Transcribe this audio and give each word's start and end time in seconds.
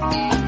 Bye. 0.00 0.39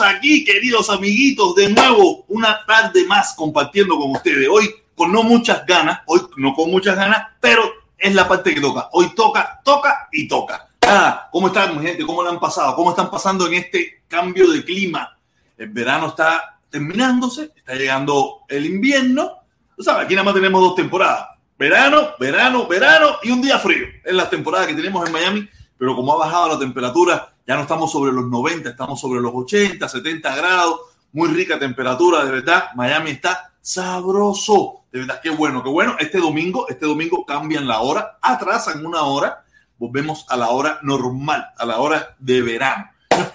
Aquí, 0.00 0.44
queridos 0.44 0.88
amiguitos, 0.88 1.54
de 1.56 1.68
nuevo 1.68 2.24
una 2.28 2.64
tarde 2.64 3.04
más 3.04 3.34
compartiendo 3.34 3.98
con 3.98 4.12
ustedes. 4.12 4.48
Hoy 4.50 4.74
con 4.94 5.12
no 5.12 5.22
muchas 5.22 5.66
ganas, 5.66 6.00
hoy 6.06 6.22
no 6.36 6.54
con 6.54 6.70
muchas 6.70 6.96
ganas, 6.96 7.26
pero 7.38 7.62
es 7.98 8.14
la 8.14 8.26
parte 8.26 8.54
que 8.54 8.62
toca. 8.62 8.88
Hoy 8.92 9.14
toca, 9.14 9.60
toca 9.62 10.08
y 10.10 10.26
toca. 10.26 10.68
Ah, 10.80 11.28
¿cómo 11.30 11.48
están, 11.48 11.82
gente? 11.82 12.04
¿Cómo 12.06 12.22
le 12.22 12.30
han 12.30 12.40
pasado? 12.40 12.74
¿Cómo 12.74 12.90
están 12.90 13.10
pasando 13.10 13.46
en 13.46 13.54
este 13.54 14.02
cambio 14.08 14.50
de 14.50 14.64
clima? 14.64 15.18
El 15.58 15.68
verano 15.68 16.08
está 16.08 16.58
terminándose, 16.70 17.52
está 17.54 17.74
llegando 17.74 18.40
el 18.48 18.64
invierno. 18.64 19.32
Tú 19.76 19.82
sabes, 19.82 20.06
aquí 20.06 20.14
nada 20.14 20.24
más 20.24 20.34
tenemos 20.34 20.62
dos 20.62 20.74
temporadas. 20.76 21.26
Verano, 21.58 22.12
verano, 22.18 22.66
verano 22.66 23.16
y 23.22 23.30
un 23.30 23.42
día 23.42 23.58
frío. 23.58 23.86
Es 24.02 24.14
la 24.14 24.30
temporada 24.30 24.66
que 24.66 24.74
tenemos 24.74 25.06
en 25.06 25.12
Miami, 25.12 25.48
pero 25.76 25.94
como 25.94 26.14
ha 26.14 26.24
bajado 26.24 26.48
la 26.48 26.58
temperatura, 26.58 27.33
ya 27.46 27.56
no 27.56 27.62
estamos 27.62 27.92
sobre 27.92 28.12
los 28.12 28.26
90, 28.26 28.70
estamos 28.70 29.00
sobre 29.00 29.20
los 29.20 29.32
80, 29.34 29.86
70 29.88 30.36
grados. 30.36 30.80
Muy 31.12 31.28
rica 31.28 31.58
temperatura, 31.58 32.24
de 32.24 32.30
verdad. 32.30 32.70
Miami 32.74 33.10
está 33.10 33.52
sabroso. 33.60 34.84
De 34.90 35.00
verdad, 35.00 35.20
qué 35.22 35.30
bueno, 35.30 35.62
qué 35.62 35.68
bueno. 35.68 35.96
Este 35.98 36.18
domingo, 36.18 36.66
este 36.68 36.86
domingo 36.86 37.24
cambian 37.26 37.66
la 37.66 37.80
hora, 37.80 38.18
atrasan 38.22 38.84
una 38.84 39.02
hora, 39.02 39.44
volvemos 39.76 40.26
a 40.28 40.36
la 40.36 40.50
hora 40.50 40.78
normal, 40.82 41.46
a 41.56 41.66
la 41.66 41.78
hora 41.78 42.16
de 42.18 42.42
verano. 42.42 42.86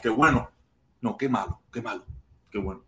Qué 0.02 0.10
bueno. 0.10 0.50
No, 1.02 1.16
qué 1.16 1.30
malo, 1.30 1.62
qué 1.72 1.82
malo, 1.82 2.04
qué 2.52 2.58
bueno. 2.58 2.84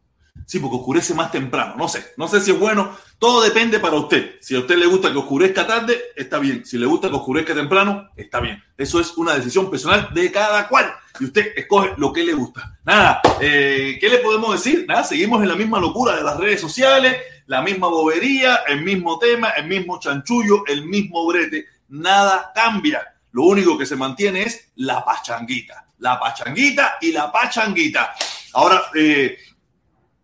Sí, 0.45 0.59
porque 0.59 0.77
oscurece 0.77 1.13
más 1.13 1.31
temprano. 1.31 1.75
No 1.77 1.87
sé, 1.87 2.13
no 2.17 2.27
sé 2.27 2.41
si 2.41 2.51
es 2.51 2.59
bueno. 2.59 2.91
Todo 3.19 3.41
depende 3.41 3.79
para 3.79 3.95
usted. 3.95 4.35
Si 4.41 4.55
a 4.55 4.59
usted 4.59 4.77
le 4.77 4.85
gusta 4.87 5.11
que 5.11 5.17
oscurezca 5.17 5.67
tarde, 5.67 5.97
está 6.15 6.39
bien. 6.39 6.65
Si 6.65 6.77
le 6.77 6.85
gusta 6.87 7.09
que 7.09 7.15
oscurezca 7.15 7.53
temprano, 7.53 8.09
está 8.15 8.39
bien. 8.39 8.61
Eso 8.77 8.99
es 8.99 9.15
una 9.17 9.35
decisión 9.35 9.69
personal 9.69 10.09
de 10.13 10.31
cada 10.31 10.67
cual. 10.67 10.93
Y 11.19 11.25
usted 11.25 11.51
escoge 11.55 11.93
lo 11.97 12.11
que 12.13 12.23
le 12.23 12.33
gusta. 12.33 12.77
Nada, 12.85 13.21
eh, 13.39 13.97
¿qué 13.99 14.09
le 14.09 14.19
podemos 14.19 14.53
decir? 14.53 14.85
Nada, 14.87 15.03
seguimos 15.03 15.41
en 15.41 15.49
la 15.49 15.55
misma 15.55 15.79
locura 15.79 16.15
de 16.15 16.23
las 16.23 16.37
redes 16.37 16.61
sociales, 16.61 17.17
la 17.47 17.61
misma 17.61 17.87
bobería, 17.87 18.61
el 18.67 18.81
mismo 18.81 19.19
tema, 19.19 19.49
el 19.49 19.67
mismo 19.67 19.99
chanchullo, 19.99 20.63
el 20.67 20.85
mismo 20.85 21.25
brete. 21.27 21.65
Nada 21.89 22.51
cambia. 22.55 23.01
Lo 23.31 23.43
único 23.43 23.77
que 23.77 23.85
se 23.85 23.95
mantiene 23.95 24.43
es 24.43 24.71
la 24.75 25.03
pachanguita. 25.03 25.85
La 25.99 26.19
pachanguita 26.19 26.97
y 27.01 27.11
la 27.11 27.31
pachanguita. 27.31 28.13
Ahora, 28.53 28.83
eh, 28.95 29.37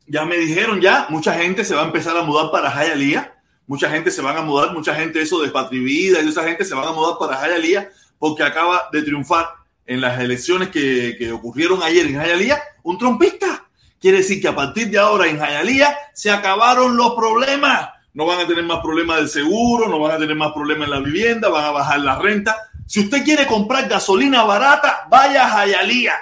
ya 0.07 0.25
me 0.25 0.37
dijeron 0.37 0.79
ya, 0.81 1.07
mucha 1.09 1.33
gente 1.33 1.65
se 1.65 1.75
va 1.75 1.83
a 1.83 1.85
empezar 1.85 2.15
a 2.17 2.23
mudar 2.23 2.49
para 2.49 2.71
Jayalía, 2.71 3.33
mucha 3.67 3.89
gente 3.89 4.09
se 4.09 4.21
van 4.21 4.37
a 4.37 4.41
mudar, 4.41 4.73
mucha 4.73 4.95
gente 4.95 5.21
eso 5.21 5.41
de 5.41 5.49
Patrivida 5.49 6.21
y 6.21 6.29
esa 6.29 6.43
gente 6.43 6.63
se 6.63 6.73
van 6.73 6.87
a 6.87 6.93
mudar 6.93 7.17
para 7.19 7.35
Jayalía 7.37 7.89
porque 8.17 8.43
acaba 8.43 8.89
de 8.91 9.01
triunfar 9.03 9.47
en 9.87 10.01
las 10.01 10.19
elecciones 10.19 10.69
que, 10.69 11.15
que 11.17 11.31
ocurrieron 11.31 11.81
ayer 11.81 12.05
en 12.05 12.17
Jayalía 12.17 12.61
un 12.83 12.97
trompista. 12.97 13.65
Quiere 13.99 14.17
decir 14.17 14.41
que 14.41 14.47
a 14.47 14.55
partir 14.55 14.89
de 14.89 14.99
ahora 14.99 15.27
en 15.27 15.39
Jayalía 15.39 15.97
se 16.13 16.29
acabaron 16.29 16.95
los 16.95 17.15
problemas. 17.15 17.89
No 18.13 18.25
van 18.25 18.39
a 18.39 18.47
tener 18.47 18.63
más 18.63 18.79
problemas 18.79 19.17
del 19.17 19.29
seguro, 19.29 19.87
no 19.87 19.99
van 19.99 20.13
a 20.13 20.17
tener 20.17 20.35
más 20.35 20.51
problemas 20.53 20.87
en 20.87 20.93
la 20.93 20.99
vivienda, 20.99 21.49
van 21.49 21.65
a 21.65 21.71
bajar 21.71 21.99
la 21.99 22.19
renta. 22.19 22.55
Si 22.85 23.01
usted 23.01 23.23
quiere 23.23 23.45
comprar 23.47 23.87
gasolina 23.87 24.43
barata, 24.43 25.07
vaya 25.09 25.45
a 25.45 25.49
Jayalía. 25.49 26.15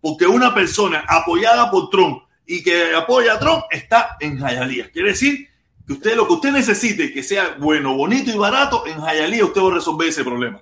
Porque 0.00 0.26
una 0.26 0.54
persona 0.54 1.04
apoyada 1.08 1.70
por 1.70 1.90
Trump 1.90 2.22
y 2.46 2.62
que 2.62 2.94
apoya 2.94 3.34
a 3.34 3.38
Trump 3.38 3.64
está 3.70 4.16
en 4.20 4.38
Jayalía. 4.38 4.90
Quiere 4.90 5.10
decir 5.10 5.48
que 5.86 5.92
usted 5.92 6.16
lo 6.16 6.26
que 6.26 6.34
usted 6.34 6.52
necesite, 6.52 7.12
que 7.12 7.22
sea 7.22 7.56
bueno, 7.58 7.94
bonito 7.94 8.30
y 8.30 8.36
barato, 8.36 8.86
en 8.86 9.00
Jayalía 9.00 9.44
usted 9.44 9.60
va 9.60 9.70
a 9.70 9.74
resolver 9.74 10.08
ese 10.08 10.24
problema. 10.24 10.60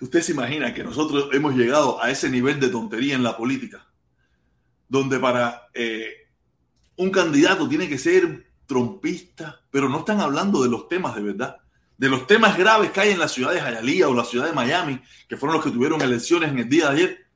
Usted 0.00 0.22
se 0.22 0.32
imagina 0.32 0.72
que 0.72 0.82
nosotros 0.82 1.28
hemos 1.32 1.54
llegado 1.54 2.02
a 2.02 2.10
ese 2.10 2.30
nivel 2.30 2.58
de 2.58 2.68
tontería 2.68 3.14
en 3.14 3.22
la 3.22 3.36
política, 3.36 3.86
donde 4.88 5.18
para 5.18 5.68
eh, 5.74 6.28
un 6.96 7.10
candidato 7.10 7.68
tiene 7.68 7.88
que 7.88 7.98
ser 7.98 8.46
trompista, 8.66 9.60
pero 9.70 9.88
no 9.88 9.98
están 9.98 10.20
hablando 10.20 10.62
de 10.62 10.70
los 10.70 10.88
temas 10.88 11.14
de 11.14 11.22
verdad, 11.22 11.56
de 11.98 12.08
los 12.08 12.26
temas 12.26 12.56
graves 12.56 12.92
que 12.92 13.00
hay 13.00 13.10
en 13.10 13.18
la 13.18 13.28
ciudad 13.28 13.52
de 13.52 13.60
Jayalía 13.60 14.08
o 14.08 14.14
la 14.14 14.24
ciudad 14.24 14.46
de 14.46 14.52
Miami, 14.52 15.00
que 15.28 15.36
fueron 15.36 15.56
los 15.56 15.64
que 15.64 15.70
tuvieron 15.70 16.00
elecciones 16.00 16.50
en 16.50 16.58
el 16.58 16.68
día 16.68 16.88
de 16.88 16.96
ayer 16.96 17.30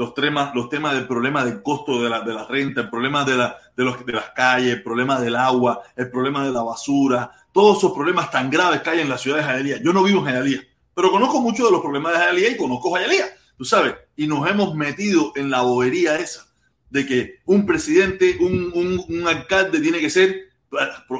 los 0.00 0.14
temas, 0.14 0.54
los 0.54 0.70
temas 0.70 0.94
del 0.94 1.06
problema 1.06 1.44
del 1.44 1.62
costo 1.62 2.02
de 2.02 2.08
la, 2.08 2.22
de 2.22 2.32
la 2.32 2.46
renta, 2.46 2.80
el 2.80 2.88
problema 2.88 3.22
de, 3.22 3.36
la, 3.36 3.54
de, 3.76 3.84
los, 3.84 4.06
de 4.06 4.14
las 4.14 4.30
calles, 4.30 4.72
el 4.72 4.82
problema 4.82 5.20
del 5.20 5.36
agua, 5.36 5.82
el 5.94 6.10
problema 6.10 6.42
de 6.42 6.50
la 6.50 6.62
basura, 6.62 7.30
todos 7.52 7.76
esos 7.76 7.92
problemas 7.92 8.30
tan 8.30 8.48
graves 8.48 8.80
que 8.80 8.88
hay 8.88 9.00
en 9.00 9.10
la 9.10 9.18
ciudad 9.18 9.36
de 9.36 9.42
Jayalía. 9.42 9.82
Yo 9.82 9.92
no 9.92 10.02
vivo 10.02 10.20
en 10.20 10.24
Jayalía, 10.24 10.62
pero 11.00 11.12
conozco 11.12 11.40
mucho 11.40 11.64
de 11.64 11.70
los 11.70 11.80
problemas 11.80 12.12
de 12.12 12.18
Jayalía 12.18 12.50
y 12.50 12.56
conozco 12.58 12.92
Jayalía, 12.92 13.24
tú 13.56 13.64
sabes, 13.64 13.94
y 14.16 14.26
nos 14.26 14.46
hemos 14.50 14.74
metido 14.74 15.32
en 15.34 15.48
la 15.48 15.62
bobería 15.62 16.16
esa 16.16 16.46
de 16.90 17.06
que 17.06 17.38
un 17.46 17.64
presidente, 17.64 18.36
un, 18.38 18.70
un, 19.08 19.26
alcalde 19.26 19.80
tiene 19.80 19.98
que 19.98 20.10
ser, 20.10 20.50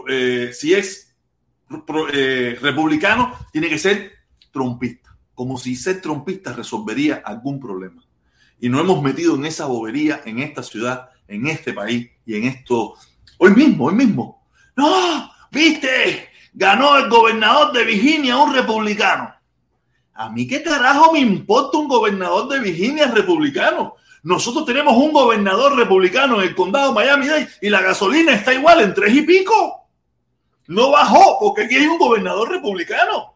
eh, 0.06 0.50
si 0.52 0.74
es 0.74 1.16
eh, 2.12 2.58
republicano, 2.60 3.34
tiene 3.52 3.70
que 3.70 3.78
ser 3.78 4.12
trompista, 4.52 5.16
como 5.34 5.56
si 5.56 5.74
ser 5.76 6.02
trompista 6.02 6.52
resolvería 6.52 7.22
algún 7.24 7.58
problema 7.58 8.04
y 8.60 8.68
nos 8.68 8.82
hemos 8.82 9.02
metido 9.02 9.34
en 9.34 9.46
esa 9.46 9.64
bobería 9.64 10.20
en 10.26 10.40
esta 10.40 10.62
ciudad, 10.62 11.08
en 11.26 11.46
este 11.46 11.72
país 11.72 12.06
y 12.26 12.36
en 12.36 12.44
esto. 12.44 12.96
Hoy 13.38 13.52
mismo, 13.52 13.86
hoy 13.86 13.94
mismo. 13.94 14.46
No, 14.76 15.32
viste, 15.50 16.28
ganó 16.52 16.98
el 16.98 17.08
gobernador 17.08 17.72
de 17.72 17.84
Virginia, 17.86 18.36
un 18.36 18.52
republicano. 18.52 19.39
A 20.20 20.28
mí 20.28 20.46
qué 20.46 20.62
carajo 20.62 21.14
me 21.14 21.20
importa 21.20 21.78
un 21.78 21.88
gobernador 21.88 22.46
de 22.48 22.58
Virginia 22.58 23.06
republicano. 23.06 23.94
Nosotros 24.22 24.66
tenemos 24.66 24.94
un 24.94 25.12
gobernador 25.12 25.74
republicano 25.74 26.42
en 26.42 26.48
el 26.48 26.54
condado 26.54 26.88
de 26.88 26.94
Miami-Dade 26.94 27.48
y 27.62 27.70
la 27.70 27.80
gasolina 27.80 28.34
está 28.34 28.52
igual 28.52 28.82
en 28.82 28.92
tres 28.92 29.14
y 29.14 29.22
pico. 29.22 29.88
No 30.66 30.90
bajó 30.90 31.38
porque 31.40 31.62
aquí 31.62 31.76
hay 31.76 31.86
un 31.86 31.96
gobernador 31.96 32.50
republicano. 32.50 33.34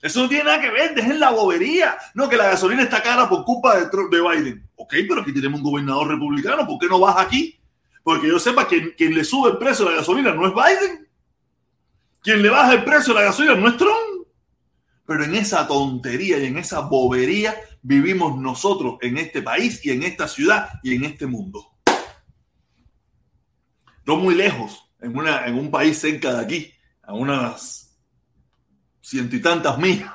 Eso 0.00 0.22
no 0.22 0.28
tiene 0.30 0.44
nada 0.44 0.58
que 0.58 0.70
ver, 0.70 0.94
dejen 0.94 1.20
la 1.20 1.32
bobería. 1.32 1.98
No, 2.14 2.30
que 2.30 2.38
la 2.38 2.46
gasolina 2.46 2.84
está 2.84 3.02
cara 3.02 3.28
por 3.28 3.44
culpa 3.44 3.78
de, 3.78 3.84
de 3.84 4.22
Biden. 4.22 4.66
Ok, 4.76 4.94
pero 5.06 5.20
aquí 5.20 5.34
tenemos 5.34 5.60
un 5.60 5.70
gobernador 5.70 6.08
republicano, 6.08 6.66
¿por 6.66 6.78
qué 6.78 6.86
no 6.86 6.98
baja 6.98 7.20
aquí? 7.20 7.60
Porque 8.02 8.28
yo 8.28 8.38
sepa 8.38 8.66
que 8.66 8.94
quien 8.94 9.14
le 9.14 9.22
sube 9.22 9.50
el 9.50 9.58
precio 9.58 9.84
de 9.84 9.90
la 9.90 9.96
gasolina 9.98 10.32
no 10.32 10.46
es 10.46 10.54
Biden. 10.54 11.06
Quien 12.22 12.40
le 12.40 12.48
baja 12.48 12.72
el 12.72 12.84
precio 12.84 13.12
de 13.12 13.20
la 13.20 13.26
gasolina 13.26 13.54
no 13.54 13.68
es 13.68 13.76
Trump. 13.76 14.11
Pero 15.12 15.24
en 15.24 15.34
esa 15.34 15.68
tontería 15.68 16.38
y 16.38 16.46
en 16.46 16.56
esa 16.56 16.80
bobería 16.80 17.54
vivimos 17.82 18.38
nosotros 18.38 18.96
en 19.02 19.18
este 19.18 19.42
país 19.42 19.84
y 19.84 19.90
en 19.90 20.04
esta 20.04 20.26
ciudad 20.26 20.70
y 20.82 20.94
en 20.94 21.04
este 21.04 21.26
mundo. 21.26 21.70
No 24.06 24.16
muy 24.16 24.34
lejos, 24.34 24.90
en, 25.02 25.14
una, 25.14 25.44
en 25.44 25.58
un 25.58 25.70
país 25.70 25.98
cerca 25.98 26.32
de 26.32 26.42
aquí, 26.42 26.72
a 27.02 27.12
unas 27.12 27.94
ciento 29.02 29.36
y 29.36 29.42
tantas 29.42 29.76
millas. 29.76 30.10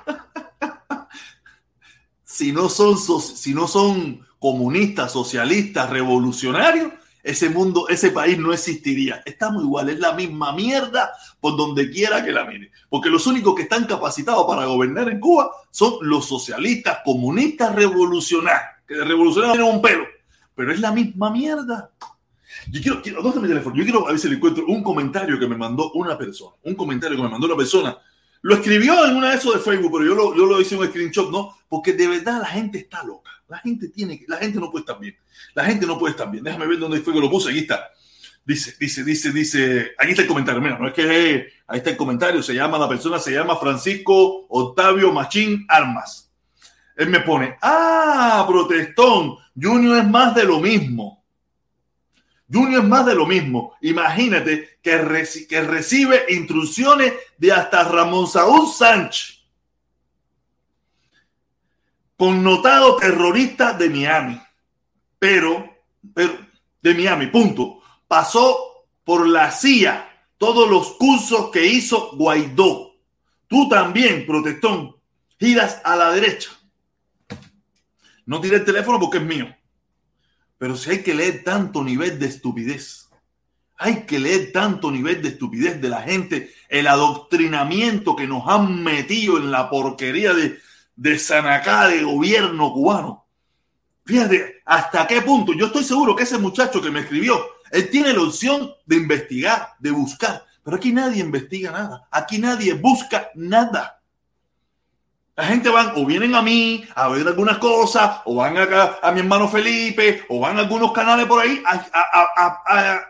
si, 2.23 2.51
no 2.51 2.67
son, 2.67 2.97
si 2.97 3.53
no 3.53 3.67
son 3.67 4.25
comunistas, 4.39 5.11
socialistas, 5.11 5.91
revolucionarios, 5.91 6.91
ese 7.27 7.49
mundo, 7.49 7.87
ese 7.89 8.11
país 8.11 8.37
no 8.37 8.53
existiría. 8.53 9.21
Estamos 9.25 9.63
igual, 9.63 9.89
es 9.89 9.99
la 9.99 10.13
misma 10.13 10.53
mierda 10.53 11.11
por 11.39 11.57
donde 11.57 11.89
quiera 11.89 12.23
que 12.23 12.31
la 12.31 12.45
mire. 12.45 12.71
Porque 12.89 13.09
los 13.09 13.27
únicos 13.27 13.55
que 13.55 13.63
están 13.63 13.85
capacitados 13.85 14.45
para 14.47 14.65
gobernar 14.65 15.09
en 15.09 15.19
Cuba 15.19 15.51
son 15.71 15.95
los 16.01 16.25
socialistas, 16.25 16.99
comunistas, 17.03 17.75
revolucionarios. 17.75 18.77
Que 18.87 18.95
de 18.95 19.03
revolucionarios 19.03 19.57
tienen 19.57 19.75
un 19.75 19.81
pelo. 19.81 20.05
Pero 20.55 20.71
es 20.71 20.79
la 20.79 20.91
misma 20.91 21.29
mierda. 21.29 21.91
Yo 22.71 22.81
quiero, 22.81 23.01
quiero, 23.01 23.21
¿dónde 23.21 23.41
mi 23.41 23.47
teléfono? 23.47 23.75
Yo 23.75 23.83
quiero 23.83 24.07
a 24.07 24.11
ver 24.11 24.19
si 24.19 24.29
le 24.29 24.35
encuentro 24.35 24.65
un 24.65 24.81
comentario 24.81 25.37
que 25.37 25.47
me 25.47 25.57
mandó 25.57 25.91
una 25.91 26.17
persona. 26.17 26.55
Un 26.63 26.75
comentario 26.75 27.17
que 27.17 27.23
me 27.23 27.29
mandó 27.29 27.45
una 27.45 27.55
persona 27.55 27.97
lo 28.41 28.55
escribió 28.55 29.05
en 29.05 29.15
una 29.15 29.31
de 29.31 29.37
esos 29.37 29.53
de 29.53 29.59
Facebook, 29.59 29.91
pero 29.91 30.05
yo 30.05 30.15
lo, 30.15 30.35
yo 30.35 30.45
lo 30.45 30.61
hice 30.61 30.77
un 30.77 30.87
screenshot, 30.87 31.31
¿no? 31.31 31.57
Porque 31.67 31.93
de 31.93 32.07
verdad 32.07 32.39
la 32.39 32.47
gente 32.47 32.77
está 32.77 33.03
loca. 33.03 33.31
La 33.47 33.59
gente 33.59 33.89
tiene 33.89 34.19
que, 34.19 34.25
la 34.27 34.37
gente 34.37 34.59
no 34.59 34.69
puede 34.69 34.81
estar 34.81 34.99
bien. 34.99 35.15
La 35.53 35.65
gente 35.65 35.85
no 35.85 35.97
puede 35.97 36.11
estar 36.11 36.29
bien. 36.29 36.43
Déjame 36.43 36.67
ver 36.67 36.79
dónde 36.79 36.99
fue 36.99 37.13
que 37.13 37.19
lo 37.19 37.29
puse. 37.29 37.49
Aquí 37.49 37.59
está. 37.59 37.91
Dice, 38.45 38.75
dice, 38.79 39.03
dice, 39.03 39.31
dice. 39.31 39.91
Aquí 39.97 40.11
está 40.11 40.21
el 40.23 40.27
comentario. 40.27 40.61
Mira, 40.61 40.77
no 40.77 40.87
es 40.87 40.93
que 40.93 41.47
ahí 41.67 41.77
está 41.77 41.89
el 41.91 41.97
comentario. 41.97 42.43
Se 42.43 42.53
llama, 42.53 42.77
la 42.77 42.89
persona 42.89 43.19
se 43.19 43.31
llama 43.31 43.57
Francisco 43.57 44.45
Octavio 44.49 45.11
Machín 45.11 45.65
Armas. 45.67 46.31
Él 46.95 47.09
me 47.09 47.19
pone, 47.19 47.57
ah, 47.61 48.43
protestón. 48.47 49.37
Junior 49.59 49.99
es 49.99 50.07
más 50.07 50.33
de 50.33 50.43
lo 50.43 50.59
mismo. 50.59 51.23
Junior 52.51 52.81
es 52.81 52.87
más 52.87 53.05
de 53.05 53.15
lo 53.15 53.25
mismo. 53.25 53.75
Imagínate 53.81 54.79
que 54.81 54.97
recibe 54.97 56.25
instrucciones 56.29 57.13
de 57.37 57.51
hasta 57.51 57.83
Ramón 57.83 58.27
Saúl 58.27 58.67
Sánchez, 58.67 59.36
connotado 62.17 62.97
terrorista 62.97 63.73
de 63.73 63.89
Miami. 63.89 64.41
Pero, 65.19 65.77
pero, 66.13 66.37
de 66.81 66.93
Miami, 66.93 67.27
punto. 67.27 67.81
Pasó 68.07 68.85
por 69.03 69.27
la 69.27 69.51
CIA 69.51 70.09
todos 70.37 70.69
los 70.69 70.93
cursos 70.93 71.49
que 71.51 71.65
hizo 71.65 72.11
Guaidó. 72.17 72.95
Tú 73.47 73.69
también, 73.69 74.25
protestón, 74.25 74.95
giras 75.39 75.81
a 75.83 75.95
la 75.95 76.11
derecha. 76.11 76.49
No 78.25 78.41
tiré 78.41 78.57
el 78.57 78.65
teléfono 78.65 78.99
porque 78.99 79.19
es 79.19 79.23
mío. 79.23 79.55
Pero 80.57 80.75
si 80.75 80.89
hay 80.89 81.03
que 81.03 81.13
leer 81.13 81.43
tanto 81.43 81.83
nivel 81.83 82.19
de 82.19 82.25
estupidez, 82.25 83.09
hay 83.77 84.05
que 84.05 84.19
leer 84.19 84.51
tanto 84.51 84.91
nivel 84.91 85.21
de 85.21 85.29
estupidez 85.29 85.79
de 85.79 85.89
la 85.89 86.01
gente, 86.01 86.51
el 86.67 86.87
adoctrinamiento 86.87 88.15
que 88.15 88.27
nos 88.27 88.47
han 88.47 88.83
metido 88.83 89.37
en 89.37 89.51
la 89.51 89.69
porquería 89.69 90.33
de, 90.33 90.59
de 90.97 91.17
Sanacá 91.17 91.87
de 91.87 92.03
gobierno 92.03 92.73
cubano. 92.73 93.25
Fíjate, 94.05 94.61
hasta 94.65 95.07
qué 95.07 95.21
punto. 95.21 95.53
Yo 95.53 95.67
estoy 95.67 95.83
seguro 95.83 96.15
que 96.15 96.23
ese 96.23 96.37
muchacho 96.37 96.81
que 96.81 96.91
me 96.91 97.01
escribió, 97.01 97.39
él 97.71 97.89
tiene 97.89 98.13
la 98.13 98.21
opción 98.21 98.73
de 98.85 98.95
investigar, 98.97 99.75
de 99.79 99.91
buscar. 99.91 100.43
Pero 100.63 100.77
aquí 100.77 100.91
nadie 100.91 101.21
investiga 101.21 101.71
nada. 101.71 102.07
Aquí 102.11 102.39
nadie 102.39 102.73
busca 102.73 103.29
nada. 103.35 104.01
La 105.35 105.45
gente 105.45 105.69
van 105.69 105.93
o 105.95 106.05
vienen 106.05 106.33
a 106.33 106.41
mí 106.41 106.83
a 106.95 107.09
ver 107.09 107.27
algunas 107.27 107.59
cosas, 107.59 108.21
o 108.25 108.35
van 108.35 108.57
acá 108.57 108.97
a 109.03 109.11
mi 109.11 109.19
hermano 109.19 109.47
Felipe, 109.47 110.25
o 110.29 110.39
van 110.39 110.57
a 110.57 110.61
algunos 110.61 110.91
canales 110.91 111.27
por 111.27 111.39
ahí 111.39 111.61
a, 111.63 113.01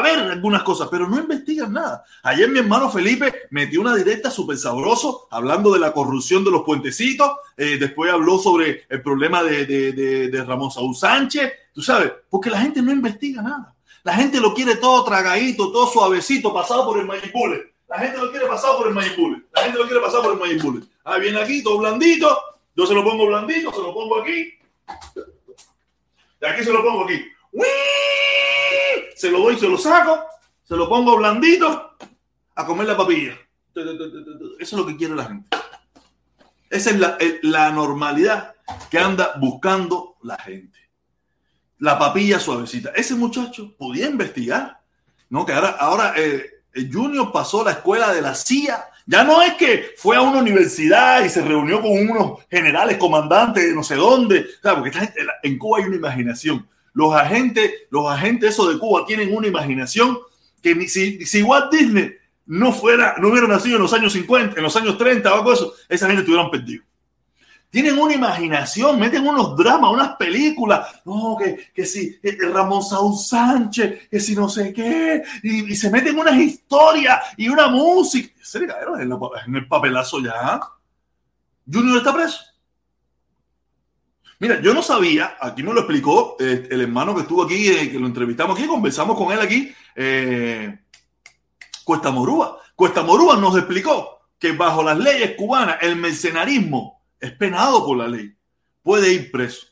ver 0.00 0.18
algunas 0.18 0.62
cosas, 0.62 0.88
pero 0.90 1.08
no 1.08 1.18
investigan 1.18 1.72
nada. 1.72 2.04
Ayer 2.22 2.48
mi 2.48 2.60
hermano 2.60 2.90
Felipe 2.90 3.48
metió 3.50 3.80
una 3.80 3.96
directa 3.96 4.30
súper 4.30 4.56
sabroso 4.56 5.26
hablando 5.30 5.72
de 5.72 5.80
la 5.80 5.92
corrupción 5.92 6.44
de 6.44 6.50
los 6.52 6.62
puentecitos, 6.62 7.32
eh, 7.56 7.76
después 7.78 8.12
habló 8.12 8.38
sobre 8.38 8.84
el 8.88 9.02
problema 9.02 9.42
de, 9.42 9.66
de 9.66 10.44
Ramón 10.44 10.70
Saúl 10.70 10.94
Sánchez, 10.94 11.52
tú 11.72 11.82
sabes, 11.82 12.12
porque 12.28 12.50
la 12.50 12.60
gente 12.60 12.82
no 12.82 12.92
investiga 12.92 13.42
nada. 13.42 13.74
La 14.02 14.14
gente 14.14 14.40
lo 14.40 14.54
quiere 14.54 14.76
todo 14.76 15.04
tragadito, 15.04 15.72
todo 15.72 15.86
suavecito, 15.86 16.54
pasado 16.54 16.86
por 16.86 16.98
el 16.98 17.06
manipule. 17.06 17.74
La 17.90 17.98
gente 17.98 18.18
lo 18.18 18.30
quiere 18.30 18.46
pasado 18.46 18.78
por 18.78 18.86
el 18.86 18.94
manipule. 18.94 19.42
La 19.52 19.62
gente 19.62 19.78
lo 19.78 19.84
quiere 19.84 20.00
pasar 20.00 20.22
por 20.22 20.32
el 20.32 20.38
manipule. 20.38 20.86
Ah, 21.04 21.18
viene 21.18 21.40
aquí, 21.40 21.60
todo 21.60 21.78
blandito. 21.78 22.38
Yo 22.76 22.86
se 22.86 22.94
lo 22.94 23.02
pongo 23.02 23.26
blandito, 23.26 23.72
se 23.72 23.80
lo 23.80 23.92
pongo 23.92 24.20
aquí. 24.20 24.54
De 26.40 26.48
aquí 26.48 26.62
se 26.62 26.72
lo 26.72 26.84
pongo 26.84 27.04
aquí. 27.04 27.20
Se 29.16 29.30
lo 29.30 29.40
doy, 29.40 29.58
se 29.58 29.68
lo 29.68 29.76
saco, 29.76 30.24
se 30.64 30.76
lo 30.76 30.88
pongo 30.88 31.16
blandito 31.16 31.96
a 32.54 32.66
comer 32.66 32.86
la 32.86 32.96
papilla. 32.96 33.36
Eso 33.74 34.58
es 34.58 34.72
lo 34.72 34.86
que 34.86 34.96
quiere 34.96 35.14
la 35.14 35.24
gente. 35.24 35.56
Esa 36.68 36.90
es 36.90 36.98
la, 36.98 37.18
la 37.42 37.70
normalidad 37.70 38.54
que 38.90 38.98
anda 38.98 39.34
buscando 39.38 40.16
la 40.22 40.38
gente. 40.38 40.78
La 41.78 41.98
papilla 41.98 42.38
suavecita. 42.38 42.90
Ese 42.90 43.14
muchacho 43.14 43.74
podía 43.76 44.06
investigar, 44.06 44.80
¿no? 45.28 45.44
Que 45.44 45.52
ahora, 45.52 45.70
ahora 45.70 46.14
eh, 46.16 46.62
Junior 46.90 47.32
pasó 47.32 47.64
la 47.64 47.72
escuela 47.72 48.12
de 48.12 48.22
la 48.22 48.34
CIA 48.34 48.90
ya 49.10 49.24
no 49.24 49.42
es 49.42 49.54
que 49.54 49.94
fue 49.96 50.14
a 50.14 50.20
una 50.20 50.38
universidad 50.38 51.24
y 51.24 51.28
se 51.28 51.42
reunió 51.42 51.80
con 51.80 51.90
unos 51.90 52.46
generales, 52.48 52.96
comandantes 52.96 53.64
de 53.64 53.74
no 53.74 53.82
sé 53.82 53.96
dónde. 53.96 54.46
porque 54.62 54.92
en 55.42 55.58
Cuba 55.58 55.78
hay 55.78 55.84
una 55.86 55.96
imaginación. 55.96 56.68
Los 56.92 57.14
agentes, 57.14 57.72
los 57.90 58.10
agentes 58.10 58.56
de 58.56 58.78
Cuba 58.78 59.04
tienen 59.06 59.34
una 59.34 59.46
imaginación 59.46 60.18
que 60.62 60.74
ni 60.74 60.88
si, 60.88 61.42
Walt 61.42 61.72
Disney 61.72 62.12
no 62.46 62.72
fuera, 62.72 63.14
no 63.18 63.28
hubiera 63.28 63.46
nacido 63.46 63.76
en 63.76 63.82
los 63.82 63.92
años 63.92 64.12
50, 64.12 64.56
en 64.56 64.62
los 64.62 64.76
años 64.76 64.98
30 64.98 65.32
o 65.32 65.36
algo 65.36 65.52
eso, 65.52 65.74
esa 65.88 66.06
gente 66.06 66.20
estuvieran 66.20 66.50
perdido. 66.50 66.82
Tienen 67.70 67.96
una 68.00 68.14
imaginación, 68.14 68.98
meten 68.98 69.24
unos 69.24 69.56
dramas, 69.56 69.92
unas 69.92 70.16
películas. 70.16 70.88
No, 71.04 71.36
que, 71.38 71.70
que 71.72 71.86
si 71.86 72.18
Ramón 72.52 72.82
Saúl 72.82 73.16
Sánchez, 73.16 74.08
que 74.10 74.18
si 74.18 74.34
no 74.34 74.48
sé 74.48 74.72
qué, 74.72 75.22
y, 75.44 75.76
se 75.76 75.88
meten 75.88 76.18
unas 76.18 76.34
historias 76.34 77.20
y 77.36 77.48
una 77.48 77.68
música. 77.68 78.34
Se 78.42 78.58
en, 78.58 79.54
el 79.54 79.68
papelazo 79.68 80.20
ya. 80.20 80.60
Junior 81.72 81.98
está 81.98 82.12
preso. 82.12 82.40
Mira, 84.40 84.58
yo 84.62 84.72
no 84.72 84.82
sabía, 84.82 85.36
aquí 85.38 85.62
me 85.62 85.74
lo 85.74 85.80
explicó 85.80 86.36
eh, 86.40 86.66
el 86.70 86.80
hermano 86.80 87.14
que 87.14 87.20
estuvo 87.20 87.44
aquí, 87.44 87.68
eh, 87.68 87.90
que 87.90 87.98
lo 87.98 88.06
entrevistamos 88.06 88.58
aquí, 88.58 88.66
conversamos 88.66 89.14
con 89.14 89.30
él 89.32 89.38
aquí, 89.38 89.70
eh, 89.94 90.78
Cuesta 91.84 92.10
Morúa. 92.10 92.58
Cuesta 92.74 93.02
Morúa 93.02 93.36
nos 93.36 93.54
explicó 93.58 94.22
que 94.38 94.52
bajo 94.52 94.82
las 94.82 94.96
leyes 94.96 95.34
cubanas 95.36 95.76
el 95.82 95.96
mercenarismo 95.96 97.02
es 97.20 97.32
penado 97.32 97.84
por 97.84 97.98
la 97.98 98.08
ley, 98.08 98.34
puede 98.82 99.12
ir 99.12 99.30
preso. 99.30 99.66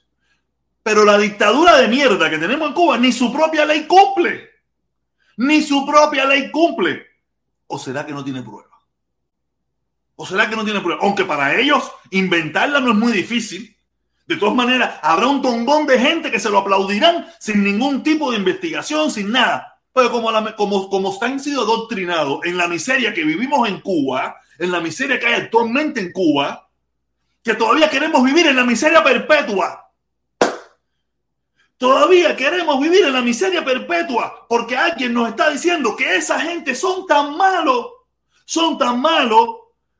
Pero 0.82 1.02
la 1.02 1.16
dictadura 1.16 1.78
de 1.78 1.88
mierda 1.88 2.28
que 2.28 2.36
tenemos 2.36 2.68
en 2.68 2.74
Cuba 2.74 2.98
ni 2.98 3.10
su 3.10 3.32
propia 3.32 3.64
ley 3.64 3.86
cumple. 3.86 4.50
Ni 5.38 5.62
su 5.62 5.86
propia 5.86 6.26
ley 6.26 6.50
cumple. 6.50 7.06
¿O 7.68 7.78
será 7.78 8.04
que 8.04 8.12
no 8.12 8.22
tiene 8.22 8.42
prueba? 8.42 8.68
¿O 10.14 10.26
será 10.26 10.50
que 10.50 10.56
no 10.56 10.64
tiene 10.64 10.80
prueba? 10.80 11.00
Aunque 11.02 11.24
para 11.24 11.58
ellos 11.58 11.90
inventarla 12.10 12.80
no 12.80 12.90
es 12.90 12.96
muy 12.96 13.12
difícil. 13.12 13.77
De 14.28 14.36
todas 14.36 14.54
maneras, 14.54 15.00
habrá 15.00 15.26
un 15.26 15.40
tongón 15.40 15.86
de 15.86 15.98
gente 15.98 16.30
que 16.30 16.38
se 16.38 16.50
lo 16.50 16.58
aplaudirán 16.58 17.26
sin 17.40 17.64
ningún 17.64 18.02
tipo 18.02 18.30
de 18.30 18.36
investigación, 18.36 19.10
sin 19.10 19.32
nada. 19.32 19.80
Pero 19.90 20.10
como, 20.12 20.30
la, 20.30 20.54
como, 20.54 20.90
como 20.90 21.14
están 21.14 21.40
sido 21.40 21.62
adoctrinados 21.62 22.44
en 22.44 22.58
la 22.58 22.68
miseria 22.68 23.14
que 23.14 23.24
vivimos 23.24 23.66
en 23.66 23.80
Cuba, 23.80 24.36
en 24.58 24.70
la 24.70 24.80
miseria 24.80 25.18
que 25.18 25.26
hay 25.26 25.40
actualmente 25.40 26.00
en 26.00 26.12
Cuba, 26.12 26.68
que 27.42 27.54
todavía 27.54 27.88
queremos 27.88 28.22
vivir 28.22 28.46
en 28.48 28.56
la 28.56 28.64
miseria 28.64 29.02
perpetua. 29.02 29.90
Todavía 31.78 32.36
queremos 32.36 32.78
vivir 32.82 33.06
en 33.06 33.14
la 33.14 33.22
miseria 33.22 33.64
perpetua 33.64 34.46
porque 34.46 34.76
alguien 34.76 35.14
nos 35.14 35.30
está 35.30 35.48
diciendo 35.48 35.96
que 35.96 36.16
esa 36.16 36.38
gente 36.38 36.74
son 36.74 37.06
tan 37.06 37.34
malos, 37.34 37.86
son 38.44 38.76
tan 38.76 39.00
malos 39.00 39.48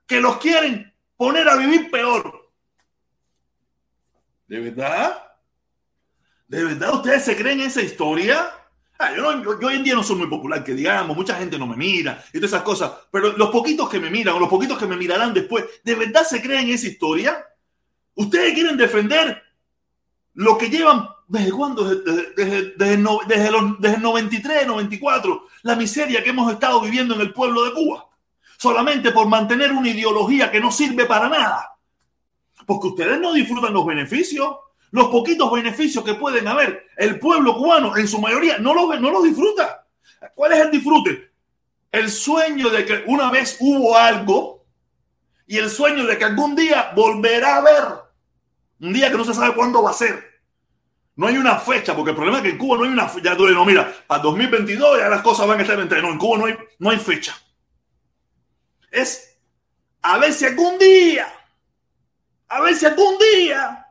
que 0.06 0.20
los 0.20 0.37
quieren 0.37 0.92
poner 1.16 1.49
a 1.49 1.56
vivir 1.56 1.90
peor. 1.90 2.38
¿De 4.48 4.58
verdad? 4.60 5.22
¿De 6.48 6.64
verdad 6.64 6.94
ustedes 6.94 7.22
se 7.22 7.36
creen 7.36 7.60
esa 7.60 7.82
historia? 7.82 8.50
Ah, 8.98 9.12
yo, 9.14 9.28
hoy 9.28 9.76
en 9.76 9.84
día 9.84 9.94
no 9.94 10.02
soy 10.02 10.16
muy 10.16 10.26
popular, 10.26 10.64
que 10.64 10.72
digamos, 10.72 11.14
mucha 11.14 11.34
gente 11.34 11.58
no 11.58 11.66
me 11.66 11.76
mira 11.76 12.24
y 12.32 12.38
todas 12.38 12.52
esas 12.52 12.62
cosas, 12.62 12.90
pero 13.12 13.36
los 13.36 13.50
poquitos 13.50 13.88
que 13.88 14.00
me 14.00 14.10
miran 14.10 14.34
o 14.34 14.40
los 14.40 14.48
poquitos 14.48 14.78
que 14.78 14.86
me 14.86 14.96
mirarán 14.96 15.34
después, 15.34 15.66
¿de 15.84 15.94
verdad 15.94 16.24
se 16.24 16.40
creen 16.40 16.70
esa 16.70 16.88
historia? 16.88 17.46
¿Ustedes 18.14 18.54
quieren 18.54 18.76
defender 18.76 19.40
lo 20.34 20.56
que 20.56 20.70
llevan 20.70 21.08
desde 21.28 21.52
cuándo? 21.52 21.84
Desde, 21.84 22.32
desde, 22.34 22.74
desde, 22.76 23.50
los, 23.50 23.78
desde 23.78 23.96
el 23.96 24.02
93, 24.02 24.66
94, 24.66 25.46
la 25.62 25.76
miseria 25.76 26.24
que 26.24 26.30
hemos 26.30 26.50
estado 26.50 26.80
viviendo 26.80 27.14
en 27.14 27.20
el 27.20 27.32
pueblo 27.34 27.64
de 27.66 27.74
Cuba, 27.74 28.08
solamente 28.56 29.12
por 29.12 29.28
mantener 29.28 29.70
una 29.72 29.90
ideología 29.90 30.50
que 30.50 30.58
no 30.58 30.72
sirve 30.72 31.04
para 31.04 31.28
nada. 31.28 31.77
Porque 32.68 32.88
ustedes 32.88 33.18
no 33.18 33.32
disfrutan 33.32 33.72
los 33.72 33.87
beneficios 33.87 34.58
los 34.90 35.08
poquitos 35.08 35.52
beneficios 35.52 36.04
que 36.04 36.14
pueden 36.14 36.48
haber, 36.48 36.87
el 36.96 37.18
pueblo 37.18 37.54
cubano 37.54 37.96
en 37.96 38.08
su 38.08 38.18
mayoría 38.20 38.58
no 38.58 38.72
los 38.75 39.00
no 39.00 39.10
lo 39.10 39.22
disfruta. 39.22 39.87
¿Cuál 40.34 40.52
es 40.52 40.60
el 40.60 40.70
disfrute? 40.70 41.30
El 41.92 42.10
sueño 42.10 42.70
de 42.70 42.84
que 42.84 43.04
una 43.06 43.30
vez 43.30 43.56
hubo 43.60 43.96
algo 43.96 44.64
y 45.46 45.58
el 45.58 45.70
sueño 45.70 46.06
de 46.06 46.16
que 46.18 46.25
algún 46.25 46.56
día 46.56 46.92
volverá 46.94 47.54
a 47.54 47.58
haber. 47.58 47.84
Un 48.80 48.92
día 48.92 49.10
que 49.10 49.16
no 49.16 49.25
se 49.25 49.34
sabe 49.34 49.54
cuándo 49.54 49.82
va 49.82 49.90
a 49.90 49.94
ser. 49.94 50.25
No 51.16 51.26
hay 51.26 51.37
una 51.37 51.56
fecha, 51.56 51.96
porque 51.96 52.10
el 52.10 52.16
problema 52.16 52.38
es 52.38 52.44
que 52.44 52.50
en 52.50 52.58
Cuba 52.58 52.76
no 52.76 52.84
hay 52.84 52.90
una 52.90 53.08
fecha. 53.08 53.34
No, 53.34 53.64
mira, 53.64 53.92
para 54.06 54.22
2022 54.22 54.98
ya 55.00 55.08
las 55.08 55.22
cosas 55.22 55.46
van 55.48 55.58
a 55.58 55.62
estar 55.62 55.78
entre. 55.80 56.00
No, 56.00 56.10
en 56.10 56.18
Cuba 56.18 56.38
no 56.38 56.46
hay, 56.46 56.56
no 56.78 56.90
hay 56.90 56.98
fecha. 56.98 57.37
Es 58.90 59.38
a 60.02 60.18
ver 60.18 60.32
si 60.32 60.44
algún 60.44 60.78
día, 60.78 61.26
a 62.48 62.60
ver 62.60 62.74
si 62.74 62.86
algún 62.86 63.18
día 63.18 63.86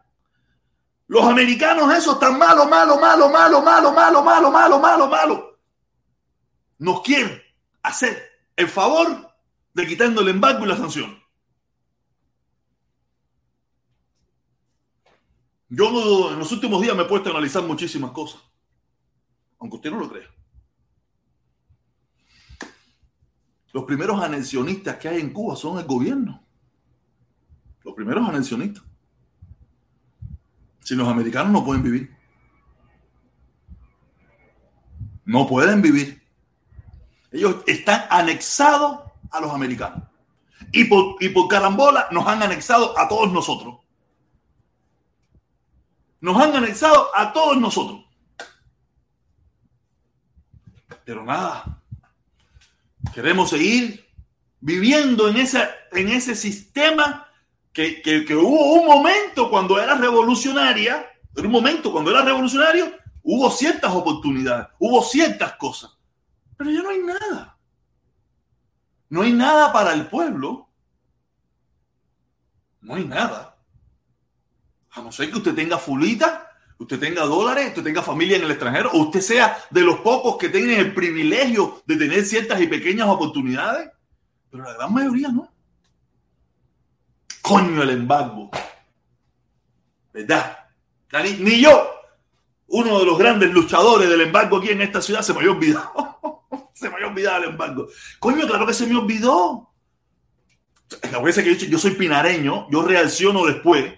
los 1.08 1.24
americanos 1.24 1.94
esos 1.94 2.20
tan 2.20 2.38
malo, 2.38 2.66
malo, 2.66 3.00
malo, 3.00 3.30
malo, 3.30 3.62
malo, 3.62 3.94
malo, 3.94 4.24
malo, 4.24 4.52
malo, 4.52 4.80
malo, 4.80 5.08
malo. 5.08 5.60
Nos 6.80 7.02
quieren 7.02 7.42
hacer 7.82 8.22
el 8.56 8.68
favor 8.68 9.32
de 9.74 9.88
quitando 9.88 10.22
el 10.22 10.30
embargo 10.30 10.66
y 10.66 10.68
la 10.68 10.76
sanción. 10.76 11.18
Yo 15.70 16.32
en 16.32 16.40
los 16.40 16.52
últimos 16.52 16.82
días 16.82 16.96
me 16.96 17.04
he 17.04 17.08
puesto 17.08 17.30
a 17.30 17.32
analizar 17.34 17.64
muchísimas 17.64 18.12
cosas, 18.12 18.42
aunque 19.60 19.78
usted 19.78 19.92
no 19.92 20.00
lo 20.00 20.10
crea. 20.10 20.30
Los 23.74 23.84
primeros 23.84 24.22
anexionistas 24.22 24.98
que 24.98 25.10
hay 25.10 25.20
en 25.20 25.32
Cuba 25.32 25.56
son 25.56 25.78
el 25.78 25.86
gobierno. 25.86 26.47
Primeros 27.98 28.30
anexionistas. 28.30 28.84
Si 30.82 30.94
los 30.94 31.08
americanos 31.08 31.52
no 31.52 31.66
pueden 31.66 31.82
vivir. 31.82 32.16
No 35.26 35.48
pueden 35.48 35.82
vivir. 35.82 36.22
Ellos 37.32 37.64
están 37.66 38.06
anexados 38.12 39.00
a 39.32 39.42
los 39.42 39.52
americanos. 39.52 40.04
Y 40.72 40.84
por, 40.84 41.16
y 41.20 41.30
por 41.30 41.48
carambola 41.48 42.08
nos 42.12 42.28
han 42.28 42.44
anexado 42.44 42.96
a 43.00 43.08
todos 43.08 43.34
nosotros. 43.34 43.80
Nos 46.22 46.40
han 46.40 46.56
anexado 46.56 47.10
a 47.16 47.34
todos 47.34 47.58
nosotros. 47.58 48.06
Pero 51.04 51.26
nada. 51.26 51.82
Queremos 53.12 53.50
seguir 53.50 54.08
viviendo 54.60 55.30
en, 55.30 55.38
ese 55.38 55.68
en 55.94 56.10
ese 56.10 56.36
sistema 56.36 57.27
que, 57.78 58.36
hubo 58.36 58.74
un 58.74 58.88
momento 58.88 59.52
cuando 59.52 59.80
era 59.80 59.96
revolucionaria, 59.96 61.06
en 61.36 61.46
un 61.46 61.52
momento 61.52 61.92
cuando 61.92 62.10
era 62.10 62.24
revolucionario, 62.24 62.92
hubo 63.22 63.52
ciertas 63.52 63.94
oportunidades, 63.94 64.68
hubo 64.80 65.04
ciertas 65.04 65.54
cosas, 65.58 65.96
pero 66.58 66.72
ya 66.72 66.82
no 66.82 66.90
hay 66.90 67.00
nada. 67.00 67.58
No 69.10 69.22
hay 69.22 69.32
nada 69.32 69.72
para 69.72 69.94
el 69.94 70.08
pueblo. 70.08 70.68
No 72.82 72.96
hay 72.96 73.06
nada. 73.06 73.56
A 74.92 75.02
no 75.02 75.12
ser 75.12 75.30
que 75.30 75.38
usted 75.38 75.54
tenga 75.54 75.78
fulita, 75.78 76.52
usted 76.80 77.00
tenga 77.00 77.24
dólares, 77.26 77.68
usted 77.68 77.84
tenga 77.84 78.02
familia 78.02 78.38
en 78.38 78.44
el 78.44 78.52
extranjero, 78.52 78.90
o 78.92 79.04
usted 79.04 79.22
sea 79.22 79.58
de 79.70 79.82
los 79.82 80.00
pocos 80.00 80.38
que 80.38 80.50
tienen 80.50 80.80
el 80.80 80.94
privilegio 80.94 81.84
de 81.86 81.96
tener 81.96 82.26
ciertas 82.26 82.60
y 82.60 82.68
pequeñas 82.68 83.08
oportunidades. 83.08 83.92
Pero 84.50 84.64
la 84.64 84.74
gran 84.74 84.92
mayoría 84.92 85.30
no. 85.30 85.57
Coño 87.48 87.82
el 87.82 87.92
embargo. 87.92 88.50
¿Verdad? 90.12 90.58
Ni, 91.40 91.62
yo, 91.62 91.90
uno 92.68 93.00
de 93.00 93.06
los 93.06 93.18
grandes 93.18 93.54
luchadores 93.54 94.10
del 94.10 94.20
embargo 94.20 94.58
aquí 94.58 94.72
en 94.72 94.82
esta 94.82 95.02
ciudad, 95.02 95.22
se 95.22 95.32
me 95.32 95.40
había 95.40 95.52
olvidado. 95.52 96.44
se 96.74 96.90
me 96.90 96.96
había 96.96 97.08
olvidado 97.08 97.44
el 97.46 97.50
embargo. 97.52 97.88
Coño, 98.20 98.46
claro 98.46 98.68
que 98.68 98.74
se 98.74 98.86
me 98.86 98.98
olvidó. 98.98 99.72
Acuérdense 101.04 101.42
que 101.42 101.56
yo, 101.56 101.68
yo 101.68 101.80
soy 101.80 101.92
pinareño, 101.92 102.68
yo 102.70 102.82
reacciono 102.82 103.46
después. 103.46 103.94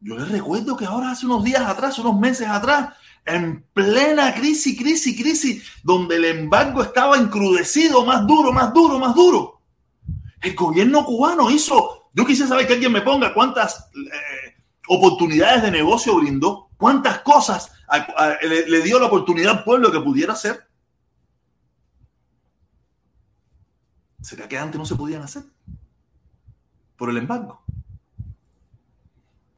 Yo 0.00 0.16
les 0.16 0.30
recuerdo 0.30 0.74
que 0.74 0.86
ahora 0.86 1.10
hace 1.10 1.26
unos 1.26 1.44
días 1.44 1.62
atrás, 1.66 1.98
unos 1.98 2.18
meses 2.18 2.48
atrás, 2.48 2.94
en 3.26 3.62
plena 3.74 4.34
crisis, 4.34 4.78
crisis, 4.78 5.20
crisis, 5.20 5.70
donde 5.82 6.16
el 6.16 6.24
embargo 6.24 6.82
estaba 6.82 7.18
encrudecido, 7.18 8.06
más 8.06 8.26
duro, 8.26 8.52
más 8.52 8.72
duro, 8.72 8.98
más 8.98 9.14
duro. 9.14 9.60
El 10.40 10.54
gobierno 10.54 11.04
cubano 11.04 11.50
hizo, 11.50 12.03
yo 12.14 12.24
quise 12.24 12.46
saber 12.46 12.66
que 12.66 12.74
alguien 12.74 12.92
me 12.92 13.02
ponga 13.02 13.34
cuántas 13.34 13.90
eh, 13.94 14.62
oportunidades 14.88 15.62
de 15.62 15.70
negocio 15.72 16.16
brindó, 16.16 16.70
cuántas 16.76 17.18
cosas 17.20 17.72
le, 18.42 18.66
le, 18.68 18.82
dio 18.82 18.98
la 18.98 19.06
oportunidad 19.06 19.58
al 19.58 19.64
pueblo 19.64 19.90
que 19.90 20.00
pudiera 20.00 20.32
hacer. 20.32 20.66
¿Será 24.22 24.48
que 24.48 24.56
antes 24.56 24.78
no 24.78 24.86
se 24.86 24.94
podían 24.94 25.22
hacer? 25.22 25.42
Por 26.96 27.10
el 27.10 27.18
embargo. 27.18 27.62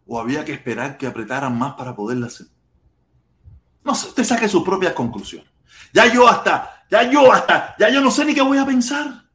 ¿O 0.07 0.19
había 0.19 0.45
que 0.45 0.53
esperar 0.53 0.97
que 0.97 1.07
apretaran 1.07 1.57
más 1.57 1.75
para 1.75 1.95
poderla 1.95 2.27
hacer? 2.27 2.47
No 3.85 3.95
sé, 3.95 4.09
usted 4.09 4.25
saque 4.25 4.49
sus 4.49 4.65
propias 4.65 4.95
conclusiones. 4.95 5.49
Ya 5.93 6.13
yo 6.13 6.27
hasta, 6.27 6.85
ya 6.91 7.09
yo 7.11 7.31
hasta, 7.33 7.77
ya 7.79 7.91
yo 7.91 8.01
no 8.01 8.11
sé 8.11 8.25
ni 8.25 8.35
qué 8.35 8.43
voy 8.43 8.59
a 8.59 8.67
pensar. 8.67 9.26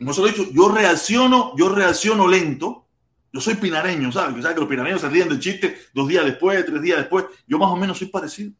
Como 0.00 0.12
se 0.12 0.20
lo 0.20 0.26
he 0.26 0.32
dicho, 0.32 0.50
yo 0.50 0.68
reacciono, 0.68 1.54
yo 1.56 1.68
reacciono 1.68 2.26
lento. 2.26 2.88
Yo 3.32 3.40
soy 3.40 3.54
pinareño, 3.54 4.10
¿sabes? 4.10 4.44
Que 4.44 4.60
los 4.60 4.68
pinareños 4.68 5.02
se 5.02 5.08
ríen 5.08 5.28
del 5.28 5.38
chiste 5.38 5.78
dos 5.94 6.08
días 6.08 6.24
después, 6.24 6.66
tres 6.66 6.82
días 6.82 6.98
después. 6.98 7.26
Yo 7.46 7.58
más 7.58 7.70
o 7.70 7.76
menos 7.76 7.98
soy 7.98 8.08
parecido. 8.08 8.52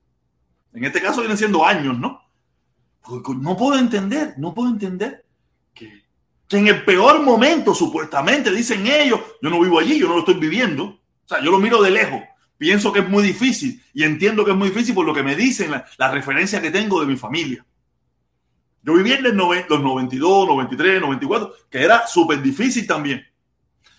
En 0.73 0.85
este 0.85 1.01
caso 1.01 1.21
vienen 1.21 1.37
siendo 1.37 1.67
años, 1.67 1.99
¿no? 1.99 2.21
no 3.41 3.57
puedo 3.57 3.79
entender, 3.79 4.35
no 4.37 4.55
puedo 4.55 4.69
entender 4.69 5.25
que, 5.75 6.05
en 6.51 6.69
el 6.69 6.85
peor 6.85 7.23
momento, 7.23 7.75
supuestamente, 7.75 8.53
dicen 8.53 8.87
ellos, 8.87 9.21
yo 9.43 9.51
no 9.51 9.61
vivo 9.61 9.79
allí, 9.79 9.99
yo 9.99 10.07
no 10.07 10.15
lo 10.15 10.21
estoy 10.21 10.35
viviendo, 10.35 10.85
o 10.85 11.29
sea, 11.29 11.43
yo 11.43 11.51
lo 11.51 11.59
miro 11.59 11.83
de 11.83 11.91
lejos, 11.91 12.23
pienso 12.59 12.93
que 12.93 13.01
es 13.01 13.09
muy 13.09 13.23
difícil 13.23 13.83
y 13.95 14.05
entiendo 14.05 14.45
que 14.45 14.51
es 14.51 14.57
muy 14.57 14.69
difícil 14.69 14.95
por 14.95 15.07
lo 15.07 15.15
que 15.15 15.23
me 15.23 15.35
dicen, 15.35 15.71
la, 15.71 16.11
referencia 16.11 16.61
que 16.61 16.71
tengo 16.71 17.01
de 17.01 17.07
mi 17.07 17.17
familia. 17.17 17.65
Yo 18.83 18.95
viví 18.95 19.13
en 19.13 19.23
los 19.23 19.35
92, 19.35 20.49
93, 20.49 21.01
94, 21.01 21.53
que 21.71 21.83
era 21.83 22.07
súper 22.07 22.41
difícil 22.41 22.87
también. 22.87 23.23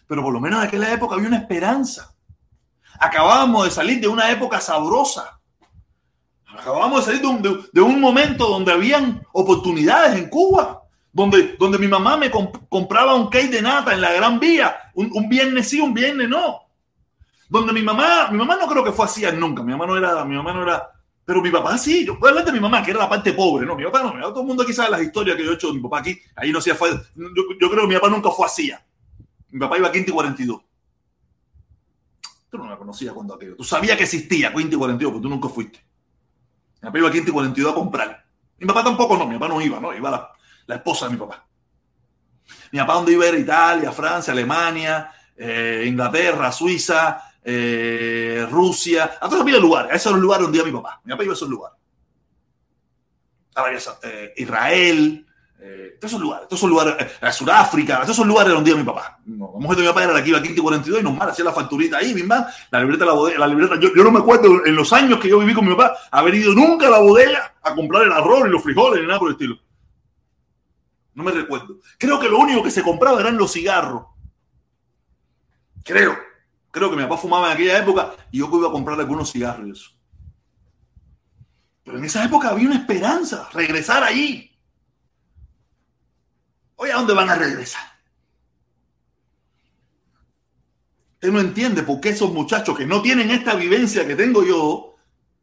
Pero 0.08 0.24
por 0.24 0.34
lo 0.34 0.40
menos 0.40 0.62
en 0.62 0.68
aquella 0.68 0.92
época 0.92 1.16
había 1.16 1.28
una 1.28 1.38
esperanza. 1.38 2.14
Acabábamos 3.00 3.66
de 3.66 3.72
salir 3.72 4.02
de 4.02 4.08
una 4.08 4.30
época 4.32 4.60
sabrosa. 4.60 5.40
Acabábamos 6.48 7.06
de 7.06 7.14
salir 7.14 7.22
de 7.72 7.82
un, 7.82 7.92
un 7.92 8.02
momento 8.02 8.48
donde 8.48 8.72
habían 8.72 9.26
oportunidades 9.32 10.18
en 10.18 10.30
Cuba 10.30 10.82
donde, 11.14 11.56
donde 11.60 11.78
mi 11.78 11.88
mamá 11.88 12.18
me 12.18 12.32
compraba 12.32 13.16
un 13.16 13.30
cake 13.30 13.50
de 13.50 13.62
nata 13.62 13.94
en 13.94 14.02
la 14.02 14.14
Gran 14.14 14.40
Vía, 14.40 14.92
un, 14.94 15.28
viernes 15.28 15.70
sí, 15.70 15.80
un 15.80 15.94
viernes 15.94 16.30
no. 16.30 16.62
Donde 17.50 17.74
mi 17.74 17.82
mamá, 17.82 18.30
mi 18.32 18.38
mamá 18.38 18.56
no 18.56 18.68
creo 18.68 18.84
que 18.84 18.94
fue 18.94 19.06
así 19.06 19.26
nunca, 19.34 19.62
mi 19.62 19.72
mamá 19.74 19.86
no 19.86 19.98
era, 19.98 20.24
mi 20.24 20.36
mamá 20.36 20.54
no 20.54 20.64
era, 20.64 20.90
pero 21.32 21.42
mi 21.42 21.50
papá 21.50 21.78
sí, 21.78 22.06
yo 22.06 22.20
puedo 22.20 22.32
hablar 22.32 22.44
de 22.44 22.52
mi 22.52 22.60
mamá, 22.60 22.84
que 22.84 22.92
era 22.92 23.00
la 23.00 23.08
parte 23.08 23.32
pobre, 23.32 23.66
no, 23.66 23.74
mi 23.74 23.86
papá 23.86 24.04
no, 24.04 24.12
todo 24.34 24.42
el 24.42 24.48
mundo 24.48 24.64
aquí 24.64 24.74
sabe 24.74 24.90
las 24.90 25.02
historias 25.02 25.38
que 25.38 25.46
yo 25.46 25.52
he 25.52 25.54
hecho 25.54 25.68
de 25.68 25.76
mi 25.76 25.80
papá 25.80 26.00
aquí, 26.00 26.20
ahí 26.36 26.52
no 26.52 26.60
se 26.60 26.76
fue, 26.76 26.92
yo, 27.16 27.70
creo 27.70 27.84
que 27.84 27.88
mi 27.88 27.96
papá 27.96 28.10
nunca 28.10 28.32
fue 28.32 28.48
así. 28.48 28.70
Mi 29.50 29.58
papá 29.58 29.78
iba 29.78 29.88
a 29.88 29.92
Quinto 29.94 30.12
y 30.12 30.14
42. 30.14 30.62
Tú 32.50 32.58
no 32.58 32.70
la 32.70 32.76
conocías 32.76 33.14
cuando 33.14 33.36
aquello. 33.36 33.56
Tú 33.56 33.64
sabías 33.64 33.96
que 33.96 34.04
existía 34.04 34.54
Quinto 34.54 34.76
y 34.76 34.80
42, 34.80 35.14
pero 35.14 35.22
tú 35.22 35.30
nunca 35.30 35.48
fuiste. 35.48 35.80
Mi 36.82 36.88
papá 36.88 36.98
iba 36.98 37.08
a 37.08 37.12
Quinto 37.14 37.30
y 37.30 37.34
42 37.34 37.72
a 37.72 37.76
comprar. 37.76 38.26
Mi 38.58 38.68
papá 38.68 38.84
tampoco 38.84 39.16
no, 39.16 39.26
mi 39.26 39.36
papá 39.36 39.48
no 39.48 39.62
iba, 39.62 39.80
¿no? 39.80 39.94
Iba 39.94 40.36
la 40.66 40.76
esposa 40.76 41.06
de 41.06 41.14
mi 41.14 41.18
papá. 41.18 41.48
Mi 42.74 42.80
papá 42.80 42.96
donde 42.96 43.14
iba 43.14 43.26
era 43.26 43.40
Italia, 43.40 43.94
Francia, 43.94 44.34
Alemania, 44.34 45.14
eh, 45.38 45.86
Inglaterra, 45.88 46.52
Suiza, 46.52 47.31
eh, 47.44 48.48
Rusia, 48.50 49.18
a 49.20 49.30
todos 49.30 49.46
los 49.46 49.62
lugares. 49.62 49.92
A 49.92 49.96
esos 49.96 50.14
lugares 50.14 50.44
donde 50.44 50.58
iba 50.58 50.68
mi 50.68 50.74
papá. 50.74 51.02
Mi 51.04 51.12
papá 51.12 51.24
iba 51.24 51.34
a 51.34 51.36
esos 51.36 51.50
lugares. 51.50 51.78
Ahora 53.56 53.78
eh, 54.04 54.34
Israel, 54.38 55.26
eh, 55.64 55.98
todos 56.00 56.14
esos 56.14 56.22
lugares, 56.22 56.48
todos 56.48 56.60
esos 56.60 56.70
lugares, 56.70 56.96
eh, 57.22 57.32
Sudáfrica, 57.32 57.98
todos 57.98 58.10
esos 58.10 58.26
lugares 58.26 58.54
donde 58.54 58.72
iba 58.72 58.80
mi 58.80 58.86
papá. 58.86 59.20
No, 59.26 59.52
la 59.54 59.60
mujer 59.60 59.78
de 59.78 59.84
mi 59.84 59.88
papá 59.90 60.04
era 60.04 60.14
la 60.14 60.24
que 60.24 60.30
iba 60.30 60.40
a 60.40 60.42
15 60.42 60.60
42 60.62 61.02
y 61.02 61.04
nos 61.04 61.22
hacía 61.22 61.46
la 61.46 61.54
facturita 61.54 61.98
ahí, 61.98 62.16
mi 62.16 62.24
mamá, 62.24 62.48
la 62.72 62.80
libreta 62.80 63.06
la 63.06 63.14
bodega, 63.14 63.40
la 63.40 63.48
libreta. 63.48 63.80
Yo, 63.80 63.94
yo, 63.94 64.04
no 64.04 64.12
me 64.12 64.20
acuerdo 64.20 64.66
en 64.66 64.76
los 64.76 64.92
años 64.92 65.20
que 65.20 65.30
yo 65.30 65.38
viví 65.38 65.54
con 65.54 65.66
mi 65.66 65.76
papá 65.76 65.98
haber 66.10 66.34
ido 66.34 66.54
nunca 66.54 66.88
a 66.88 66.90
la 66.90 67.00
bodega 67.00 67.54
a 67.62 67.76
comprar 67.76 68.04
el 68.04 68.12
arroz 68.12 68.48
y 68.48 68.50
los 68.50 68.64
frijoles 68.64 69.02
ni 69.02 69.08
nada 69.08 69.20
por 69.20 69.28
el 69.30 69.34
estilo. 69.34 69.60
No 71.14 71.24
me 71.24 71.32
recuerdo. 71.32 71.78
Creo 71.98 72.20
que 72.20 72.30
lo 72.30 72.40
único 72.40 72.64
que 72.64 72.72
se 72.72 72.82
compraba 72.82 73.20
eran 73.20 73.38
los 73.38 73.52
cigarros. 73.52 74.06
Creo. 75.84 76.31
Creo 76.72 76.90
que 76.90 76.96
mi 76.96 77.04
papá 77.04 77.18
fumaba 77.18 77.48
en 77.48 77.54
aquella 77.54 77.80
época 77.80 78.16
y 78.32 78.40
yo 78.40 78.50
iba 78.52 78.70
a 78.70 78.72
comprar 78.72 79.00
algunos 79.00 79.32
cigarros. 79.32 79.96
Pero 81.84 81.98
en 81.98 82.06
esa 82.06 82.24
época 82.24 82.50
había 82.50 82.68
una 82.68 82.78
esperanza, 82.78 83.50
regresar 83.54 84.04
allí. 84.04 84.52
Oye, 86.76 86.94
¿a 86.94 86.98
dónde 86.98 87.14
van 87.14 87.30
a 87.30 87.36
regresar? 87.36 87.92
Usted 91.16 91.32
no 91.32 91.40
entiende 91.40 91.84
por 91.84 92.00
qué 92.00 92.10
esos 92.10 92.34
muchachos 92.34 92.76
que 92.78 92.86
no 92.86 93.02
tienen 93.02 93.30
esta 93.30 93.54
vivencia 93.56 94.08
que 94.08 94.16
tengo 94.16 94.44
yo, 94.44 94.96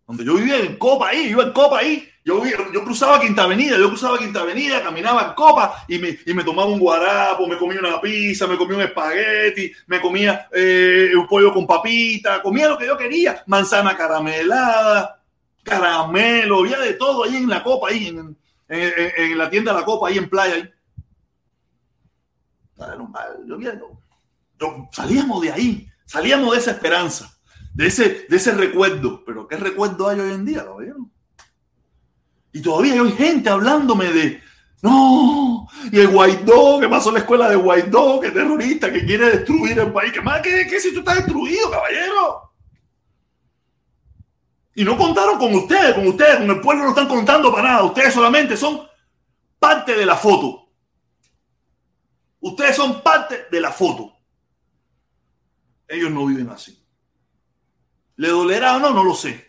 donde 0.06 0.24
yo 0.24 0.34
vivía 0.34 0.58
en 0.58 0.76
Copa 0.76 1.10
ahí, 1.10 1.28
iba 1.28 1.44
en 1.44 1.52
Copa 1.52 1.78
ahí, 1.78 2.07
yo, 2.24 2.42
yo 2.72 2.84
cruzaba 2.84 3.20
Quinta 3.20 3.44
Avenida, 3.44 3.78
yo 3.78 3.88
cruzaba 3.88 4.18
Quinta 4.18 4.40
Avenida, 4.40 4.82
caminaba 4.82 5.28
en 5.28 5.32
copa 5.34 5.84
y 5.88 5.98
me, 5.98 6.18
y 6.26 6.34
me 6.34 6.44
tomaba 6.44 6.68
un 6.68 6.78
guarapo, 6.78 7.46
me 7.46 7.56
comía 7.56 7.80
una 7.80 8.00
pizza, 8.00 8.46
me 8.46 8.58
comía 8.58 8.76
un 8.76 8.82
espagueti, 8.82 9.72
me 9.86 10.00
comía 10.00 10.48
eh, 10.52 11.10
un 11.16 11.26
pollo 11.26 11.52
con 11.52 11.66
papita, 11.66 12.42
comía 12.42 12.68
lo 12.68 12.76
que 12.76 12.86
yo 12.86 12.96
quería, 12.96 13.42
manzana 13.46 13.96
caramelada, 13.96 15.22
caramelo, 15.62 16.60
había 16.60 16.78
de 16.80 16.94
todo 16.94 17.24
ahí 17.24 17.36
en 17.36 17.48
la 17.48 17.62
copa, 17.62 17.88
ahí 17.88 18.08
en, 18.08 18.36
en, 18.68 19.38
la 19.38 19.48
tienda 19.48 19.72
de 19.72 19.80
la 19.80 19.84
copa, 19.84 20.08
ahí 20.08 20.18
en 20.18 20.28
playa. 20.28 20.54
Ahí. 20.54 20.70
Yo, 24.60 24.88
salíamos 24.92 25.42
de 25.42 25.52
ahí, 25.52 25.88
salíamos 26.04 26.52
de 26.52 26.58
esa 26.58 26.72
esperanza, 26.72 27.38
de 27.74 27.86
ese, 27.86 28.26
de 28.28 28.36
ese 28.36 28.52
recuerdo. 28.52 29.24
Pero 29.24 29.46
¿qué 29.46 29.56
recuerdo 29.56 30.08
hay 30.08 30.20
hoy 30.20 30.32
en 30.32 30.44
día? 30.44 30.62
¿Lo 30.64 30.76
y 32.58 32.60
todavía 32.60 33.00
hay 33.00 33.12
gente 33.12 33.48
hablándome 33.48 34.06
de, 34.06 34.42
no, 34.82 35.68
y 35.92 36.00
el 36.00 36.08
Guaidó, 36.08 36.80
que 36.80 36.88
pasó 36.88 37.12
la 37.12 37.20
escuela 37.20 37.48
de 37.48 37.54
Guaidó, 37.54 38.18
que 38.18 38.32
terrorista, 38.32 38.92
que 38.92 39.06
quiere 39.06 39.30
destruir 39.30 39.78
el 39.78 39.92
país. 39.92 40.12
¿Qué 40.12 40.20
más? 40.20 40.40
¿Qué, 40.40 40.66
qué 40.68 40.80
si 40.80 40.92
tú 40.92 40.98
estás 40.98 41.18
destruido, 41.18 41.70
caballero? 41.70 42.52
Y 44.74 44.82
no 44.82 44.98
contaron 44.98 45.38
con 45.38 45.54
ustedes, 45.54 45.94
con 45.94 46.08
ustedes, 46.08 46.38
con 46.38 46.50
el 46.50 46.60
pueblo 46.60 46.82
no 46.82 46.90
están 46.90 47.06
contando 47.06 47.52
para 47.52 47.68
nada. 47.68 47.84
Ustedes 47.84 48.12
solamente 48.12 48.56
son 48.56 48.88
parte 49.60 49.94
de 49.94 50.04
la 50.04 50.16
foto. 50.16 50.68
Ustedes 52.40 52.74
son 52.74 53.02
parte 53.02 53.46
de 53.52 53.60
la 53.60 53.70
foto. 53.70 54.16
Ellos 55.86 56.10
no 56.10 56.26
viven 56.26 56.50
así. 56.50 56.76
¿Le 58.16 58.28
dolerá 58.28 58.76
o 58.76 58.80
no? 58.80 58.90
No 58.90 59.04
lo 59.04 59.14
sé. 59.14 59.47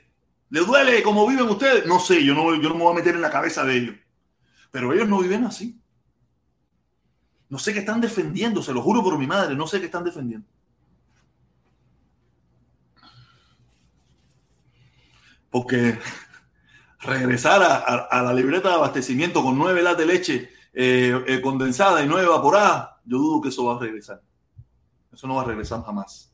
¿Le 0.50 0.62
duele 0.62 1.04
como 1.04 1.28
viven 1.28 1.48
ustedes? 1.48 1.86
No 1.86 2.00
sé, 2.00 2.24
yo 2.24 2.34
no, 2.34 2.56
yo 2.56 2.70
no 2.70 2.76
me 2.76 2.84
voy 2.84 2.94
a 2.94 2.96
meter 2.96 3.16
en 3.16 3.22
la 3.22 3.30
cabeza 3.30 3.64
de 3.64 3.78
ellos. 3.78 3.96
Pero 4.72 4.94
ellos 4.94 5.08
no 5.08 5.20
viven 5.20 5.46
así. 5.46 5.80
No 7.50 7.58
sé 7.58 7.74
qué 7.74 7.80
están 7.80 8.02
defendiendo, 8.02 8.62
se 8.62 8.74
lo 8.74 8.82
juro 8.82 9.04
por 9.04 9.18
mi 9.18 9.26
madre, 9.26 9.56
no 9.56 9.66
sé 9.68 9.80
qué 9.80 9.86
están 9.86 10.04
defendiendo. 10.04 10.48
Porque 15.50 15.98
regresar 17.00 17.62
a, 17.64 18.22
la 18.22 18.34
libreta 18.34 18.70
de 18.70 18.76
abastecimiento 18.76 19.44
con 19.44 19.58
nueve 19.58 19.82
latas 19.82 20.00
de 20.00 20.06
leche 20.06 20.50
eh, 20.74 21.24
eh, 21.28 21.42
condensada 21.42 22.04
y 22.04 22.08
nueve 22.08 22.28
evaporada, 22.28 23.02
yo 23.04 23.18
dudo 23.18 23.42
que 23.42 23.50
eso 23.50 23.66
va 23.66 23.76
a 23.76 23.80
regresar. 23.80 24.22
Eso 25.12 25.28
no 25.28 25.36
va 25.36 25.42
a 25.42 25.46
regresar 25.46 25.84
jamás. 25.84 26.29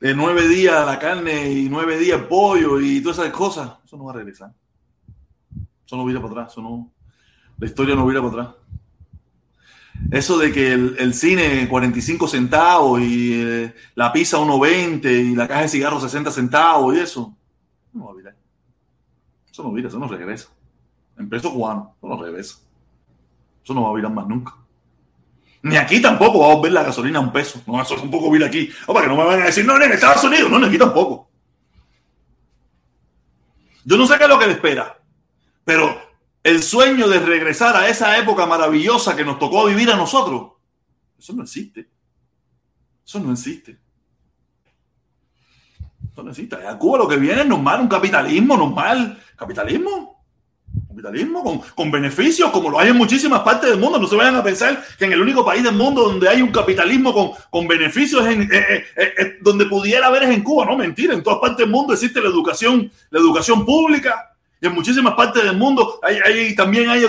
De 0.00 0.14
nueve 0.14 0.46
días 0.46 0.86
la 0.86 0.98
carne 0.98 1.50
y 1.50 1.68
nueve 1.68 1.98
días 1.98 2.20
el 2.20 2.26
pollo 2.26 2.80
y 2.80 3.00
todas 3.00 3.18
esas 3.18 3.32
cosas, 3.32 3.72
eso 3.84 3.96
no 3.96 4.04
va 4.04 4.12
a 4.12 4.16
regresar. 4.16 4.52
Eso 5.84 5.96
no 5.96 6.04
viene 6.04 6.20
para 6.20 6.32
atrás, 6.32 6.52
eso 6.52 6.62
no, 6.62 6.92
la 7.58 7.66
historia 7.66 7.94
no 7.94 8.06
viene 8.06 8.20
para 8.20 8.42
atrás. 8.42 8.54
Eso 10.12 10.38
de 10.38 10.52
que 10.52 10.72
el, 10.72 11.12
cine 11.14 11.68
45 11.68 12.28
centavos 12.28 13.00
y 13.00 13.32
eh, 13.34 13.74
la 13.94 14.12
pizza 14.12 14.38
1.20 14.38 15.04
y 15.04 15.34
la 15.34 15.48
caja 15.48 15.62
de 15.62 15.68
cigarros 15.68 16.02
60 16.02 16.30
centavos 16.30 16.94
y 16.94 17.00
eso, 17.00 17.34
no 17.92 18.06
va 18.06 18.12
a 18.12 18.14
virar. 18.14 18.36
Eso 19.50 19.62
no 19.64 19.72
vira, 19.72 19.88
eso 19.88 19.98
no 19.98 20.06
regresa. 20.06 20.48
En 21.18 21.28
peso 21.28 21.52
cubano, 21.52 21.94
eso 21.98 22.06
no 22.06 22.22
regresa. 22.22 22.58
Eso 23.64 23.74
no 23.74 23.82
va 23.82 23.90
a 23.90 23.94
virar 23.94 24.12
más 24.12 24.28
nunca. 24.28 24.54
Ni 25.68 25.76
aquí 25.76 26.00
tampoco 26.00 26.40
vamos 26.40 26.58
a 26.58 26.62
ver 26.62 26.72
la 26.72 26.82
gasolina 26.82 27.18
a 27.18 27.22
un 27.22 27.32
peso. 27.32 27.62
No, 27.66 27.80
eso 27.80 27.94
es 27.94 28.02
un 28.02 28.10
poco 28.10 28.30
vir 28.30 28.44
aquí. 28.44 28.70
O 28.86 28.94
para 28.94 29.06
que 29.06 29.10
no 29.10 29.16
me 29.16 29.24
van 29.24 29.42
a 29.42 29.46
decir, 29.46 29.64
no, 29.64 29.80
en 29.80 29.92
Estados 29.92 30.24
Unidos. 30.24 30.50
No, 30.50 30.58
ni 30.58 30.66
aquí 30.66 30.78
tampoco. 30.78 31.28
Yo 33.84 33.96
no 33.96 34.06
sé 34.06 34.18
qué 34.18 34.24
es 34.24 34.28
lo 34.28 34.38
que 34.38 34.46
le 34.46 34.52
espera. 34.52 34.98
Pero 35.64 36.00
el 36.42 36.62
sueño 36.62 37.08
de 37.08 37.20
regresar 37.20 37.76
a 37.76 37.88
esa 37.88 38.16
época 38.18 38.46
maravillosa 38.46 39.14
que 39.14 39.24
nos 39.24 39.38
tocó 39.38 39.66
vivir 39.66 39.90
a 39.90 39.96
nosotros, 39.96 40.52
eso 41.18 41.32
no 41.34 41.42
existe. 41.42 41.88
Eso 43.06 43.20
no 43.20 43.32
existe. 43.32 43.78
Eso 46.12 46.22
no 46.22 46.30
existe. 46.30 46.56
A 46.56 46.78
Cuba 46.78 46.98
lo 46.98 47.08
que 47.08 47.16
viene 47.16 47.42
es 47.42 47.46
normal, 47.46 47.80
un 47.80 47.88
capitalismo 47.88 48.56
normal. 48.56 49.22
¿Capitalismo? 49.36 50.17
Capitalismo 50.98 51.64
con, 51.74 51.90
beneficios, 51.90 52.50
como 52.50 52.70
lo 52.70 52.78
hay 52.78 52.88
en 52.88 52.96
muchísimas 52.96 53.40
partes 53.40 53.70
del 53.70 53.78
mundo. 53.78 53.98
No 53.98 54.06
se 54.06 54.16
vayan 54.16 54.36
a 54.36 54.42
pensar 54.42 54.82
que 54.98 55.04
en 55.04 55.12
el 55.12 55.20
único 55.20 55.44
país 55.44 55.62
del 55.62 55.74
mundo 55.74 56.02
donde 56.02 56.28
hay 56.28 56.42
un 56.42 56.50
capitalismo 56.50 57.12
con, 57.12 57.30
con 57.50 57.68
beneficios, 57.68 58.26
en, 58.26 58.42
eh, 58.42 58.48
eh, 58.50 58.84
eh, 58.96 59.38
donde 59.40 59.66
pudiera 59.66 60.08
haber 60.08 60.24
es 60.24 60.30
en 60.30 60.42
Cuba. 60.42 60.64
No, 60.66 60.76
mentira. 60.76 61.14
En 61.14 61.22
todas 61.22 61.38
partes 61.40 61.58
del 61.58 61.70
mundo 61.70 61.92
existe 61.92 62.20
la 62.20 62.28
educación, 62.28 62.90
la 63.10 63.20
educación 63.20 63.64
pública. 63.64 64.34
Y 64.60 64.66
en 64.66 64.74
muchísimas 64.74 65.14
partes 65.14 65.44
del 65.44 65.56
mundo 65.56 66.00
hay, 66.02 66.54
también 66.56 66.90
hay 66.90 67.02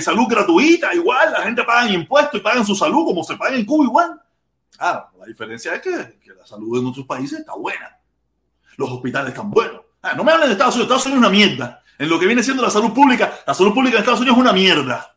salud 0.00 0.26
gratuita, 0.28 0.94
igual. 0.94 1.32
La 1.32 1.42
gente 1.42 1.64
paga 1.64 1.90
impuestos 1.90 2.40
y 2.40 2.42
pagan 2.42 2.64
su 2.64 2.76
salud 2.76 3.04
como 3.04 3.24
se 3.24 3.36
paga 3.36 3.56
en 3.56 3.64
Cuba 3.64 3.84
igual. 3.84 4.20
Ah, 4.78 5.10
la 5.18 5.26
diferencia 5.26 5.74
es 5.74 5.82
que, 5.82 5.90
la 5.90 6.46
salud 6.46 6.78
en 6.78 6.86
otros 6.86 7.04
países 7.04 7.40
está 7.40 7.54
buena. 7.54 7.98
Los 8.76 8.92
hospitales 8.92 9.30
están 9.30 9.50
buenos. 9.50 9.80
Ah, 10.00 10.14
no 10.14 10.22
me 10.22 10.30
hablen 10.30 10.46
de 10.46 10.52
Estados 10.52 10.76
Unidos. 10.76 10.86
Estados 10.86 11.06
Unidos 11.06 11.24
es 11.24 11.28
una 11.28 11.36
mierda 11.36 11.82
en 11.98 12.08
lo 12.08 12.18
que 12.18 12.26
viene 12.26 12.42
siendo 12.42 12.62
la 12.62 12.70
salud 12.70 12.92
pública, 12.92 13.40
la 13.46 13.54
salud 13.54 13.74
pública 13.74 13.96
en 13.96 14.00
Estados 14.02 14.20
Unidos 14.20 14.36
es 14.36 14.42
una 14.42 14.52
mierda. 14.52 15.16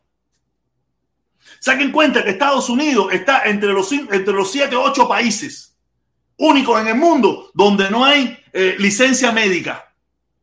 Saquen 1.59 1.91
cuenta 1.91 2.23
que 2.23 2.31
Estados 2.31 2.69
Unidos 2.69 3.07
está 3.11 3.43
entre 3.43 3.71
los, 3.71 3.91
entre 3.91 4.33
los 4.33 4.51
7 4.51 4.75
o 4.75 4.83
8 4.83 5.07
países 5.07 5.71
únicos 6.37 6.81
en 6.81 6.87
el 6.87 6.95
mundo 6.95 7.51
donde 7.53 7.89
no 7.89 8.03
hay 8.03 8.37
eh, 8.51 8.75
licencia 8.79 9.31
médica. 9.31 9.93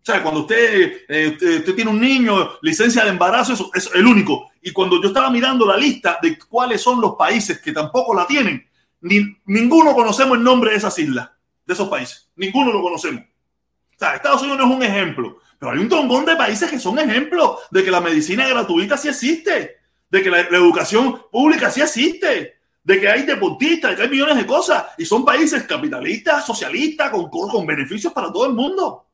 O 0.01 0.05
sea, 0.05 0.23
cuando 0.23 0.43
usted, 0.43 1.03
eh, 1.09 1.29
usted, 1.33 1.75
tiene 1.75 1.91
un 1.91 2.01
niño, 2.01 2.53
licencia 2.63 3.05
de 3.05 3.11
embarazo, 3.11 3.53
eso 3.53 3.71
es 3.75 3.91
el 3.95 4.07
único. 4.07 4.51
Y 4.63 4.73
cuando 4.73 5.03
yo 5.03 5.09
estaba 5.09 5.29
mirando 5.29 5.67
la 5.67 5.77
lista 5.77 6.19
de 6.23 6.39
cuáles 6.39 6.81
son 6.81 7.01
los 7.01 7.15
países 7.17 7.61
que 7.61 7.73
tampoco 7.73 8.15
la 8.15 8.27
tienen, 8.27 8.67
ni, 9.01 9.37
ninguno 9.47 9.95
conocemos 9.95 10.39
el 10.39 10.45
nombre 10.45 10.71
de 10.71 10.77
esas 10.77 10.99
islas, 10.99 11.31
de 11.67 11.75
esos 11.75 11.89
países. 11.89 12.31
Ninguno 12.37 12.73
lo 12.73 12.81
conocemos. 12.81 13.23
O 13.23 13.99
sea, 13.99 14.15
Estados 14.15 14.43
Unidos 14.43 14.59
no 14.59 14.71
es 14.71 14.77
un 14.77 14.83
ejemplo. 14.83 15.41
Pero 15.59 15.73
hay 15.73 15.79
un 15.79 15.89
tongón 15.89 16.25
de 16.25 16.37
países 16.37 16.71
que 16.71 16.79
son 16.79 16.99
ejemplos 16.99 17.59
de 17.71 17.85
que 17.85 17.91
la 17.91 18.01
medicina 18.01 18.49
gratuita 18.49 18.97
sí 18.97 19.09
existe, 19.09 19.79
de 20.09 20.23
que 20.23 20.31
la, 20.31 20.41
educación 20.41 21.23
pública 21.31 21.71
sí 21.71 21.81
existe, 21.81 22.59
de 22.85 23.01
que 23.01 23.09
hay 23.09 23.23
deportistas, 23.25 23.91
de 23.91 23.97
que 23.97 24.03
hay 24.03 24.09
millones 24.09 24.37
de 24.37 24.47
cosas. 24.47 24.85
Y 24.97 25.05
son 25.05 25.25
países 25.25 25.65
capitalistas, 25.65 26.47
socialistas, 26.47 27.11
con, 27.11 27.29
con 27.29 27.67
beneficios 27.67 28.13
para 28.13 28.33
todo 28.33 28.47
el 28.47 28.53
mundo. 28.53 29.05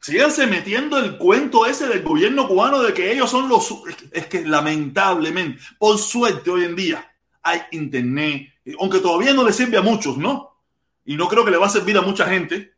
Síganse 0.00 0.46
metiendo 0.46 0.98
el 0.98 1.16
cuento 1.16 1.64
ese 1.64 1.86
del 1.86 2.02
gobierno 2.02 2.48
cubano 2.48 2.82
de 2.82 2.92
que 2.92 3.12
ellos 3.12 3.30
son 3.30 3.48
los... 3.48 3.72
Es 4.10 4.26
que 4.26 4.44
lamentablemente, 4.44 5.62
por 5.78 5.96
suerte 5.96 6.50
hoy 6.50 6.64
en 6.64 6.76
día, 6.76 7.08
hay 7.40 7.60
internet, 7.70 8.48
aunque 8.78 8.98
todavía 8.98 9.32
no 9.32 9.44
le 9.44 9.52
sirve 9.52 9.78
a 9.78 9.82
muchos, 9.82 10.18
¿no? 10.18 10.58
Y 11.04 11.16
no 11.16 11.28
creo 11.28 11.44
que 11.44 11.50
le 11.50 11.56
va 11.56 11.66
a 11.66 11.70
servir 11.70 11.96
a 11.96 12.02
mucha 12.02 12.26
gente, 12.26 12.71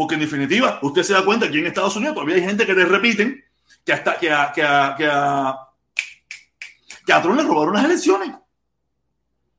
porque 0.00 0.14
en 0.14 0.22
definitiva, 0.22 0.78
usted 0.80 1.02
se 1.02 1.12
da 1.12 1.22
cuenta 1.22 1.50
que 1.50 1.58
en 1.58 1.66
Estados 1.66 1.94
Unidos 1.94 2.14
todavía 2.14 2.36
hay 2.36 2.42
gente 2.42 2.64
que 2.64 2.74
te 2.74 2.86
repiten 2.86 3.44
que, 3.84 3.92
hasta, 3.92 4.16
que, 4.16 4.32
a, 4.32 4.50
que, 4.50 4.62
a, 4.62 4.94
que, 4.96 5.06
a, 5.06 7.20
Trump 7.20 7.36
le 7.36 7.42
robaron 7.42 7.74
las 7.74 7.84
elecciones. 7.84 8.30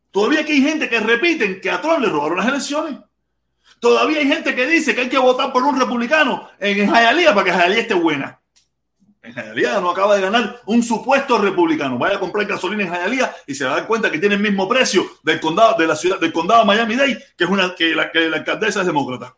Todavía 0.10 0.40
hay 0.40 0.62
gente 0.64 0.90
que 0.90 1.00
repiten 1.00 1.62
que 1.62 1.70
a 1.70 1.80
Trump 1.80 2.00
le 2.00 2.10
robaron 2.10 2.40
las 2.40 2.48
elecciones. 2.48 2.98
Todavía 3.80 4.18
hay 4.18 4.28
gente 4.28 4.56
que 4.56 4.66
dice 4.66 4.96
que 4.96 5.02
hay 5.02 5.10
que 5.10 5.20
votar 5.20 5.54
por 5.54 5.62
un 5.62 5.80
republicano 5.80 6.50
en 6.58 6.90
Hialeah 6.90 7.36
para 7.36 7.46
que 7.46 7.52
Hialeah 7.52 7.82
esté 7.82 7.94
buena. 7.94 8.42
En 9.22 9.36
Hialeah 9.36 9.80
no 9.80 9.92
acaba 9.92 10.16
de 10.16 10.24
ganar 10.24 10.60
un 10.66 10.82
supuesto 10.82 11.38
republicano. 11.38 12.00
Vaya 12.00 12.16
a 12.16 12.20
comprar 12.20 12.48
gasolina 12.48 12.86
en 12.86 12.92
Hialeah 12.92 13.36
y 13.46 13.54
se 13.54 13.66
va 13.66 13.74
a 13.74 13.76
dar 13.76 13.86
cuenta 13.86 14.10
que 14.10 14.18
tiene 14.18 14.34
el 14.34 14.42
mismo 14.42 14.68
precio 14.68 15.06
del 15.22 15.40
condado 15.40 15.78
de 15.78 15.86
la 15.86 15.96
ciudad 15.96 16.20
del 16.20 16.34
condado 16.34 16.62
de 16.62 16.66
Miami-Dade, 16.66 17.24
que 17.38 17.44
es 17.44 17.50
una 17.52 17.76
que 17.76 17.94
la 17.94 18.10
alcaldesa 18.38 18.80
es 18.80 18.88
demócrata. 18.88 19.36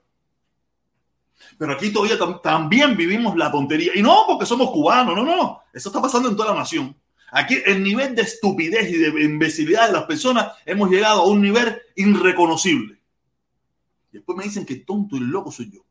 Pero 1.64 1.76
aquí 1.76 1.94
todavía 1.94 2.18
también 2.44 2.98
vivimos 2.98 3.38
la 3.38 3.50
tontería. 3.50 3.94
Y 3.96 4.02
no 4.02 4.26
porque 4.28 4.46
somos 4.46 4.70
cubanos, 4.72 5.16
no, 5.16 5.24
no. 5.24 5.62
Eso 5.72 5.88
está 5.88 6.02
pasando 6.02 6.28
en 6.28 6.36
toda 6.36 6.52
la 6.52 6.60
nación. 6.60 6.94
Aquí 7.32 7.58
el 7.66 7.82
nivel 7.82 8.14
de 8.16 8.24
estupidez 8.24 8.92
y 8.92 8.98
de 8.98 9.24
imbecilidad 9.24 9.88
de 9.88 9.94
las 9.94 10.04
personas 10.04 10.52
hemos 10.66 10.90
llegado 10.90 11.22
a 11.22 11.26
un 11.26 11.42
nivel 11.42 11.82
irreconocible. 11.96 13.00
Y 14.12 14.18
después 14.18 14.38
me 14.38 14.44
dicen 14.44 14.66
que 14.66 14.76
tonto 14.76 15.16
y 15.16 15.22
loco 15.22 15.54
soy 15.54 15.72
yo. 15.72 15.86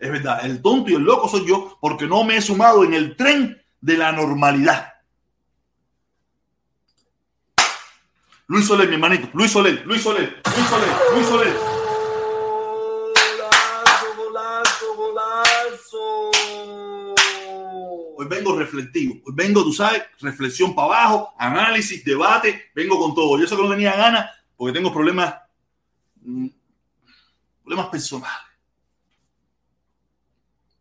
Es 0.00 0.10
verdad, 0.10 0.46
el 0.46 0.62
tonto 0.62 0.90
y 0.90 0.94
el 0.94 1.02
loco 1.02 1.28
soy 1.28 1.46
yo 1.46 1.76
porque 1.78 2.06
no 2.06 2.24
me 2.24 2.38
he 2.38 2.40
sumado 2.40 2.82
en 2.82 2.94
el 2.94 3.16
tren 3.16 3.62
de 3.82 3.98
la 3.98 4.12
normalidad. 4.12 4.94
Luis 8.46 8.66
Soler, 8.66 8.88
mi 8.88 8.94
hermanito. 8.94 9.28
Luis 9.34 9.50
Soler, 9.50 9.84
Luis 9.84 10.00
Soler, 10.00 10.40
Luis 10.42 10.68
Soler, 10.70 10.88
Luis 11.12 11.26
Soler. 11.26 11.75
Hoy 18.26 18.36
vengo 18.36 18.58
reflectivo. 18.58 19.14
Hoy 19.24 19.32
vengo, 19.34 19.62
tú 19.62 19.72
sabes, 19.72 20.02
reflexión 20.20 20.74
para 20.74 20.88
abajo, 20.88 21.34
análisis, 21.38 22.04
debate. 22.04 22.70
Vengo 22.74 22.98
con 22.98 23.14
todo. 23.14 23.38
Yo 23.38 23.44
eso 23.44 23.56
que 23.56 23.62
no 23.62 23.70
tenía 23.70 23.94
ganas 23.94 24.30
porque 24.56 24.72
tengo 24.72 24.92
problemas, 24.92 25.34
mm, 26.22 26.46
problemas 27.62 27.86
personales. 27.86 28.38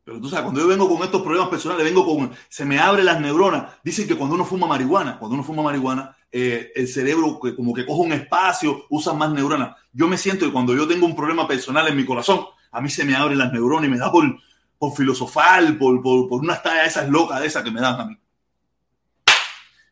Pero 0.03 0.21
tú 0.21 0.29
sabes, 0.29 0.43
cuando 0.43 0.62
yo 0.62 0.67
vengo 0.67 0.88
con 0.88 1.03
estos 1.03 1.21
problemas 1.21 1.49
personales, 1.49 1.84
vengo 1.84 2.05
con, 2.05 2.31
se 2.47 2.65
me 2.65 2.79
abren 2.79 3.05
las 3.05 3.19
neuronas. 3.19 3.73
Dicen 3.84 4.08
que 4.08 4.15
cuando 4.15 4.36
uno 4.36 4.45
fuma 4.45 4.67
marihuana, 4.67 5.17
cuando 5.17 5.36
uno 5.36 5.43
fuma 5.43 5.63
marihuana, 5.63 6.15
eh, 6.31 6.71
el 6.75 6.88
cerebro 6.88 7.39
como 7.39 7.73
que 7.73 7.86
coge 7.86 8.01
un 8.01 8.13
espacio, 8.13 8.86
usa 8.89 9.13
más 9.13 9.31
neuronas. 9.31 9.75
Yo 9.93 10.08
me 10.08 10.17
siento 10.17 10.45
que 10.45 10.51
cuando 10.51 10.75
yo 10.75 10.88
tengo 10.88 11.05
un 11.05 11.15
problema 11.15 11.47
personal 11.47 11.88
en 11.88 11.97
mi 11.97 12.05
corazón, 12.05 12.45
a 12.71 12.81
mí 12.81 12.89
se 12.89 13.03
me 13.03 13.15
abren 13.15 13.38
las 13.38 13.51
neuronas 13.51 13.88
y 13.88 13.91
me 13.91 13.97
da 13.97 14.12
por, 14.12 14.23
por 14.78 14.96
filosofal, 14.96 15.78
por, 15.78 16.02
por, 16.02 16.28
por 16.28 16.42
unas 16.42 16.62
tallas 16.62 16.88
esas 16.88 17.10
locas 17.10 17.42
de 17.42 17.48
esas 17.48 17.64
que 17.64 17.72
me 17.72 17.82
dan 17.82 18.00
a 18.00 18.06
mí. 18.06 18.18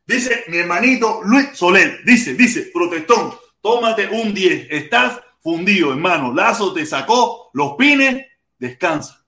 Dice 0.05 0.43
mi 0.49 0.57
hermanito 0.57 1.21
Luis 1.23 1.49
Soler, 1.53 2.03
dice, 2.05 2.33
dice, 2.33 2.69
protestón, 2.73 3.33
tómate 3.61 4.09
un 4.09 4.33
10, 4.33 4.67
estás 4.69 5.21
fundido, 5.41 5.91
hermano. 5.91 6.33
Lazo 6.33 6.73
te 6.73 6.85
sacó 6.85 7.49
los 7.53 7.73
pines, 7.77 8.25
descansa. 8.57 9.25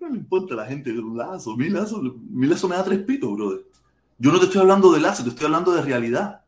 No 0.00 0.10
me 0.10 0.18
importa 0.18 0.54
la 0.54 0.66
gente 0.66 0.92
de 0.92 1.02
lazo. 1.02 1.56
Mi 1.56 1.70
lazo, 1.70 2.00
mi 2.02 2.46
lazo 2.46 2.68
me 2.68 2.76
da 2.76 2.84
tres 2.84 3.00
pitos, 3.00 3.32
brother. 3.32 3.64
Yo 4.18 4.32
no 4.32 4.38
te 4.38 4.46
estoy 4.46 4.60
hablando 4.60 4.92
de 4.92 5.00
lazo, 5.00 5.22
te 5.22 5.30
estoy 5.30 5.46
hablando 5.46 5.72
de 5.72 5.82
realidad. 5.82 6.44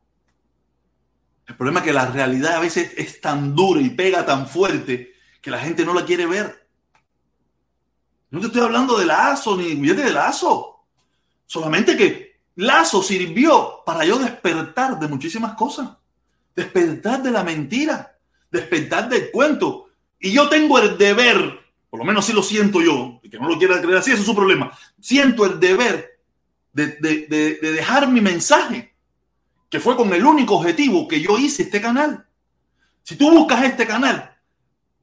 El 1.46 1.56
problema 1.56 1.80
es 1.80 1.86
que 1.86 1.92
la 1.92 2.06
realidad 2.06 2.54
a 2.54 2.60
veces 2.60 2.92
es 2.96 3.20
tan 3.20 3.54
dura 3.54 3.80
y 3.80 3.90
pega 3.90 4.24
tan 4.24 4.46
fuerte 4.46 5.14
que 5.40 5.50
la 5.50 5.58
gente 5.58 5.84
no 5.84 5.94
la 5.94 6.04
quiere 6.04 6.26
ver. 6.26 6.59
No 8.30 8.40
te 8.40 8.46
estoy 8.46 8.62
hablando 8.62 8.98
de 8.98 9.06
Lazo 9.06 9.56
ni 9.56 9.74
de 9.74 10.12
Lazo. 10.12 10.84
Solamente 11.46 11.96
que 11.96 12.40
Lazo 12.56 13.02
sirvió 13.02 13.82
para 13.84 14.04
yo 14.04 14.18
despertar 14.18 14.98
de 14.98 15.08
muchísimas 15.08 15.54
cosas. 15.54 15.88
Despertar 16.54 17.22
de 17.22 17.30
la 17.30 17.42
mentira. 17.42 18.16
Despertar 18.50 19.08
del 19.08 19.30
cuento. 19.30 19.88
Y 20.20 20.32
yo 20.32 20.48
tengo 20.48 20.78
el 20.78 20.96
deber, 20.96 21.60
por 21.88 21.98
lo 21.98 22.04
menos 22.04 22.24
así 22.24 22.32
lo 22.32 22.42
siento 22.42 22.80
yo, 22.80 23.20
y 23.22 23.30
que 23.30 23.38
no 23.38 23.48
lo 23.48 23.58
quiera 23.58 23.80
creer 23.80 23.98
así, 23.98 24.10
ese 24.10 24.20
es 24.20 24.26
su 24.26 24.34
problema. 24.34 24.76
Siento 25.00 25.46
el 25.46 25.58
deber 25.58 26.20
de, 26.72 26.86
de 26.88 27.72
dejar 27.72 28.06
mi 28.08 28.20
mensaje, 28.20 28.94
que 29.68 29.80
fue 29.80 29.96
con 29.96 30.12
el 30.12 30.24
único 30.24 30.56
objetivo 30.56 31.08
que 31.08 31.20
yo 31.20 31.38
hice 31.38 31.62
este 31.62 31.80
canal. 31.80 32.26
Si 33.02 33.16
tú 33.16 33.30
buscas 33.30 33.64
este 33.64 33.86
canal, 33.86 34.36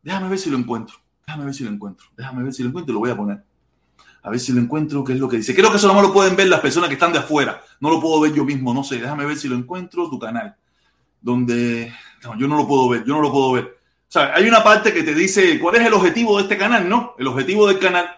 déjame 0.03 0.29
ver 0.29 0.39
si 0.39 0.49
lo 0.49 0.57
encuentro. 0.57 0.97
Déjame 1.27 1.43
ver 1.43 1.53
si 1.53 1.63
lo 1.65 1.71
encuentro. 1.71 2.07
Déjame 2.15 2.43
ver 2.43 2.53
si 2.53 2.63
lo 2.63 2.69
encuentro 2.69 2.91
y 2.91 2.93
lo 2.93 2.99
voy 2.99 3.09
a 3.11 3.17
poner. 3.17 3.43
A 4.23 4.29
ver 4.29 4.39
si 4.39 4.53
lo 4.53 4.61
encuentro, 4.61 5.03
qué 5.03 5.11
es 5.11 5.19
lo 5.19 5.27
que 5.27 5.37
dice. 5.37 5.53
Creo 5.53 5.69
que 5.69 5.75
eso 5.75 5.93
no 5.93 6.01
lo 6.01 6.13
pueden 6.13 6.37
ver 6.37 6.47
las 6.47 6.61
personas 6.61 6.87
que 6.87 6.93
están 6.93 7.11
de 7.11 7.19
afuera. 7.19 7.61
No 7.81 7.89
lo 7.89 7.99
puedo 7.99 8.21
ver 8.21 8.33
yo 8.33 8.45
mismo, 8.45 8.73
no 8.73 8.81
sé. 8.81 8.97
Déjame 8.97 9.25
ver 9.25 9.35
si 9.35 9.49
lo 9.49 9.55
encuentro, 9.55 10.09
tu 10.09 10.17
canal. 10.17 10.55
Donde... 11.21 11.93
No, 12.23 12.37
yo 12.39 12.47
no 12.47 12.55
lo 12.55 12.65
puedo 12.65 12.87
ver, 12.87 13.03
yo 13.03 13.13
no 13.13 13.21
lo 13.21 13.31
puedo 13.31 13.51
ver. 13.51 13.65
O 13.65 14.11
sea, 14.11 14.33
hay 14.33 14.47
una 14.47 14.63
parte 14.63 14.93
que 14.93 15.03
te 15.03 15.13
dice 15.13 15.59
cuál 15.59 15.75
es 15.75 15.85
el 15.85 15.93
objetivo 15.93 16.37
de 16.37 16.43
este 16.43 16.57
canal, 16.57 16.87
¿no? 16.87 17.13
El 17.19 17.27
objetivo 17.27 17.67
del 17.67 17.77
canal. 17.77 18.09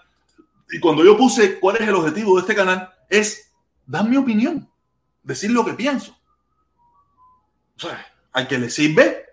Y 0.72 0.80
cuando 0.80 1.04
yo 1.04 1.18
puse 1.18 1.60
cuál 1.60 1.78
es 1.78 1.88
el 1.88 1.96
objetivo 1.96 2.36
de 2.36 2.42
este 2.42 2.56
canal, 2.56 2.94
es 3.10 3.52
dar 3.88 4.08
mi 4.08 4.18
opinión, 4.18 4.70
decir 5.24 5.50
lo 5.50 5.66
que 5.66 5.74
pienso. 5.74 6.16
O 7.76 7.80
sea, 7.80 8.06
al 8.34 8.48
que 8.48 8.60
le 8.60 8.70
sirve, 8.70 9.26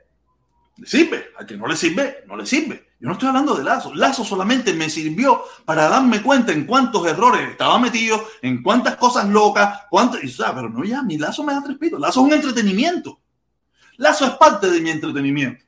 le 0.79 0.87
sirve. 0.87 1.27
Al 1.37 1.45
que 1.45 1.59
no 1.59 1.67
le 1.67 1.77
sirve, 1.77 2.25
no 2.27 2.37
le 2.37 2.47
sirve. 2.47 2.86
Yo 2.99 3.09
no 3.09 3.13
estoy 3.13 3.29
hablando 3.29 3.55
de 3.55 3.63
Lazo. 3.63 3.95
Lazo 3.95 4.25
solamente 4.25 4.73
me 4.73 4.89
sirvió 4.89 5.43
para 5.67 5.89
darme 5.89 6.23
cuenta 6.23 6.53
en 6.53 6.65
cuántos 6.65 7.07
errores 7.07 7.51
estaba 7.51 7.79
metido, 7.79 8.25
en 8.41 8.63
cuántas 8.63 8.97
cosas 8.97 9.29
locas, 9.29 9.83
cuántas. 9.91 10.25
Y, 10.25 10.29
sea, 10.29 10.55
pero 10.55 10.71
no 10.71 10.83
ya, 10.83 11.03
mi 11.03 11.19
Lazo 11.19 11.45
me 11.45 11.53
da 11.53 11.63
tres 11.63 11.77
pitos. 11.77 12.01
Lazo 12.01 12.21
es 12.21 12.27
un 12.27 12.33
entretenimiento. 12.33 13.21
Lazo 13.99 14.25
es 14.25 14.33
parte 14.33 14.71
de 14.71 14.81
mi 14.81 14.91
entretenimiento. 14.91 15.65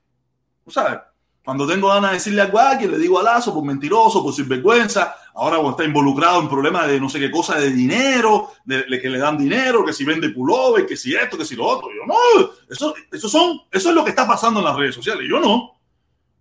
¿Sabes? 0.68 1.00
Cuando 1.44 1.66
tengo 1.66 1.88
ganas 1.88 2.10
de 2.10 2.16
decirle 2.16 2.42
a 2.42 2.70
alguien, 2.70 2.90
le 2.90 2.98
digo 2.98 3.18
a 3.18 3.22
Lazo 3.22 3.54
por 3.54 3.64
mentiroso, 3.64 4.22
por 4.22 4.34
sinvergüenza. 4.34 5.14
Ahora 5.34 5.58
está 5.70 5.84
involucrado 5.84 6.40
en 6.40 6.48
problemas 6.48 6.86
de 6.88 7.00
no 7.00 7.08
sé 7.08 7.18
qué 7.18 7.30
cosa 7.30 7.58
de 7.58 7.70
dinero, 7.70 8.52
de, 8.64 8.84
que 9.00 9.08
le 9.08 9.18
dan 9.18 9.38
dinero, 9.38 9.84
que 9.84 9.92
si 9.92 10.04
vende 10.04 10.30
pullover, 10.30 10.84
que 10.84 10.96
si 10.96 11.14
esto, 11.14 11.38
que 11.38 11.44
si 11.44 11.56
lo 11.56 11.64
otro. 11.64 11.88
Yo 11.88 12.04
no, 12.06 12.50
eso, 12.68 12.94
eso, 13.12 13.28
son, 13.28 13.60
eso 13.70 13.88
es 13.90 13.94
lo 13.94 14.02
que 14.02 14.10
está 14.10 14.26
pasando 14.26 14.60
en 14.60 14.66
las 14.66 14.76
redes 14.76 14.94
sociales. 14.94 15.26
Yo 15.28 15.40
no. 15.40 15.77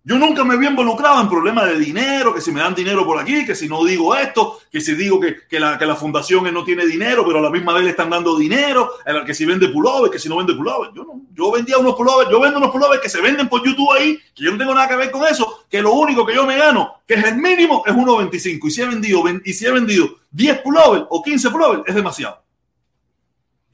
Yo 0.08 0.18
nunca 0.18 0.42
me 0.42 0.54
había 0.54 0.70
involucrado 0.70 1.20
en 1.20 1.28
problemas 1.28 1.66
de 1.66 1.78
dinero, 1.78 2.32
que 2.32 2.40
si 2.40 2.50
me 2.50 2.60
dan 2.60 2.74
dinero 2.74 3.04
por 3.04 3.20
aquí, 3.20 3.44
que 3.44 3.54
si 3.54 3.68
no 3.68 3.84
digo 3.84 4.16
esto, 4.16 4.58
que 4.72 4.80
si 4.80 4.94
digo 4.94 5.20
que, 5.20 5.46
que, 5.46 5.60
la, 5.60 5.76
que 5.76 5.84
la 5.84 5.96
fundación 5.96 6.50
no 6.50 6.64
tiene 6.64 6.86
dinero, 6.86 7.26
pero 7.26 7.40
a 7.40 7.42
la 7.42 7.50
misma 7.50 7.74
vez 7.74 7.84
le 7.84 7.90
están 7.90 8.08
dando 8.08 8.34
dinero, 8.34 8.90
que 9.26 9.34
si 9.34 9.44
vende 9.44 9.68
pullover, 9.68 10.10
que 10.10 10.18
si 10.18 10.30
no 10.30 10.38
vende 10.38 10.54
pullover. 10.54 10.92
Yo 10.94 11.04
no, 11.04 11.20
yo 11.34 11.50
vendía 11.50 11.76
unos 11.76 11.94
pullovers, 11.94 12.30
yo 12.30 12.40
vendo 12.40 12.56
unos 12.56 12.70
pullovers 12.70 13.02
que 13.02 13.10
se 13.10 13.20
venden 13.20 13.50
por 13.50 13.62
YouTube 13.62 13.92
ahí, 13.92 14.18
que 14.34 14.44
yo 14.44 14.50
no 14.50 14.56
tengo 14.56 14.74
nada 14.74 14.88
que 14.88 14.96
ver 14.96 15.10
con 15.10 15.26
eso, 15.26 15.66
que 15.68 15.82
lo 15.82 15.92
único 15.92 16.24
que 16.24 16.34
yo 16.34 16.46
me 16.46 16.56
gano, 16.56 17.02
que 17.06 17.12
es 17.12 17.24
el 17.24 17.36
mínimo, 17.36 17.82
es 17.84 17.92
1.25. 17.92 18.66
Y 18.66 18.70
si 18.70 18.80
he 18.80 18.86
vendido, 18.86 19.22
y 19.44 19.52
si 19.52 19.66
he 19.66 19.70
vendido 19.70 20.08
10 20.30 20.62
pullovers 20.62 21.04
o 21.10 21.22
15 21.22 21.50
pullovers, 21.50 21.82
es 21.86 21.94
demasiado. 21.94 22.42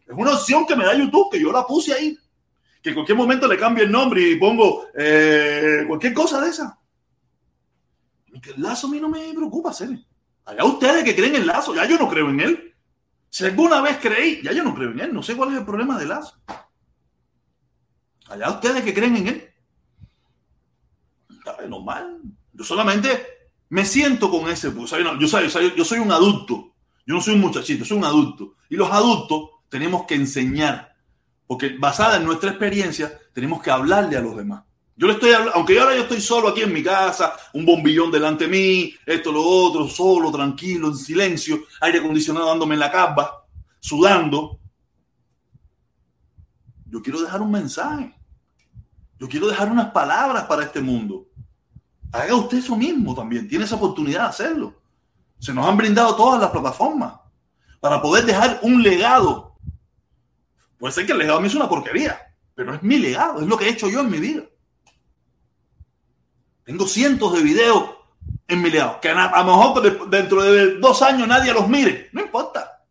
Es 0.05 0.14
una 0.16 0.33
opción 0.33 0.66
que 0.66 0.75
me 0.75 0.85
da 0.85 0.94
YouTube, 0.94 1.31
que 1.31 1.40
yo 1.40 1.53
la 1.53 1.64
puse 1.64 1.94
ahí 1.94 2.18
que 2.85 2.90
en 2.90 2.97
cualquier 2.97 3.16
momento 3.16 3.49
le 3.49 3.57
cambie 3.57 3.85
el 3.85 3.90
nombre 3.90 4.20
y 4.20 4.37
pongo 4.37 4.88
eh, 4.94 5.85
cualquier 5.88 6.12
cosa 6.12 6.38
de 6.42 6.51
esa. 6.51 6.79
El 8.31 8.62
lazo 8.62 8.88
a 8.88 8.90
mí 8.90 9.01
no 9.01 9.09
me 9.09 9.33
preocupa, 9.33 9.70
hacer. 9.70 9.88
Allá 10.44 10.64
ustedes 10.66 11.03
que 11.03 11.16
creen 11.16 11.37
en 11.37 11.47
lazo, 11.47 11.75
ya 11.75 11.87
yo 11.87 11.97
no 11.97 12.11
creo 12.11 12.29
en 12.29 12.40
él. 12.40 12.75
Si 13.31 13.42
alguna 13.47 13.81
vez 13.81 13.97
creí, 14.03 14.42
ya 14.42 14.53
yo 14.53 14.62
no 14.62 14.75
creo 14.75 14.90
en 14.90 15.01
él. 15.01 15.14
No 15.14 15.23
sé 15.23 15.35
cuál 15.35 15.53
es 15.53 15.59
el 15.61 15.64
problema 15.64 15.99
de 15.99 16.05
lazo. 16.05 16.38
Allá 18.29 18.51
ustedes 18.51 18.85
que 18.85 18.92
creen 18.92 19.16
en 19.16 19.29
él. 19.29 19.51
Está 21.38 21.66
normal. 21.66 22.20
Yo 22.53 22.64
solamente 22.64 23.49
me 23.70 23.87
siento 23.87 24.31
con 24.31 24.47
ese. 24.51 24.73
Pues, 24.73 24.90
yo, 24.90 25.27
soy, 25.27 25.49
yo 25.75 25.85
soy 25.87 26.01
un 26.01 26.12
adulto. 26.12 26.75
Yo 27.07 27.14
no 27.14 27.23
soy 27.23 27.35
un 27.35 27.40
muchachito, 27.40 27.87
soy 27.87 27.97
un 27.97 28.05
adulto. 28.05 28.57
Y 28.68 28.77
los 28.77 28.90
adultos 28.90 29.53
tenemos 29.70 30.05
que 30.05 30.16
enseñar 30.16 30.93
porque 31.46 31.76
basada 31.78 32.16
en 32.16 32.24
nuestra 32.24 32.50
experiencia, 32.50 33.18
tenemos 33.33 33.62
que 33.62 33.70
hablarle 33.70 34.16
a 34.16 34.20
los 34.20 34.37
demás. 34.37 34.64
Yo 34.96 35.09
le 35.09 35.14
estoy 35.14 35.33
hablando, 35.33 35.57
aunque 35.57 35.78
ahora 35.78 35.96
yo 35.96 36.02
estoy 36.02 36.20
solo 36.20 36.48
aquí 36.48 36.62
en 36.62 36.72
mi 36.72 36.83
casa, 36.83 37.35
un 37.52 37.66
bombillón 37.66 38.12
delante 38.12 38.44
de 38.44 38.50
mí, 38.50 38.94
esto, 39.04 39.33
lo 39.33 39.42
otro, 39.42 39.88
solo, 39.88 40.30
tranquilo, 40.30 40.88
en 40.88 40.96
silencio, 40.96 41.64
aire 41.80 41.98
acondicionado 41.98 42.46
dándome 42.46 42.74
en 42.74 42.80
la 42.80 42.92
capa, 42.92 43.44
sudando. 43.80 44.61
Yo 46.87 47.02
quiero 47.02 47.20
dejar 47.20 47.42
un 47.42 47.50
mensaje. 47.50 48.14
Yo 49.18 49.28
quiero 49.28 49.48
dejar 49.48 49.70
unas 49.70 49.90
palabras 49.90 50.44
para 50.44 50.62
este 50.62 50.80
mundo. 50.80 51.26
Haga 52.12 52.37
usted 52.37 52.59
eso 52.59 52.76
mismo 52.76 53.14
también. 53.14 53.48
Tiene 53.48 53.64
esa 53.64 53.74
oportunidad 53.74 54.22
de 54.22 54.28
hacerlo. 54.28 54.80
Se 55.40 55.52
nos 55.52 55.66
han 55.66 55.76
brindado 55.76 56.14
todas 56.14 56.40
las 56.40 56.50
plataformas 56.50 57.14
para 57.80 58.00
poder 58.00 58.24
dejar 58.24 58.61
un 58.62 58.80
legado 58.80 59.54
Puede 60.79 60.93
ser 60.93 61.07
que 61.07 61.13
el 61.13 61.19
legado 61.19 61.39
a 61.39 61.41
mí 61.41 61.49
es 61.49 61.55
una 61.55 61.69
porquería, 61.69 62.21
pero 62.55 62.75
es 62.75 62.83
mi 62.83 62.99
legado, 62.99 63.41
es 63.41 63.47
lo 63.47 63.57
que 63.57 63.67
he 63.67 63.71
hecho 63.71 63.89
yo 63.89 64.01
en 64.01 64.11
mi 64.11 64.19
vida. 64.19 64.43
Tengo 66.65 66.87
cientos 66.87 67.33
de 67.35 67.43
videos 67.43 67.91
en 68.49 68.63
mi 68.63 68.71
legado, 68.71 69.01
que 69.01 69.11
a, 69.11 69.15
lo 69.15 69.45
mejor 69.45 70.09
dentro 70.11 70.43
de 70.43 70.77
dos 70.79 71.03
años 71.03 71.29
nadie 71.29 71.53
los 71.53 71.69
mire, 71.69 72.09
no 72.13 72.23
importa. 72.23 72.83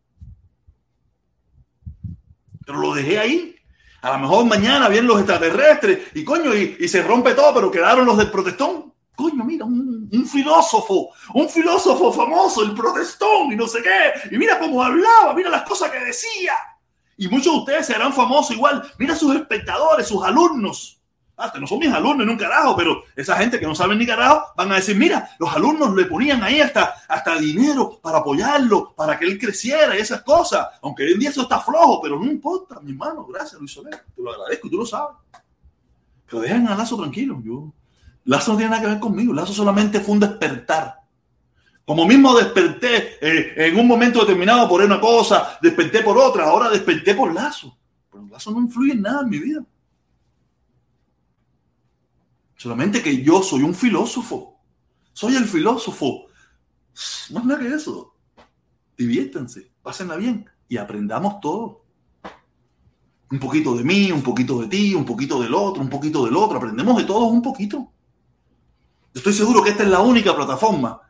Pero 2.66 2.80
lo 2.80 2.94
dejé 2.94 3.20
ahí. 3.20 3.56
A 4.02 4.12
lo 4.14 4.20
mejor 4.20 4.46
mañana 4.46 4.90
vienen 4.90 5.08
los 5.08 5.20
extraterrestres 5.20 6.12
y 6.14 6.24
coño, 6.24 6.54
y, 6.54 6.88
se 6.88 7.02
rompe 7.02 7.34
todo, 7.34 7.54
pero 7.54 7.72
quedaron 7.72 8.06
los 8.06 8.18
del 8.18 8.30
protestón. 8.30 8.94
Coño, 9.16 9.44
mira, 9.44 9.66
un, 9.66 10.10
un, 10.12 10.26
filósofo, 10.26 11.12
un 11.36 11.48
filósofo 11.48 12.12
famoso, 12.12 12.64
el 12.64 12.74
protestón, 12.74 13.52
y 13.52 13.56
no 13.56 13.68
sé 13.68 13.82
qué. 13.82 14.36
Y 14.36 14.38
mira 14.38 14.60
cómo 14.60 14.84
hablaba, 14.84 15.34
mira 15.34 15.50
las 15.50 15.62
cosas 15.64 15.90
que 15.92 16.00
decía. 16.00 16.54
Y 17.24 17.30
muchos 17.30 17.54
de 17.54 17.60
ustedes 17.60 17.86
serán 17.86 18.12
famosos 18.12 18.52
igual. 18.54 18.84
Mira 19.00 19.16
sus 19.16 19.34
espectadores, 19.34 20.06
sus 20.06 20.22
alumnos. 20.26 21.00
Hasta 21.38 21.58
no 21.58 21.66
son 21.66 21.80
mis 21.80 21.90
alumnos 21.90 22.26
en 22.26 22.30
un 22.32 22.38
carajo, 22.38 22.76
pero 22.76 23.04
esa 23.16 23.38
gente 23.38 23.62
que 23.62 23.66
no 23.66 23.74
sabe 23.74 23.96
ni 23.96 24.06
carajo 24.06 24.44
van 24.58 24.74
a 24.74 24.76
decir, 24.76 24.98
mira, 24.98 25.30
los 25.40 25.50
alumnos 25.54 25.96
le 25.96 26.04
ponían 26.04 26.44
ahí 26.44 26.60
hasta, 26.60 26.96
hasta 27.08 27.38
dinero 27.38 27.98
para 28.02 28.18
apoyarlo, 28.18 28.94
para 28.94 29.18
que 29.18 29.24
él 29.24 29.40
creciera 29.40 29.98
y 29.98 30.02
esas 30.02 30.22
cosas. 30.22 30.68
Aunque 30.82 31.04
hoy 31.04 31.14
en 31.14 31.20
día 31.20 31.30
eso 31.30 31.44
está 31.44 31.62
flojo, 31.62 32.02
pero 32.02 32.20
no 32.20 32.26
importa, 32.26 32.82
mi 32.82 32.92
hermano, 32.92 33.26
gracias 33.26 33.58
Luis 33.58 33.72
Soler, 33.72 34.04
te 34.14 34.22
lo 34.22 34.34
agradezco, 34.34 34.70
tú 34.70 34.80
lo 34.80 34.86
sabes. 34.86 35.16
Pero 36.26 36.42
dejen 36.42 36.68
a 36.68 36.76
Lazo 36.76 36.98
tranquilo, 36.98 37.42
yo. 37.42 37.72
Lazo 38.26 38.52
no 38.52 38.58
tiene 38.58 38.72
nada 38.72 38.82
que 38.82 38.90
ver 38.90 39.00
conmigo, 39.00 39.34
Lazo 39.34 39.54
solamente 39.54 40.02
fue 40.02 40.16
un 40.16 40.20
despertar 40.20 41.03
como 41.86 42.06
mismo 42.06 42.34
desperté 42.36 43.18
eh, 43.20 43.68
en 43.68 43.78
un 43.78 43.88
momento 43.88 44.22
determinado 44.22 44.70
por 44.70 44.82
una 44.82 45.02
cosa, 45.02 45.58
desperté 45.62 46.02
por 46.02 46.18
otra, 46.18 46.46
ahora 46.46 46.70
desperté 46.70 47.14
por 47.14 47.34
lazo. 47.34 47.78
Pero 48.10 48.26
lazo 48.28 48.52
no 48.52 48.60
influye 48.60 48.94
en 48.94 49.02
nada 49.02 49.22
en 49.22 49.30
mi 49.30 49.40
vida. 49.40 49.66
Solamente 52.56 53.04
que 53.04 53.22
yo 53.22 53.44
soy 53.44 53.64
un 53.64 53.76
filósofo. 53.76 54.62
Soy 55.12 55.36
el 55.36 55.44
filósofo. 55.44 56.28
No 57.32 57.44
nada 57.44 57.60
que 57.60 57.68
eso. 57.68 58.16
Diviértanse, 58.98 59.74
pásenla 59.82 60.16
bien 60.16 60.50
y 60.70 60.78
aprendamos 60.78 61.42
todo. 61.42 61.84
Un 63.30 63.40
poquito 63.40 63.76
de 63.76 63.84
mí, 63.84 64.12
un 64.12 64.22
poquito 64.22 64.62
de 64.62 64.68
ti, 64.68 64.96
un 64.96 65.04
poquito 65.04 65.42
del 65.42 65.54
otro, 65.54 65.82
un 65.82 65.90
poquito 65.90 66.24
del 66.24 66.38
otro. 66.38 66.58
Aprendemos 66.58 66.96
de 66.96 67.04
todos 67.04 67.30
un 67.30 67.42
poquito. 67.42 67.92
Estoy 69.14 69.34
seguro 69.34 69.62
que 69.62 69.72
esta 69.72 69.84
es 69.84 69.90
la 69.90 70.00
única 70.00 70.34
plataforma 70.34 71.03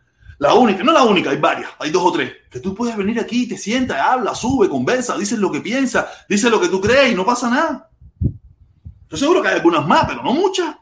la 0.43 0.55
única, 0.55 0.83
no 0.83 0.91
la 0.91 1.05
única, 1.05 1.29
hay 1.29 1.37
varias, 1.37 1.71
hay 1.79 1.89
dos 1.89 2.03
o 2.03 2.11
tres. 2.11 2.33
Que 2.49 2.59
tú 2.59 2.75
puedes 2.75 2.97
venir 2.97 3.17
aquí, 3.17 3.47
te 3.47 3.57
sientas, 3.57 3.97
habla, 3.97 4.35
sube, 4.35 4.67
conversa, 4.67 5.17
dices 5.17 5.39
lo 5.39 5.49
que 5.49 5.61
piensas, 5.61 6.05
dices 6.27 6.51
lo 6.51 6.59
que 6.59 6.67
tú 6.67 6.81
crees 6.81 7.13
y 7.13 7.15
no 7.15 7.25
pasa 7.25 7.49
nada. 7.49 7.89
Yo 9.09 9.15
seguro 9.15 9.41
que 9.41 9.47
hay 9.47 9.55
algunas 9.55 9.87
más, 9.87 10.03
pero 10.05 10.21
no 10.21 10.33
muchas. 10.33 10.75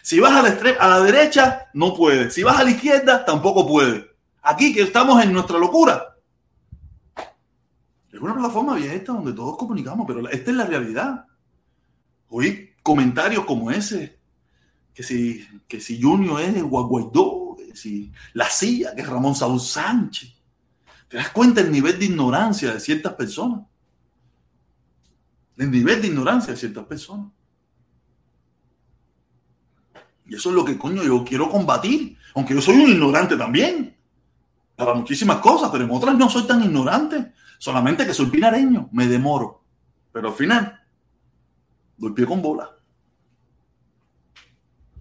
Si 0.00 0.20
vas 0.20 0.32
a 0.32 0.88
la, 0.88 1.00
derecha, 1.00 1.66
no 1.74 1.92
puede. 1.92 2.30
Si 2.30 2.44
vas 2.44 2.56
a 2.56 2.62
la 2.62 2.70
izquierda, 2.70 3.24
tampoco 3.24 3.66
puede. 3.66 4.12
Aquí 4.42 4.72
que 4.72 4.82
estamos 4.82 5.20
en 5.24 5.32
nuestra 5.32 5.58
locura. 5.58 6.14
Es 8.12 8.20
una 8.20 8.34
plataforma 8.34 8.74
abierta 8.74 9.12
donde 9.12 9.32
todos 9.32 9.56
comunicamos, 9.56 10.06
pero 10.06 10.28
esta 10.28 10.50
es 10.52 10.56
la 10.56 10.66
realidad. 10.66 11.24
Oí 12.28 12.74
comentarios 12.80 13.44
como 13.44 13.72
ese, 13.72 14.20
que 14.94 15.02
si, 15.02 15.44
que 15.66 15.80
si 15.80 16.00
Junior 16.00 16.40
es 16.42 16.62
Guaguaidó, 16.62 17.43
si 17.74 18.12
la 18.32 18.48
silla, 18.48 18.94
que 18.94 19.02
es 19.02 19.08
Ramón 19.08 19.34
Saúl 19.34 19.60
Sánchez. 19.60 20.32
¿Te 21.08 21.16
das 21.16 21.30
cuenta 21.30 21.60
el 21.60 21.70
nivel 21.70 21.98
de 21.98 22.06
ignorancia 22.06 22.72
de 22.72 22.80
ciertas 22.80 23.14
personas? 23.14 23.60
El 25.56 25.70
nivel 25.70 26.00
de 26.02 26.08
ignorancia 26.08 26.52
de 26.52 26.58
ciertas 26.58 26.84
personas. 26.86 27.30
Y 30.26 30.34
eso 30.34 30.48
es 30.48 30.54
lo 30.54 30.64
que 30.64 30.78
coño 30.78 31.02
yo 31.02 31.24
quiero 31.24 31.50
combatir. 31.50 32.16
Aunque 32.34 32.54
yo 32.54 32.60
soy 32.60 32.76
un 32.76 32.90
ignorante 32.90 33.36
también. 33.36 33.96
Para 34.74 34.94
muchísimas 34.94 35.38
cosas, 35.38 35.70
pero 35.70 35.84
en 35.84 35.90
otras 35.90 36.16
no 36.16 36.28
soy 36.28 36.46
tan 36.46 36.62
ignorante. 36.62 37.32
Solamente 37.58 38.04
que 38.06 38.14
soy 38.14 38.26
pinareño, 38.26 38.88
me 38.92 39.06
demoro. 39.06 39.62
Pero 40.12 40.28
al 40.28 40.34
final, 40.34 40.80
doy 41.96 42.12
pie 42.12 42.26
con 42.26 42.42
bola. 42.42 42.70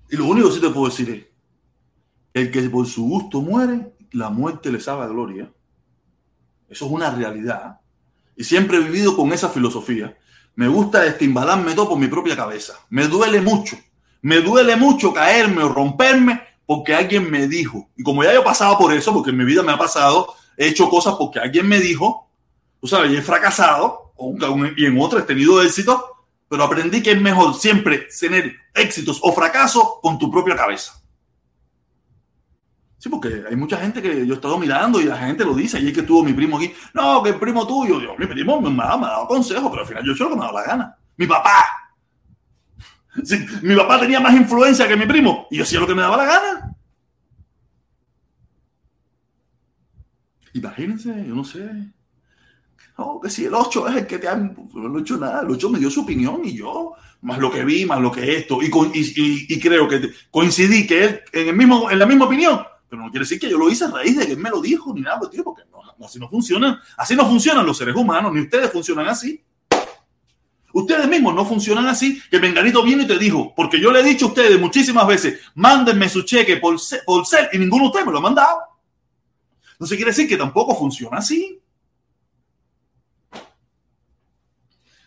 Y 0.10 0.16
lo 0.16 0.26
único 0.26 0.50
que 0.50 0.56
sí 0.56 0.62
te 0.62 0.70
puedo 0.70 0.90
decir 0.90 1.10
es, 1.10 1.33
el 2.34 2.52
que 2.52 2.62
por 2.69 2.88
su 2.88 3.04
gusto 3.04 3.41
muere, 3.41 3.93
la 4.12 4.30
muerte 4.30 4.72
le 4.72 4.80
sabe 4.80 5.08
gloria. 5.08 5.52
Eso 6.69 6.86
es 6.86 6.91
una 6.91 7.12
realidad. 7.12 7.80
Y 8.36 8.43
siempre 8.43 8.78
he 8.78 8.82
vivido 8.82 9.15
con 9.15 9.32
esa 9.32 9.50
filosofía. 9.50 10.17
Me 10.56 10.67
gusta 10.67 11.06
estimbalarme 11.06 11.74
todo 11.74 11.89
por 11.89 12.00
mi 12.00 12.08
propia 12.08 12.36
cabeza. 12.36 12.74
Me 12.89 13.08
duele 13.08 13.41
mucho. 13.41 13.78
Me 14.22 14.39
duele 14.39 14.76
mucho 14.76 15.13
caerme 15.13 15.63
o 15.63 15.69
romperme 15.69 16.41
porque 16.65 16.96
alguien 16.96 17.30
me 17.30 17.48
dijo. 17.48 17.89
Y 17.96 18.04
como 18.04 18.24
ya 18.24 18.34
yo 18.34 18.43
pasado 18.43 18.78
por 18.78 18.93
eso, 18.93 19.13
porque 19.13 19.32
en 19.32 19.38
mi 19.38 19.46
vida 19.46 19.63
me 19.63 19.72
ha 19.72 19.78
pasado, 19.78 20.34
he 20.58 20.67
hecho 20.67 20.89
cosas 20.89 21.15
porque 21.17 21.39
alguien 21.39 21.67
me 21.67 21.80
dijo, 21.80 22.30
tú 22.80 22.88
sabes, 22.88 23.12
y 23.12 23.17
he 23.17 23.22
fracasado, 23.22 24.13
y 24.78 24.86
en 24.86 25.00
otras 25.00 25.24
he 25.24 25.28
tenido 25.28 25.62
éxito, 25.62 26.26
pero 26.48 26.63
aprendí 26.63 27.04
que 27.04 27.12
es 27.12 27.22
mejor 27.22 27.54
siempre 27.56 28.08
tener 28.19 28.56
éxitos 28.74 29.19
o 29.22 29.34
fracasos 29.34 29.84
con 30.02 30.17
tu 30.17 30.32
propia 30.32 30.56
cabeza. 30.56 31.03
Sí, 33.04 33.10
porque 33.10 33.44
hay 33.50 33.58
mucha 33.58 33.76
gente 33.80 34.02
que 34.02 34.26
yo 34.26 34.34
he 34.34 34.38
estado 34.38 34.58
mirando 34.58 35.02
y 35.02 35.04
la 35.04 35.18
gente 35.18 35.44
lo 35.44 35.54
dice. 35.54 35.78
Y 35.78 35.89
es 35.89 35.94
que 35.94 36.04
tuvo 36.04 36.24
mi 36.24 36.32
primo 36.32 36.56
aquí. 36.56 36.72
No, 36.94 37.22
que 37.22 37.32
el 37.32 37.36
primo 37.36 37.68
tuyo. 37.68 38.00
Yo, 38.00 38.16
mi 38.18 38.26
primo 38.28 38.62
me 38.62 38.82
ha, 38.82 38.96
dado 38.96 39.28
consejos, 39.28 39.70
pero 39.70 39.82
al 39.82 39.88
final 39.89 40.06
yo 40.06 40.12
he 40.13 40.16
hecho 40.16 40.24
lo 40.24 40.30
que 40.30 40.36
me 40.38 40.46
ha 40.46 40.52
la 40.54 40.63
gana. 40.63 40.98
Mi 41.18 41.28
papá. 41.28 41.52
mi 43.62 43.76
papá 43.76 44.00
tenía 44.00 44.22
más 44.22 44.34
influencia 44.34 44.88
que 44.88 44.96
mi 44.96 45.06
primo 45.06 45.50
y 45.52 45.58
yo 45.58 45.63
hacía 45.63 45.82
lo 45.82 45.88
que 45.88 45.96
me 45.96 46.02
daba 46.02 46.16
la 46.16 46.26
gana. 46.26 46.76
Imagínense, 50.54 51.26
yo 51.28 51.36
no 51.36 51.44
sé. 51.44 51.70
No, 52.98 53.20
que 53.22 53.30
si 53.30 53.44
el 53.44 53.54
8 53.54 53.89
es 53.89 53.96
el 53.98 54.08
que 54.08 54.18
te 54.18 54.30
ha... 54.30 54.38
No 54.38 54.98
he 54.98 55.02
hecho 55.02 55.18
nada. 55.18 55.42
El 55.42 55.52
8 55.52 55.70
me 55.72 55.80
dio 55.80 55.89
su 55.89 56.04
opinión 56.04 56.39
y 56.46 56.54
yo, 56.54 56.94
más 57.20 57.38
lo 57.38 57.52
que 57.52 57.66
vi, 57.66 57.86
más 57.86 58.00
lo 58.00 58.13
que 58.13 58.38
esto. 58.38 58.62
Y, 58.62 58.68
y, 58.68 59.54
y 59.56 59.60
creo 59.60 59.89
que 59.89 60.10
coincidí 60.32 60.88
que 60.88 61.04
él 61.04 61.22
en, 61.34 61.50
el 61.50 61.56
mismo, 61.58 61.92
en 61.92 62.00
la 62.00 62.06
misma 62.06 62.28
opinión 62.28 62.62
pero 62.93 63.06
no 63.06 63.10
quiere 63.10 63.23
decir 63.23 63.39
que 63.39 63.49
yo 63.49 63.58
lo 63.58 63.71
hice 63.71 63.86
a 63.86 63.88
raíz 63.88 64.15
de 64.15 64.27
que 64.27 64.34
él 64.34 64.38
me 64.38 64.51
lo 64.51 64.62
dijo 64.62 64.93
ni 64.93 65.01
nada, 65.01 65.27
tío, 65.27 65.43
porque 65.43 65.63
no, 65.71 66.06
así 66.06 66.19
no 66.19 66.29
funcionan. 66.29 66.79
Así 66.95 67.15
no 67.15 67.27
funcionan 67.27 67.65
los 67.65 67.75
seres 67.75 67.95
humanos, 67.95 68.32
ni 68.32 68.41
ustedes 68.41 68.71
funcionan 68.71 69.08
así. 69.08 69.43
Ustedes 70.73 71.08
mismos 71.08 71.34
no 71.34 71.43
funcionan 71.43 71.88
así, 71.88 72.21
que 72.29 72.38
Menganito 72.38 72.84
viene 72.84 73.01
y 73.01 73.08
te 73.08 73.17
dijo, 73.17 73.51
porque 73.56 73.82
yo 73.82 73.91
le 73.91 74.01
he 74.01 74.03
dicho 74.03 74.25
a 74.25 74.27
ustedes 74.27 74.60
muchísimas 74.60 75.08
veces, 75.08 75.39
mándenme 75.56 76.08
su 76.08 76.21
cheque 76.21 76.58
por, 76.58 76.79
ser, 76.79 77.49
y 77.51 77.58
ninguno 77.58 77.86
de 77.86 77.88
ustedes 77.88 78.06
me 78.06 78.12
lo 78.12 78.19
ha 78.19 78.21
mandado. 78.21 78.60
Entonces 79.71 79.97
quiere 79.97 80.12
decir 80.12 80.27
que 80.27 80.38
tampoco 80.38 80.75
funciona 80.75 81.17
así. 81.17 81.60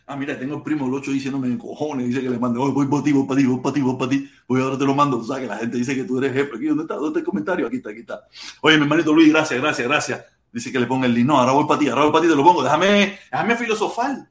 Ah, 0.09 0.16
mira, 0.16 0.38
tengo 0.38 0.55
el 0.55 0.62
primo 0.62 0.87
el 0.87 0.95
8 0.95 1.11
diciéndome 1.11 1.59
cojones, 1.59 2.07
dice 2.07 2.23
que 2.23 2.31
le 2.31 2.38
mande, 2.38 2.61
voy 2.61 2.87
para 2.87 3.03
ti, 3.03 3.11
voy 3.11 3.27
para 3.27 3.40
ti, 3.40 3.47
voy 3.47 3.59
para 3.59 3.75
ti, 3.75 3.81
voy 3.81 3.97
para 3.97 4.09
ti, 4.09 4.31
voy 4.47 4.61
ahora 4.61 4.79
te 4.79 4.85
lo 4.85 4.95
mando, 4.95 5.19
o 5.19 5.25
sea, 5.25 5.40
que 5.40 5.49
la 5.49 5.59
gente 5.59 5.79
dice 5.79 5.97
que 5.97 6.05
tú 6.05 6.19
eres 6.19 6.33
jefe. 6.33 6.57
Aquí, 6.57 6.66
¿dónde 6.66 6.85
está? 6.85 6.95
¿Dónde 6.95 7.09
está 7.09 7.19
el 7.19 7.25
comentario? 7.25 7.66
Aquí 7.66 7.79
está, 7.79 7.90
aquí 7.90 8.01
está. 8.01 8.29
Oye, 8.61 8.77
mi 8.77 8.85
hermanito 8.85 9.12
Luis, 9.12 9.31
gracias, 9.31 9.61
gracias, 9.61 9.88
gracias. 9.88 10.25
Dice 10.53 10.71
que 10.71 10.79
le 10.79 10.87
ponga 10.87 11.07
el 11.07 11.14
link. 11.14 11.27
No, 11.27 11.38
ahora 11.38 11.51
voy 11.53 11.66
para 11.66 11.81
ti, 11.81 11.88
ahora 11.88 12.05
voy 12.05 12.12
para 12.12 12.23
ti, 12.23 12.31
te 12.31 12.37
lo 12.37 12.45
pongo. 12.45 12.62
Déjame, 12.62 13.19
déjame 13.33 13.57
filosofar. 13.57 14.31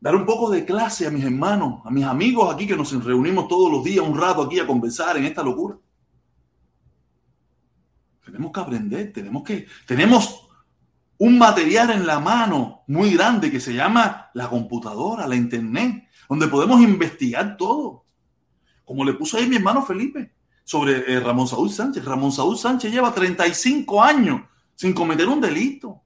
Dar 0.00 0.14
un 0.14 0.24
poco 0.24 0.48
de 0.50 0.64
clase 0.64 1.08
a 1.08 1.10
mis 1.10 1.24
hermanos, 1.24 1.82
a 1.84 1.90
mis 1.90 2.04
amigos 2.04 2.54
aquí 2.54 2.68
que 2.68 2.76
nos 2.76 2.92
reunimos 3.04 3.48
todos 3.48 3.72
los 3.72 3.82
días 3.82 4.06
un 4.06 4.16
rato 4.16 4.42
aquí 4.42 4.60
a 4.60 4.66
conversar 4.68 5.16
en 5.16 5.24
esta 5.24 5.42
locura. 5.42 5.76
Tenemos 8.24 8.52
que 8.52 8.60
aprender, 8.60 9.12
tenemos 9.12 9.42
que, 9.42 9.66
tenemos 9.84 10.39
un 11.20 11.38
material 11.38 11.90
en 11.90 12.06
la 12.06 12.18
mano 12.18 12.82
muy 12.86 13.12
grande 13.12 13.50
que 13.50 13.60
se 13.60 13.74
llama 13.74 14.30
la 14.32 14.48
computadora, 14.48 15.26
la 15.26 15.36
internet, 15.36 16.08
donde 16.26 16.48
podemos 16.48 16.80
investigar 16.80 17.58
todo. 17.58 18.06
Como 18.86 19.04
le 19.04 19.12
puso 19.12 19.36
ahí 19.36 19.46
mi 19.46 19.56
hermano 19.56 19.84
Felipe 19.84 20.34
sobre 20.64 21.12
eh, 21.12 21.20
Ramón 21.20 21.46
Saúl 21.46 21.70
Sánchez. 21.70 22.06
Ramón 22.06 22.32
Saúl 22.32 22.56
Sánchez 22.56 22.90
lleva 22.90 23.12
35 23.12 24.02
años 24.02 24.40
sin 24.74 24.94
cometer 24.94 25.28
un 25.28 25.42
delito, 25.42 26.00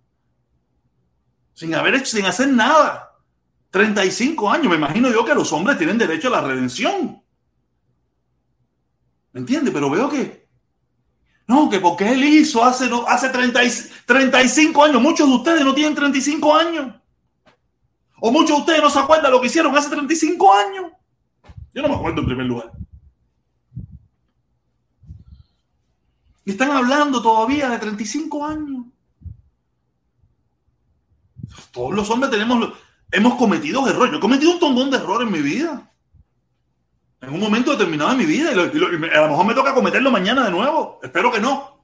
sin 1.52 1.76
haber 1.76 1.94
hecho, 1.94 2.16
sin 2.16 2.26
hacer 2.26 2.48
nada. 2.48 3.12
35 3.70 4.50
años. 4.50 4.66
Me 4.66 4.76
imagino 4.76 5.12
yo 5.12 5.24
que 5.24 5.34
los 5.34 5.52
hombres 5.52 5.78
tienen 5.78 5.96
derecho 5.96 6.26
a 6.26 6.32
la 6.32 6.40
redención. 6.40 7.22
¿Me 9.30 9.40
entiende? 9.40 9.70
Pero 9.70 9.88
veo 9.88 10.10
que 10.10 10.43
no, 11.46 11.68
que 11.68 11.78
porque 11.78 12.10
él 12.10 12.24
hizo 12.24 12.64
hace, 12.64 12.88
hace 13.06 13.28
30, 13.28 13.60
35 14.06 14.84
años. 14.84 15.02
Muchos 15.02 15.28
de 15.28 15.34
ustedes 15.34 15.64
no 15.64 15.74
tienen 15.74 15.94
35 15.94 16.56
años. 16.56 16.94
O 18.20 18.30
muchos 18.30 18.56
de 18.56 18.60
ustedes 18.60 18.82
no 18.82 18.88
se 18.88 18.98
acuerdan 18.98 19.30
lo 19.30 19.40
que 19.40 19.48
hicieron 19.48 19.76
hace 19.76 19.90
35 19.90 20.54
años. 20.54 20.92
Yo 21.74 21.82
no 21.82 21.88
me 21.88 21.94
acuerdo 21.96 22.20
en 22.20 22.26
primer 22.26 22.46
lugar. 22.46 22.72
Y 26.46 26.52
están 26.52 26.70
hablando 26.70 27.20
todavía 27.20 27.68
de 27.68 27.78
35 27.78 28.46
años. 28.46 28.86
Todos 31.72 31.94
los 31.94 32.08
hombres 32.08 32.30
tenemos, 32.30 32.72
hemos 33.10 33.34
cometido 33.34 33.86
errores. 33.86 34.12
Yo 34.12 34.18
he 34.18 34.20
cometido 34.20 34.52
un 34.52 34.60
tongón 34.60 34.90
de 34.90 34.96
errores 34.96 35.26
en 35.26 35.32
mi 35.32 35.42
vida 35.42 35.93
en 37.26 37.34
un 37.34 37.40
momento 37.40 37.72
determinado 37.72 38.10
de 38.10 38.16
mi 38.16 38.26
vida 38.26 38.52
y, 38.52 38.58
a 38.58 39.20
lo 39.22 39.28
mejor 39.28 39.46
me 39.46 39.54
toca 39.54 39.74
cometerlo 39.74 40.10
mañana 40.10 40.44
de 40.44 40.50
nuevo. 40.50 41.00
Espero 41.02 41.30
que 41.30 41.40
no. 41.40 41.82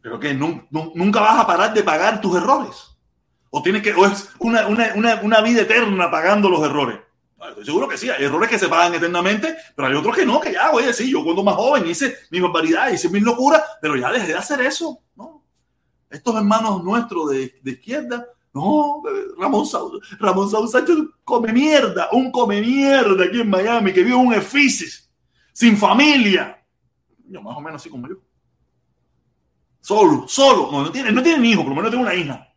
Pero 0.00 0.20
que 0.20 0.34
nunca 0.34 1.20
vas 1.20 1.40
a 1.40 1.46
parar 1.46 1.74
de 1.74 1.82
pagar 1.82 2.20
tus 2.20 2.36
errores. 2.36 2.96
O 3.50 3.62
tienes 3.62 3.82
que, 3.82 3.92
o 3.94 4.06
es 4.06 4.30
una, 4.38 5.42
vida 5.42 5.62
eterna 5.62 6.10
pagando 6.10 6.48
los 6.48 6.62
errores. 6.62 7.00
Estoy 7.48 7.64
seguro 7.64 7.88
que 7.88 7.96
sí, 7.96 8.10
hay 8.10 8.24
errores 8.24 8.50
que 8.50 8.58
se 8.58 8.68
pagan 8.68 8.94
eternamente, 8.94 9.56
pero 9.74 9.88
hay 9.88 9.94
otros 9.94 10.14
que 10.16 10.26
no, 10.26 10.40
que 10.40 10.52
ya, 10.52 10.68
a 10.68 10.76
decir, 10.76 11.08
yo 11.08 11.22
cuando 11.22 11.44
más 11.44 11.54
joven 11.54 11.86
hice 11.86 12.16
mis 12.30 12.42
barbaridades, 12.42 12.94
hice 12.94 13.10
mis 13.10 13.22
locuras, 13.22 13.62
pero 13.80 13.96
ya 13.96 14.10
dejé 14.10 14.28
de 14.28 14.34
hacer 14.34 14.60
eso. 14.60 15.00
Estos 16.10 16.36
hermanos 16.36 16.82
nuestros 16.82 17.30
de 17.30 17.52
izquierda 17.64 18.26
no, 18.58 19.02
Ramón 19.38 19.66
Saúl, 19.66 20.00
Ramón 20.18 20.50
Saúl 20.50 20.68
Sánchez 20.68 20.96
come 21.24 21.52
mierda, 21.52 22.08
un 22.12 22.30
come 22.30 22.60
mierda 22.60 23.24
aquí 23.24 23.40
en 23.40 23.50
Miami 23.50 23.92
que 23.92 24.02
vive 24.02 24.16
un 24.16 24.34
eficis, 24.34 25.10
sin 25.52 25.76
familia. 25.76 26.64
Yo 27.28 27.42
más 27.42 27.56
o 27.56 27.60
menos 27.60 27.80
así 27.80 27.90
como 27.90 28.08
yo. 28.08 28.16
Solo, 29.80 30.26
solo. 30.28 30.70
No, 30.70 30.82
no 30.82 30.90
tiene, 30.90 31.12
no 31.12 31.22
tiene 31.22 31.46
hijo, 31.46 31.62
por 31.62 31.70
lo 31.70 31.76
menos 31.76 31.90
tengo 31.90 32.02
una 32.02 32.14
hija. 32.14 32.52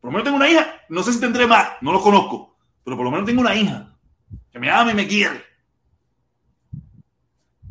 Por 0.00 0.10
lo 0.10 0.12
menos 0.12 0.24
tengo 0.24 0.36
una 0.36 0.50
hija, 0.50 0.66
no 0.88 1.02
sé 1.02 1.12
si 1.12 1.20
tendré 1.20 1.46
más, 1.46 1.68
no 1.80 1.92
lo 1.92 2.00
conozco, 2.00 2.56
pero 2.84 2.96
por 2.96 3.04
lo 3.04 3.10
menos 3.10 3.26
tengo 3.26 3.40
una 3.40 3.54
hija 3.54 3.96
que 4.50 4.58
me 4.58 4.70
ama 4.70 4.92
y 4.92 4.94
me 4.94 5.06
quiere. 5.06 5.42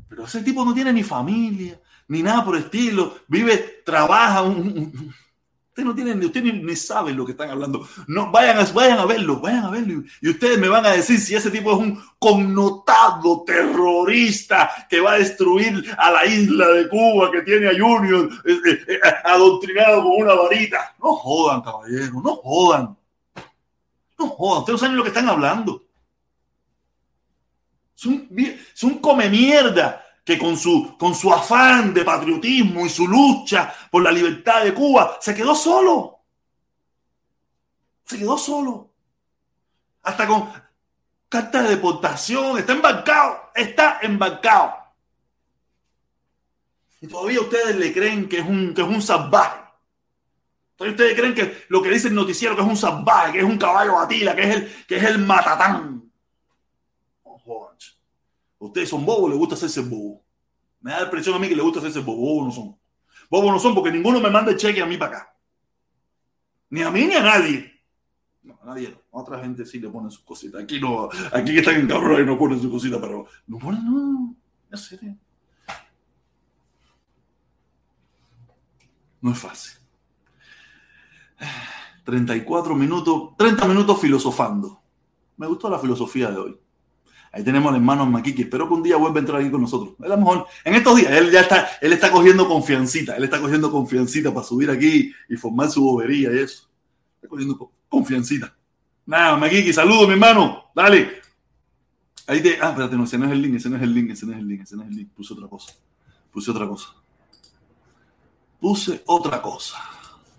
Pero 0.09 0.25
ese 0.25 0.41
tipo 0.41 0.65
no 0.65 0.73
tiene 0.73 0.91
ni 0.91 1.03
familia, 1.03 1.79
ni 2.07 2.23
nada 2.23 2.43
por 2.43 2.55
el 2.55 2.63
estilo. 2.63 3.19
Vive, 3.27 3.81
trabaja, 3.85 4.41
un 4.41 5.13
Ustedes 5.77 5.89
no 5.89 5.93
tienen, 5.93 6.25
ustedes 6.25 6.53
ni, 6.55 6.75
saben 6.75 7.15
lo 7.15 7.23
que 7.23 7.33
están 7.33 7.51
hablando. 7.51 7.87
No, 8.07 8.31
vayan 8.31 8.57
a, 8.57 8.63
vayan 8.73 8.97
a 8.97 9.05
verlo, 9.05 9.39
vayan 9.39 9.65
a 9.65 9.69
verlo. 9.69 10.01
Y 10.21 10.29
ustedes 10.29 10.57
me 10.57 10.69
van 10.69 10.83
a 10.87 10.93
decir 10.93 11.19
si 11.19 11.35
ese 11.35 11.51
tipo 11.51 11.71
es 11.71 11.77
un 11.77 12.03
connotado 12.17 13.43
terrorista 13.45 14.87
que 14.89 14.99
va 14.99 15.11
a 15.11 15.19
destruir 15.19 15.85
a 15.95 16.09
la 16.09 16.25
isla 16.25 16.67
de 16.69 16.89
Cuba, 16.89 17.29
que 17.29 17.43
tiene 17.43 17.67
a 17.67 17.73
Junior 17.79 18.27
eh, 18.43 18.57
eh, 18.65 18.79
eh, 18.87 18.99
adoctrinado 19.23 20.01
con 20.01 20.13
una 20.23 20.33
varita. 20.33 20.95
No 20.97 21.13
jodan, 21.13 21.61
caballero, 21.61 22.21
no 22.23 22.35
jodan. 22.37 22.97
No 24.17 24.27
jodan, 24.29 24.59
ustedes 24.61 24.73
no 24.73 24.77
saben 24.79 24.97
lo 24.97 25.03
que 25.03 25.09
están 25.09 25.29
hablando. 25.29 25.83
Es 27.95 28.03
un, 28.03 28.27
es 28.35 28.83
un 28.83 28.97
come 28.97 29.29
mierda 29.29 30.06
que 30.27 30.37
con 30.37 30.57
su, 30.57 30.97
con 30.97 31.15
su 31.15 31.31
afán 31.31 31.93
de 31.93 32.03
patriotismo 32.03 32.85
y 32.85 32.89
su 32.89 33.07
lucha 33.07 33.73
por 33.89 34.03
la 34.03 34.11
libertad 34.11 34.61
de 34.61 34.73
Cuba 34.73 35.17
se 35.21 35.33
quedó 35.33 35.55
solo. 35.55 36.19
Se 38.03 38.17
quedó 38.17 38.37
solo. 38.37 38.91
Hasta 40.03 40.27
con 40.27 40.51
carta 41.29 41.63
de 41.63 41.69
deportación, 41.69 42.57
está 42.57 42.73
embarcado, 42.73 43.51
está 43.55 43.99
embarcado. 44.01 44.75
Y 46.99 47.07
todavía 47.07 47.39
ustedes 47.39 47.77
le 47.77 47.93
creen 47.93 48.27
que 48.27 48.39
es 48.39 48.45
un, 48.45 48.73
que 48.73 48.81
es 48.81 48.87
un 48.87 49.01
salvaje. 49.01 49.61
Todavía 50.75 50.93
ustedes 50.93 51.17
creen 51.17 51.35
que 51.35 51.65
lo 51.69 51.81
que 51.81 51.89
dice 51.89 52.09
el 52.09 52.15
noticiero 52.15 52.53
que 52.53 52.63
es 52.63 52.67
un 52.67 52.75
salvaje, 52.75 53.31
que 53.31 53.39
es 53.39 53.45
un 53.45 53.57
caballo 53.57 53.93
batila, 53.93 54.35
que 54.35 54.43
es 54.43 54.55
el, 54.57 54.85
que 54.87 54.97
es 54.97 55.03
el 55.03 55.19
matatán. 55.19 55.97
Ustedes 58.59 58.89
son 58.89 59.05
bobos, 59.05 59.29
les 59.29 59.39
gusta 59.39 59.55
hacerse 59.55 59.81
bobo. 59.81 60.26
Me 60.87 60.93
da 60.93 60.99
la 60.99 61.05
impresión 61.07 61.35
a 61.35 61.39
mí 61.39 61.49
que 61.49 61.55
les 61.55 61.65
gusta 61.65 61.79
hacerse 61.79 61.99
bobo. 61.99 62.21
Bobos 62.21 62.45
no 62.45 62.51
son. 62.53 62.79
Bobos 63.29 63.51
no 63.51 63.59
son 63.59 63.75
porque 63.75 63.91
ninguno 63.91 64.21
me 64.21 64.29
manda 64.29 64.55
cheque 64.55 64.81
a 64.81 64.85
mí 64.85 64.95
para 64.95 65.17
acá. 65.17 65.37
Ni 66.69 66.81
a 66.81 66.89
mí 66.89 67.05
ni 67.05 67.13
a 67.13 67.21
nadie. 67.21 67.83
No, 68.41 68.57
a 68.61 68.67
nadie 68.67 68.91
no. 68.91 69.01
Otra 69.11 69.37
gente 69.37 69.65
sí 69.65 69.81
le 69.81 69.89
ponen 69.89 70.09
sus 70.09 70.23
cositas. 70.23 70.63
Aquí 70.63 70.79
no, 70.79 71.09
aquí 71.33 71.51
que 71.51 71.59
están 71.59 71.75
en 71.75 71.89
cabrón 71.89 72.21
y 72.21 72.25
no 72.25 72.37
ponen 72.37 72.61
sus 72.61 72.71
cositas, 72.71 73.01
pero 73.01 73.27
no 73.47 73.57
ponen, 73.57 73.83
no. 73.83 74.33
En 74.71 74.77
serio. 74.77 75.17
No 79.19 79.33
es 79.33 79.39
fácil. 79.39 79.77
34 82.05 82.75
minutos, 82.75 83.35
30 83.37 83.67
minutos 83.67 83.99
filosofando. 83.99 84.81
Me 85.35 85.47
gustó 85.47 85.69
la 85.69 85.79
filosofía 85.79 86.31
de 86.31 86.37
hoy. 86.37 86.57
Ahí 87.31 87.43
tenemos 87.43 87.69
al 87.69 87.75
hermano 87.75 88.05
Maquiqui. 88.05 88.43
Espero 88.43 88.67
que 88.67 88.73
un 88.73 88.83
día 88.83 88.97
vuelva 88.97 89.17
a 89.17 89.19
entrar 89.19 89.41
aquí 89.41 89.51
con 89.51 89.61
nosotros. 89.61 89.95
A 90.03 90.07
lo 90.07 90.17
mejor 90.17 90.47
en 90.63 90.75
estos 90.75 90.95
días 90.95 91.11
él 91.11 91.31
ya 91.31 91.41
está, 91.41 91.69
él 91.81 91.93
está 91.93 92.11
cogiendo 92.11 92.47
confiancita. 92.47 93.15
Él 93.15 93.23
está 93.23 93.39
cogiendo 93.39 93.71
confiancita 93.71 94.33
para 94.33 94.45
subir 94.45 94.69
aquí 94.69 95.11
y 95.29 95.35
formar 95.35 95.69
su 95.69 95.83
bobería 95.83 96.31
y 96.31 96.39
eso. 96.39 96.67
Está 97.15 97.27
cogiendo 97.27 97.71
confiancita. 97.89 98.55
Nada, 99.05 99.37
Maquiqui, 99.37 99.71
saludos, 99.73 100.07
mi 100.07 100.13
hermano. 100.13 100.65
Dale. 100.75 101.21
Ahí 102.27 102.41
te. 102.41 102.59
Ah, 102.61 102.69
espérate, 102.69 102.97
no, 102.97 103.05
ese 103.05 103.17
no 103.17 103.25
es 103.25 103.31
el 103.31 103.41
link, 103.41 103.55
ese 103.55 103.69
no 103.69 103.77
es 103.77 103.83
el 103.83 103.93
link, 103.93 104.11
ese 104.11 104.25
no 104.25 104.33
es 104.33 104.39
el 104.39 104.47
link, 104.47 104.61
ese 104.61 104.75
no 104.75 104.83
es 104.83 104.89
el 104.89 104.95
link. 104.95 105.09
Puse 105.13 105.33
otra 105.33 105.47
cosa. 105.47 105.73
Puse 106.31 106.51
otra 106.51 106.67
cosa. 106.67 106.87
Puse 108.59 109.03
otra 109.05 109.41
cosa. 109.41 109.77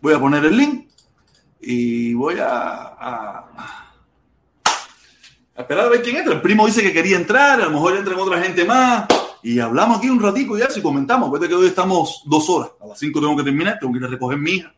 Voy 0.00 0.12
a 0.12 0.20
poner 0.20 0.44
el 0.44 0.56
link 0.56 0.88
y 1.60 2.14
voy 2.14 2.36
a, 2.40 3.87
a 5.58 5.62
esperar 5.62 5.86
a 5.86 5.88
ver 5.88 6.02
quién 6.02 6.16
entra. 6.16 6.34
El 6.34 6.40
primo 6.40 6.66
dice 6.66 6.82
que 6.82 6.92
quería 6.92 7.16
entrar, 7.16 7.60
a 7.60 7.64
lo 7.64 7.72
mejor 7.72 7.96
entran 7.96 8.18
otra 8.18 8.40
gente 8.40 8.64
más. 8.64 9.06
Y 9.42 9.58
hablamos 9.58 9.98
aquí 9.98 10.08
un 10.08 10.22
ratico 10.22 10.56
ya, 10.56 10.70
si 10.70 10.80
comentamos. 10.80 11.32
Vete 11.32 11.48
que 11.48 11.54
hoy 11.54 11.66
estamos 11.66 12.22
dos 12.26 12.48
horas. 12.48 12.70
A 12.80 12.86
las 12.86 12.98
cinco 12.98 13.20
tengo 13.20 13.36
que 13.36 13.42
terminar, 13.42 13.76
tengo 13.80 13.92
que 13.92 13.98
ir 13.98 14.04
a 14.04 14.08
recoger 14.08 14.38
mi 14.38 14.52
hija. 14.52 14.72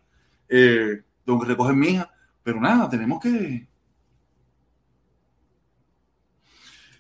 Eh, 0.48 1.02
tengo 1.24 1.38
que 1.38 1.48
recoger 1.48 1.74
mi 1.74 1.88
hija. 1.88 2.10
Pero 2.42 2.60
nada, 2.62 2.88
tenemos 2.88 3.20
que. 3.20 3.66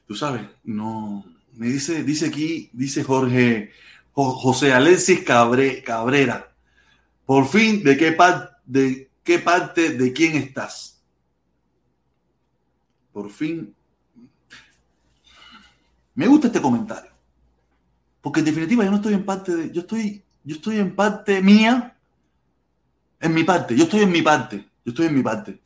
Tú 0.06 0.14
sabes, 0.14 0.42
no. 0.64 1.24
Me 1.54 1.68
dice, 1.68 2.04
dice 2.04 2.26
aquí, 2.26 2.68
dice 2.74 3.02
Jorge, 3.02 3.72
José 4.12 4.74
Alexis 4.74 5.22
Cabre, 5.24 5.82
Cabrera. 5.82 6.52
Por 7.24 7.48
fin, 7.48 7.82
¿de 7.82 7.96
qué, 7.96 8.12
parte, 8.12 8.52
¿de 8.66 9.10
qué 9.24 9.38
parte 9.38 9.90
de 9.90 10.12
quién 10.12 10.36
estás? 10.36 10.99
Por 13.12 13.30
fin. 13.30 13.74
Me 16.14 16.26
gusta 16.26 16.48
este 16.48 16.60
comentario. 16.60 17.10
Porque 18.20 18.40
en 18.40 18.46
definitiva 18.46 18.84
yo 18.84 18.90
no 18.90 18.96
estoy 18.96 19.14
en 19.14 19.24
parte 19.24 19.56
de. 19.56 19.70
Yo 19.70 19.80
estoy, 19.82 20.22
yo 20.44 20.56
estoy 20.56 20.78
en 20.78 20.94
parte 20.94 21.42
mía. 21.42 21.96
En 23.20 23.34
mi 23.34 23.44
parte. 23.44 23.76
Yo 23.76 23.84
estoy 23.84 24.00
en 24.00 24.12
mi 24.12 24.22
parte. 24.22 24.68
Yo 24.84 24.90
estoy 24.90 25.06
en 25.06 25.14
mi 25.14 25.22
parte. 25.22 25.60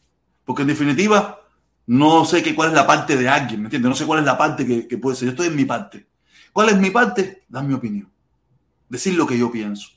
Porque 0.45 0.63
en 0.63 0.69
definitiva 0.69 1.41
no 1.87 2.25
sé 2.25 2.43
qué, 2.43 2.55
cuál 2.55 2.71
es 2.71 2.75
la 2.75 2.87
parte 2.87 3.17
de 3.17 3.29
alguien, 3.29 3.61
¿me 3.61 3.67
entiendes? 3.67 3.91
No 3.91 3.95
sé 3.95 4.07
cuál 4.07 4.21
es 4.21 4.25
la 4.25 4.39
parte 4.39 4.67
que, 4.67 4.89
que 4.89 4.99
puede 4.99 5.17
ser. 5.17 5.27
Yo 5.27 5.31
estoy 5.33 5.49
en 5.49 5.57
mi 5.57 5.65
parte. 5.65 6.07
¿Cuál 6.53 6.71
es 6.71 6.79
mi 6.79 6.91
parte? 6.91 7.45
Dar 7.49 7.65
mi 7.65 7.75
opinión. 7.75 8.11
Decir 8.89 9.15
lo 9.15 9.27
que 9.27 9.39
yo 9.39 9.51
pienso. 9.51 9.91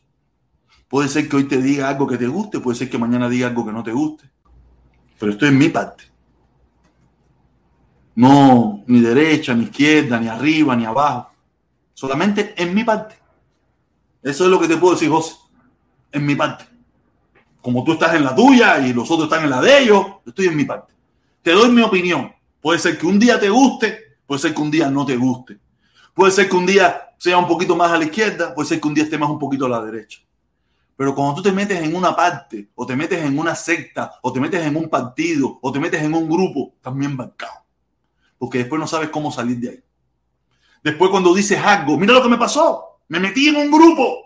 Puede 0.87 1.07
ser 1.07 1.29
que 1.29 1.35
hoy 1.35 1.43
te 1.45 1.61
diga 1.61 1.89
algo 1.89 2.07
que 2.07 2.17
te 2.17 2.27
guste, 2.27 2.59
puede 2.59 2.77
ser 2.77 2.89
que 2.89 2.97
mañana 2.97 3.29
diga 3.29 3.47
algo 3.47 3.65
que 3.65 3.71
no 3.71 3.83
te 3.83 3.91
guste. 3.91 4.29
Pero 5.19 5.31
estoy 5.31 5.49
en 5.49 5.57
mi 5.57 5.69
parte. 5.69 6.05
No 8.17 8.83
ni 8.87 8.99
derecha, 8.99 9.53
ni 9.53 9.65
izquierda, 9.65 10.19
ni 10.19 10.27
arriba, 10.27 10.75
ni 10.75 10.85
abajo. 10.85 11.29
Solamente 11.93 12.55
en 12.57 12.73
mi 12.73 12.83
parte. 12.83 13.15
Eso 14.23 14.45
es 14.45 14.49
lo 14.49 14.59
que 14.59 14.67
te 14.67 14.75
puedo 14.75 14.95
decir, 14.95 15.07
José. 15.07 15.35
En 16.11 16.25
mi 16.25 16.33
parte. 16.33 16.65
Como 17.61 17.83
tú 17.83 17.93
estás 17.93 18.15
en 18.15 18.23
la 18.23 18.35
tuya 18.35 18.79
y 18.79 18.91
los 18.91 19.11
otros 19.11 19.25
están 19.25 19.43
en 19.43 19.51
la 19.51 19.61
de 19.61 19.83
ellos, 19.83 20.03
yo 20.25 20.29
estoy 20.29 20.47
en 20.47 20.55
mi 20.55 20.65
parte. 20.65 20.95
Te 21.43 21.51
doy 21.51 21.69
mi 21.69 21.83
opinión. 21.83 22.33
Puede 22.59 22.79
ser 22.79 22.97
que 22.97 23.05
un 23.05 23.19
día 23.19 23.39
te 23.39 23.49
guste, 23.49 24.17
puede 24.25 24.41
ser 24.41 24.55
que 24.55 24.61
un 24.63 24.71
día 24.71 24.89
no 24.89 25.05
te 25.05 25.15
guste. 25.15 25.59
Puede 26.15 26.31
ser 26.31 26.49
que 26.49 26.55
un 26.55 26.65
día 26.65 27.13
sea 27.19 27.37
un 27.37 27.47
poquito 27.47 27.75
más 27.75 27.91
a 27.91 27.99
la 27.99 28.05
izquierda, 28.05 28.55
puede 28.55 28.67
ser 28.67 28.81
que 28.81 28.87
un 28.87 28.95
día 28.95 29.03
esté 29.03 29.19
más 29.19 29.29
un 29.29 29.37
poquito 29.37 29.67
a 29.67 29.69
la 29.69 29.81
derecha. 29.85 30.21
Pero 30.95 31.13
cuando 31.13 31.35
tú 31.35 31.43
te 31.43 31.51
metes 31.51 31.79
en 31.83 31.95
una 31.95 32.15
parte, 32.15 32.69
o 32.73 32.83
te 32.83 32.95
metes 32.95 33.23
en 33.23 33.37
una 33.37 33.53
secta, 33.53 34.13
o 34.23 34.33
te 34.33 34.39
metes 34.39 34.65
en 34.65 34.75
un 34.75 34.89
partido, 34.89 35.59
o 35.61 35.71
te 35.71 35.79
metes 35.79 36.01
en 36.01 36.15
un 36.15 36.27
grupo, 36.27 36.73
también 36.81 37.11
embarcado. 37.11 37.66
Porque 38.37 38.59
después 38.59 38.79
no 38.79 38.87
sabes 38.87 39.09
cómo 39.09 39.31
salir 39.31 39.57
de 39.57 39.69
ahí. 39.69 39.83
Después 40.83 41.11
cuando 41.11 41.33
dices 41.33 41.59
algo, 41.59 41.97
mira 41.97 42.13
lo 42.13 42.23
que 42.23 42.29
me 42.29 42.37
pasó, 42.37 42.99
me 43.07 43.19
metí 43.19 43.47
en 43.49 43.55
un 43.55 43.71
grupo. 43.71 44.25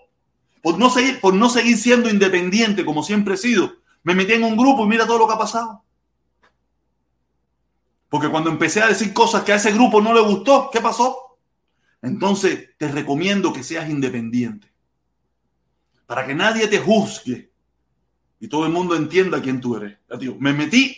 Por 0.62 0.78
no, 0.78 0.90
seguir, 0.90 1.20
por 1.20 1.34
no 1.34 1.50
seguir 1.50 1.78
siendo 1.78 2.10
independiente 2.10 2.86
como 2.86 3.02
siempre 3.02 3.34
he 3.34 3.38
sido, 3.38 3.78
me 4.04 4.14
metí 4.14 4.34
en 4.34 4.44
un 4.44 4.56
grupo 4.56 4.86
y 4.86 4.88
mira 4.88 5.08
todo 5.08 5.18
lo 5.18 5.28
que 5.28 5.34
ha 5.34 5.40
pasado. 5.40 5.84
Porque 8.10 8.30
cuando 8.30 8.50
empecé 8.50 8.82
a 8.82 8.88
decir 8.88 9.14
cosas 9.14 9.44
que 9.44 9.54
a 9.54 9.56
ese 9.56 9.72
grupo 9.72 10.02
no 10.02 10.14
le 10.14 10.22
gustó, 10.22 10.70
¿qué 10.72 10.82
pasó? 10.82 11.40
Entonces 12.02 12.78
te 12.78 12.90
recomiendo 12.90 13.54
que 13.54 13.64
seas 13.64 13.90
independiente. 13.90 14.72
Para 16.06 16.28
que 16.28 16.36
nadie 16.36 16.68
te 16.68 16.78
juzgue 16.78 17.52
y 18.40 18.48
todo 18.48 18.66
el 18.66 18.72
mundo 18.72 18.96
entienda 18.96 19.42
quién 19.42 19.62
tú 19.62 19.78
eres. 19.78 19.98
me 20.40 20.54
metí, 20.54 20.96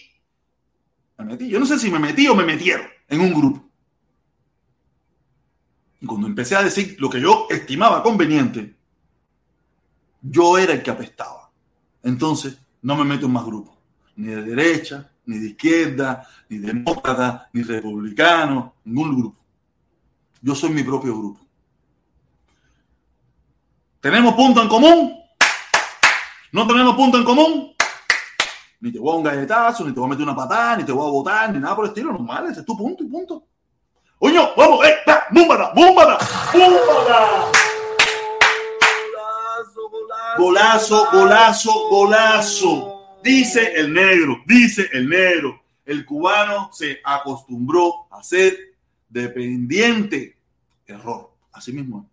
me 1.20 1.26
metí, 1.26 1.48
yo 1.48 1.60
no 1.60 1.66
sé 1.66 1.78
si 1.78 1.92
me 1.92 2.00
metí 2.00 2.28
o 2.28 2.36
me 2.36 2.44
metieron 2.44 2.93
en 3.14 3.22
un 3.22 3.34
grupo. 3.34 3.70
Y 6.02 6.06
cuando 6.06 6.28
empecé 6.28 6.56
a 6.56 6.64
decir 6.64 6.96
lo 7.00 7.10
que 7.10 7.22
yo 7.22 7.48
estimaba 7.50 8.04
conveniente, 8.04 8.76
yo 10.22 10.58
era 10.58 10.74
el 10.74 10.84
que 10.84 10.92
apestaba. 10.92 11.52
Entonces, 12.04 12.58
no 12.82 12.96
me 12.96 13.06
meto 13.06 13.26
en 13.26 13.34
más 13.34 13.46
grupos, 13.46 13.78
ni 14.16 14.28
de 14.28 14.42
derecha, 14.42 15.10
ni 15.26 15.38
de 15.38 15.48
izquierda, 15.48 16.28
ni 16.50 16.58
demócrata, 16.58 17.50
ni 17.54 17.64
republicano, 17.64 18.76
ningún 18.84 19.18
grupo. 19.18 19.40
Yo 20.42 20.56
soy 20.56 20.72
mi 20.72 20.84
propio 20.84 21.18
grupo. 21.18 21.40
¿Tenemos 24.02 24.34
punto 24.36 24.62
en 24.62 24.68
común? 24.68 25.18
¿No 26.52 26.68
tenemos 26.68 26.96
punto 26.96 27.18
en 27.18 27.24
común? 27.24 27.74
Ni 28.84 28.92
te 28.92 29.00
voy 29.00 29.14
a 29.14 29.16
un 29.16 29.24
galletazo, 29.24 29.86
ni 29.86 29.94
te 29.94 30.00
voy 30.02 30.08
a 30.08 30.10
meter 30.10 30.24
una 30.24 30.36
patada, 30.36 30.76
ni 30.76 30.84
te 30.84 30.92
voy 30.92 31.08
a 31.08 31.10
votar, 31.10 31.54
ni 31.54 31.58
nada 31.58 31.74
por 31.74 31.86
el 31.86 31.92
estilo. 31.92 32.12
Normal, 32.12 32.48
ese 32.50 32.60
es 32.60 32.66
tu 32.66 32.78
punto 32.78 33.02
y 33.02 33.08
punto. 33.08 33.48
Oño, 34.20 34.50
vamos, 34.58 34.86
eh, 34.86 34.98
búmbala, 35.32 35.72
búmbala, 35.74 36.18
búmbala. 36.52 37.52
Golazo, 40.38 41.08
golazo, 41.14 41.90
golazo. 41.90 43.20
Dice 43.24 43.72
el 43.74 43.94
negro, 43.94 44.42
dice 44.46 44.90
el 44.92 45.08
negro. 45.08 45.62
El 45.86 46.06
cubano 46.06 46.70
se 46.74 47.00
acostumbró 47.06 48.08
a 48.12 48.22
ser 48.22 48.76
dependiente. 49.08 50.38
Error, 50.86 51.32
así 51.54 51.72
mismo 51.72 52.10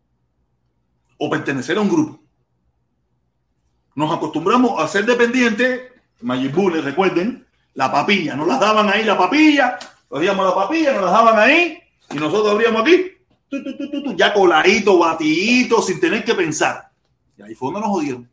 o 1.23 1.29
pertenecer 1.29 1.77
a 1.77 1.83
un 1.83 1.89
grupo. 1.89 2.18
Nos 3.95 4.11
acostumbramos 4.11 4.83
a 4.83 4.89
ser 4.89 5.05
dependientes, 5.05 5.93
Mayibune, 6.23 6.81
recuerden, 6.81 7.47
la 7.75 7.91
papilla, 7.91 8.35
nos 8.35 8.47
las 8.47 8.61
daban 8.61 8.89
ahí 8.89 9.05
la 9.05 9.16
papilla, 9.16 9.79
cogíamos 10.09 10.45
la 10.45 10.55
papilla, 10.55 10.93
nos 10.93 11.03
las 11.03 11.12
daban 11.12 11.39
ahí 11.39 11.79
y 12.11 12.16
nosotros 12.16 12.53
abríamos 12.53 12.83
aquí, 12.83 13.12
ya 14.16 14.33
coladito, 14.33 14.99
batidito, 14.99 15.83
sin 15.83 16.01
tener 16.01 16.25
que 16.25 16.35
pensar. 16.35 16.91
Y 17.37 17.43
ahí 17.43 17.55
fue 17.55 17.68
donde 17.68 17.81
nos 17.81 17.91
jodieron. 17.91 18.31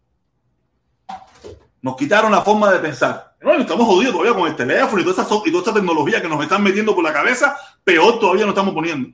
Nos 1.81 1.95
quitaron 1.95 2.31
la 2.31 2.41
forma 2.41 2.71
de 2.71 2.79
pensar. 2.79 3.35
Bueno, 3.41 3.61
estamos 3.61 3.85
jodidos 3.85 4.13
todavía 4.13 4.33
con 4.33 4.47
el 4.49 4.55
teléfono 4.55 5.01
y 5.01 5.05
toda, 5.05 5.23
esa, 5.23 5.35
y 5.45 5.73
tecnología 5.73 6.21
que 6.21 6.27
nos 6.27 6.41
están 6.41 6.63
metiendo 6.63 6.95
por 6.95 7.03
la 7.03 7.13
cabeza, 7.13 7.55
peor 7.83 8.19
todavía 8.19 8.45
nos 8.45 8.53
estamos 8.53 8.73
poniendo. 8.73 9.09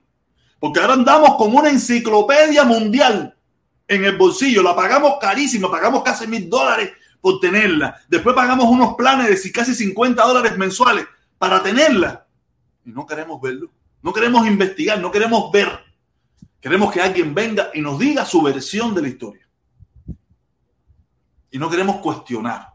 Porque 0.60 0.80
ahora 0.80 0.94
andamos 0.94 1.36
con 1.36 1.54
una 1.54 1.70
enciclopedia 1.70 2.64
mundial 2.64 3.36
en 3.88 4.06
el 4.06 4.18
bolsillo, 4.18 4.64
la 4.64 4.76
pagamos 4.76 5.18
carísimo, 5.20 5.70
pagamos 5.70 6.04
casi 6.04 6.26
mil 6.26 6.50
dólares 6.50 6.92
por 7.24 7.40
tenerla. 7.40 8.02
Después 8.10 8.36
pagamos 8.36 8.66
unos 8.66 8.96
planes 8.96 9.42
de 9.42 9.52
casi 9.54 9.74
50 9.74 10.22
dólares 10.22 10.58
mensuales 10.58 11.08
para 11.38 11.64
tenerla. 11.64 12.28
Y 12.84 12.92
no 12.92 13.06
queremos 13.06 13.40
verlo, 13.42 13.72
no 14.02 14.12
queremos 14.12 14.46
investigar, 14.46 15.00
no 15.00 15.10
queremos 15.10 15.50
ver. 15.50 15.70
Queremos 16.60 16.92
que 16.92 17.00
alguien 17.00 17.34
venga 17.34 17.70
y 17.74 17.80
nos 17.80 17.98
diga 17.98 18.26
su 18.26 18.42
versión 18.42 18.94
de 18.94 19.04
la 19.04 19.08
historia. 19.08 19.48
Y 21.50 21.58
no 21.58 21.70
queremos 21.70 22.02
cuestionar. 22.02 22.74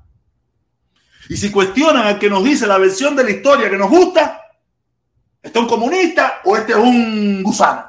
Y 1.28 1.36
si 1.36 1.50
cuestionan 1.50 2.06
al 2.06 2.18
que 2.18 2.30
nos 2.30 2.42
dice 2.42 2.66
la 2.66 2.78
versión 2.78 3.14
de 3.14 3.24
la 3.24 3.30
historia 3.30 3.68
que 3.68 3.76
nos 3.76 3.90
gusta, 3.90 4.40
¿este 5.42 5.58
es 5.58 5.62
un 5.62 5.68
comunista 5.68 6.40
o 6.46 6.56
este 6.56 6.72
es 6.72 6.78
un 6.78 7.42
gusano? 7.42 7.84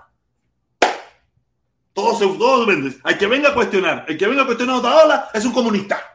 Todos, 1.93 2.19
todos 2.19 2.67
venden. 2.67 2.99
Hay 3.05 3.17
que 3.17 3.27
venga 3.27 3.49
a 3.49 3.53
cuestionar. 3.53 4.03
El 4.09 4.17
que 4.17 4.27
venga 4.27 4.41
a 4.43 4.45
cuestionar 4.45 4.75
a 4.75 4.79
Otaola 4.79 5.29
es 5.33 5.45
un 5.45 5.53
comunista. 5.53 6.08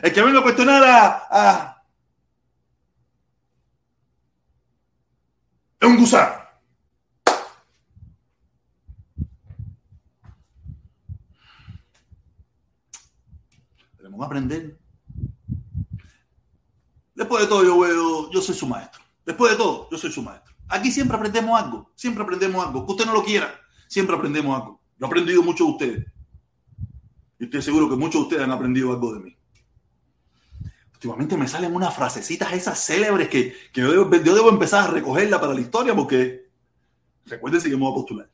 El 0.00 0.12
que 0.12 0.22
venga 0.22 0.38
a 0.38 0.42
cuestionar 0.42 0.82
a, 0.84 1.82
es 5.80 5.88
un 5.88 5.96
gusano. 5.96 6.34
Tenemos 13.96 14.20
que 14.20 14.24
aprender. 14.24 14.78
Después 17.14 17.42
de 17.42 17.48
todo, 17.48 17.64
yo 17.64 17.80
veo, 17.80 18.30
yo 18.30 18.40
soy 18.40 18.54
su 18.54 18.66
maestro. 18.66 19.02
Después 19.26 19.52
de 19.52 19.58
todo, 19.58 19.88
yo 19.90 19.98
soy 19.98 20.12
su 20.12 20.22
maestro. 20.22 20.54
Aquí 20.68 20.92
siempre 20.92 21.16
aprendemos 21.16 21.60
algo. 21.60 21.90
Siempre 21.96 22.22
aprendemos 22.22 22.64
algo. 22.64 22.86
Que 22.86 22.92
usted 22.92 23.06
no 23.06 23.14
lo 23.14 23.24
quiera, 23.24 23.52
siempre 23.88 24.14
aprendemos 24.14 24.54
algo. 24.54 24.80
Yo 24.96 25.06
he 25.06 25.08
aprendido 25.08 25.42
mucho 25.42 25.64
de 25.64 25.70
ustedes. 25.70 26.06
Y 27.40 27.44
estoy 27.44 27.62
seguro 27.62 27.88
que 27.88 27.96
muchos 27.96 28.20
de 28.20 28.22
ustedes 28.22 28.42
han 28.42 28.52
aprendido 28.52 28.92
algo 28.92 29.14
de 29.14 29.20
mí. 29.20 29.37
Últimamente 30.98 31.36
me 31.36 31.46
salen 31.46 31.72
unas 31.76 31.94
frasecitas 31.94 32.52
esas 32.52 32.84
célebres 32.84 33.28
que, 33.28 33.54
yo, 33.72 33.92
debo, 33.92 34.48
empezar 34.48 34.88
a 34.88 34.90
recogerla 34.90 35.40
para 35.40 35.54
la 35.54 35.60
historia 35.60 35.94
porque 35.94 36.48
recuerden 37.24 37.62
que 37.62 37.70
yo 37.70 37.78
me 37.78 37.84
voy 37.84 37.92
a 37.92 37.94
postular. 37.94 38.28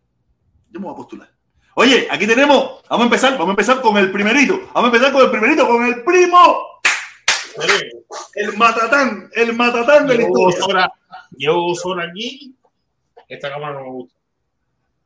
Yo 0.71 0.81
me 0.81 0.87
voy 0.87 0.95
a 0.95 0.97
postular. 0.97 1.31
Oye, 1.75 2.09
aquí 2.11 2.27
tenemos, 2.27 2.81
vamos 2.89 3.03
a 3.03 3.05
empezar, 3.05 3.33
vamos 3.33 3.49
a 3.49 3.51
empezar 3.51 3.83
con 3.83 3.99
el 3.99 4.11
primerito. 4.11 4.59
Vamos 4.73 4.85
a 4.91 4.97
empezar 4.97 5.13
con 5.13 5.25
el 5.25 5.31
primerito, 5.31 5.69
con 5.69 5.85
el 5.85 6.03
primo. 6.05 6.81
El 8.35 8.57
matatán, 8.57 9.29
el 9.35 9.55
matatán 9.55 10.07
de 10.07 10.17
la 10.17 10.23
historia. 10.23 10.91
Llevo 11.37 11.69
dos 11.69 11.85
horas 11.85 12.09
aquí 12.09 12.57
Esta 13.29 13.51
cámara 13.51 13.75
no 13.75 13.81
me 13.81 13.91
gusta. 13.91 14.17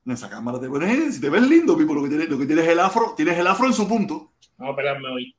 En 0.07 0.13
esa 0.13 0.31
cámara 0.31 0.61
te 0.61 0.69
pones, 0.69 1.17
si 1.17 1.21
te 1.21 1.29
ves 1.29 1.43
lindo, 1.43 1.77
Pipo, 1.77 1.93
lo 1.93 2.05
que 2.05 2.09
tienes, 2.09 2.29
lo 2.29 2.39
que 2.39 2.47
tienes 2.47 2.69
el 2.69 2.79
afro, 2.79 3.15
tienes 3.17 3.37
el 3.37 3.49
afro 3.49 3.67
en 3.67 3.75
su 3.75 3.89
punto. 3.89 4.31
Vamos 4.59 4.75
a 4.75 4.77
pelarme 4.77 5.09
hoy. 5.09 5.37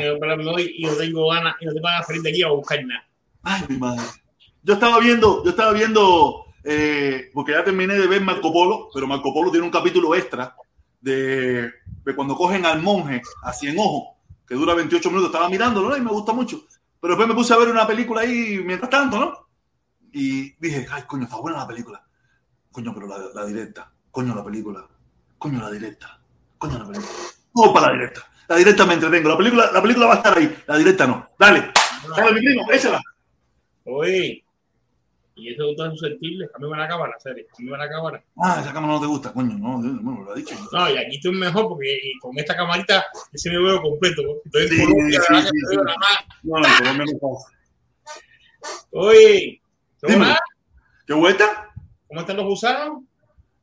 Y 0.00 0.84
no 0.84 0.92
tengo 0.94 1.28
ganas, 1.28 1.56
y 1.60 1.66
no 1.66 1.72
tengo 1.72 1.86
ganas 1.86 2.00
de 2.00 2.06
salir 2.06 2.22
de 2.22 2.30
aquí 2.30 2.42
a 2.42 2.48
buscar 2.48 2.84
nada. 2.84 3.08
Ay, 3.42 3.62
mi 3.68 3.78
madre. 3.78 4.02
Yo 4.62 4.74
estaba 4.74 4.98
viendo, 5.00 5.42
yo 5.44 5.50
estaba 5.50 5.72
viendo, 5.72 6.46
eh, 6.64 7.30
porque 7.32 7.52
ya 7.52 7.64
terminé 7.64 7.94
de 7.94 8.06
ver 8.06 8.22
Marco 8.22 8.52
Polo, 8.52 8.88
pero 8.92 9.06
Marco 9.06 9.32
Polo 9.32 9.50
tiene 9.50 9.64
un 9.64 9.72
capítulo 9.72 10.14
extra 10.14 10.54
de, 11.00 11.70
de 12.04 12.14
cuando 12.14 12.36
cogen 12.36 12.66
al 12.66 12.82
monje 12.82 13.22
a 13.42 13.52
cien 13.52 13.78
ojos, 13.78 14.16
que 14.46 14.54
dura 14.54 14.74
28 14.74 15.08
minutos. 15.08 15.30
Estaba 15.30 15.48
mirándolo 15.48 15.88
¿no? 15.88 15.96
y 15.96 16.00
me 16.00 16.10
gusta 16.10 16.32
mucho. 16.32 16.64
Pero 17.00 17.14
después 17.14 17.28
me 17.28 17.34
puse 17.34 17.54
a 17.54 17.56
ver 17.56 17.68
una 17.68 17.86
película 17.86 18.20
ahí 18.20 18.60
mientras 18.64 18.90
tanto, 18.90 19.18
¿no? 19.18 19.48
Y 20.12 20.52
dije, 20.60 20.86
ay, 20.90 21.04
coño, 21.06 21.24
está 21.24 21.36
buena 21.36 21.58
la 21.58 21.66
película. 21.66 22.04
Coño, 22.70 22.92
pero 22.94 23.06
la, 23.06 23.18
la 23.34 23.46
directa. 23.46 23.90
Coño, 24.10 24.34
la 24.34 24.44
película. 24.44 24.86
Coño, 25.38 25.60
la 25.60 25.70
directa. 25.70 26.20
Coño, 26.58 26.78
la 26.78 26.86
película. 26.86 27.12
No, 27.54 27.72
para 27.72 27.86
la 27.86 27.92
directa. 27.94 28.30
La 28.50 28.56
directa 28.56 28.84
me 28.84 28.94
entretengo. 28.94 29.28
La 29.28 29.36
película, 29.36 29.70
la 29.72 29.80
película 29.80 30.06
va 30.06 30.14
a 30.14 30.16
estar 30.16 30.36
ahí. 30.36 30.52
La 30.66 30.76
directa 30.76 31.06
no. 31.06 31.24
Dale. 31.38 31.70
Dale, 32.16 32.32
mi 32.32 32.40
primo, 32.40 32.72
échala. 32.72 33.00
Oye, 33.84 34.44
y 35.36 35.52
eso 35.52 35.70
es 35.70 35.76
susceptible. 35.76 36.48
A 36.52 36.58
mí 36.58 36.68
me 36.68 36.76
la 36.76 36.88
cámara, 36.88 37.14
serio. 37.20 37.46
A 37.48 37.62
mí 37.62 37.70
me 37.70 37.78
la 37.78 37.88
cámara. 37.88 38.20
Ah, 38.42 38.58
esa 38.60 38.72
cámara 38.72 38.94
no 38.94 39.00
te 39.00 39.06
gusta. 39.06 39.32
Coño, 39.32 39.56
no, 39.56 39.78
no 39.78 40.10
me 40.10 40.24
lo 40.24 40.32
ha 40.32 40.34
dicho. 40.34 40.56
No, 40.72 40.90
y 40.90 40.98
aquí 40.98 41.14
estoy 41.14 41.30
mejor 41.30 41.68
porque 41.68 41.96
y 42.02 42.18
con 42.18 42.36
esta 42.36 42.56
camarita 42.56 43.06
ese 43.32 43.50
me 43.50 43.62
veo 43.62 43.80
completo. 43.80 44.20
Estoy 44.44 44.80
en. 44.80 45.10
No, 46.42 46.58
no, 46.58 46.68
Colombia 46.76 47.06
no 47.06 47.18
pasa. 47.20 47.52
Oye, 48.90 49.62
Dime. 50.02 50.24
¿cómo, 50.24 50.36
¿Qué 51.06 51.14
vuelta? 51.14 51.72
¿cómo 52.08 52.20
están 52.20 52.36
los 52.36 52.46
gusanos? 52.46 53.04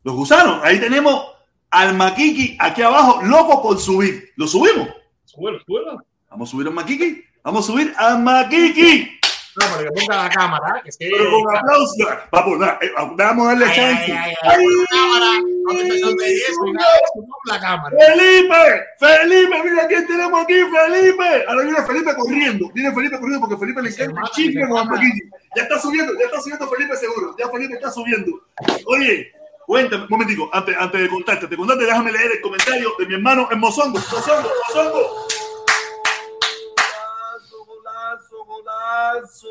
Los 0.03 0.15
gusanos. 0.15 0.63
Ahí 0.63 0.79
tenemos 0.79 1.36
al 1.72 1.95
Maquiqui 1.95 2.57
aquí 2.59 2.82
abajo, 2.82 3.22
loco 3.24 3.61
por 3.61 3.78
subir. 3.80 4.32
¿Lo 4.36 4.47
subimos? 4.47 4.88
Suelo, 5.26 5.59
suelo. 5.65 6.03
Vamos 6.30 6.49
a 6.49 6.51
subir 6.51 6.68
al 6.68 6.74
Maquiqui. 6.74 7.24
Vamos 7.43 7.63
a 7.63 7.72
subir 7.72 7.93
al 7.97 8.22
Maquiqui. 8.22 9.18
No, 9.59 9.65
para 9.72 9.84
que 9.84 9.89
ponga 9.91 10.24
la 10.24 10.30
cámara, 10.30 10.82
que 10.84 10.91
Pero 10.99 11.32
con 11.32 11.55
aplausos. 11.57 11.97
Vamos, 12.32 12.68
eh, 12.80 12.91
vamos 13.15 13.47
a 13.47 13.49
darle 13.49 13.65
Ay, 13.65 13.76
chance. 13.76 14.11
ay, 14.11 14.34
ay, 14.43 14.65
la 17.45 17.59
cámara. 17.59 17.95
Felipe, 17.97 18.84
Felipe, 18.99 19.63
mira 19.63 19.88
quién 19.88 20.05
tenemos 20.05 20.41
aquí, 20.43 20.53
Felipe. 20.53 21.45
Ahora 21.47 21.63
viene 21.63 21.82
Felipe 21.86 22.15
corriendo, 22.15 22.70
viene 22.72 22.93
Felipe 22.93 23.20
corriendo 23.20 23.47
porque 23.47 23.57
Felipe 23.57 23.82
le 23.82 23.89
encanta 23.89 24.22
el 24.22 24.30
chisme 24.32 24.68
con 24.70 24.88
Maquiqui. 24.89 25.22
Ya 25.55 25.63
está 25.63 25.80
subiendo, 25.80 26.13
ya 26.20 26.26
está 26.26 26.41
subiendo 26.41 26.68
Felipe 26.70 26.95
seguro, 26.95 27.36
ya 27.39 27.49
Felipe 27.49 27.74
está 27.74 27.91
subiendo. 27.91 28.32
Oye, 28.86 29.32
cuéntame, 29.68 30.03
un 30.03 30.09
momentico, 30.09 30.49
antes, 30.53 30.76
antes 30.80 31.01
de 31.01 31.09
contarte, 31.09 31.45
te 31.47 31.57
contarte, 31.57 31.84
déjame 31.86 32.11
leer 32.11 32.32
el 32.36 32.41
comentario 32.41 32.93
de 32.97 33.05
mi 33.05 33.15
hermano 33.15 33.49
en 33.51 33.59
Mozongo, 33.59 33.99
Mozongo, 33.99 34.49
Mozongo. 34.70 35.28
Golazo, 37.65 38.45
golazo, 38.45 38.45
golazo. 38.45 39.49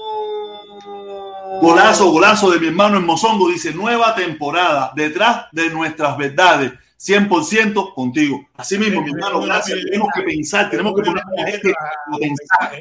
Golazo, 1.61 2.11
golazo 2.11 2.51
de 2.51 2.59
mi 2.59 2.69
hermano 2.69 2.97
en 2.97 3.05
Mozongo, 3.05 3.51
dice, 3.51 3.75
nueva 3.75 4.15
temporada, 4.15 4.91
detrás 4.97 5.49
de 5.53 5.69
nuestras 5.69 6.17
verdades. 6.17 6.73
100% 6.99 7.93
contigo. 7.93 8.49
Así 8.57 8.79
mismo, 8.79 9.03
mi 9.03 9.11
hermano, 9.11 9.43
gracias. 9.43 9.79
Tenemos 9.85 10.09
que 10.15 10.23
pensar, 10.23 10.71
tenemos 10.71 10.95
que 10.95 11.03
poner 11.03 11.23
a 11.23 11.43
la 11.43 11.47
gente 11.51 11.71
a 11.71 12.17
pensar. 12.19 12.81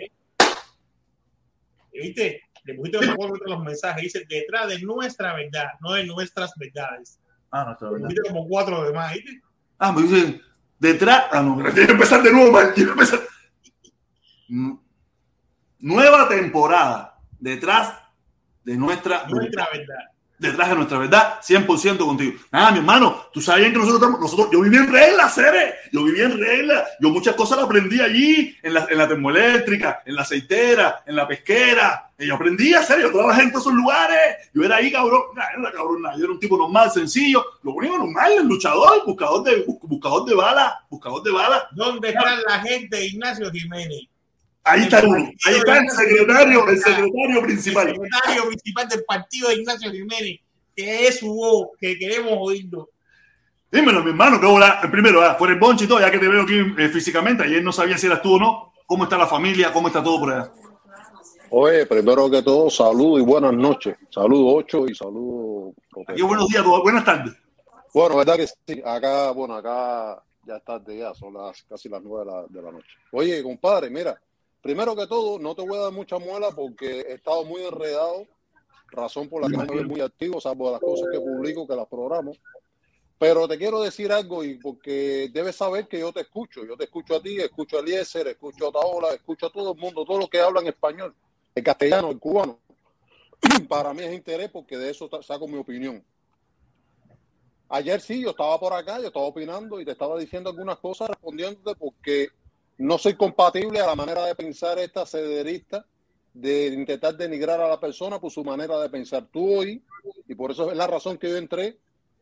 ¿Viste? 1.92 2.44
Le 2.64 2.74
pusiste 2.76 3.06
los 3.46 3.62
mensajes. 3.62 4.04
Dice 4.04 4.26
detrás 4.28 4.70
de 4.70 4.80
nuestra 4.80 5.36
verdad, 5.36 5.72
no 5.82 5.92
de 5.92 6.06
nuestras 6.06 6.54
verdades. 6.56 7.20
Ah, 7.52 7.64
no, 7.64 7.72
está 7.72 7.90
pusiste 7.90 8.22
como 8.28 8.48
cuatro 8.48 8.84
demás, 8.84 9.14
¿viste? 9.14 9.42
Ah, 9.78 9.92
me 9.92 10.02
dicen, 10.02 10.42
detrás. 10.80 11.26
Ah, 11.32 11.42
no, 11.42 11.58
quiero 11.74 11.94
empezar 11.94 12.22
de 12.24 12.32
nuevo, 12.32 12.52
man. 12.52 12.72
Quiero 12.74 12.92
empezar. 12.92 13.20
Nueva 15.80 16.28
temporada. 16.28 17.18
Detrás 17.40 17.94
de 18.64 18.78
nuestra. 18.78 19.26
Nuestra 19.28 19.68
verdad. 19.72 20.15
Detrás 20.38 20.70
de 20.70 20.76
nuestra 20.76 20.98
verdad, 20.98 21.40
100% 21.42 21.98
contigo. 21.98 22.34
Nada, 22.52 22.72
mi 22.72 22.80
hermano, 22.80 23.28
tú 23.32 23.40
sabes 23.40 23.62
bien 23.62 23.72
que 23.72 23.80
nosotros 23.80 24.02
estamos. 24.02 24.20
Nosotros, 24.20 24.50
yo 24.52 24.62
viví 24.62 24.76
en 24.76 24.92
regla, 24.92 25.30
Cere. 25.30 25.76
Yo 25.94 26.04
viví 26.04 26.20
en 26.22 26.38
regla. 26.38 26.86
Yo 27.00 27.10
muchas 27.10 27.36
cosas 27.36 27.58
las 27.58 27.66
aprendí 27.68 28.02
allí, 28.02 28.56
en 28.62 28.74
la, 28.74 28.86
en 28.90 28.98
la 28.98 29.08
termoeléctrica, 29.08 30.04
en 30.06 30.16
la 30.16 30.24
aceitera, 30.24 31.04
en 31.06 31.16
la 31.16 31.26
pesquera. 31.28 32.12
Y 32.20 32.28
yo 32.28 32.36
aprendí 32.36 32.74
a 32.74 32.80
hacer, 32.80 33.00
yo 33.02 33.12
trabajé 33.12 33.44
en 33.44 33.52
todos 33.52 33.64
esos 33.66 33.74
lugares. 33.74 34.50
Yo 34.54 34.64
era 34.64 34.76
ahí, 34.78 34.92
cabrón. 34.92 35.22
Nah, 35.36 35.44
no 35.58 35.68
era 35.68 35.78
cabrón, 35.78 36.02
nada. 36.02 36.18
Yo 36.18 36.26
era 36.26 36.34
un 36.34 36.40
tipo 36.40 36.58
normal, 36.58 36.92
sencillo. 36.92 37.46
Lo 37.64 37.72
único 37.74 37.98
normal, 37.98 38.32
el 38.34 38.46
luchador, 38.48 39.04
buscador 39.06 39.44
de, 39.44 39.64
bus- 39.64 39.78
buscador 39.84 40.26
de 40.26 40.36
bala, 40.36 40.80
buscador 40.90 41.24
de 41.24 41.32
bala. 41.32 41.68
¿Dónde 41.72 42.10
está 42.10 42.36
la 42.48 42.60
gente 42.60 43.06
Ignacio 43.06 43.50
Jiménez? 43.52 44.02
Ahí 44.66 44.82
está 44.82 45.02
uno. 45.06 45.30
Ahí 45.46 45.56
está 45.56 45.78
el 45.78 45.90
secretario, 45.90 46.68
el 46.68 46.80
secretario 46.80 47.40
El 47.40 47.46
principal. 47.46 47.88
secretario 47.88 48.48
principal 48.48 48.90
del 48.90 49.04
partido 49.06 49.50
de 49.50 49.56
Ignacio 49.56 49.92
Jiménez, 49.92 50.40
que 50.76 51.08
es 51.08 51.20
su 51.20 51.34
voz, 51.34 51.68
que 51.80 51.98
queremos 52.00 52.34
oírlo. 52.40 52.90
Dímelo, 53.72 54.04
mi 54.04 54.10
hermano, 54.10 54.40
que 54.40 54.48
hola. 54.48 54.82
Primero, 54.92 55.22
ah, 55.22 55.36
fuera 55.36 55.54
el 55.54 55.60
bonche 55.60 55.86
y 55.86 55.88
todo, 55.88 56.00
ya 56.00 56.10
que 56.10 56.18
te 56.18 56.28
veo 56.28 56.42
aquí 56.42 56.58
eh, 56.78 56.90
físicamente. 56.90 57.44
Ayer 57.44 57.64
no 57.64 57.72
sabía 57.72 57.98
si 57.98 58.08
eras 58.08 58.22
tú 58.22 58.36
o 58.36 58.40
no. 58.40 58.74
¿Cómo 58.88 59.04
está 59.04 59.18
la 59.18 59.28
familia? 59.28 59.72
¿Cómo 59.72 59.88
está 59.88 60.04
todo 60.04 60.20
por 60.20 60.34
allá? 60.34 60.52
Oye, 61.52 61.86
primero 61.86 62.30
que 62.30 62.42
todo, 62.42 62.70
saludos 62.70 63.22
y 63.22 63.24
buenas 63.24 63.54
noches. 63.54 63.96
Saludos, 64.10 64.64
Ocho, 64.64 64.88
y 64.88 64.96
saludos. 64.96 65.76
Aquí 66.08 66.22
buenos 66.24 66.48
días, 66.48 66.64
buenas 66.66 67.06
tardes. 67.06 67.34
Bueno, 67.94 68.18
verdad 68.18 68.36
que 68.36 68.48
sí. 68.48 68.82
Acá, 68.84 69.32
bueno, 69.32 69.56
acá 69.56 70.22
ya 70.46 70.58
es 70.58 70.64
tarde 70.64 70.98
ya, 70.98 71.14
son 71.14 71.34
las 71.36 71.64
casi 71.64 71.88
las 71.88 72.02
nueve 72.04 72.26
de 72.26 72.32
la, 72.32 72.46
de 72.50 72.62
la 72.62 72.72
noche. 72.72 72.90
Oye, 73.12 73.42
compadre, 73.44 73.90
mira, 73.90 74.20
primero 74.66 74.96
que 74.96 75.06
todo, 75.06 75.38
no 75.38 75.54
te 75.54 75.62
voy 75.62 75.78
a 75.78 75.84
dar 75.84 75.92
mucha 75.92 76.18
muela 76.18 76.50
porque 76.50 77.02
he 77.02 77.14
estado 77.14 77.46
muy 77.46 77.62
enredado, 77.62 78.26
razón 78.88 79.30
por 79.30 79.44
la 79.44 79.48
que 79.48 79.58
no 79.58 79.64
me 79.64 79.76
veo 79.76 79.88
muy 79.88 80.02
activo, 80.02 80.42
salvo 80.42 80.72
las 80.72 80.80
cosas 80.80 81.08
que 81.12 81.20
publico, 81.20 81.68
que 81.68 81.76
las 81.76 81.88
programo. 81.88 82.32
Pero 83.20 83.48
te 83.48 83.60
quiero 83.60 83.80
decir 83.84 84.12
algo 84.12 84.44
y 84.44 84.56
porque 84.56 85.30
debes 85.32 85.56
saber 85.56 85.88
que 85.88 86.00
yo 86.00 86.12
te 86.12 86.22
escucho. 86.22 86.66
Yo 86.66 86.76
te 86.76 86.86
escucho 86.86 87.16
a 87.16 87.22
ti, 87.22 87.38
escucho 87.38 87.78
a 87.78 87.82
Eliezer, 87.82 88.28
escucho 88.28 88.70
a 88.70 88.72
Taola, 88.72 89.10
escucho 89.14 89.46
a 89.46 89.52
todo 89.52 89.74
el 89.74 89.78
mundo, 89.78 90.04
todos 90.04 90.20
los 90.20 90.30
que 90.32 90.40
hablan 90.40 90.66
español, 90.66 91.14
el 91.54 91.64
castellano, 91.64 92.10
el 92.10 92.18
cubano. 92.18 92.58
Para 93.70 93.94
mí 93.94 94.02
es 94.02 94.16
interés 94.16 94.50
porque 94.50 94.80
de 94.80 94.90
eso 94.90 95.08
saco 95.22 95.48
mi 95.48 95.58
opinión. 95.60 96.04
Ayer 97.70 98.02
sí, 98.02 98.20
yo 98.20 98.32
estaba 98.32 98.60
por 98.60 98.74
acá, 98.74 99.00
yo 99.00 99.08
estaba 99.10 99.28
opinando 99.28 99.80
y 99.80 99.86
te 99.86 99.92
estaba 99.92 100.18
diciendo 100.18 100.50
algunas 100.50 100.80
cosas 100.80 101.10
respondiéndote 101.10 101.78
porque 101.78 102.30
no 102.78 102.98
soy 102.98 103.16
compatible 103.16 103.80
a 103.80 103.88
la 103.88 103.96
manera 103.96 104.26
de 104.26 104.36
pensar 104.36 104.80
esta 104.80 105.06
cederista 105.06 105.86
de 106.34 106.68
intentar 106.68 107.16
denigrar 107.16 107.62
a 107.62 107.70
la 107.70 107.80
persona 107.80 108.20
por 108.20 108.30
su 108.30 108.44
manera 108.44 108.78
de 108.80 108.90
pensar. 108.90 109.28
Tú 109.32 109.60
hoy, 109.60 109.82
y 110.28 110.36
por 110.36 110.52
eso 110.52 110.70
es 110.70 110.78
la 110.78 110.86
razón 110.86 111.18
que 111.18 111.30
yo 111.30 111.38
entré, 111.38 111.78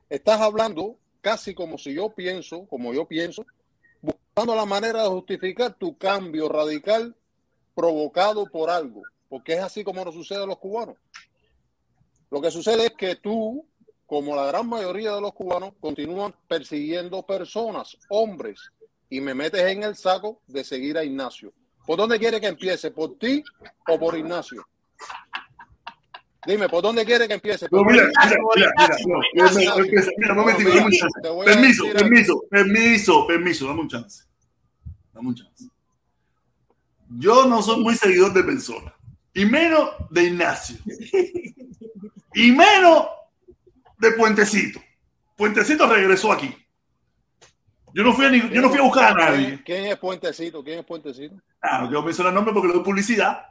estás 0.09 0.39
hablando 0.39 0.97
casi 1.21 1.55
como 1.55 1.77
si 1.77 1.95
yo 1.95 2.09
pienso, 2.09 2.67
como 2.67 2.93
yo 2.93 3.07
pienso, 3.07 3.45
buscando 4.01 4.55
la 4.55 4.65
manera 4.65 5.03
de 5.03 5.09
justificar 5.09 5.73
tu 5.73 5.97
cambio 5.97 6.47
radical 6.47 7.15
provocado 7.73 8.45
por 8.45 8.69
algo, 8.69 9.01
porque 9.29 9.53
es 9.53 9.61
así 9.61 9.83
como 9.83 10.05
nos 10.05 10.13
sucede 10.13 10.43
a 10.43 10.47
los 10.47 10.59
cubanos. 10.59 10.97
Lo 12.29 12.39
que 12.39 12.51
sucede 12.51 12.87
es 12.87 12.93
que 12.93 13.15
tú, 13.15 13.65
como 14.05 14.35
la 14.35 14.45
gran 14.45 14.67
mayoría 14.67 15.15
de 15.15 15.21
los 15.21 15.33
cubanos, 15.33 15.73
continúan 15.79 16.35
persiguiendo 16.47 17.23
personas, 17.23 17.97
hombres, 18.09 18.59
y 19.13 19.21
me 19.21 19.35
metes 19.35 19.61
en 19.61 19.83
el 19.83 19.95
saco 19.95 20.41
de 20.47 20.63
seguir 20.63 20.97
a 20.97 21.03
Ignacio. 21.03 21.53
¿Por 21.85 21.97
dónde 21.97 22.17
quiere 22.17 22.41
que 22.41 22.47
empiece? 22.47 22.89
¿Por 22.89 23.19
ti 23.19 23.43
o 23.87 23.99
por 23.99 24.17
Ignacio? 24.17 24.65
Dime, 26.47 26.67
¿por 26.67 26.81
dónde 26.81 27.05
quiere 27.05 27.27
que 27.27 27.35
empiece? 27.35 27.67
No, 27.71 27.83
¿Por 27.83 27.91
mira, 27.91 28.09
mira, 28.25 28.39
mira, 28.55 28.73
dame 30.35 30.81
un 30.81 30.91
chance. 30.91 31.21
Permiso, 31.45 31.85
permiso, 31.93 32.43
permiso, 32.49 33.27
permiso, 33.27 33.67
dame 33.67 33.81
un 33.81 33.87
chance. 33.87 34.23
Dame 35.13 35.27
un 35.27 35.35
chance. 35.35 35.65
Yo 37.09 37.45
no 37.45 37.61
soy 37.61 37.83
muy 37.83 37.95
seguidor 37.95 38.33
de 38.33 38.43
personas, 38.43 38.93
y 39.35 39.45
menos 39.45 39.91
de 40.09 40.23
Ignacio, 40.23 40.77
y 42.33 42.51
menos 42.51 43.05
de 43.99 44.11
Puentecito. 44.13 44.81
Puentecito 45.37 45.85
regresó 45.85 46.31
aquí. 46.31 46.62
Yo 47.93 48.03
no 48.03 48.13
fui 48.13 48.25
a, 48.25 48.29
ni- 48.29 48.49
yo 48.49 48.61
no 48.61 48.69
fui 48.69 48.79
a 48.79 48.83
buscar 48.83 49.11
a 49.11 49.31
nadie. 49.31 49.61
¿Quién, 49.63 49.85
es 49.85 49.97
Puentecito? 49.97 50.63
¿Quién 50.63 50.79
es 50.79 50.85
Puentecito? 50.85 51.35
Ah, 51.61 51.79
no 51.81 51.87
quiero 51.87 52.01
mencionar 52.03 52.31
el 52.31 52.35
nombre 52.35 52.53
porque 52.53 52.67
le 52.69 52.73
doy 52.73 52.83
publicidad. 52.83 53.45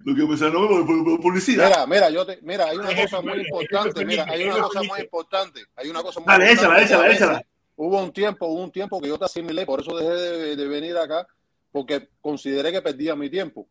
No 0.00 0.12
quiero 0.12 0.28
mencionar 0.28 0.54
el 0.54 0.60
nombre 0.60 0.84
porque 0.86 1.02
le 1.02 1.10
doy 1.10 1.18
publicidad. 1.18 1.66
Mira, 1.68 1.86
mira, 1.86 2.10
yo 2.10 2.26
te, 2.26 2.38
mira, 2.42 2.66
hay 2.66 2.76
una 2.76 2.94
cosa 2.94 3.20
muy 3.22 3.40
importante, 3.40 4.04
mira, 4.04 4.24
hay 4.28 4.44
una 4.44 4.58
cosa 4.60 4.82
muy 4.82 5.00
importante, 5.00 5.60
hay 5.76 5.88
una 5.88 6.02
cosa 6.02 6.20
muy 6.20 6.26
Dale, 6.28 6.52
échala, 6.52 6.82
échala, 6.82 7.10
échala. 7.10 7.42
Hubo 7.76 8.02
un 8.02 8.12
tiempo, 8.12 8.46
hubo 8.46 8.62
un 8.62 8.70
tiempo 8.72 9.00
que 9.00 9.08
yo 9.08 9.18
te 9.18 9.24
asimilé, 9.24 9.64
por 9.64 9.80
eso 9.80 9.96
dejé 9.96 10.10
de, 10.12 10.56
de 10.56 10.68
venir 10.68 10.96
acá, 10.98 11.26
porque 11.72 12.08
consideré 12.20 12.70
que 12.72 12.82
perdía 12.82 13.14
mi 13.16 13.30
tiempo. 13.30 13.66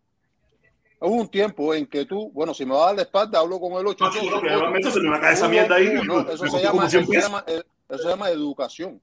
Hubo 0.99 1.13
un 1.13 1.27
tiempo 1.29 1.73
en 1.75 1.85
que 1.85 2.05
tú, 2.05 2.31
bueno, 2.33 2.53
si 2.53 2.65
me 2.65 2.73
va 2.73 2.83
a 2.83 2.85
dar 2.87 2.95
la 2.95 3.01
espalda, 3.03 3.39
hablo 3.39 3.59
con 3.59 3.73
el 3.73 3.85
8. 3.85 4.03
No, 4.05 4.31
no, 4.31 4.41
que 4.41 4.47
realmente 4.49 4.91
se 4.91 4.99
me 4.99 5.09
va 5.09 5.17
a 5.17 5.21
caer 5.21 5.33
esa 5.33 5.47
mierda 5.47 5.75
ahí. 5.75 5.93
No, 6.03 6.23
me- 6.23 6.33
eso, 6.33 6.43
me 6.43 6.49
se 6.49 6.55
costó 6.55 6.57
llama, 6.59 6.71
como 6.71 6.89
100 6.89 7.01
eso, 7.03 7.11
se 7.11 7.17
pesos. 7.17 7.29
llama, 7.31 7.43
eh, 7.47 7.63
eso 7.89 8.03
se 8.03 8.09
llama 8.09 8.29
educación. 8.31 9.01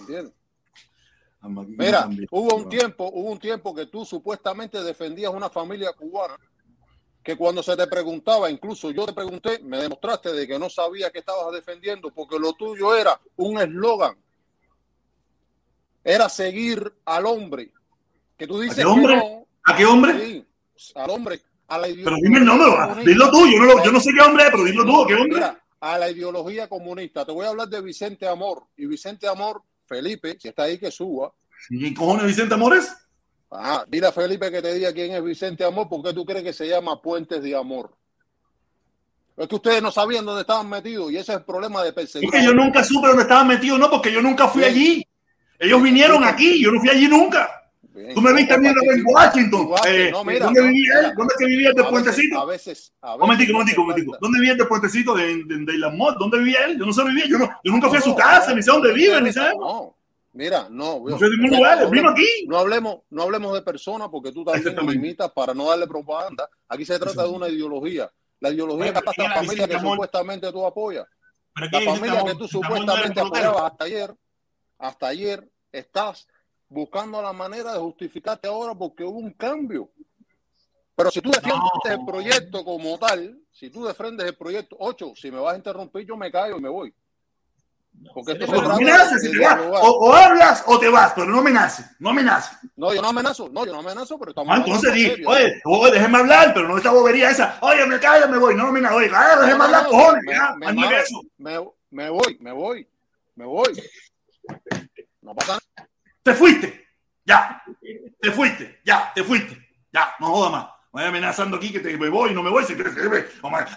¿Entiendes? 0.00 0.34
Ah, 1.40 1.48
Mira, 1.48 2.08
hubo 2.30 2.56
un 2.56 2.68
tiempo, 2.68 3.08
hubo 3.12 3.30
un 3.30 3.38
tiempo 3.38 3.74
que 3.74 3.86
tú 3.86 4.04
supuestamente 4.04 4.82
defendías 4.82 5.32
una 5.32 5.48
familia 5.48 5.92
cubana 5.92 6.36
que 7.22 7.36
cuando 7.36 7.62
se 7.62 7.76
te 7.76 7.86
preguntaba, 7.86 8.50
incluso 8.50 8.90
yo 8.90 9.04
te 9.06 9.12
pregunté, 9.12 9.58
me 9.62 9.76
demostraste 9.78 10.32
de 10.32 10.46
que 10.48 10.58
no 10.58 10.70
sabía 10.70 11.10
que 11.10 11.18
estabas 11.18 11.52
defendiendo 11.52 12.10
porque 12.10 12.38
lo 12.38 12.54
tuyo 12.54 12.96
era 12.96 13.20
un 13.36 13.58
eslogan. 13.58 14.16
Era 16.02 16.28
seguir 16.28 16.92
al 17.04 17.26
hombre. 17.26 17.70
Que 18.36 18.46
tú 18.46 18.58
dices 18.60 18.78
qué 18.78 18.84
hombre? 18.84 19.14
que 19.14 19.20
no, 19.20 19.46
¿A 19.64 19.76
qué 19.76 19.84
hombre? 19.84 20.18
sí, 20.74 20.92
al 20.94 21.10
hombre, 21.10 21.42
a 21.66 21.78
la 21.78 21.86
Pero 21.88 22.16
dime 22.22 22.38
el 22.38 22.44
nombre, 22.46 23.04
dilo 23.04 23.30
tú. 23.30 23.46
Yo 23.46 23.58
no, 23.58 23.64
lo- 23.66 23.84
yo 23.84 23.92
no 23.92 24.00
sé 24.00 24.10
qué 24.16 24.24
hombre 24.24 24.44
es, 24.44 24.50
pero 24.50 24.64
dilo 24.64 24.84
tú. 24.86 25.02
¿a 25.02 25.06
¿Qué 25.06 25.14
hombre? 25.14 25.34
Mira, 25.34 25.64
a 25.80 25.98
la 25.98 26.10
ideología 26.10 26.68
comunista. 26.68 27.24
Te 27.24 27.32
voy 27.32 27.46
a 27.46 27.50
hablar 27.50 27.68
de 27.68 27.80
Vicente 27.80 28.26
Amor. 28.26 28.64
Y 28.76 28.86
Vicente 28.86 29.26
Amor, 29.28 29.62
Felipe, 29.86 30.36
si 30.40 30.48
está 30.48 30.64
ahí 30.64 30.78
que 30.78 30.90
suba, 30.90 31.32
¿Y 31.70 31.94
cojones 31.94 32.26
Vicente 32.26 32.54
Amores? 32.54 32.94
Ah, 33.50 33.84
dile 33.88 34.06
a 34.06 34.12
Felipe 34.12 34.50
que 34.50 34.62
te 34.62 34.74
diga 34.74 34.92
quién 34.92 35.12
es 35.12 35.22
Vicente 35.22 35.64
Amor, 35.64 35.88
porque 35.88 36.12
tú 36.12 36.24
crees 36.24 36.44
que 36.44 36.52
se 36.52 36.68
llama 36.68 37.00
Puentes 37.00 37.42
de 37.42 37.56
Amor. 37.56 37.96
Es 39.36 39.46
que 39.48 39.54
ustedes 39.54 39.82
no 39.82 39.90
sabían 39.90 40.24
dónde 40.24 40.42
estaban 40.42 40.68
metidos 40.68 41.12
y 41.12 41.16
ese 41.16 41.32
es 41.32 41.38
el 41.38 41.44
problema 41.44 41.82
de 41.82 41.92
perseguir. 41.92 42.30
que 42.30 42.44
yo 42.44 42.52
nunca 42.52 42.82
supe 42.82 43.06
dónde 43.06 43.22
estaban 43.22 43.46
metidos, 43.46 43.78
no, 43.78 43.88
porque 43.88 44.12
yo 44.12 44.20
nunca 44.20 44.48
fui 44.48 44.64
allí. 44.64 45.06
Ellos 45.58 45.82
vinieron 45.82 46.24
aquí, 46.24 46.62
yo 46.62 46.72
no 46.72 46.80
fui 46.80 46.90
allí 46.90 47.06
nunca. 47.08 47.48
Bien, 47.98 48.14
Tú 48.14 48.20
me 48.20 48.32
viste 48.32 48.54
a 48.54 48.58
mí 48.58 48.68
en 48.68 48.74
participa- 48.74 49.10
Washington. 49.12 49.68
Eh, 49.88 50.10
no, 50.12 50.24
mira, 50.24 50.44
¿Dónde 50.46 50.60
no, 50.60 50.66
vivía 50.68 50.94
mira. 50.94 51.08
él? 51.08 51.14
¿Dónde 51.16 51.34
es 51.34 51.38
que 51.38 51.46
de 51.74 51.82
A 51.82 51.90
Puentecito? 51.90 52.38
A 52.40 52.44
veces, 52.44 52.92
a 53.02 53.06
veces. 53.08 53.14
Un 53.14 53.20
momentico, 53.20 53.52
no 53.52 53.58
momentico, 53.58 53.82
momentico. 53.82 54.16
¿Dónde 54.20 54.38
vivía 54.38 54.52
el 54.52 54.58
de 54.58 54.64
Puentecito 54.66 55.14
de, 55.14 55.44
de, 55.44 55.64
de 55.64 55.78
la 55.78 55.90
Mod? 55.90 56.14
¿Dónde 56.18 56.38
vivía 56.38 56.64
él? 56.66 56.78
Yo 56.78 56.86
no 56.86 56.92
sé 56.92 57.02
vivía. 57.04 57.24
Yo, 57.28 57.38
no, 57.38 57.46
yo 57.64 57.72
nunca 57.72 57.88
fui 57.88 57.98
a 57.98 58.00
su 58.00 58.10
No, 58.10 58.16
casa, 58.16 58.50
no, 58.50 58.56
ni 58.56 58.62
sé 58.62 58.70
dónde 58.70 58.88
no 58.88 58.94
vive, 58.94 59.20
ni 59.22 59.32
sé. 59.32 59.40
No, 59.58 59.96
mira, 60.32 60.68
no. 60.70 61.02
No 61.04 61.16
a 61.16 61.18
ningún 61.18 61.50
lugar, 61.56 61.90
vino 61.90 62.10
aquí. 62.10 62.26
No 62.46 62.58
hablemos, 62.58 62.98
no 63.10 63.22
hablemos 63.22 63.52
de 63.54 63.62
personas 63.62 64.08
porque 64.10 64.30
tú 64.30 64.44
también 64.44 64.60
Exactamente. 64.62 65.00
limitas 65.02 65.32
para 65.32 65.52
no 65.52 65.68
darle 65.68 65.86
propaganda. 65.88 66.48
Aquí 66.68 66.84
se 66.84 66.98
trata 66.98 67.22
de 67.24 67.28
una 67.28 67.48
ideología. 67.48 68.10
La 68.40 68.50
ideología 68.50 68.92
que 68.92 68.98
está 69.00 69.12
¿quién 69.12 69.26
esta 69.26 69.40
la 69.40 69.46
familia 69.46 69.66
que 69.66 69.80
supuestamente 69.80 70.52
tú 70.52 70.64
apoyas. 70.64 71.06
La 71.56 71.68
¿quién 71.68 71.82
es 71.82 71.88
familia 71.88 72.24
que 72.24 72.32
tú 72.34 72.40
no 72.42 72.48
supuestamente 72.48 73.20
apoyabas 73.20 73.62
hasta 73.72 73.84
ayer, 73.84 74.14
hasta 74.78 75.06
ayer 75.08 75.48
estás 75.72 76.28
buscando 76.68 77.20
la 77.22 77.32
manera 77.32 77.72
de 77.72 77.78
justificarte 77.78 78.48
ahora 78.48 78.74
porque 78.74 79.04
hubo 79.04 79.18
un 79.18 79.32
cambio. 79.32 79.90
Pero 80.94 81.10
si 81.10 81.20
tú 81.20 81.30
defiendes 81.30 81.70
No. 81.84 81.90
el 81.90 82.04
proyecto 82.04 82.64
como 82.64 82.98
tal, 82.98 83.38
si 83.52 83.70
tú 83.70 83.84
defiendes 83.84 84.26
el 84.26 84.36
proyecto 84.36 84.76
8, 84.80 85.12
si 85.14 85.30
me 85.30 85.38
vas 85.38 85.54
a 85.54 85.56
interrumpir, 85.56 86.04
yo 86.06 86.16
me 86.16 86.30
callo 86.30 86.56
y 86.58 86.60
me 86.60 86.68
voy. 86.68 86.92
Porque 88.14 88.32
esto 88.32 88.46
no 88.46 88.78
trata 88.78 89.10
me 89.12 89.18
si 89.18 89.32
te 89.32 89.38
vas. 89.40 89.60
O, 89.82 89.88
o 89.90 90.12
hablas 90.12 90.62
o 90.66 90.78
te 90.78 90.88
vas, 90.88 91.12
pero 91.14 91.26
no 91.26 91.42
me 91.42 91.50
naces, 91.50 91.86
no 91.98 92.12
me 92.12 92.22
naces. 92.22 92.56
No, 92.76 92.94
yo 92.94 93.02
no 93.02 93.08
amenazo, 93.08 93.48
no, 93.48 93.64
yo 93.66 93.72
no 93.72 93.80
amenazo, 93.80 94.18
pero 94.18 94.30
estamos 94.30 94.54
Ah, 94.54 94.58
entonces 94.64 94.90
en 94.90 94.94
di, 94.96 95.04
serio. 95.04 95.28
oye, 95.28 95.60
oye, 95.64 95.92
déjeme 95.92 96.18
hablar, 96.18 96.52
pero 96.54 96.68
no 96.68 96.76
esta 96.76 96.92
bobería 96.92 97.30
esa. 97.30 97.58
Oye, 97.60 97.86
me 97.86 97.98
callo, 97.98 98.28
me 98.28 98.38
voy. 98.38 98.54
No, 98.54 98.70
mira, 98.70 98.94
oye, 98.94 99.08
No, 99.08 99.18
déjeme 99.40 99.58
no, 99.58 99.64
hablar, 99.64 99.82
no, 99.84 99.90
cojones. 99.90 100.24
ya, 100.26 100.54
me 100.56 101.58
voy, 102.10 102.38
me 102.40 102.52
voy, 102.52 102.88
me 103.34 103.44
voy. 103.46 103.82
No 105.22 105.34
pasa 105.34 105.52
nada. 105.54 105.60
Te 106.28 106.34
fuiste. 106.34 106.86
Ya. 107.24 107.62
Te 108.20 108.30
fuiste. 108.32 108.80
Ya, 108.84 109.12
te 109.14 109.24
fuiste. 109.24 109.56
Ya, 109.90 110.14
no 110.20 110.26
joda 110.26 110.50
más. 110.50 110.66
Voy 110.90 111.04
amenazando 111.04 111.56
aquí 111.56 111.72
que 111.72 111.80
te, 111.80 111.96
me 111.96 112.10
voy, 112.10 112.34
no 112.34 112.42
me 112.42 112.50
voy. 112.50 112.64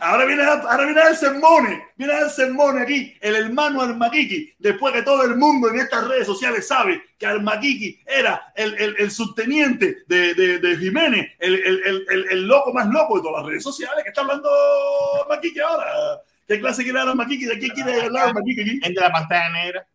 Ahora 0.02 0.26
viene, 0.26 0.44
ahora 0.44 0.84
viene 0.84 1.02
el 1.02 1.16
sermone. 1.16 1.88
Viene 1.96 2.20
el 2.20 2.30
sermone 2.30 2.82
aquí. 2.82 3.16
El 3.22 3.36
hermano 3.38 3.82
Armaquiqui. 3.82 4.54
Después 4.60 4.94
que 4.94 5.04
todo 5.04 5.24
el 5.24 5.38
mundo 5.38 5.70
en 5.70 5.80
estas 5.80 6.06
redes 6.08 6.26
sociales 6.26 6.68
sabe 6.68 7.02
que 7.18 7.26
Armaquiqui 7.26 8.02
era 8.06 8.52
el, 8.54 8.74
el, 8.76 8.96
el 8.98 9.12
subteniente 9.12 10.04
de, 10.08 10.34
de, 10.34 10.60
de 10.60 10.78
Jiménez, 10.78 11.32
el, 11.40 11.56
el, 11.56 11.84
el, 11.86 12.06
el, 12.10 12.26
el 12.32 12.48
loco 12.48 12.74
más 12.74 12.88
loco 12.88 13.16
de 13.16 13.24
todas 13.24 13.44
las 13.44 13.50
redes 13.50 13.64
sociales. 13.64 14.04
que 14.04 14.10
está 14.10 14.22
hablando 14.22 14.50
Armaquiqui 15.24 15.60
ahora? 15.62 15.86
¿Qué 16.46 16.60
clase 16.60 16.84
quiere 16.84 17.00
hablar 17.00 17.14
Armaquiqui? 17.14 17.46
¿De 17.46 17.60
qué 17.60 17.70
quiere 17.70 18.02
hablar 18.02 18.30
Armaquiqui 18.30 18.62
aquí? 18.62 18.80
Gente 18.82 19.00
de 19.00 19.08
la 19.08 19.12
pantalla 19.12 19.50
negra. 19.52 19.88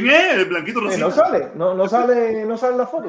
¿Quién 0.00 0.10
es? 0.10 0.32
El 0.34 0.44
blanquito 0.46 0.80
Eh, 0.80 0.82
rosita. 0.82 1.04
no 1.06 1.10
sale, 1.12 1.50
no, 1.54 1.74
no 1.74 1.88
sale, 1.88 2.44
no 2.44 2.58
sale 2.58 2.76
la 2.78 2.86
foto. 2.88 3.08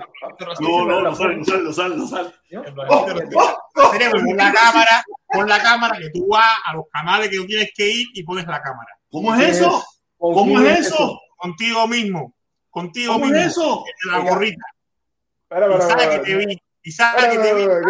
No, 0.60 0.86
no, 0.86 1.02
no 1.02 1.16
sale, 1.16 1.38
no 1.38 1.44
sale, 1.44 1.64
no 1.64 1.74
sale, 1.74 1.96
no 1.98 2.08
sale. 2.08 2.32
¿no? 2.52 2.64
El 2.64 2.74
Oh, 2.88 3.06
blanquito 3.06 3.40
oh, 3.40 3.58
oh. 3.76 3.92
Tenemos 3.92 4.22
con 4.22 4.38
la 4.38 4.54
cámara, 4.54 5.04
con 5.26 5.50
la 5.50 5.64
cámara 5.64 5.98
que 5.98 6.10
tú 6.12 6.28
vas 6.28 6.58
a 6.64 6.74
los 6.76 6.86
canales 6.94 7.30
que 7.30 7.38
tú 7.38 7.48
tienes 7.48 7.72
que 7.76 7.88
ir 7.90 8.08
y 8.14 8.22
pones 8.24 8.46
la 8.46 8.62
cámara. 8.62 8.90
¿Cómo 9.10 9.34
es 9.34 9.58
eso? 9.58 9.84
¿Con 10.16 10.34
¿Cómo 10.36 10.60
es 10.62 10.80
eso? 10.82 11.20
Contigo 11.38 11.88
mismo. 11.88 12.36
Contigo 12.70 13.14
¿Cómo 13.14 13.26
mismo. 13.26 13.40
es 13.40 13.48
eso? 13.48 13.84
En 14.06 14.12
la 14.12 14.20
gorrita. 14.30 14.66
Espera, 15.50 15.66
espera, 15.78 15.98
que 15.98 16.16
espera, 16.16 16.24
te 16.24 16.36
vi. 16.46 16.62
Y 16.88 16.92
sabe 16.92 17.30
que 17.32 17.38
te 17.40 17.54
vi. 17.56 17.64
espera, 17.64 17.82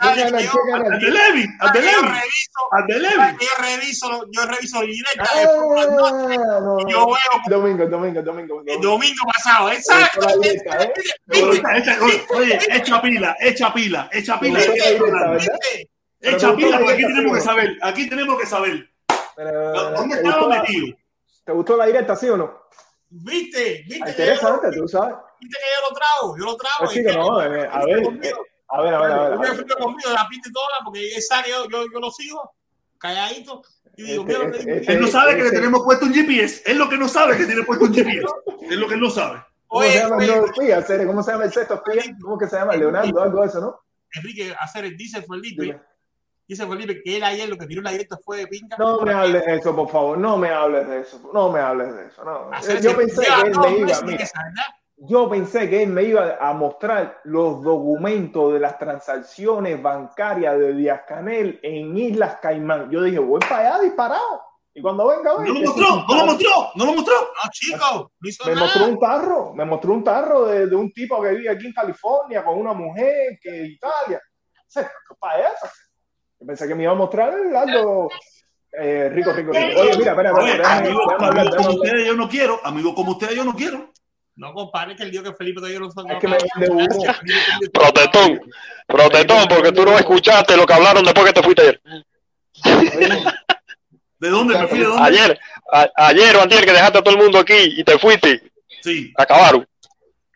Sabe 0.00 0.22
espera, 0.22 0.30
sabe 0.30 0.42
¿qué 0.42 0.48
que 0.48 0.70
canal, 0.70 1.00
yo- 1.00 1.08
yo 1.08 1.10
Levi, 1.10 1.46
reviso. 2.12 2.60
Yo 3.40 3.62
reviso, 3.62 4.26
yo 4.30 4.46
reviso 4.46 4.80
directa 4.82 5.24
Fútbol 5.24 5.88
Ah, 6.04 6.76
y 6.86 6.92
Yo 6.92 6.98
no. 7.00 7.06
veo 7.06 7.16
Domingo, 7.58 7.86
domingo, 7.88 8.22
domingo. 8.22 8.62
el 8.64 8.80
domingo 8.80 9.22
pasado. 9.34 9.70
Directa, 9.70 10.84
¿eh? 10.84 10.92
Oye, 12.36 12.58
echa 12.70 13.02
pila, 13.02 13.36
echa 13.40 13.72
pila, 13.72 14.08
echa 14.12 14.38
pila. 14.40 14.60
Echa 16.20 16.56
pila, 16.56 16.78
porque 16.78 16.92
aquí 16.92 17.02
tenemos 17.02 17.36
que 17.36 17.40
saber, 17.42 17.76
aquí 17.82 18.08
tenemos 18.08 18.40
que 18.40 18.46
saber. 18.46 18.88
¿Dónde 19.36 20.16
¿te, 20.16 20.22
estaba 20.22 20.48
metido? 20.48 20.96
¿Te 21.44 21.52
gustó 21.52 21.76
la 21.76 21.86
directa, 21.86 22.14
sí 22.16 22.28
o 22.30 22.36
no? 22.36 22.62
¿Viste? 23.10 23.82
¿Viste 23.86 24.02
Ah, 24.04 24.08
Interesante, 24.10 24.68
tú 24.76 24.88
sabes. 24.88 25.16
¿Viste 25.44 25.58
que 25.58 25.70
yo 25.74 25.88
lo 25.90 25.94
trago? 25.94 26.36
Yo 26.38 26.44
lo 26.44 26.56
trago. 26.56 26.90
Sí, 26.90 27.04
que 27.04 27.12
no, 27.16 27.42
eh, 27.42 27.68
a 27.70 27.84
ver, 27.84 27.98
eh, 27.98 28.32
a 28.68 28.80
ver, 28.82 28.94
a 28.94 29.00
ver, 29.00 29.12
a 29.12 29.18
ver. 29.28 29.28
Yo 29.30 29.34
a 29.34 29.38
me 29.38 29.46
ver. 29.50 29.54
fui 29.56 29.66
conmigo, 29.76 30.10
la 30.12 30.26
pinte 30.28 30.50
toda, 30.52 30.66
porque 30.84 31.14
él 31.14 31.22
sabe 31.22 31.44
que 31.44 31.50
yo, 31.50 31.68
yo, 31.68 31.84
yo 31.92 32.00
lo 32.00 32.10
sigo, 32.10 32.54
calladito. 32.98 33.62
Y 33.96 34.02
digo, 34.04 34.24
Este, 34.26 34.38
mira 34.38 34.56
este, 34.58 34.74
dice. 34.80 34.92
Él 34.92 35.00
no 35.02 35.06
sabe 35.06 35.36
que 35.36 35.42
le 35.42 35.46
Ese- 35.48 35.56
tenemos 35.56 35.82
puesto 35.84 36.06
un 36.06 36.14
GPS. 36.14 36.62
Es 36.64 36.76
lo 36.76 36.88
que 36.88 36.96
no 36.96 37.08
sabe 37.08 37.36
que 37.36 37.44
tiene 37.46 37.62
puesto 37.62 37.84
un 37.84 37.94
GPS. 37.94 38.26
Es 38.62 38.76
lo 38.76 38.88
que 38.88 38.94
él 38.94 39.00
no 39.00 39.10
sabe. 39.10 39.44
¿Cómo 39.66 39.82
se 39.82 39.88
Oye, 39.90 39.98
llama 40.00 40.22
el 40.24 40.30
nuevo 40.30 40.46
espía? 40.46 41.06
¿Cómo 41.06 41.22
se 41.22 41.30
llama 41.32 41.44
el 41.44 41.52
sexto 41.52 41.74
espía? 41.74 42.16
¿Cómo 42.22 42.38
que 42.38 42.46
se 42.48 42.56
llama? 42.56 42.74
Leonardo, 42.76 43.22
algo 43.22 43.40
de 43.42 43.46
eso, 43.48 43.60
¿no? 43.60 43.80
Enrique, 44.14 44.54
hacer 44.58 44.84
el 44.84 44.96
dice 44.96 45.20
Felipe, 45.22 45.62
Dime. 45.62 45.80
dice 46.46 46.66
Felipe 46.66 47.02
que 47.02 47.16
él 47.16 47.24
ayer 47.24 47.48
lo 47.48 47.56
que 47.58 47.66
tiró 47.66 47.82
la 47.82 47.90
directa 47.90 48.16
fue 48.24 48.38
de 48.38 48.46
pinga. 48.46 48.76
No 48.78 49.00
me 49.00 49.12
hables 49.12 49.44
de 49.44 49.56
eso, 49.56 49.74
por 49.74 49.90
favor. 49.90 50.18
No 50.18 50.36
me 50.36 50.50
hables 50.50 50.86
de 50.88 51.00
eso. 51.00 51.30
No 51.32 51.50
me 51.50 51.58
hables 51.60 51.92
de 51.94 52.06
eso. 52.06 52.24
No. 52.24 52.50
Yo 52.80 52.96
pensé 52.96 53.22
que 53.22 53.48
él 53.48 53.58
me 53.58 53.78
iba. 53.78 53.90
esa, 53.92 54.04
¿verdad? 54.08 54.64
Yo 54.96 55.28
pensé 55.28 55.68
que 55.68 55.82
él 55.82 55.90
me 55.90 56.04
iba 56.04 56.36
a 56.40 56.52
mostrar 56.54 57.20
los 57.24 57.62
documentos 57.62 58.52
de 58.52 58.60
las 58.60 58.78
transacciones 58.78 59.80
bancarias 59.82 60.58
de 60.58 60.74
Díaz 60.74 61.02
Canel 61.06 61.58
en 61.62 61.96
Islas 61.96 62.36
Caimán. 62.40 62.90
Yo 62.90 63.02
dije, 63.02 63.18
voy 63.18 63.40
para 63.40 63.74
allá 63.74 63.82
disparado. 63.82 64.42
Y 64.76 64.82
cuando 64.82 65.06
venga, 65.06 65.32
No 65.34 65.44
lo 65.44 65.60
mostró, 65.60 66.04
no 66.08 66.16
lo 66.16 66.26
mostró, 66.26 66.70
no 66.74 66.86
lo 66.86 66.92
mostró. 66.94 67.14
No, 67.14 67.50
chico, 67.52 68.10
no 68.20 68.28
hizo 68.28 68.44
Me 68.44 68.54
nada. 68.54 68.66
mostró 68.66 68.86
un 68.86 68.98
tarro, 68.98 69.54
me 69.54 69.64
mostró 69.64 69.92
un 69.94 70.04
tarro 70.04 70.46
de, 70.46 70.66
de 70.66 70.74
un 70.74 70.92
tipo 70.92 71.22
que 71.22 71.28
vive 71.30 71.50
aquí 71.50 71.66
en 71.66 71.72
California 71.72 72.44
con 72.44 72.58
una 72.58 72.72
mujer 72.72 73.38
que 73.40 73.66
Italia. 73.66 74.20
O 74.56 74.66
sea, 74.66 74.82
¿qué 74.82 75.14
para 75.18 75.48
eso? 75.48 75.66
Yo 76.40 76.46
pensé 76.46 76.66
que 76.66 76.74
me 76.74 76.82
iba 76.82 76.92
a 76.92 76.96
mostrar 76.96 77.32
algo 77.32 78.10
eh, 78.72 79.08
rico, 79.10 79.32
rico, 79.32 79.52
rico. 79.52 79.80
Oye, 79.80 79.96
mira, 79.96 80.10
espera, 80.10 80.32
espera, 80.32 80.76
amigo, 80.78 81.00
como 81.56 81.70
ustedes 81.70 82.06
yo 82.06 82.14
no 82.14 82.28
quiero, 82.28 82.60
amigo 82.64 82.94
como 82.96 83.12
ustedes 83.12 83.36
yo 83.36 83.44
no 83.44 83.54
quiero. 83.54 83.92
No 84.36 84.52
compare 84.52 84.96
que 84.96 85.04
el 85.04 85.10
día 85.12 85.22
que 85.22 85.32
Felipe 85.34 85.60
todavía 85.60 85.78
lo 85.78 85.88
Es 85.88 85.94
que 86.20 86.28
me 86.28 86.36
vende 86.58 86.70
humo. 86.72 86.88
Protestón, 87.72 88.40
protestón, 88.86 89.46
porque 89.48 89.70
tú 89.72 89.84
no 89.84 89.96
escuchaste 89.96 90.56
lo 90.56 90.66
que 90.66 90.74
hablaron 90.74 91.04
después 91.04 91.26
que 91.26 91.32
te 91.32 91.42
fuiste 91.42 91.62
ayer. 91.62 91.80
¿De 94.18 94.28
dónde? 94.28 94.58
¿Me 94.58 94.66
fui 94.66 94.78
de 94.78 94.84
dónde? 94.86 95.02
Ayer, 95.02 95.38
a- 95.70 95.90
ayer 96.08 96.36
o 96.36 96.42
antier 96.42 96.64
que 96.64 96.72
dejaste 96.72 96.98
a 96.98 97.02
todo 97.02 97.14
el 97.14 97.22
mundo 97.22 97.38
aquí 97.38 97.54
y 97.76 97.84
te 97.84 97.98
fuiste, 97.98 98.42
Sí. 98.82 99.12
acabaron. 99.16 99.66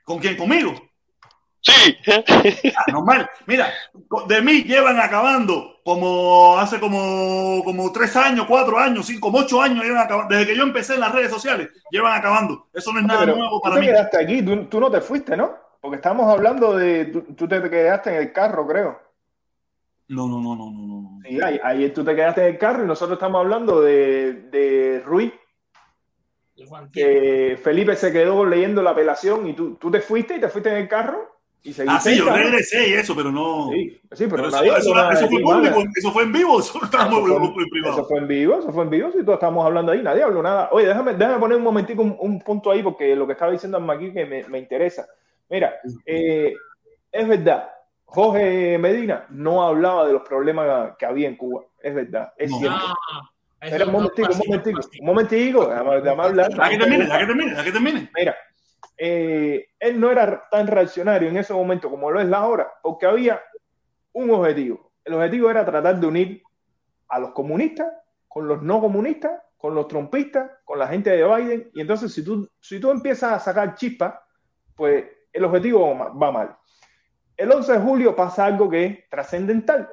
¿Con 0.05 0.18
quién? 0.18 0.36
¿Conmigo? 0.36 0.88
Sí, 1.61 1.97
Ah, 2.77 2.85
normal. 2.93 3.29
Mira, 3.47 3.73
de 4.29 4.43
mí 4.43 4.63
llevan 4.63 4.99
acabando 5.01 5.81
como 5.85 6.59
hace 6.59 6.79
como, 6.81 7.63
como 7.65 7.93
tres 7.93 8.15
años, 8.17 8.47
cuatro 8.47 8.79
años, 8.79 9.07
cinco, 9.07 9.29
como 9.29 9.39
ocho 9.39 9.61
años 9.61 9.85
llevan 9.85 10.03
acabando. 10.03 10.35
Desde 10.35 10.47
que 10.53 10.57
yo 10.57 10.63
empecé 10.63 10.95
en 10.95 11.01
las 11.01 11.13
redes 11.13 11.31
sociales, 11.31 11.69
llevan 11.91 12.19
acabando. 12.19 12.69
Eso 12.73 12.93
no 12.93 13.01
es 13.01 13.07
nada 13.07 13.21
Pero 13.21 13.37
nuevo 13.37 13.61
tú 13.63 13.63
para 13.63 13.75
te 13.75 13.81
mí. 13.81 13.87
quedaste 13.87 14.23
aquí, 14.23 14.43
tú, 14.43 14.65
tú 14.67 14.81
no 14.81 14.91
te 14.91 15.01
fuiste, 15.01 15.37
¿no? 15.37 15.57
Porque 15.81 15.97
estamos 15.97 16.27
hablando 16.33 16.77
de. 16.77 17.07
Tú, 17.07 17.23
tú 17.35 17.49
te 17.49 17.61
quedaste 17.71 18.11
en 18.11 18.17
el 18.17 18.33
carro, 18.33 18.67
creo. 18.67 19.01
No, 20.09 20.27
no, 20.27 20.41
no, 20.41 20.57
no, 20.57 20.71
no, 20.71 20.87
no. 20.87 21.01
no. 21.03 21.19
Sí, 21.23 21.39
ayer 21.41 21.93
tú 21.93 22.05
te 22.05 22.15
quedaste 22.17 22.41
en 22.43 22.47
el 22.55 22.59
carro 22.59 22.85
y 22.85 22.87
nosotros 22.87 23.17
estamos 23.17 23.41
hablando 23.41 23.81
de, 23.81 24.33
de 24.51 25.01
Ruiz, 25.05 25.33
que 26.93 27.59
Felipe 27.63 27.95
se 27.97 28.13
quedó 28.13 28.45
leyendo 28.45 28.83
la 28.83 28.91
apelación 28.91 29.47
y 29.49 29.55
tú, 29.55 29.75
tú 29.77 29.91
te 29.91 30.01
fuiste 30.01 30.37
y 30.37 30.41
te 30.41 30.49
fuiste 30.49 30.71
en 30.71 30.77
el 30.77 30.89
carro. 30.89 31.38
Y 31.65 31.75
Ah, 31.87 32.01
sí, 32.01 32.17
yo 32.17 32.31
regresé 32.31 32.89
y 32.89 32.93
eso, 32.95 33.15
pero 33.17 33.31
no. 33.31 33.69
Sí, 33.73 34.01
sí, 34.13 34.27
pero, 34.29 34.37
Pero 34.37 34.49
eso, 34.49 34.57
nadie 34.57 34.69
eso- 34.71 35.11
eso 35.11 35.21
de 35.23 35.29
fue 35.29 35.41
público, 35.43 35.83
eso 35.97 36.13
fue 36.13 36.23
en 36.23 36.33
vivo, 36.33 36.59
eso 36.61 36.79
no 36.79 36.85
estábamos 36.85 37.19
Eso 37.29 37.53
fue, 37.53 37.63
en 37.65 37.69
privado. 37.71 37.95
eso 37.95 38.05
fue 38.07 38.19
en 38.19 38.29
vivo, 38.29 38.59
eso 38.59 38.73
fue 38.73 38.85
en 38.85 38.91
vivo, 38.91 39.11
si 39.13 39.19
todos 39.25 39.35
estamos 39.35 39.67
hablando 39.67 39.93
ahí, 39.93 40.03
nadie 40.03 40.23
habló 40.23 40.43
nada. 40.43 40.69
Oye, 40.73 40.87
déjame, 40.87 41.15
déjame 41.15 41.39
poner 41.39 41.59
un 41.59 41.65
momentico 41.65 42.03
un, 42.03 42.17
un 42.21 42.41
punto 42.41 42.71
ahí, 42.71 42.83
porque 42.83 43.15
lo 43.17 43.27
que 43.27 43.33
estaba 43.33 43.53
diciendo 43.53 43.79
aquí 43.91 44.13
que 44.13 44.25
me, 44.25 44.45
me 44.45 44.59
interesa. 44.59 45.07
Mira, 45.51 45.75
eh, 46.07 46.55
es 47.13 47.29
verdad, 47.29 47.71
Jorge 48.05 48.79
Medina 48.79 49.27
no 49.31 49.63
hablaba 49.67 50.07
de 50.07 50.13
los 50.13 50.23
problemas 50.23 50.97
que 50.99 51.07
había 51.07 51.29
en 51.29 51.37
Cuba, 51.37 51.63
es 51.83 51.95
verdad, 51.95 52.33
es 52.39 52.51
No. 52.51 52.59
cierto. 52.59 52.79
Ah, 52.81 53.23
eso 53.61 53.75
Espera 53.75 53.87
un 53.87 53.93
momentico, 53.93 54.29
un 54.33 54.39
momentico, 54.47 54.81
un 55.01 55.07
momentico, 55.07 55.67
déjame 55.69 56.23
hablar. 56.23 56.55
La 56.55 56.69
que 56.71 56.79
termine, 56.79 57.07
la 57.09 57.19
que 57.19 57.27
termine, 57.27 57.53
la 57.55 57.65
que 57.65 57.73
termine. 57.73 58.11
Mira, 58.17 58.37
eh, 58.99 59.68
él 59.78 60.01
no 60.01 60.11
era 60.11 60.49
tan 60.51 60.66
reaccionario 60.66 61.28
en 61.28 61.36
ese 61.36 61.55
momento 61.55 61.88
como 61.88 62.11
lo 62.11 62.20
es 62.20 62.32
ahora, 62.32 62.68
porque 62.82 63.07
había 63.07 63.40
un 64.12 64.30
objetivo. 64.30 64.92
El 65.05 65.14
objetivo 65.14 65.51
era 65.51 65.64
tratar 65.64 65.99
de 65.99 66.07
unir 66.07 66.42
a 67.09 67.18
los 67.18 67.30
comunistas 67.30 67.88
con 68.28 68.46
los 68.46 68.62
no 68.62 68.80
comunistas, 68.80 69.40
con 69.57 69.74
los 69.74 69.88
trompistas, 69.88 70.51
con 70.64 70.78
la 70.78 70.86
gente 70.86 71.11
de 71.11 71.24
Biden. 71.24 71.70
Y 71.74 71.80
entonces, 71.80 72.12
si 72.12 72.22
tú, 72.22 72.49
si 72.61 72.78
tú 72.78 72.90
empiezas 72.90 73.32
a 73.32 73.40
sacar 73.40 73.74
chispas, 73.74 74.14
pues 74.76 75.05
el 75.32 75.44
objetivo 75.44 75.96
va 75.96 76.30
mal. 76.30 76.57
El 77.36 77.51
11 77.51 77.72
de 77.72 77.78
julio 77.80 78.14
pasa 78.14 78.44
algo 78.44 78.68
que 78.68 78.84
es 78.84 79.09
trascendental, 79.09 79.88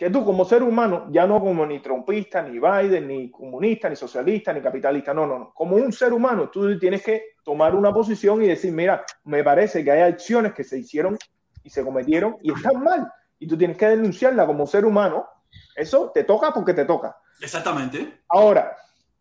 que 0.00 0.08
tú 0.08 0.24
como 0.24 0.46
ser 0.46 0.62
humano, 0.62 1.08
ya 1.10 1.26
no 1.26 1.40
como 1.40 1.66
ni 1.66 1.80
trompista, 1.80 2.40
ni 2.40 2.58
Biden, 2.58 3.06
ni 3.06 3.30
comunista, 3.30 3.86
ni 3.86 3.96
socialista, 3.96 4.50
ni 4.50 4.62
capitalista, 4.62 5.12
no, 5.12 5.26
no, 5.26 5.38
no. 5.38 5.52
Como 5.52 5.76
un 5.76 5.92
ser 5.92 6.14
humano, 6.14 6.48
tú 6.48 6.78
tienes 6.78 7.02
que 7.02 7.34
tomar 7.44 7.74
una 7.74 7.92
posición 7.92 8.42
y 8.42 8.46
decir, 8.46 8.72
mira, 8.72 9.04
me 9.24 9.44
parece 9.44 9.84
que 9.84 9.90
hay 9.90 10.10
acciones 10.10 10.54
que 10.54 10.64
se 10.64 10.78
hicieron 10.78 11.18
y 11.62 11.68
se 11.68 11.84
cometieron 11.84 12.38
y 12.40 12.50
están 12.50 12.82
mal. 12.82 13.12
Y 13.38 13.46
tú 13.46 13.58
tienes 13.58 13.76
que 13.76 13.88
denunciarla 13.88 14.46
como 14.46 14.66
ser 14.66 14.86
humano. 14.86 15.26
Eso 15.76 16.10
te 16.14 16.24
toca 16.24 16.54
porque 16.54 16.72
te 16.72 16.86
toca. 16.86 17.18
Exactamente. 17.38 18.22
Ahora, 18.30 18.74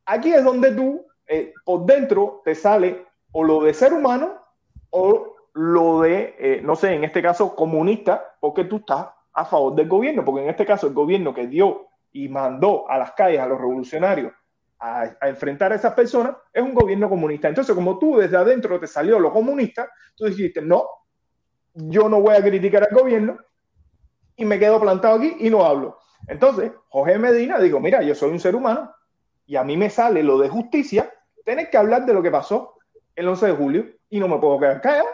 aquí 0.06 0.32
es 0.32 0.46
donde 0.46 0.72
tú, 0.72 1.06
eh, 1.28 1.52
por 1.66 1.86
dentro, 1.86 2.42
te 2.46 2.56
sale 2.56 3.06
o 3.34 3.44
lo 3.44 3.64
de 3.64 3.74
ser 3.74 3.92
humano 3.92 4.42
o 4.92 5.36
lo 5.56 6.04
de, 6.04 6.36
eh, 6.40 6.62
no 6.64 6.78
sé, 6.78 6.94
en 6.94 7.04
este 7.04 7.22
caso, 7.22 7.54
comunista, 7.54 8.38
porque 8.40 8.64
tú 8.64 8.78
estás 8.78 9.08
a 9.34 9.46
favor 9.46 9.76
del 9.76 9.88
gobierno, 9.88 10.26
porque 10.26 10.44
en 10.44 10.50
este 10.50 10.66
caso 10.66 10.88
el 10.88 10.94
gobierno 10.94 11.34
que 11.34 11.48
dio 11.48 11.88
y 12.12 12.28
mandó 12.28 12.90
a 12.90 12.98
las 12.98 13.12
calles 13.12 13.40
a 13.40 13.46
los 13.46 13.60
revolucionarios 13.60 14.34
a, 14.80 15.16
a 15.20 15.30
enfrentar 15.30 15.72
a 15.72 15.76
esas 15.76 15.94
personas 15.94 16.36
es 16.54 16.64
un 16.64 16.74
gobierno 16.74 17.10
comunista. 17.10 17.48
Entonces, 17.48 17.76
como 17.76 18.00
tú 18.00 18.18
desde 18.18 18.38
adentro 18.38 18.80
te 18.80 18.88
salió 18.88 19.20
lo 19.20 19.32
comunista, 19.32 19.90
tú 20.16 20.26
dijiste, 20.26 20.62
no, 20.62 20.86
yo 21.74 22.10
no 22.10 22.22
voy 22.22 22.36
a 22.36 22.42
criticar 22.42 22.84
al 22.84 22.96
gobierno 22.96 23.38
y 24.36 24.46
me 24.46 24.58
quedo 24.58 24.80
plantado 24.80 25.18
aquí 25.18 25.36
y 25.40 25.50
no 25.50 25.66
hablo. 25.66 26.00
Entonces, 26.28 26.72
Jorge 26.90 27.18
Medina 27.18 27.60
digo, 27.60 27.80
mira, 27.80 28.02
yo 28.02 28.16
soy 28.16 28.32
un 28.32 28.40
ser 28.40 28.56
humano 28.56 28.94
y 29.46 29.56
a 29.56 29.64
mí 29.64 29.78
me 29.78 29.90
sale 29.90 30.24
lo 30.24 30.38
de 30.38 30.50
justicia, 30.50 31.12
tener 31.44 31.70
que 31.70 31.78
hablar 31.78 32.06
de 32.06 32.14
lo 32.14 32.22
que 32.22 32.32
pasó 32.32 32.76
el 33.16 33.28
11 33.28 33.48
de 33.48 33.54
julio 33.54 33.86
y 34.10 34.20
no 34.20 34.28
me 34.28 34.38
puedo 34.38 34.60
quedar 34.60 34.82
callado 34.82 35.08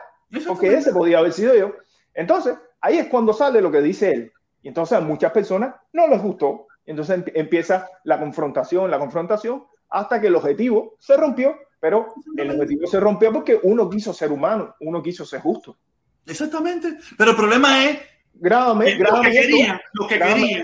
porque 0.47 0.73
ese 0.73 0.91
podía 0.91 1.19
haber 1.19 1.33
sido 1.33 1.55
yo. 1.55 1.73
Entonces, 2.13 2.55
ahí 2.81 2.97
es 2.97 3.07
cuando 3.07 3.33
sale 3.33 3.61
lo 3.61 3.71
que 3.71 3.81
dice 3.81 4.11
él. 4.11 4.33
Y 4.61 4.67
entonces 4.69 4.97
a 4.97 5.01
muchas 5.01 5.31
personas 5.31 5.75
no 5.93 6.07
les 6.07 6.21
gustó. 6.21 6.67
Entonces 6.85 7.19
emp- 7.19 7.31
empieza 7.35 7.87
la 8.03 8.19
confrontación, 8.19 8.89
la 8.91 8.99
confrontación, 8.99 9.65
hasta 9.89 10.19
que 10.19 10.27
el 10.27 10.35
objetivo 10.35 10.95
se 10.99 11.15
rompió, 11.17 11.55
pero 11.79 12.13
el 12.37 12.51
objetivo 12.51 12.87
se 12.87 12.99
rompió 12.99 13.31
porque 13.31 13.59
uno 13.63 13.89
quiso 13.89 14.13
ser 14.13 14.31
humano, 14.31 14.75
uno 14.81 15.01
quiso 15.01 15.25
ser 15.25 15.41
justo. 15.41 15.77
Exactamente. 16.25 16.97
Pero 17.17 17.31
el 17.31 17.37
problema 17.37 17.85
es 17.85 17.99
Grábame, 18.33 18.95
los 18.95 19.21
que 19.21 19.31
querían, 19.31 19.81
los 19.93 20.07
que 20.07 20.19
querían, 20.19 20.63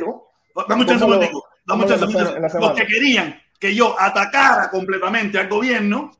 dame 1.67 1.85
los 2.59 2.71
que 2.73 2.85
querían 2.87 3.41
que 3.59 3.73
yo 3.75 3.95
atacara 3.97 4.69
completamente 4.71 5.37
al 5.39 5.47
gobierno 5.47 6.11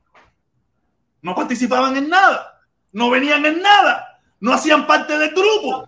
no 1.23 1.35
participaban 1.35 1.97
en 1.97 2.07
nada, 2.09 2.61
no 2.93 3.09
venían 3.09 3.45
en 3.45 3.61
nada, 3.61 4.11
no 4.41 4.53
hacían 4.53 4.85
parte 4.85 5.17
del 5.17 5.31
grupo. 5.31 5.87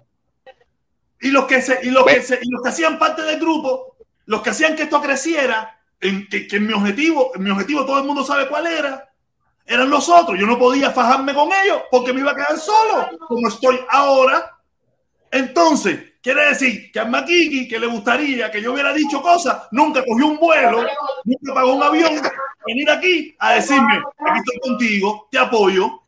Y 1.21 1.29
los 1.31 1.45
que, 1.45 1.61
se, 1.61 1.79
y 1.83 1.89
los 1.91 2.05
que, 2.05 2.21
se- 2.21 2.39
y 2.41 2.49
los 2.49 2.61
que 2.61 2.69
hacían 2.69 2.97
parte 2.99 3.21
del 3.21 3.39
grupo, 3.39 3.95
los 4.25 4.41
que 4.41 4.49
hacían 4.49 4.75
que 4.75 4.83
esto 4.83 5.01
creciera, 5.01 5.79
en, 6.01 6.27
que, 6.27 6.47
que 6.47 6.59
mi 6.59 6.73
objetivo, 6.73 7.31
mi 7.37 7.49
objetivo 7.49 7.85
todo 7.85 7.99
el 7.99 8.03
mundo 8.05 8.23
sabe 8.23 8.47
cuál 8.47 8.67
era, 8.67 9.09
eran 9.65 9.89
los 9.89 10.09
otros. 10.09 10.37
Yo 10.39 10.45
no 10.45 10.59
podía 10.59 10.91
fajarme 10.91 11.33
con 11.33 11.49
ellos 11.63 11.81
porque 11.89 12.11
me 12.13 12.19
iba 12.21 12.31
a 12.31 12.35
quedar 12.35 12.57
solo, 12.57 13.07
como 13.27 13.47
estoy 13.47 13.79
ahora. 13.89 14.59
Entonces, 15.31 16.13
quiere 16.21 16.49
decir 16.49 16.91
que 16.91 16.99
a 16.99 17.05
Makiki, 17.05 17.67
que 17.67 17.79
le 17.79 17.87
gustaría 17.87 18.51
que 18.51 18.61
yo 18.61 18.73
hubiera 18.73 18.93
dicho 18.93 19.21
cosas, 19.21 19.63
nunca 19.71 20.03
cogió 20.05 20.27
un 20.27 20.37
vuelo, 20.37 20.85
nunca 21.23 21.53
pagó 21.53 21.73
un 21.73 21.83
avión, 21.83 22.21
venir 22.67 22.89
aquí 22.91 23.35
a 23.39 23.53
decirme, 23.53 23.95
aquí 24.19 24.39
estoy 24.39 24.59
contigo, 24.59 25.27
te 25.31 25.39
apoyo. 25.39 26.02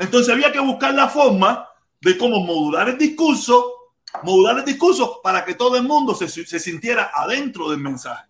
Entonces 0.00 0.32
había 0.34 0.50
que 0.50 0.58
buscar 0.60 0.92
la 0.94 1.08
forma 1.08 1.68
de 2.00 2.16
cómo 2.18 2.40
modular 2.40 2.88
el 2.88 2.98
discurso, 2.98 3.72
modular 4.22 4.58
el 4.58 4.64
discurso 4.64 5.20
para 5.22 5.44
que 5.44 5.54
todo 5.54 5.76
el 5.76 5.84
mundo 5.84 6.14
se, 6.14 6.26
se 6.28 6.58
sintiera 6.58 7.10
adentro 7.14 7.70
del 7.70 7.78
mensaje. 7.80 8.26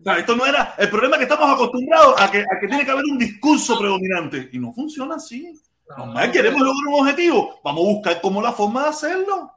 O 0.00 0.02
sea, 0.02 0.18
esto 0.18 0.36
no 0.36 0.44
era 0.44 0.74
el 0.78 0.90
problema 0.90 1.16
es 1.16 1.18
que 1.18 1.24
estamos 1.32 1.50
acostumbrados 1.54 2.20
a 2.20 2.30
que, 2.30 2.40
a 2.40 2.60
que 2.60 2.68
tiene 2.68 2.84
que 2.84 2.90
haber 2.90 3.04
un 3.10 3.18
discurso 3.18 3.78
predominante 3.78 4.50
y 4.52 4.58
no 4.58 4.72
funciona 4.72 5.14
así. 5.16 5.52
Normal, 5.96 6.30
queremos 6.32 6.60
lograr 6.60 6.86
un 6.94 7.00
objetivo, 7.00 7.60
vamos 7.64 7.80
a 7.82 7.92
buscar 7.94 8.20
cómo 8.20 8.42
la 8.42 8.52
forma 8.52 8.82
de 8.84 8.88
hacerlo. 8.90 9.52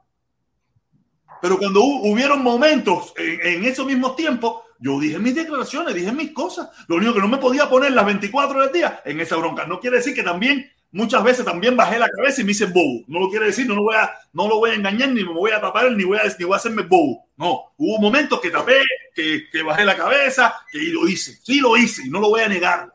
Pero 1.42 1.58
cuando 1.58 1.80
hu- 1.80 2.10
hubieron 2.12 2.42
momentos 2.42 3.12
en, 3.16 3.40
en 3.58 3.64
esos 3.64 3.84
mismos 3.84 4.14
tiempos, 4.16 4.62
yo 4.82 4.98
dije 4.98 5.18
mis 5.18 5.34
declaraciones, 5.34 5.94
dije 5.94 6.12
mis 6.12 6.32
cosas. 6.32 6.68
Lo 6.88 6.96
único 6.96 7.14
que 7.14 7.20
no 7.20 7.28
me 7.28 7.38
podía 7.38 7.68
poner 7.68 7.92
las 7.92 8.04
24 8.04 8.56
horas 8.56 8.72
del 8.72 8.80
día 8.80 9.00
en 9.04 9.20
esa 9.20 9.36
bronca. 9.36 9.64
No 9.64 9.78
quiere 9.78 9.98
decir 9.98 10.12
que 10.12 10.24
también, 10.24 10.68
muchas 10.90 11.22
veces 11.22 11.44
también 11.44 11.76
bajé 11.76 12.00
la 12.00 12.08
cabeza 12.08 12.40
y 12.40 12.44
me 12.44 12.50
hice 12.50 12.66
bobo. 12.66 13.04
No 13.06 13.20
lo 13.20 13.30
quiere 13.30 13.46
decir, 13.46 13.66
no 13.66 13.76
lo 13.76 13.84
voy 13.84 13.94
a, 13.94 14.12
no 14.32 14.48
lo 14.48 14.58
voy 14.58 14.70
a 14.70 14.74
engañar, 14.74 15.10
ni 15.10 15.22
me 15.22 15.32
voy 15.32 15.52
a 15.52 15.60
tapar, 15.60 15.92
ni 15.92 16.02
voy 16.02 16.18
a, 16.18 16.22
ni 16.36 16.44
voy 16.44 16.54
a 16.54 16.56
hacerme 16.56 16.82
bobo. 16.82 17.28
No, 17.36 17.72
hubo 17.76 17.98
momentos 18.00 18.40
que 18.40 18.50
tapé, 18.50 18.82
que, 19.14 19.44
que 19.52 19.62
bajé 19.62 19.84
la 19.84 19.96
cabeza, 19.96 20.52
que 20.70 20.78
lo 20.78 21.06
hice. 21.06 21.38
Sí 21.44 21.60
lo 21.60 21.76
hice 21.76 22.02
y 22.04 22.10
no 22.10 22.20
lo 22.20 22.30
voy 22.30 22.42
a 22.42 22.48
negar. 22.48 22.92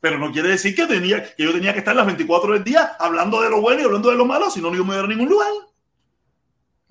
Pero 0.00 0.18
no 0.18 0.32
quiere 0.32 0.48
decir 0.48 0.74
que, 0.74 0.86
tenía, 0.86 1.22
que 1.22 1.44
yo 1.44 1.52
tenía 1.52 1.72
que 1.72 1.78
estar 1.78 1.94
las 1.94 2.06
24 2.06 2.48
horas 2.48 2.64
del 2.64 2.72
día 2.72 2.96
hablando 2.98 3.40
de 3.40 3.48
lo 3.48 3.60
bueno 3.60 3.80
y 3.80 3.84
hablando 3.84 4.10
de 4.10 4.16
lo 4.16 4.26
malo, 4.26 4.50
si 4.50 4.60
no, 4.60 4.68
no 4.68 4.84
voy 4.84 4.96
a 4.96 4.98
ir 4.98 5.04
a 5.04 5.08
ningún 5.08 5.28
lugar. 5.28 5.52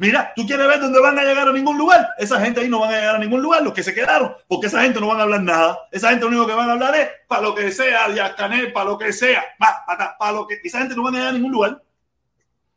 Mira, 0.02 0.34
tú 0.36 0.48
quieres 0.48 0.66
ver 0.66 0.80
dónde 0.80 1.00
van 1.00 1.20
a 1.20 1.24
llegar 1.24 1.48
a 1.48 1.54
ningún 1.54 1.78
lugar. 1.78 2.10
Esa 2.18 2.42
gente 2.42 2.60
ahí 2.60 2.68
no 2.68 2.80
van 2.80 2.92
a 2.92 2.98
llegar 2.98 3.16
a 3.18 3.20
ningún 3.20 3.40
lugar, 3.40 3.62
los 3.62 3.72
que 3.72 3.84
se 3.84 3.94
quedaron, 3.94 4.34
porque 4.48 4.66
esa 4.66 4.82
gente 4.82 5.00
no 5.00 5.06
van 5.06 5.20
a 5.20 5.24
hablar 5.24 5.44
nada. 5.44 5.78
Esa 5.92 6.10
gente 6.10 6.24
lo 6.24 6.30
único 6.30 6.48
que 6.48 6.56
van 6.56 6.70
a 6.70 6.72
hablar 6.72 6.96
es 6.96 7.08
para 7.28 7.44
lo 7.44 7.54
que 7.54 7.72
sea, 7.72 8.10
Díaz 8.10 8.34
Canel, 8.34 8.74
para 8.74 8.90
lo 8.90 8.98
que 8.98 9.14
sea, 9.14 9.44
para, 9.60 10.18
para 10.18 10.32
lo 10.32 10.48
que. 10.48 10.60
Esa 10.64 10.80
gente 10.80 10.96
no 10.96 11.04
van 11.04 11.14
a 11.14 11.18
llegar 11.20 11.30
a 11.30 11.38
ningún 11.38 11.52
lugar. 11.52 11.84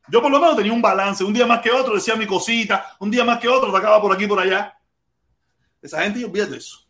Yo 0.09 0.21
por 0.21 0.31
lo 0.31 0.39
menos 0.39 0.55
tenía 0.55 0.75
un 0.75 0.83
balance, 0.83 1.25
un 1.25 1.33
día 1.33 1.47
más 1.47 1.61
que 1.61 1.71
otro 1.71 1.95
decía 1.95 2.15
mi 2.15 2.27
cosita, 2.27 2.95
un 2.99 3.11
día 3.11 3.25
más 3.25 3.39
que 3.39 3.49
otro 3.49 3.71
atacaba 3.71 4.03
por 4.03 4.13
aquí 4.13 4.25
y 4.25 4.29
por 4.29 4.41
allá. 4.41 4.79
Esa 5.81 6.03
gente, 6.03 6.23
olvídate 6.27 6.51
de 6.51 6.59
eso. 6.59 6.87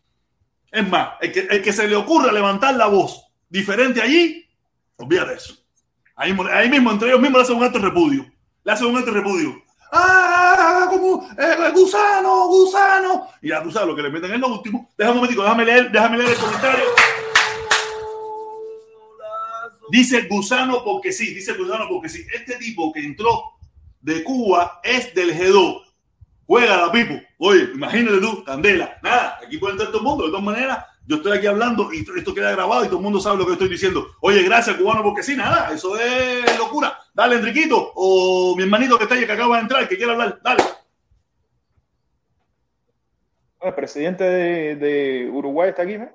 Es 0.69 0.85
más, 0.85 1.11
el 1.21 1.31
que, 1.31 1.47
el 1.49 1.61
que 1.61 1.71
se 1.71 1.87
le 1.87 1.95
ocurra 1.95 2.33
levantar 2.33 2.75
la 2.75 2.87
voz 2.87 3.25
diferente 3.47 4.01
allí, 4.01 4.45
olvídate 4.97 5.29
de 5.29 5.37
eso. 5.37 5.55
Ahí, 6.13 6.35
ahí 6.51 6.69
mismo, 6.69 6.91
entre 6.91 7.07
ellos 7.07 7.21
mismos 7.21 7.39
le 7.39 7.43
hacen 7.43 7.55
un 7.55 7.63
acto 7.63 7.79
de 7.79 7.85
repudio. 7.85 8.25
Le 8.65 8.71
hacen 8.73 8.87
un 8.87 8.97
acto 8.97 9.13
de 9.13 9.21
repudio. 9.21 9.64
¡Ah! 9.91 10.87
Como 10.89 11.27
eh, 11.37 11.71
gusano, 11.73 12.47
gusano. 12.47 13.27
Y 13.41 13.49
ya 13.49 13.63
tú 13.63 13.71
sabes 13.71 13.89
lo 13.89 13.95
que 13.95 14.01
le 14.01 14.09
meten 14.09 14.33
en 14.33 14.41
lo 14.41 14.47
último. 14.47 14.89
Déjame 14.97 15.13
un 15.13 15.17
momentico, 15.17 15.43
déjame 15.43 15.65
leer, 15.65 15.91
déjame 15.91 16.17
leer 16.17 16.29
el 16.31 16.37
comentario. 16.37 16.85
Dice 19.89 20.21
gusano 20.23 20.83
porque 20.83 21.11
sí, 21.11 21.33
dice 21.33 21.53
gusano 21.53 21.87
porque 21.87 22.09
sí. 22.09 22.25
Este 22.33 22.57
tipo 22.57 22.91
que 22.91 23.01
entró 23.01 23.53
de 24.01 24.23
Cuba 24.23 24.79
es 24.83 25.13
del 25.13 25.37
G2. 25.37 25.81
Juega 26.47 26.77
la 26.77 26.91
pipo. 26.91 27.15
Oye, 27.39 27.69
imagínate 27.73 28.19
tú, 28.19 28.43
Candela. 28.43 28.97
Nada, 29.01 29.39
aquí 29.45 29.57
puede 29.57 29.73
entrar 29.73 29.89
todo 29.89 29.99
el 29.99 30.05
mundo. 30.05 30.25
De 30.25 30.29
todas 30.29 30.45
maneras, 30.45 30.85
yo 31.07 31.17
estoy 31.17 31.37
aquí 31.37 31.47
hablando 31.47 31.93
y 31.93 32.05
esto 32.17 32.33
queda 32.33 32.51
grabado 32.51 32.83
y 32.83 32.87
todo 32.87 32.97
el 32.97 33.03
mundo 33.03 33.19
sabe 33.19 33.37
lo 33.37 33.45
que 33.45 33.53
estoy 33.53 33.69
diciendo. 33.69 34.15
Oye, 34.21 34.41
gracias, 34.43 34.75
cubano, 34.77 35.03
porque 35.03 35.23
sí, 35.23 35.35
nada, 35.35 35.71
eso 35.73 35.97
es 35.99 36.57
locura. 36.57 36.97
Dale, 37.13 37.35
Enriquito, 37.35 37.91
o 37.95 38.55
mi 38.55 38.63
hermanito 38.63 38.97
que 38.97 39.03
está 39.03 39.15
ahí, 39.15 39.25
que 39.25 39.31
acaba 39.31 39.57
de 39.57 39.61
entrar, 39.63 39.87
que 39.87 39.97
quiere 39.97 40.11
hablar, 40.11 40.39
dale. 40.43 40.63
El 43.61 43.73
presidente 43.73 44.23
de, 44.23 44.75
de 44.75 45.29
Uruguay 45.31 45.69
está 45.69 45.83
aquí, 45.83 45.97
¿no? 45.97 46.09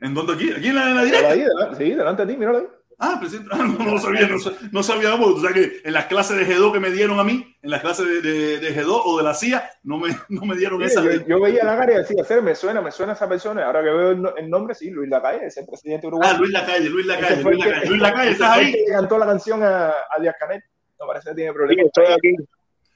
¿En 0.00 0.14
dónde 0.14 0.34
aquí? 0.34 0.52
Aquí 0.52 0.68
en 0.68 0.74
la, 0.74 0.90
en 0.90 0.96
la 0.96 1.04
directa. 1.04 1.28
ahí, 1.30 1.40
delante, 1.40 1.76
sí, 1.76 1.90
delante 1.90 2.26
de 2.26 2.32
ti, 2.32 2.38
míralo 2.38 2.58
ahí. 2.58 2.66
Ah, 3.00 3.16
presidente. 3.20 3.48
Ah, 3.54 3.58
no, 3.58 3.78
no 3.84 3.92
lo 3.92 3.98
sabía, 4.00 4.26
no, 4.26 4.38
sa- 4.40 4.52
no 4.72 4.82
sabía, 4.82 5.16
porque 5.16 5.34
tú 5.34 5.40
sabes 5.40 5.54
que 5.54 5.80
en 5.88 5.92
las 5.92 6.06
clases 6.06 6.36
de 6.36 6.46
G2 6.46 6.72
que 6.72 6.80
me 6.80 6.90
dieron 6.90 7.20
a 7.20 7.24
mí, 7.24 7.56
en 7.62 7.70
las 7.70 7.80
clases 7.80 8.06
de, 8.06 8.20
de, 8.22 8.58
de 8.58 8.74
G2 8.74 9.02
o 9.04 9.16
de 9.18 9.22
la 9.22 9.34
CIA, 9.34 9.70
no 9.84 9.98
me, 9.98 10.08
no 10.28 10.42
me 10.44 10.56
dieron 10.56 10.80
Sí, 10.80 10.86
esa. 10.86 11.02
yo, 11.04 11.10
yo 11.26 11.40
veía 11.40 11.62
la 11.64 11.76
cara 11.76 11.92
y 11.92 11.96
decía, 11.98 12.24
"Ser, 12.24 12.42
me 12.42 12.54
suena, 12.56 12.80
me 12.80 12.90
suena 12.90 13.12
esa 13.12 13.28
persona. 13.28 13.64
Ahora 13.66 13.80
que 13.84 13.90
veo 13.90 14.10
el, 14.10 14.22
no- 14.22 14.34
el 14.36 14.50
nombre, 14.50 14.74
sí, 14.74 14.90
Luis 14.90 15.08
Lacalle, 15.08 15.46
ese 15.46 15.64
presidente 15.64 16.06
Ah, 16.06 16.08
uruguayo. 16.08 16.38
Luis 16.38 16.50
Lacalle, 16.52 16.88
Luis 16.90 17.06
Lacalle, 17.06 17.42
Luis 17.42 17.58
Lacalle. 17.64 17.86
Luis 17.86 18.02
Lacalle, 18.02 18.30
¿estás 18.32 18.50
ahí? 18.58 18.72
que 18.72 18.84
cantó 18.92 19.16
la 19.18 19.26
canción 19.26 19.62
a, 19.62 19.88
a 19.90 20.20
Díaz 20.20 20.34
Canel. 20.40 20.62
No 21.00 21.06
parece 21.06 21.28
que 21.30 21.34
tiene 21.36 21.52
problemas. 21.52 21.86
Sí, 21.94 22.02
estoy 22.02 22.14
aquí. 22.14 22.36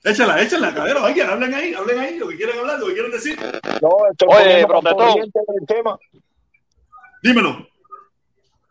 Échala, 0.05 0.43
échala, 0.43 0.75
cabrón, 0.75 1.05
oigan, 1.05 1.31
hablen 1.31 1.55
ahí, 1.55 1.75
hablen 1.75 1.99
ahí, 2.01 2.19
lo 2.19 2.27
que 2.27 2.37
quieren 2.37 2.59
hablar, 2.59 2.81
lo 2.81 2.87
que 2.89 2.95
quieren 2.95 3.13
decir. 3.13 3.39
No, 3.81 3.91
estoy 4.11 4.29
Oye, 4.29 4.67
protestón. 4.67 5.31
Dímelo. 7.23 7.69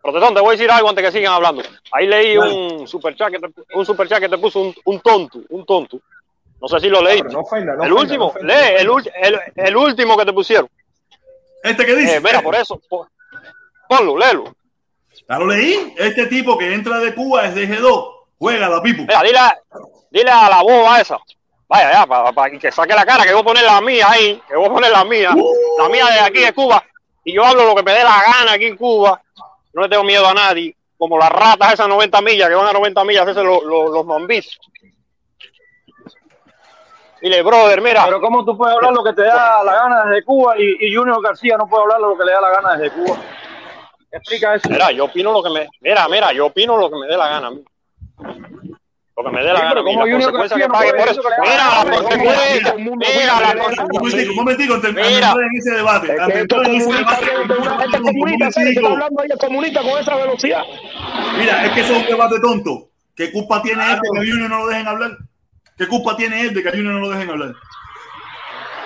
Protestón, 0.02 0.34
te 0.34 0.40
voy 0.42 0.50
a 0.50 0.52
decir 0.58 0.72
algo 0.72 0.90
antes 0.90 1.04
que 1.06 1.12
sigan 1.12 1.34
hablando. 1.34 1.62
Ahí 1.92 2.08
leí 2.08 2.36
Dale. 2.36 2.54
un 2.54 2.88
superchat 2.88 3.32
que 3.32 3.40
te, 3.40 3.48
un 3.76 3.86
superchat 3.86 4.20
que 4.20 4.30
te 4.30 4.38
puso 4.38 4.60
un, 4.60 4.74
un 4.86 5.00
tonto, 5.00 5.40
un 5.50 5.66
tonto. 5.66 6.00
No 6.60 6.68
sé 6.68 6.80
si 6.80 6.90
lo 6.90 7.02
No, 7.02 7.10
no 7.10 7.24
no 7.24 7.30
el 7.30 7.36
ofenda, 7.38 7.74
último, 7.96 8.26
no 8.26 8.30
ofenda, 8.32 8.54
lee, 8.56 8.86
no 8.86 8.98
el, 9.00 9.12
el, 9.22 9.40
el 9.56 9.76
último 9.78 10.18
que 10.18 10.26
te 10.26 10.34
pusieron. 10.34 10.70
Este 11.64 11.86
que 11.86 11.96
dice. 11.96 12.16
Eh, 12.16 12.20
mira, 12.22 12.42
por 12.42 12.56
eso, 12.56 12.80
por- 12.90 13.08
ponlo, 13.88 14.18
léelo. 14.18 14.56
Ya 15.30 15.38
lo 15.38 15.46
leí. 15.48 15.94
Este 15.98 16.26
tipo 16.28 16.58
que 16.58 16.74
entra 16.74 17.00
de 17.00 17.14
Cuba 17.14 17.46
es 17.46 17.56
de 17.56 17.68
G2. 17.68 18.16
Juega 18.40 18.70
la 18.70 18.82
pipo. 18.82 19.04
Mira, 19.04 19.22
dile, 19.22 19.38
a- 19.38 19.60
dile 20.10 20.32
a 20.32 20.50
la 20.50 20.62
boba 20.64 21.00
esa. 21.00 21.18
Vaya, 21.68 21.92
ya, 21.94 22.06
para 22.34 22.52
que 22.58 22.72
saque 22.72 22.94
la 22.94 23.06
cara, 23.06 23.24
que 23.24 23.32
voy 23.32 23.42
a 23.42 23.46
poner 23.46 23.64
la 23.64 23.80
mía 23.80 24.08
ahí, 24.10 24.42
que 24.48 24.56
voy 24.58 24.66
a 24.66 24.74
poner 24.74 24.92
la 24.92 25.06
mía, 25.06 25.30
la 25.78 25.88
mía 25.90 26.06
de 26.08 26.20
aquí 26.20 26.40
de 26.42 26.52
Cuba, 26.54 26.84
y 27.24 27.34
yo 27.34 27.46
hablo 27.46 27.64
lo 27.66 27.74
que 27.76 27.84
me 27.84 27.94
dé 27.94 28.04
la 28.04 28.22
gana 28.22 28.52
aquí 28.54 28.66
en 28.66 28.76
Cuba, 28.76 29.22
no 29.74 29.82
le 29.84 29.90
tengo 29.90 30.04
miedo 30.04 30.28
a 30.28 30.34
nadie, 30.34 30.76
como 30.98 31.18
las 31.18 31.30
ratas 31.30 31.74
esas 31.74 31.88
90 31.88 32.22
millas, 32.22 32.50
que 32.50 32.56
van 32.56 32.68
a 32.68 32.74
90 32.74 33.04
millas, 33.04 33.28
ese 33.28 33.44
los, 33.44 33.64
los, 33.64 33.92
los 33.92 34.06
mambis. 34.06 34.60
Dile, 37.22 37.44
brother, 37.44 37.82
mira, 37.82 38.06
Pero 38.06 38.20
¿cómo 38.20 38.44
tú 38.44 38.58
puedes 38.58 38.76
hablar 38.76 38.94
lo 38.94 39.04
que 39.04 39.14
te 39.14 39.22
da 39.22 39.64
la 39.64 39.74
gana 39.74 40.06
desde 40.06 40.24
Cuba 40.24 40.56
y, 40.58 40.88
y 40.88 40.96
Junior 40.96 41.22
García 41.22 41.56
no 41.56 41.68
puede 41.68 41.84
hablar 41.84 42.02
lo 42.02 42.18
que 42.18 42.26
le 42.26 42.32
da 42.32 42.42
la 42.42 42.50
gana 42.50 42.78
desde 42.78 42.96
Cuba? 42.96 43.18
Explica 44.12 44.56
eso. 44.56 44.70
mira, 44.70 44.92
yo 44.92 45.06
opino 45.06 45.32
lo 45.32 45.44
que 45.44 45.50
me, 45.52 45.70
mira, 45.80 46.08
mira, 46.10 46.34
yo 46.34 46.48
opino 46.48 46.78
lo 46.78 46.90
que 46.90 46.98
me 46.98 47.08
dé 47.08 47.16
la 47.16 47.30
gana 47.30 47.48
a 47.48 47.52
mí. 47.52 47.64
Lo 49.24 49.30
que 49.30 49.36
me 49.38 49.44
dé 49.44 49.54
la 49.54 49.60
Sí, 49.60 49.62
gana 49.66 49.84
como 49.84 50.06
las 50.06 50.12
Junior 50.12 50.32
consecuencias 50.32 50.50
García 50.50 50.58
que 50.58 50.68
no 50.68 50.74
pague 50.74 50.94
por 50.94 51.10
eso. 51.10 51.22
Mira, 51.42 51.66
la 51.68 51.84
mira, 52.64 52.74
Un 52.74 54.36
momentico, 54.36 54.74
un 54.74 54.82
de 54.82 54.94
Mira. 54.94 55.32
en 55.32 55.58
ese 55.58 55.72
debate. 55.76 56.08
Es 56.14 56.20
antes 56.20 56.28
que 56.28 56.34
de 56.34 56.42
esto 56.42 56.56
entrar 56.56 56.66
en 56.66 56.76
ese 56.76 56.86
comunista, 56.86 57.20
debate. 57.20 57.26
que 57.26 57.54
una 57.62 57.80
gente 57.80 57.98
un 57.98 58.04
comunista, 58.04 58.52
¿sabes? 58.52 58.56
que 58.56 58.60
momentico. 58.62 58.82
está 58.82 58.92
hablando 58.94 59.22
ahí 59.22 59.28
el 59.32 59.38
comunista 59.38 59.82
con 59.82 60.00
esa 60.02 60.16
velocidad. 60.16 60.64
Mira, 61.38 61.66
es 61.66 61.72
que 61.74 61.80
eso 61.82 61.94
es 61.94 62.00
un 62.02 62.06
debate 62.08 62.40
tonto. 62.40 62.88
¿Qué 63.16 63.32
culpa 63.32 63.62
tiene 63.62 63.84
este 63.92 64.02
que 64.12 64.20
a 64.20 64.22
Junior 64.32 64.50
no 64.50 64.58
lo 64.60 64.68
dejen 64.68 64.88
hablar? 64.88 65.12
¿Qué 65.78 65.88
culpa 65.88 66.16
tiene 66.18 66.42
él 66.42 66.54
de 66.54 66.64
que 66.64 66.70
a 66.70 66.72
Junior 66.72 66.94
no 66.94 67.00
lo 67.02 67.10
dejen 67.10 67.30
hablar? 67.30 67.54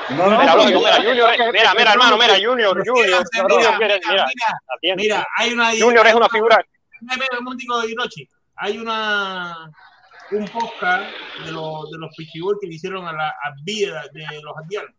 No, 0.10 0.30
no, 0.30 0.40
Mira, 0.40 0.56
lógico, 0.56 0.80
mira, 0.80 0.96
Junior, 0.98 1.30
es- 1.34 1.52
mira, 1.54 1.74
mira, 1.76 1.92
hermano, 1.94 2.18
mira, 2.18 2.34
Junior, 2.36 2.78
Junior, 2.86 3.24
Mira, 3.34 3.78
mira, 3.80 3.98
mira, 4.10 4.26
mira. 4.82 4.96
Mira, 4.96 5.28
hay 5.38 5.54
una. 5.54 5.70
Junior 5.80 6.06
es 6.08 6.14
una 6.14 6.30
figura. 6.30 6.64
Mira, 7.02 7.16
mira, 7.16 7.38
un 7.40 7.44
momentico 7.46 7.80
de 7.82 7.92
Hiroshi. 7.92 8.30
Hay 8.58 8.78
una 8.78 9.70
un 10.32 10.46
podcast 10.46 11.06
de 11.46 11.52
los 11.52 11.90
de 11.92 11.98
los 12.00 12.16
Pichiboy 12.16 12.56
que 12.60 12.68
le 12.68 12.76
hicieron 12.76 13.06
a 13.08 13.14
la 13.14 13.30
a 13.30 13.54
vida 13.64 14.04
de 14.14 14.26
los 14.42 14.58
andianos. 14.58 14.92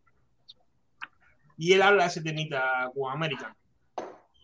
Y 1.59 1.72
él 1.72 1.83
habla 1.83 2.05
de 2.05 2.09
ese 2.11 2.22
temita 2.22 2.91
con 2.95 3.11
American. 3.12 3.55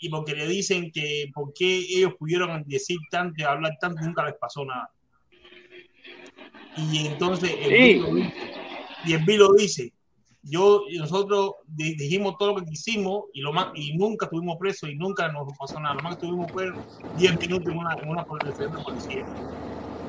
Y 0.00 0.08
porque 0.08 0.34
le 0.34 0.46
dicen 0.48 0.90
que 0.90 1.30
por 1.32 1.52
qué 1.54 1.78
ellos 1.78 2.14
pudieron 2.18 2.64
decir 2.66 2.98
tanto, 3.10 3.46
hablar 3.48 3.72
tanto, 3.80 4.00
nunca 4.02 4.24
les 4.24 4.34
pasó 4.34 4.64
nada. 4.64 4.90
Y 6.76 7.06
entonces 7.06 7.50
el 7.58 7.68
Sí. 7.68 7.76
Bill 7.76 8.00
lo 8.02 8.14
dice, 8.14 8.34
y 9.04 9.12
el 9.12 9.24
Bill 9.24 9.38
lo 9.38 9.52
dice. 9.52 9.92
Yo 10.44 10.82
nosotros 10.98 11.52
di- 11.66 11.94
dijimos 11.94 12.34
todo 12.36 12.48
lo 12.54 12.56
que 12.56 12.64
quisimos 12.70 13.26
y 13.32 13.42
lo 13.42 13.52
más 13.52 13.68
y 13.76 13.96
nunca 13.96 14.26
estuvimos 14.26 14.56
presos 14.58 14.88
y 14.90 14.96
nunca 14.96 15.28
nos 15.30 15.46
pasó 15.56 15.78
nada. 15.78 15.94
Lo 15.94 16.02
más 16.02 16.16
que 16.16 16.24
estuvimos 16.26 16.50
fue 16.50 16.72
10 17.16 17.38
minutos 17.38 17.68
en 17.72 17.78
una, 17.78 17.94
en 17.94 18.08
una 18.08 18.24
policía. 18.24 19.24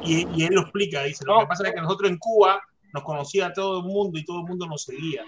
Y, 0.06 0.28
y 0.36 0.43
él 0.45 0.54
lo 0.56 0.62
explica, 0.62 1.04
dice, 1.04 1.24
lo 1.26 1.36
No. 1.36 1.39
que 1.41 1.47
pasa 1.47 1.68
es 1.68 1.74
que 1.74 1.82
nosotros 1.82 2.10
en 2.10 2.18
Cuba 2.18 2.62
nos 2.93 3.04
conocía 3.04 3.51
todo 3.54 3.80
el 3.80 3.86
mundo 3.86 4.20
y 4.20 4.26
todo 4.26 4.39
el 4.41 4.45
mundo 4.45 4.68
nos 4.68 4.84
seguía. 4.84 5.24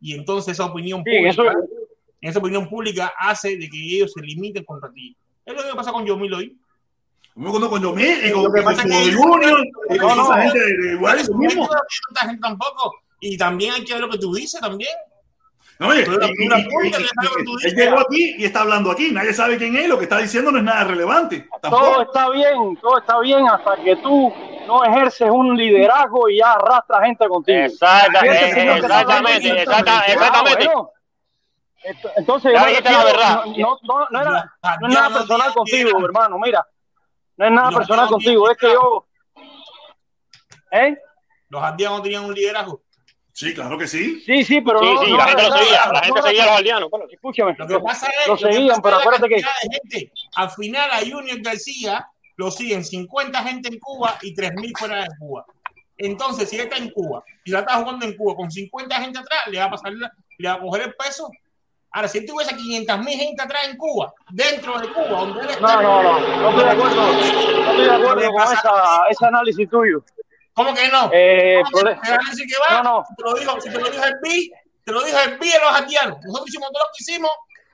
Y 0.00 0.14
entonces 0.14 0.52
esa 0.52 0.66
opinión 0.66 1.02
Sí, 1.04 1.10
pública, 1.10 1.30
eso- 1.30 1.44
esa 2.20 2.38
opinión 2.38 2.68
pública 2.68 3.12
hace 3.18 3.56
de 3.56 3.68
que 3.68 3.78
ellos 3.78 4.12
se 4.12 4.20
limiten 4.22 4.64
contra 4.64 4.90
ti. 4.92 5.16
Es 5.46 5.54
lo 5.54 5.62
que 5.62 5.74
pasa 5.76 5.92
con 5.92 6.04
Yomil 6.06 6.34
hoy. 6.34 6.58
Me 7.36 7.48
acuerdo 7.48 7.68
con 7.70 7.82
Yomil 7.82 8.26
y 8.26 8.30
con, 8.32 8.44
Lo 8.44 8.52
que 8.52 8.62
con, 8.62 8.74
pasa 8.74 8.86
es 8.86 8.92
con 8.94 9.04
que- 9.04 9.12
Junior 9.16 9.66
y 9.90 9.98
con 9.98 10.08
No, 10.08 10.14
no, 10.16 10.22
esa 10.24 10.42
gente 10.42 10.58
de, 10.58 10.92
igual, 10.94 11.18
Eso 11.18 11.32
lo 11.32 11.38
mismo. 11.38 11.64
no 11.66 11.72
hay 11.72 11.78
tanta 12.14 12.20
gente 12.28 12.40
tampoco. 12.40 12.94
Y 13.20 13.36
también 13.38 13.72
hay 13.74 13.84
que 13.84 13.92
ver 13.94 14.02
lo 14.02 14.10
que 14.10 14.18
tú 14.18 14.34
dices 14.34 14.60
también. 14.60 14.90
No, 15.80 15.88
oye, 15.88 16.04
punta 16.06 16.28
que 16.28 17.44
tú 17.44 17.56
él 17.64 17.74
llegó 17.74 17.98
aquí 17.98 18.36
y 18.38 18.44
está 18.44 18.60
hablando 18.60 18.90
aquí. 18.92 19.10
Nadie 19.10 19.32
sabe 19.34 19.56
quién 19.58 19.74
es. 19.76 19.88
Lo 19.88 19.98
que 19.98 20.04
está 20.04 20.18
diciendo 20.18 20.52
no 20.52 20.58
es 20.58 20.64
nada 20.64 20.84
relevante. 20.84 21.48
Todo 21.50 21.60
Tampoco. 21.60 22.02
está 22.02 22.30
bien, 22.30 22.76
todo 22.80 22.98
está 22.98 23.18
bien 23.20 23.48
hasta 23.48 23.76
que 23.82 23.96
tú 23.96 24.32
no 24.68 24.84
ejerces 24.84 25.28
un 25.30 25.56
liderazgo 25.56 26.28
y 26.28 26.38
ya 26.38 26.52
arrastras 26.52 27.02
gente 27.02 27.26
contigo. 27.28 27.58
Eh, 27.58 27.66
exactamente, 27.66 29.64
ah, 29.68 30.04
exactamente. 30.06 30.66
bueno. 30.66 30.90
Ent- 31.82 32.12
Entonces, 32.16 32.52
Ya 32.54 32.60
yo 32.60 32.66
dijiste 32.68 32.92
la 32.92 33.04
verdad. 33.04 33.44
No, 33.58 33.78
no, 33.82 34.06
no, 34.10 34.20
era, 34.20 34.52
no 34.80 34.88
es 34.88 34.94
nada 34.94 35.18
personal 35.18 35.52
contigo, 35.52 36.04
hermano. 36.04 36.38
Mira, 36.38 36.66
no 37.36 37.46
es 37.46 37.52
nada 37.52 37.70
Los 37.70 37.78
personal 37.80 38.08
contigo. 38.08 38.48
Es 38.48 38.56
que 38.56 38.72
yo. 38.72 39.06
¿Eh? 40.70 40.96
Los 41.48 41.62
andianos 41.62 42.02
tenían 42.02 42.24
un 42.24 42.32
liderazgo. 42.34 42.80
Sí, 43.36 43.52
claro 43.52 43.76
que 43.76 43.88
sí. 43.88 44.20
Sí, 44.24 44.44
sí, 44.44 44.60
pero 44.60 44.78
Sí, 44.78 44.86
no. 44.94 45.04
sí, 45.04 45.10
no 45.10 45.16
la 45.16 45.26
gente 45.26 45.42
lo 45.42 45.56
seguía, 45.56 45.92
la 45.92 46.00
gente 46.04 46.22
seguía 46.22 46.42
a 46.44 46.46
los 46.46 46.56
aldeanos. 46.56 46.88
Bueno, 46.90 47.06
Escúchame. 47.10 47.56
Lo 47.58 47.66
que 47.66 47.80
pasa 47.80 48.06
es, 48.06 48.26
Lo 48.28 48.34
lo 48.34 48.38
que 48.38 48.52
seguían, 48.52 48.68
pasa 48.68 48.82
pero 48.82 48.96
acuérdate 48.98 49.28
que- 49.28 49.42
gente. 49.72 50.12
Al 50.36 50.50
final 50.52 50.90
a 50.92 50.98
Junior 51.00 51.38
García 51.42 52.06
lo 52.36 52.50
siguen 52.52 52.84
50 52.84 53.42
gente 53.42 53.68
en 53.68 53.80
Cuba 53.80 54.16
y 54.22 54.34
3.000 54.34 54.72
fuera 54.78 55.02
de 55.02 55.08
Cuba. 55.18 55.44
Entonces, 55.98 56.48
si 56.48 56.56
él 56.56 56.62
está 56.62 56.76
en 56.76 56.90
Cuba 56.90 57.24
y 57.44 57.50
la 57.50 57.60
está 57.60 57.74
jugando 57.74 58.06
en 58.06 58.16
Cuba 58.16 58.36
con 58.36 58.50
50 58.52 59.00
gente 59.00 59.18
atrás, 59.18 59.40
le 59.48 59.58
va 59.58 59.64
a 59.64 59.70
pasar, 59.70 59.92
le 59.92 60.48
va 60.48 60.54
a 60.54 60.60
coger 60.60 60.82
el 60.82 60.94
peso. 60.94 61.28
Ahora, 61.90 62.08
si 62.08 62.18
él 62.18 62.26
tuviese 62.26 62.54
500.000 62.56 63.16
gente 63.18 63.42
atrás 63.42 63.68
en 63.68 63.76
Cuba, 63.76 64.12
dentro 64.30 64.78
de 64.78 64.88
Cuba, 64.92 65.08
donde 65.08 65.40
él 65.42 65.50
está, 65.50 65.82
No, 65.82 66.02
no, 66.02 66.02
no. 66.20 66.38
No 66.38 66.48
estoy 66.50 66.64
de 66.64 66.70
acuerdo. 66.70 66.96
No 66.96 67.20
estoy 67.70 67.84
de 67.84 67.94
acuerdo 67.94 68.30
con 68.32 68.42
esa, 68.52 69.02
ese 69.10 69.26
análisis 69.26 69.68
tuyo. 69.70 70.04
¿Cómo 70.54 70.74
que 70.74 70.88
no? 70.88 71.10
Eh, 71.12 71.62
¿Cómo 71.64 71.84
que 71.84 71.90
prole- 71.94 72.00
te 72.02 72.10
van 72.10 72.20
a 72.26 72.30
decir 72.30 72.46
que 72.46 72.54
va? 72.74 72.82
No, 72.82 72.98
no. 73.00 73.04
Si 73.08 73.14
te 73.16 73.22
lo 73.22 73.34
dijo, 73.34 73.60
si 73.60 73.70
te 73.70 73.78
lo 73.80 73.90
dijo 73.90 74.04
el 74.04 74.14
BI, 74.22 74.52
te 74.84 74.92
lo 74.92 75.02
dijo 75.02 75.18
el 75.18 75.38
BI 75.38 75.50
de 75.50 75.58
los 75.58 75.72
haitianos. 75.74 76.18
Nosotros 76.24 76.48
hicimos 76.48 76.68
todo 76.72 76.82
lo 76.82 76.90
que 76.96 77.02
hicimos 77.02 77.30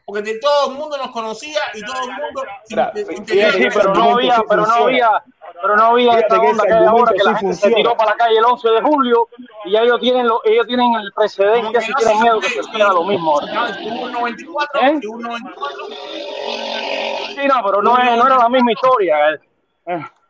porque 0.06 0.22
de 0.22 0.38
todo 0.40 0.70
el 0.72 0.76
mundo 0.76 0.96
nos 0.96 1.10
conocía 1.12 1.60
y 1.72 1.82
todo 1.84 1.94
el 2.02 2.08
mundo 2.10 2.42
Sí, 2.66 3.68
pero 3.72 3.94
no 3.94 4.10
había, 4.16 4.42
pero 4.48 4.66
no 4.66 4.74
había, 4.74 5.24
pero 5.62 5.76
no 5.76 5.84
había 5.84 6.18
esta 6.18 6.40
que 6.40 6.46
onda 6.48 6.64
que 6.64 6.72
hay 6.72 6.84
ahora 6.84 7.12
que 7.12 7.22
la 7.22 7.34
gente 7.36 7.54
se 7.54 7.70
tiró 7.70 7.96
para 7.96 8.10
la 8.12 8.16
calle 8.16 8.38
el 8.38 8.44
11 8.44 8.68
de 8.70 8.82
julio 8.82 9.28
y 9.66 9.70
ya 9.72 9.82
ellos 9.82 10.00
tienen 10.00 10.26
lo, 10.26 10.40
ellos 10.44 10.66
tienen 10.66 10.92
el 10.96 11.12
precedente 11.12 11.80
si 11.80 11.92
tienen 11.94 12.20
miedo 12.22 12.40
que 12.40 12.48
se 12.48 12.62
siga 12.64 12.88
lo 12.88 13.04
mismo. 13.04 13.38
un 13.38 14.12
94, 14.12 14.80
¿Eh? 14.82 15.00
hubo 15.06 15.14
un 15.16 15.22
94. 15.22 15.86
Sí, 17.34 17.46
no, 17.46 17.62
pero 17.64 17.82
no, 17.82 17.96
es- 17.98 18.16
no 18.16 18.26
era 18.26 18.36
la 18.38 18.48
misma 18.48 18.72
historia. 18.72 19.16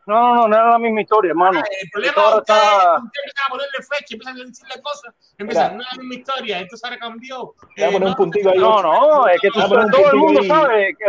No, 0.07 0.19
no, 0.19 0.35
no, 0.35 0.47
no 0.47 0.55
era 0.55 0.69
la 0.71 0.79
misma 0.79 1.01
historia, 1.01 1.29
hermano. 1.29 1.59
El 1.59 1.89
problema 1.91 2.11
es 2.11 2.15
que 2.15 2.37
ustedes, 2.39 2.59
está- 2.61 2.95
ustedes 2.95 3.25
empiezan 3.25 3.45
a 3.45 3.49
ponerle 3.49 3.77
fecha, 3.77 4.13
empiezan 4.13 4.33
a 4.35 4.43
decirle 4.45 4.81
cosas, 4.81 5.15
empiezan, 5.37 5.77
no 5.77 5.83
es 5.83 5.87
la 5.91 5.97
misma 6.01 6.15
historia, 6.15 6.59
esto 6.59 6.75
ahora 6.83 6.97
cambió. 6.97 7.53
Eh, 7.75 7.85
poner 7.85 8.03
un 8.03 8.09
no, 8.09 8.15
puntico 8.15 8.49
ahí. 8.49 8.57
No, 8.59 8.81
no, 8.81 9.27
es 9.27 9.41
que 9.41 9.49
tú- 9.49 9.59
todo 9.61 10.11
el 10.11 10.17
mundo 10.17 10.43
sabe 10.43 10.95
que 10.97 11.05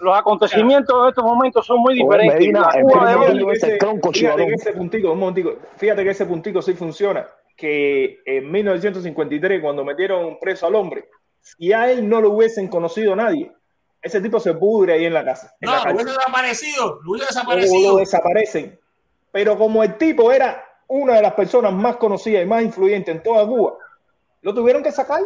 los 0.00 0.16
acontecimientos 0.18 1.02
de 1.04 1.08
estos 1.10 1.24
momentos 1.24 1.66
son 1.66 1.78
muy 1.80 1.98
Joder, 1.98 2.20
diferentes. 2.22 2.40
Medina, 2.84 3.44
de 3.46 3.52
ese 3.52 3.76
tronco, 3.76 4.12
fíjate 4.12 4.46
que 4.46 4.54
ese 4.54 4.72
puntico, 4.72 5.12
un 5.12 5.18
momentico, 5.18 5.56
fíjate 5.76 6.04
que 6.04 6.10
ese 6.10 6.26
puntico 6.26 6.62
sí 6.62 6.74
funciona. 6.74 7.26
Que 7.56 8.18
en 8.26 8.50
1953, 8.50 9.60
cuando 9.62 9.84
metieron 9.84 10.38
preso 10.40 10.66
al 10.66 10.74
hombre, 10.74 11.08
si 11.40 11.72
a 11.72 11.90
él 11.90 12.08
no 12.08 12.20
lo 12.20 12.30
hubiesen 12.30 12.68
conocido 12.68 13.14
nadie, 13.14 13.52
ese 14.04 14.20
tipo 14.20 14.38
se 14.38 14.52
pudre 14.54 14.92
ahí 14.92 15.06
en 15.06 15.14
la 15.14 15.24
casa. 15.24 15.54
En 15.60 15.70
no, 15.70 15.76
hubiese 15.82 16.04
desaparecido, 16.04 17.00
o 17.06 17.16
desaparecido. 17.18 17.92
lo 17.92 17.96
desaparecen. 17.98 18.78
Pero 19.32 19.56
como 19.58 19.82
el 19.82 19.96
tipo 19.96 20.30
era 20.30 20.62
una 20.88 21.14
de 21.14 21.22
las 21.22 21.32
personas 21.32 21.72
más 21.72 21.96
conocidas 21.96 22.42
y 22.44 22.46
más 22.46 22.62
influyentes 22.62 23.14
en 23.16 23.22
toda 23.22 23.46
Cuba, 23.46 23.72
lo 24.42 24.54
tuvieron 24.54 24.82
que 24.82 24.92
sacar. 24.92 25.22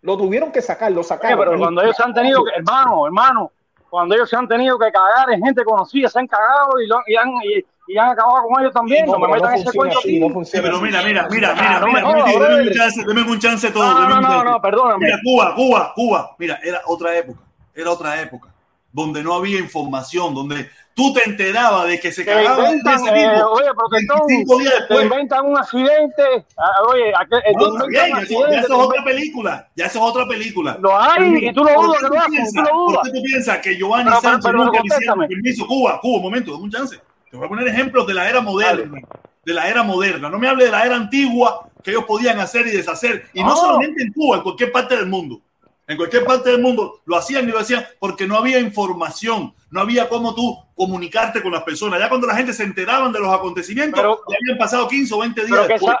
Lo 0.00 0.16
tuvieron 0.16 0.50
que 0.52 0.62
sacar, 0.62 0.90
lo 0.92 1.00
Oye, 1.00 1.08
sacaron. 1.08 1.38
pero 1.38 1.58
cuando 1.58 1.82
ellos 1.82 1.96
se 1.96 2.02
han 2.02 2.14
tenido 2.14 2.42
que, 2.44 2.50
hermano, 2.56 3.06
hermano, 3.06 3.50
cuando 3.90 4.14
ellos 4.14 4.28
se 4.30 4.36
han 4.36 4.48
tenido 4.48 4.78
que 4.78 4.90
cagar 4.90 5.30
en 5.32 5.42
gente 5.42 5.64
conocida, 5.64 6.08
se 6.08 6.18
han 6.18 6.26
cagado 6.26 6.80
y, 6.80 6.86
lo- 6.86 7.02
y 7.06 7.16
han, 7.16 7.28
y, 7.42 7.92
y 7.92 7.98
han 7.98 8.10
acabado 8.10 8.46
con 8.48 8.60
ellos 8.62 8.72
también. 8.72 9.04
No, 9.06 9.18
me 9.18 9.26
pero 9.28 9.34
metan 9.34 9.54
ese 9.54 9.76
cuento 9.76 9.98
así, 9.98 10.18
no 10.18 10.26
Sí, 10.28 10.32
funciona 10.32 10.64
pero 10.64 10.76
así. 10.76 10.84
mira, 10.86 11.02
mira, 11.02 11.28
mira, 11.28 11.50
Ah, 11.50 11.54
mira, 11.60 11.80
no 11.80 11.86
me 11.88 11.92
mira, 11.92 12.24
mira, 12.26 12.48
deme 12.48 12.62
un 12.62 12.72
chance, 12.72 13.04
deme 13.06 13.22
un 13.22 13.38
chance 13.38 13.70
todo. 13.70 13.84
No, 13.84 14.08
no, 14.08 14.20
no, 14.20 14.44
no, 14.44 14.60
perdóname. 14.62 15.04
Mira, 15.06 15.18
Cuba, 15.24 15.54
Cuba, 15.54 15.92
Cuba. 15.94 16.36
Mira, 16.38 16.58
era 16.62 16.80
otra 16.86 17.16
época. 17.16 17.40
Era 17.76 17.90
otra 17.92 18.20
época. 18.20 18.48
donde 18.92 19.22
no 19.22 19.34
había 19.34 19.58
información, 19.60 20.34
donde 20.34 20.70
tú 20.94 21.12
te 21.12 21.22
enterabas 21.28 21.86
de 21.86 22.00
que 22.00 22.10
se 22.10 22.22
en 22.22 22.44
inventan, 22.50 22.94
ese 22.94 23.10
eh, 23.10 23.42
oye, 23.42 23.66
protestón, 23.76 24.20
25 24.26 24.58
días 24.58 24.74
te 24.88 25.02
inventan 25.02 25.44
un 25.44 25.58
accidente, 25.58 26.22
ah, 26.56 26.70
oye, 26.88 27.12
aquel- 27.14 27.42
No, 27.56 27.72
bien, 27.72 27.82
un 27.82 27.92
ya 27.92 28.06
eso, 28.06 28.16
accidente, 28.16 28.52
ya 28.54 28.60
eso 28.60 28.72
es 28.80 28.86
otra 28.86 29.04
película, 29.04 29.68
ya 29.76 29.84
eso 29.86 29.98
es 29.98 30.04
otra 30.10 30.26
película. 30.26 30.78
lo 30.80 30.98
hay 30.98 31.46
y 31.46 31.52
tú 31.52 31.62
lo 31.62 31.74
¿Por 31.74 31.86
dudas 31.88 32.00
que 32.00 32.08
lo 32.08 32.14
hacen, 32.16 32.24
tú 32.24 32.30
piensas- 32.32 32.54
lo 32.64 32.70
¿Por 32.70 32.88
dudas. 32.88 33.00
qué 33.04 33.10
tú 33.18 33.22
piensas 33.22 33.58
que 33.58 33.76
Giovanni 33.76 34.04
Pero, 34.04 34.16
pero, 34.22 34.32
Sánchez 34.32 34.50
pero, 34.50 34.64
nunca 34.64 34.80
le 35.20 35.28
permiso? 35.28 35.66
Cuba, 35.66 36.00
Cuba, 36.00 36.16
un 36.16 36.22
momento, 36.22 36.52
dame 36.52 36.64
un 36.64 36.70
chance. 36.70 37.00
Te 37.30 37.36
voy 37.36 37.44
a 37.46 37.48
poner 37.50 37.68
ejemplos 37.68 38.06
de 38.06 38.14
la 38.14 38.30
era 38.30 38.40
moderna, 38.40 38.98
de 39.44 39.52
la 39.52 39.68
era 39.68 39.82
moderna. 39.82 40.30
No 40.30 40.38
me 40.38 40.48
hable 40.48 40.64
de 40.64 40.70
la 40.70 40.86
era 40.86 40.96
antigua 40.96 41.68
que 41.82 41.90
ellos 41.90 42.04
podían 42.04 42.38
hacer 42.40 42.66
y 42.66 42.70
deshacer. 42.70 43.26
Y 43.34 43.42
no, 43.42 43.50
No. 43.50 43.56
solamente 43.56 44.02
en 44.02 44.12
Cuba, 44.14 44.36
en 44.38 44.42
cualquier 44.42 44.72
parte 44.72 44.96
del 44.96 45.06
mundo. 45.06 45.42
En 45.88 45.96
cualquier 45.96 46.24
parte 46.24 46.50
del 46.50 46.60
mundo 46.60 47.00
lo 47.04 47.16
hacían 47.16 47.48
y 47.48 47.52
lo 47.52 47.60
hacían 47.60 47.84
porque 48.00 48.26
no 48.26 48.36
había 48.36 48.58
información, 48.58 49.54
no 49.70 49.80
había 49.80 50.08
cómo 50.08 50.34
tú 50.34 50.58
comunicarte 50.74 51.40
con 51.40 51.52
las 51.52 51.62
personas. 51.62 52.00
Ya 52.00 52.08
cuando 52.08 52.26
la 52.26 52.34
gente 52.34 52.52
se 52.52 52.64
enteraban 52.64 53.12
de 53.12 53.20
los 53.20 53.32
acontecimientos, 53.32 54.00
Pero- 54.00 54.20
ya 54.28 54.36
habían 54.42 54.58
pasado 54.58 54.88
15 54.88 55.14
o 55.14 55.18
20 55.20 55.44
días 55.44 55.68
después. 55.68 55.96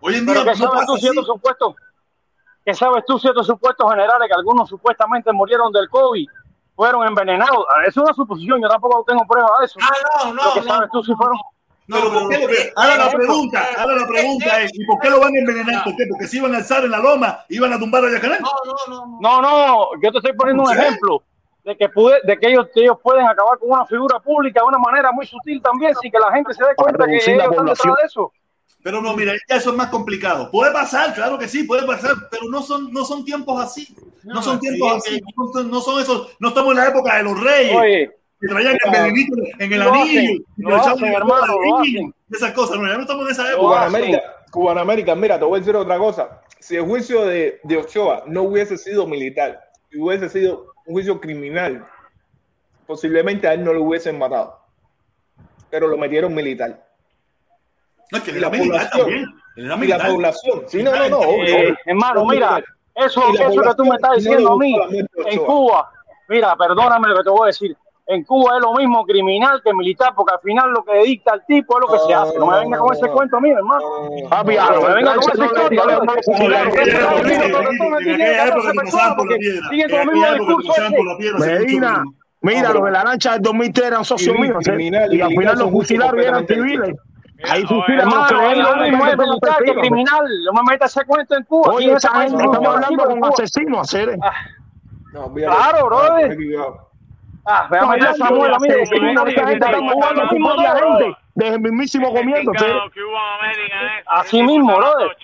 Hoy 0.00 0.14
en 0.16 0.26
día 0.26 0.44
no 0.44 0.54
sabes 0.54 0.86
tú 0.86 0.96
ciertos 0.98 1.26
supuestos, 1.26 1.74
que 2.64 2.74
sabes 2.74 3.02
tú 3.06 3.18
ciertos 3.18 3.46
supuestos 3.46 3.90
generales 3.90 4.28
que 4.28 4.34
algunos 4.34 4.68
supuestamente 4.68 5.32
murieron 5.32 5.72
del 5.72 5.88
COVID, 5.88 6.26
fueron 6.76 7.08
envenenados. 7.08 7.64
Ah, 7.74 7.84
Es 7.86 7.96
una 7.96 8.12
suposición, 8.12 8.60
yo 8.60 8.68
tampoco 8.68 9.02
tengo 9.06 9.26
pruebas 9.26 9.52
de 9.60 9.64
eso. 9.64 9.78
Ah, 9.82 10.26
no, 10.26 10.34
no, 10.34 10.54
no. 10.54 10.62
sabes 10.62 10.90
tú 10.92 11.02
si 11.02 11.14
fueron 11.14 11.36
Pero 11.88 12.12
¿por 12.12 12.28
qué? 12.28 12.38
Porque- 12.40 12.72
ahora 12.76 12.96
la 12.98 13.10
pregunta, 13.10 13.66
ahora 13.78 13.96
la 13.96 14.06
pregunta 14.06 14.62
es, 14.62 14.70
¿y 14.74 14.84
por 14.84 14.98
qué 15.00 15.10
lo 15.10 15.20
van 15.20 15.34
a 15.34 15.38
envenenar? 15.38 15.84
¿Por 15.84 15.96
qué? 15.96 16.04
Porque 16.08 16.26
si 16.26 16.36
iban 16.36 16.54
a 16.54 16.58
alzar 16.58 16.84
en 16.84 16.90
la 16.90 16.98
loma, 16.98 17.44
iban 17.48 17.72
a 17.72 17.78
tumbar 17.78 18.04
a 18.04 18.10
Yacanel. 18.10 18.40
No, 18.42 18.50
no, 18.66 18.74
no, 18.88 19.06
no. 19.06 19.18
No, 19.20 19.42
no, 19.42 19.88
yo 20.02 20.12
te 20.12 20.18
estoy 20.18 20.32
poniendo 20.34 20.64
un 20.64 20.68
¿Sí? 20.68 20.78
ejemplo 20.78 21.22
de 21.64 21.76
que 21.76 21.88
pude, 21.88 22.16
de 22.24 22.38
que 22.38 22.48
ellos, 22.48 22.66
que 22.74 22.80
ellos 22.82 22.98
pueden 23.02 23.26
acabar 23.26 23.58
con 23.58 23.70
una 23.70 23.86
figura 23.86 24.18
pública 24.20 24.60
de 24.60 24.66
una 24.66 24.78
manera 24.78 25.12
muy 25.12 25.26
sutil 25.26 25.60
también, 25.62 25.94
sin 26.00 26.10
que 26.10 26.18
la 26.18 26.30
gente 26.32 26.52
se 26.54 26.62
dé 26.62 26.70
cuenta 26.76 27.06
que 27.06 27.16
ellos 27.16 27.28
están 27.28 27.64
detrás 27.66 27.96
de 28.00 28.06
eso. 28.06 28.32
Pero 28.82 29.02
no, 29.02 29.14
mira, 29.14 29.32
eso 29.48 29.70
es 29.70 29.76
más 29.76 29.88
complicado. 29.88 30.50
Puede 30.50 30.72
pasar, 30.72 31.12
claro 31.14 31.36
que 31.38 31.48
sí, 31.48 31.64
puede 31.64 31.86
pasar, 31.86 32.12
pero 32.30 32.44
no 32.48 32.62
son, 32.62 32.92
no 32.92 33.04
son 33.04 33.24
tiempos 33.24 33.60
así. 33.62 33.88
No, 34.22 34.34
No, 34.34 34.42
son 34.42 34.60
tiempos 34.60 35.02
sí, 35.04 35.14
así. 35.16 35.20
No 35.36 35.52
son, 35.52 35.70
no 35.70 35.80
son 35.80 36.00
esos, 36.00 36.36
no 36.38 36.48
estamos 36.48 36.70
en 36.72 36.76
la 36.78 36.88
época 36.88 37.16
de 37.16 37.22
los 37.24 37.40
reyes, 37.40 37.76
Oye, 37.76 38.16
que 38.40 38.48
traían 38.48 38.76
el 38.82 39.26
en 39.58 39.72
el 39.72 39.80
Lo 39.80 39.92
anillo. 39.92 40.44
Esas 42.30 42.52
cosas, 42.52 42.78
no, 42.78 42.86
ya 42.86 42.94
no 42.96 43.02
estamos 43.02 43.24
en 43.26 43.30
esa 43.32 43.50
época. 43.50 43.60
Cuban 43.60 43.82
hacen. 43.84 43.96
América, 43.96 44.22
Cuban 44.50 44.78
América, 44.78 45.14
mira, 45.14 45.38
te 45.38 45.44
voy 45.44 45.56
a 45.56 45.60
decir 45.60 45.76
otra 45.76 45.98
cosa. 45.98 46.40
Si 46.58 46.76
el 46.76 46.82
juicio 46.82 47.24
de, 47.24 47.60
de 47.64 47.76
Ochoa 47.76 48.24
no 48.26 48.42
hubiese 48.42 48.76
sido 48.76 49.06
militar, 49.06 49.68
y 49.90 49.98
hubiese 50.00 50.28
sido 50.28 50.72
un 50.86 50.94
juicio 50.94 51.20
criminal, 51.20 51.86
posiblemente 52.86 53.48
a 53.48 53.54
él 53.54 53.64
no 53.64 53.72
lo 53.72 53.82
hubiesen 53.82 54.18
matado. 54.18 54.58
Pero 55.70 55.86
lo 55.88 55.96
metieron 55.96 56.34
militar. 56.34 56.86
No, 58.10 58.18
es 58.18 58.24
que 58.24 58.30
Y 58.30 58.34
la 58.40 58.50
militar 58.50 58.90
población. 58.90 59.00
también. 59.00 59.26
Y 59.56 59.86
la 59.88 60.06
población. 60.08 60.64
Sí, 60.66 60.82
no, 60.82 60.92
no, 60.94 61.08
no. 61.08 61.22
eh, 61.22 61.26
obvio. 61.26 61.76
hermano, 61.86 62.24
mira, 62.26 62.62
eso, 62.94 63.22
eso 63.34 63.62
que 63.62 63.74
tú 63.76 63.84
me 63.84 63.96
estás 63.96 64.16
diciendo 64.16 64.50
no 64.50 64.54
a 64.54 64.58
mí, 64.58 64.74
en. 65.26 65.38
Cuba, 65.44 65.90
mira, 66.28 66.56
perdóname 66.56 67.08
lo 67.08 67.16
que 67.18 67.22
te 67.24 67.30
voy 67.30 67.42
a 67.42 67.46
decir. 67.46 67.76
En 68.10 68.24
Cuba 68.24 68.56
es 68.56 68.62
lo 68.62 68.72
mismo 68.72 69.04
criminal 69.04 69.60
que 69.62 69.74
militar, 69.74 70.14
porque 70.16 70.32
al 70.32 70.40
final 70.40 70.70
lo 70.70 70.82
que 70.82 70.94
dicta 71.02 71.34
el 71.34 71.44
tipo 71.46 71.76
es 71.76 71.86
lo 71.86 71.92
que 71.92 71.98
se 72.06 72.14
hace. 72.14 72.38
No 72.38 72.46
me 72.46 72.58
venga 72.60 72.78
con 72.78 72.94
ese 72.94 73.06
cuento 73.10 73.36
a 73.36 73.40
mí, 73.40 73.50
hermano. 73.50 73.84
Papi, 74.30 74.56
No 74.56 74.80
me 74.88 74.94
venga 74.94 75.14
con 75.14 75.24
esa 75.30 75.44
historia. 75.44 75.68
digan 75.68 75.86
brother. 75.86 76.06
más 76.06 76.16
Claro, 76.24 76.38
fusilados. 76.38 76.74
claro, 76.74 76.88
En 76.88 76.96
claro, 76.96 77.16
aquella 77.18 77.38
claro, 77.38 77.70
época, 77.70 77.76
claro, 77.76 77.98
en 77.98 78.04
tiene 78.04 78.24
aquella 78.24 78.44
14 78.44 78.48
época 78.48 78.72
que 78.72 78.78
pasaban 78.78 79.16
por 79.16 79.26
la 79.26 79.36
personas, 79.36 79.38
piedra. 79.38 79.68
Sigue 79.68 79.82
En 79.84 79.90
con 79.90 79.98
lo 80.06 80.12
mismo 80.12 80.32
discurso 80.56 80.72
Medina, 81.38 82.04
mira, 82.40 82.72
los 82.72 82.84
de 82.84 82.90
la 82.90 83.04
lancha 83.04 83.32
del 83.32 83.42
2003 83.42 83.86
eran 83.86 84.04
socios 84.06 84.36
míos, 84.38 84.66
¿eh? 84.68 85.08
y 85.12 85.20
al 85.20 85.28
final 85.28 85.58
los 85.58 85.70
fusilaron 85.70 86.18
y 86.18 86.24
eran 86.24 86.46
civiles. 86.46 86.96
Ahí 87.50 87.62
fusilan 87.64 88.00
a 88.00 88.04
los 88.16 88.26
que 88.26 88.34
Hermano, 88.34 88.50
es 88.50 88.58
lo 88.58 88.76
mismo 88.84 89.06
es 89.06 89.16
militar 89.18 89.62
que 89.64 89.74
criminal. 89.74 90.24
No 90.46 90.52
me 90.62 90.72
metas 90.72 90.96
ese 90.96 91.04
cuento 91.06 91.36
en 91.36 91.44
Cuba. 91.44 91.74
Oye, 91.74 91.92
estamos 91.92 92.32
hablando 92.32 93.04
con 93.04 93.24
asesinos, 93.24 93.80
hacer. 93.80 94.16
Claro, 95.12 95.86
brother. 95.86 96.36
Ah, 97.50 97.66
cuidado. 97.68 97.68
Ah, 97.68 97.68
ve 97.70 97.76
a 97.76 97.78
Estamos 97.78 97.94
meter 97.96 98.06
a 98.06 98.10
hablando 98.10 98.26
Samuel 98.26 98.50
de 98.50 98.54
a 98.54 98.58
mí. 98.58 98.68
de- 98.68 98.74
de- 98.74 98.82
asesinos, 98.82 99.24
de- 99.24 99.30
esa 99.32 99.46
gente 99.48 99.66
está 99.66 99.80
matando 99.80 100.22
a 100.22 100.28
su 100.28 100.34
mismo 100.34 100.48
propia 100.54 100.74
todo. 100.74 100.98
gente 100.98 101.18
desde 101.34 101.54
el 101.54 101.60
mismísimo 101.60 102.12
comienzo, 102.14 102.52
¿sí? 102.58 102.64
Así 104.06 104.42
mismo, 104.42 104.76
brother. 104.76 105.16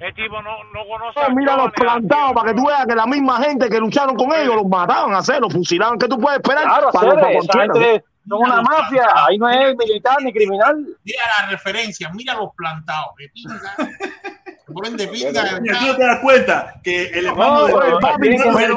El 0.00 0.14
tipo 0.14 0.40
no, 0.42 0.50
no 0.72 0.86
conoce 0.88 1.18
Oh, 1.18 1.24
a 1.24 1.28
mira 1.30 1.56
los 1.56 1.72
plantados 1.72 2.32
para 2.32 2.50
que 2.50 2.54
tú 2.56 2.66
veas 2.68 2.86
que 2.86 2.94
la 2.94 3.06
misma 3.06 3.38
gente 3.42 3.68
que 3.68 3.80
lucharon 3.80 4.14
con 4.14 4.32
ellos 4.32 4.54
los 4.54 4.66
mataban 4.66 5.12
a 5.12 5.18
hacer, 5.18 5.40
los 5.40 5.52
fusilaban. 5.52 5.98
¿Qué 5.98 6.06
tú 6.06 6.16
puedes 6.20 6.38
esperar? 6.38 6.64
Claro, 6.64 6.90
para, 6.92 7.08
hacer, 7.08 7.20
para 7.20 7.32
esa 7.38 7.60
gente 7.62 8.04
son 8.28 8.38
una 8.38 8.62
mafia. 8.62 9.08
Ahí 9.26 9.38
no 9.38 9.48
es 9.48 9.74
militar 9.76 10.18
ni 10.22 10.32
criminal. 10.32 10.86
Mira 11.04 11.22
la 11.40 11.46
referencia, 11.50 12.10
mira 12.14 12.34
los 12.34 12.50
plantados. 12.54 13.08
Mira, 15.60 15.78
tú 15.80 15.86
no 15.86 15.96
te 15.96 16.04
das 16.04 16.18
cuenta 16.20 16.74
que 16.84 17.04
el 17.06 17.26
hermano 17.26 17.64
de 17.66 17.72
lo 17.72 17.78
único 17.78 17.98
que 18.20 18.34
hizo 18.34 18.52
fue 18.52 18.68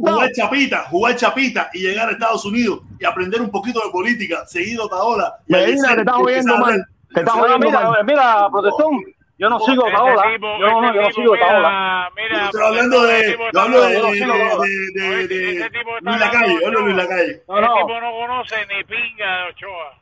jugar 0.00 0.32
chapita, 0.32 0.78
jugar 0.90 1.16
chapita 1.16 1.70
y 1.72 1.78
llegar 1.80 2.08
a 2.08 2.12
Estados 2.12 2.44
Unidos 2.44 2.80
y 2.98 3.04
aprender 3.04 3.40
un 3.40 3.50
poquito 3.50 3.80
de 3.84 3.90
política, 3.90 4.44
seguido 4.46 4.88
Taola. 4.88 5.34
y 5.46 5.52
Medina, 5.52 5.92
Eliezer, 5.92 5.94
te 5.94 6.00
estás 6.00 6.16
y 6.18 6.22
oyendo 6.22 6.54
empezar 6.54 6.56
a 6.56 6.60
mal. 6.60 6.72
hablar. 6.72 6.86
Te 7.14 7.20
estás 7.20 7.36
No, 7.36 7.42
oyendo 7.42 7.66
mira, 7.66 7.80
mal. 7.90 8.04
mira, 8.04 8.48
protestón. 8.50 9.00
Yo 9.38 9.48
no 9.48 9.58
sigo 9.60 9.86
Ese 9.86 9.96
Taola. 9.96 10.22
tipo- 10.34 10.58
Yo 10.60 10.66
no, 10.68 10.84
ese 10.84 10.94
yo 10.96 11.00
no 11.00 11.08
tipo, 11.08 11.20
sigo 11.22 11.32
mira, 11.32 12.10
estoy 12.44 12.62
hablando 12.62 13.02
de, 13.04 13.38
yo 13.54 13.60
hablo 13.60 13.78
Luis 13.80 13.90
Lacalle, 14.04 14.04
hablando 14.04 16.58
yo 16.60 16.66
hablo 16.66 16.80
de 16.80 16.82
Luis 16.82 16.94
Ochoa. 16.94 16.96
Lacalle. 16.96 17.42
No, 17.48 17.58
Ese 17.58 17.66
no. 17.66 17.74
tipo 17.78 18.00
no 18.00 18.10
conoce 18.12 18.56
ni 18.66 18.84
pinga 18.84 19.36
de 19.38 19.44
Ochoa. 19.50 19.94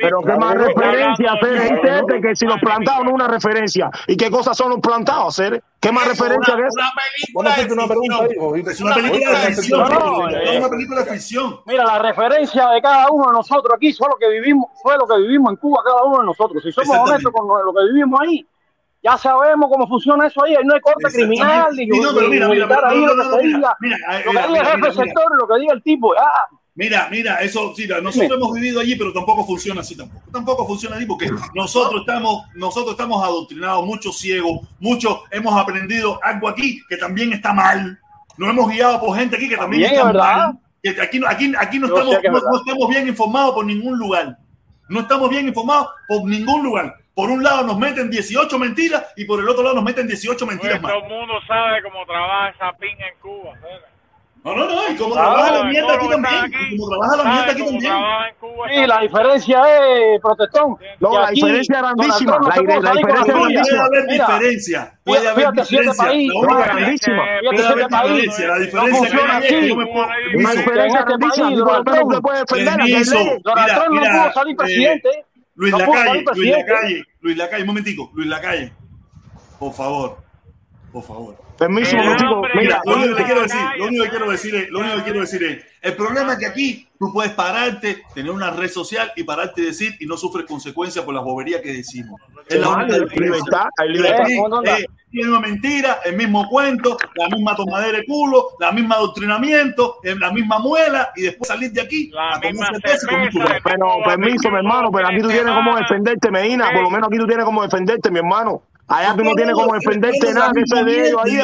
Pero 0.00 0.20
qué 0.22 0.36
más 0.36 0.54
referencia 0.54 1.30
hablando 1.30 1.46
hacer 1.46 1.52
de- 1.60 1.68
gente 1.68 1.98
este 1.98 2.20
que 2.20 2.36
si 2.36 2.46
los 2.46 2.58
plantados 2.60 3.04
no 3.04 3.10
es 3.10 3.14
una 3.14 3.28
referencia. 3.28 3.90
¿Y 4.06 4.16
qué 4.16 4.30
cosas 4.30 4.56
son 4.56 4.70
los 4.70 4.80
plantados 4.80 5.28
hacer? 5.38 5.62
¿Qué 5.80 5.92
más 5.92 6.06
referencia 6.08 6.54
una, 6.54 6.62
que 6.62 6.68
eso? 6.68 6.78
una 7.34 7.50
Vamos 7.50 7.52
a 7.52 7.56
película 7.56 7.86
de 7.86 7.98
una 7.98 8.18
ficción. 8.18 8.68
Es 8.68 8.80
una 8.80 8.94
película 8.94 9.38
de 9.40 9.46
ficción. 9.54 9.80
No, 9.80 9.88
no, 9.88 10.28
es 10.28 10.50
eh. 10.50 10.58
una 10.58 10.68
película 10.68 11.00
de 11.04 11.10
ficción. 11.12 11.60
Mira, 11.66 11.84
la 11.84 11.98
referencia 12.00 12.68
de 12.70 12.82
cada 12.82 13.10
uno 13.10 13.26
de 13.26 13.32
nosotros 13.32 13.72
aquí 13.76 13.92
fue 13.92 14.08
lo 14.08 14.16
que 14.16 14.28
vivimos, 14.28 14.70
fue 14.82 14.96
lo 14.96 15.06
que 15.06 15.16
vivimos 15.18 15.50
en 15.50 15.56
Cuba, 15.56 15.82
cada 15.84 16.02
uno 16.04 16.18
de 16.20 16.26
nosotros. 16.26 16.62
Si 16.62 16.72
somos 16.72 16.96
honestos 16.96 17.32
con 17.32 17.46
lo 17.46 17.72
que 17.72 17.84
vivimos 17.92 18.20
ahí, 18.20 18.46
ya 19.02 19.16
sabemos 19.16 19.70
cómo 19.70 19.86
funciona 19.86 20.26
eso 20.26 20.42
ahí. 20.44 20.56
Ahí 20.56 20.64
no 20.64 20.74
hay 20.74 20.80
corte 20.80 21.04
criminal 21.12 21.68
ni, 21.76 21.84
Sí, 21.84 22.00
no, 22.00 22.08
pero 22.12 22.22
ni 22.28 22.34
mira, 22.34 22.48
mira, 22.48 22.66
militar 22.66 22.84
ahí, 22.86 23.00
lo 23.04 23.14
que 23.14 23.46
diga. 23.46 23.76
mira, 23.80 23.96
Lo 24.24 24.24
que 24.24 24.28
mira, 24.30 24.46
diga 24.46 24.46
el 24.46 24.50
mira, 24.50 24.64
jefe 24.90 24.92
sector, 25.04 25.36
lo 25.38 25.46
que 25.48 25.60
diga 25.60 25.72
el 25.74 25.82
tipo, 25.82 26.14
ya. 26.14 26.22
Mira, 26.78 27.08
mira, 27.10 27.40
eso, 27.40 27.74
sí, 27.74 27.88
nosotros 27.88 28.30
hemos 28.38 28.52
vivido 28.52 28.78
allí, 28.80 28.94
pero 28.94 29.12
tampoco 29.12 29.44
funciona 29.44 29.80
así 29.80 29.96
tampoco. 29.96 30.30
Tampoco 30.30 30.64
funciona 30.64 30.94
así 30.94 31.06
porque 31.06 31.28
nosotros 31.52 32.02
estamos, 32.06 32.44
nosotros 32.54 32.92
estamos 32.92 33.20
adoctrinados, 33.20 33.84
muchos 33.84 34.16
ciegos, 34.16 34.60
muchos 34.78 35.22
hemos 35.32 35.60
aprendido 35.60 36.20
algo 36.22 36.48
aquí 36.48 36.80
que 36.88 36.96
también 36.96 37.32
está 37.32 37.52
mal. 37.52 37.98
Nos 38.36 38.50
hemos 38.50 38.70
guiado 38.70 39.00
por 39.00 39.18
gente 39.18 39.34
aquí 39.34 39.48
que 39.48 39.56
también 39.56 39.82
También, 39.82 39.92
está 39.92 40.00
es 40.08 40.14
verdad. 40.14 40.36
mal. 40.36 40.58
Que 40.80 41.02
aquí, 41.02 41.18
no- 41.18 41.26
aquí, 41.26 41.52
aquí 41.58 41.78
no, 41.80 41.86
estamos, 41.88 42.14
no, 42.14 42.20
verdad. 42.22 42.42
no 42.52 42.58
estamos 42.58 42.88
bien 42.88 43.08
informados 43.08 43.54
por 43.56 43.66
ningún 43.66 43.98
lugar. 43.98 44.38
No 44.88 45.00
estamos 45.00 45.28
bien 45.30 45.48
informados 45.48 45.88
por 46.06 46.24
ningún 46.28 46.62
lugar. 46.62 46.94
Por 47.12 47.28
un 47.28 47.42
lado 47.42 47.64
nos 47.66 47.76
meten 47.76 48.08
18 48.08 48.56
mentiras 48.56 49.04
y 49.16 49.24
por 49.24 49.40
el 49.40 49.48
otro 49.48 49.64
lado 49.64 49.74
nos 49.74 49.84
meten 49.84 50.06
18 50.06 50.46
Pues 50.46 50.54
mentiras 50.56 50.80
más. 50.80 50.92
todo 50.92 51.02
el 51.02 51.10
mundo 51.10 51.34
sabe 51.48 51.82
cómo 51.82 52.06
trabaja 52.06 52.50
esa 52.50 52.72
pinga 52.78 53.04
en 53.08 53.18
Cuba. 53.20 53.50
¿sabes? 53.60 53.80
No, 54.54 54.66
no, 54.66 54.74
no. 54.74 54.90
Y 54.90 54.96
como 54.96 55.14
Ah, 55.14 55.18
trabaja 55.18 55.50
la 55.52 55.64
mierda 55.64 55.94
aquí 55.94 56.08
también. 56.08 56.34
aquí, 56.44 56.76
como 56.76 56.88
trabaja 56.90 57.16
la 57.16 57.24
mierda 57.24 57.52
aquí 57.52 57.64
también. 57.64 57.92
Sí, 58.74 58.86
la 58.86 59.00
diferencia 59.00 59.62
es, 59.78 60.20
protestón. 60.20 60.76
No, 61.00 61.12
la 61.20 61.26
aquí 61.28 61.34
diferencia 61.34 61.74
es 61.76 61.82
grandísima. 61.82 62.38
No 62.38 62.48
La- 62.48 62.48
la 62.48 62.54
con 62.54 62.66
diferencia 62.66 62.92
la 62.92 63.00
es 63.20 63.36
suya. 63.36 63.62
Puede 63.64 63.78
haber 63.80 64.06
diferencia. 64.08 64.98
Puede 65.04 65.28
haber 65.28 65.52
diferencia. 65.54 66.32
La 66.32 66.42
no, 66.42 66.58
grandísima. 66.58 67.22
Puede 67.22 67.66
haber 67.66 67.78
diferencia. 67.78 68.46
La 68.46 68.54
no 68.54 68.60
diferencia 68.60 69.06
es 69.38 69.48
que 69.48 69.68
yo 69.68 69.76
me 69.76 69.86
puedo- 69.86 70.06
Permiso, 70.08 70.52
diferencia 70.58 71.02
grandísima. 71.02 71.50
Donald 71.50 71.84
Trump, 71.84 72.12
se 72.14 72.20
puede 72.20 72.38
defender. 72.38 73.42
Donald 73.42 73.70
Trump 73.74 73.92
no 73.94 74.00
pudo 74.00 74.32
salir 74.32 74.52
eh, 74.52 74.56
presidente. 74.56 75.24
Luis 75.54 75.72
No 75.72 75.78
Lacalle, 75.78 76.24
Luis. 76.34 76.50
Lacalle, 76.52 77.04
Luis 77.20 77.36
Lacalle, 77.36 77.62
un 77.62 77.66
momentico, 77.66 78.10
Luis 78.14 78.28
Lacalle. 78.28 78.72
Por 79.58 79.72
favor, 79.72 80.18
por 80.92 81.02
favor. 81.02 81.47
Permiso, 81.58 81.96
momentico. 81.96 82.34
hombre 82.34 82.52
Mira, 82.54 82.80
Lo 82.84 82.96
único 82.96 83.16
que 83.16 83.24
quiero 83.24 83.42
decir, 83.42 83.60
lo 83.76 83.86
único 83.86 84.04
que 84.04 84.10
quiero 84.10 84.30
decir 84.30 84.54
es, 84.54 84.70
lo 84.70 84.78
único 84.78 84.96
que 84.96 85.02
quiero 85.02 85.20
decir 85.20 85.42
es, 85.42 85.64
el 85.82 85.96
problema 85.96 86.32
es 86.34 86.38
que 86.38 86.46
aquí 86.46 86.88
tú 86.98 87.12
puedes 87.12 87.32
pararte, 87.32 88.02
tener 88.14 88.30
una 88.30 88.50
red 88.50 88.70
social 88.70 89.12
y 89.16 89.24
pararte 89.24 89.62
y 89.62 89.64
decir 89.66 89.96
y 89.98 90.06
no 90.06 90.16
sufres 90.16 90.46
consecuencias 90.46 91.04
por 91.04 91.14
las 91.14 91.24
boberías 91.24 91.60
que 91.60 91.72
decimos. 91.72 92.20
Es 92.48 92.60
la 92.60 92.68
única 92.68 92.96
libertad, 93.16 93.66
eh, 93.84 94.86
tiene 95.10 95.30
una 95.30 95.40
mentira, 95.40 95.98
el 96.04 96.16
mismo 96.16 96.48
cuento, 96.48 96.96
la 97.14 97.28
misma 97.28 97.56
tomadera 97.56 97.98
de 97.98 98.04
culo, 98.04 98.50
la 98.60 98.72
misma 98.72 98.96
adoctrinamiento, 98.96 99.96
eh, 100.04 100.14
la 100.16 100.30
misma 100.30 100.58
muela 100.58 101.10
y 101.16 101.22
después 101.22 101.48
salir 101.48 101.72
de 101.72 101.80
aquí 101.80 102.10
a 102.16 102.40
cerveza. 102.40 103.60
Pero 103.64 103.86
permiso, 104.04 104.50
mi 104.50 104.58
hermano, 104.58 104.92
pero 104.92 105.08
aquí 105.08 105.20
tú 105.20 105.28
tienes 105.28 105.52
cómo 105.52 105.76
defenderte, 105.76 106.30
Medina. 106.30 106.70
Por 106.72 106.82
lo 106.82 106.90
menos 106.90 107.08
aquí 107.08 107.18
tú 107.18 107.26
tienes 107.26 107.44
cómo 107.44 107.62
defenderte, 107.62 108.10
mi 108.10 108.18
hermano. 108.18 108.62
Allá 108.88 109.14
tú 109.16 109.22
no 109.24 109.34
tienes 109.34 109.54
cómo 109.54 109.74
defenderte 109.74 110.32
nada 110.32 110.52
que 110.52 110.60
es 110.62 110.84
de 110.84 111.08
ellos 111.08 111.20
ahí. 111.24 111.38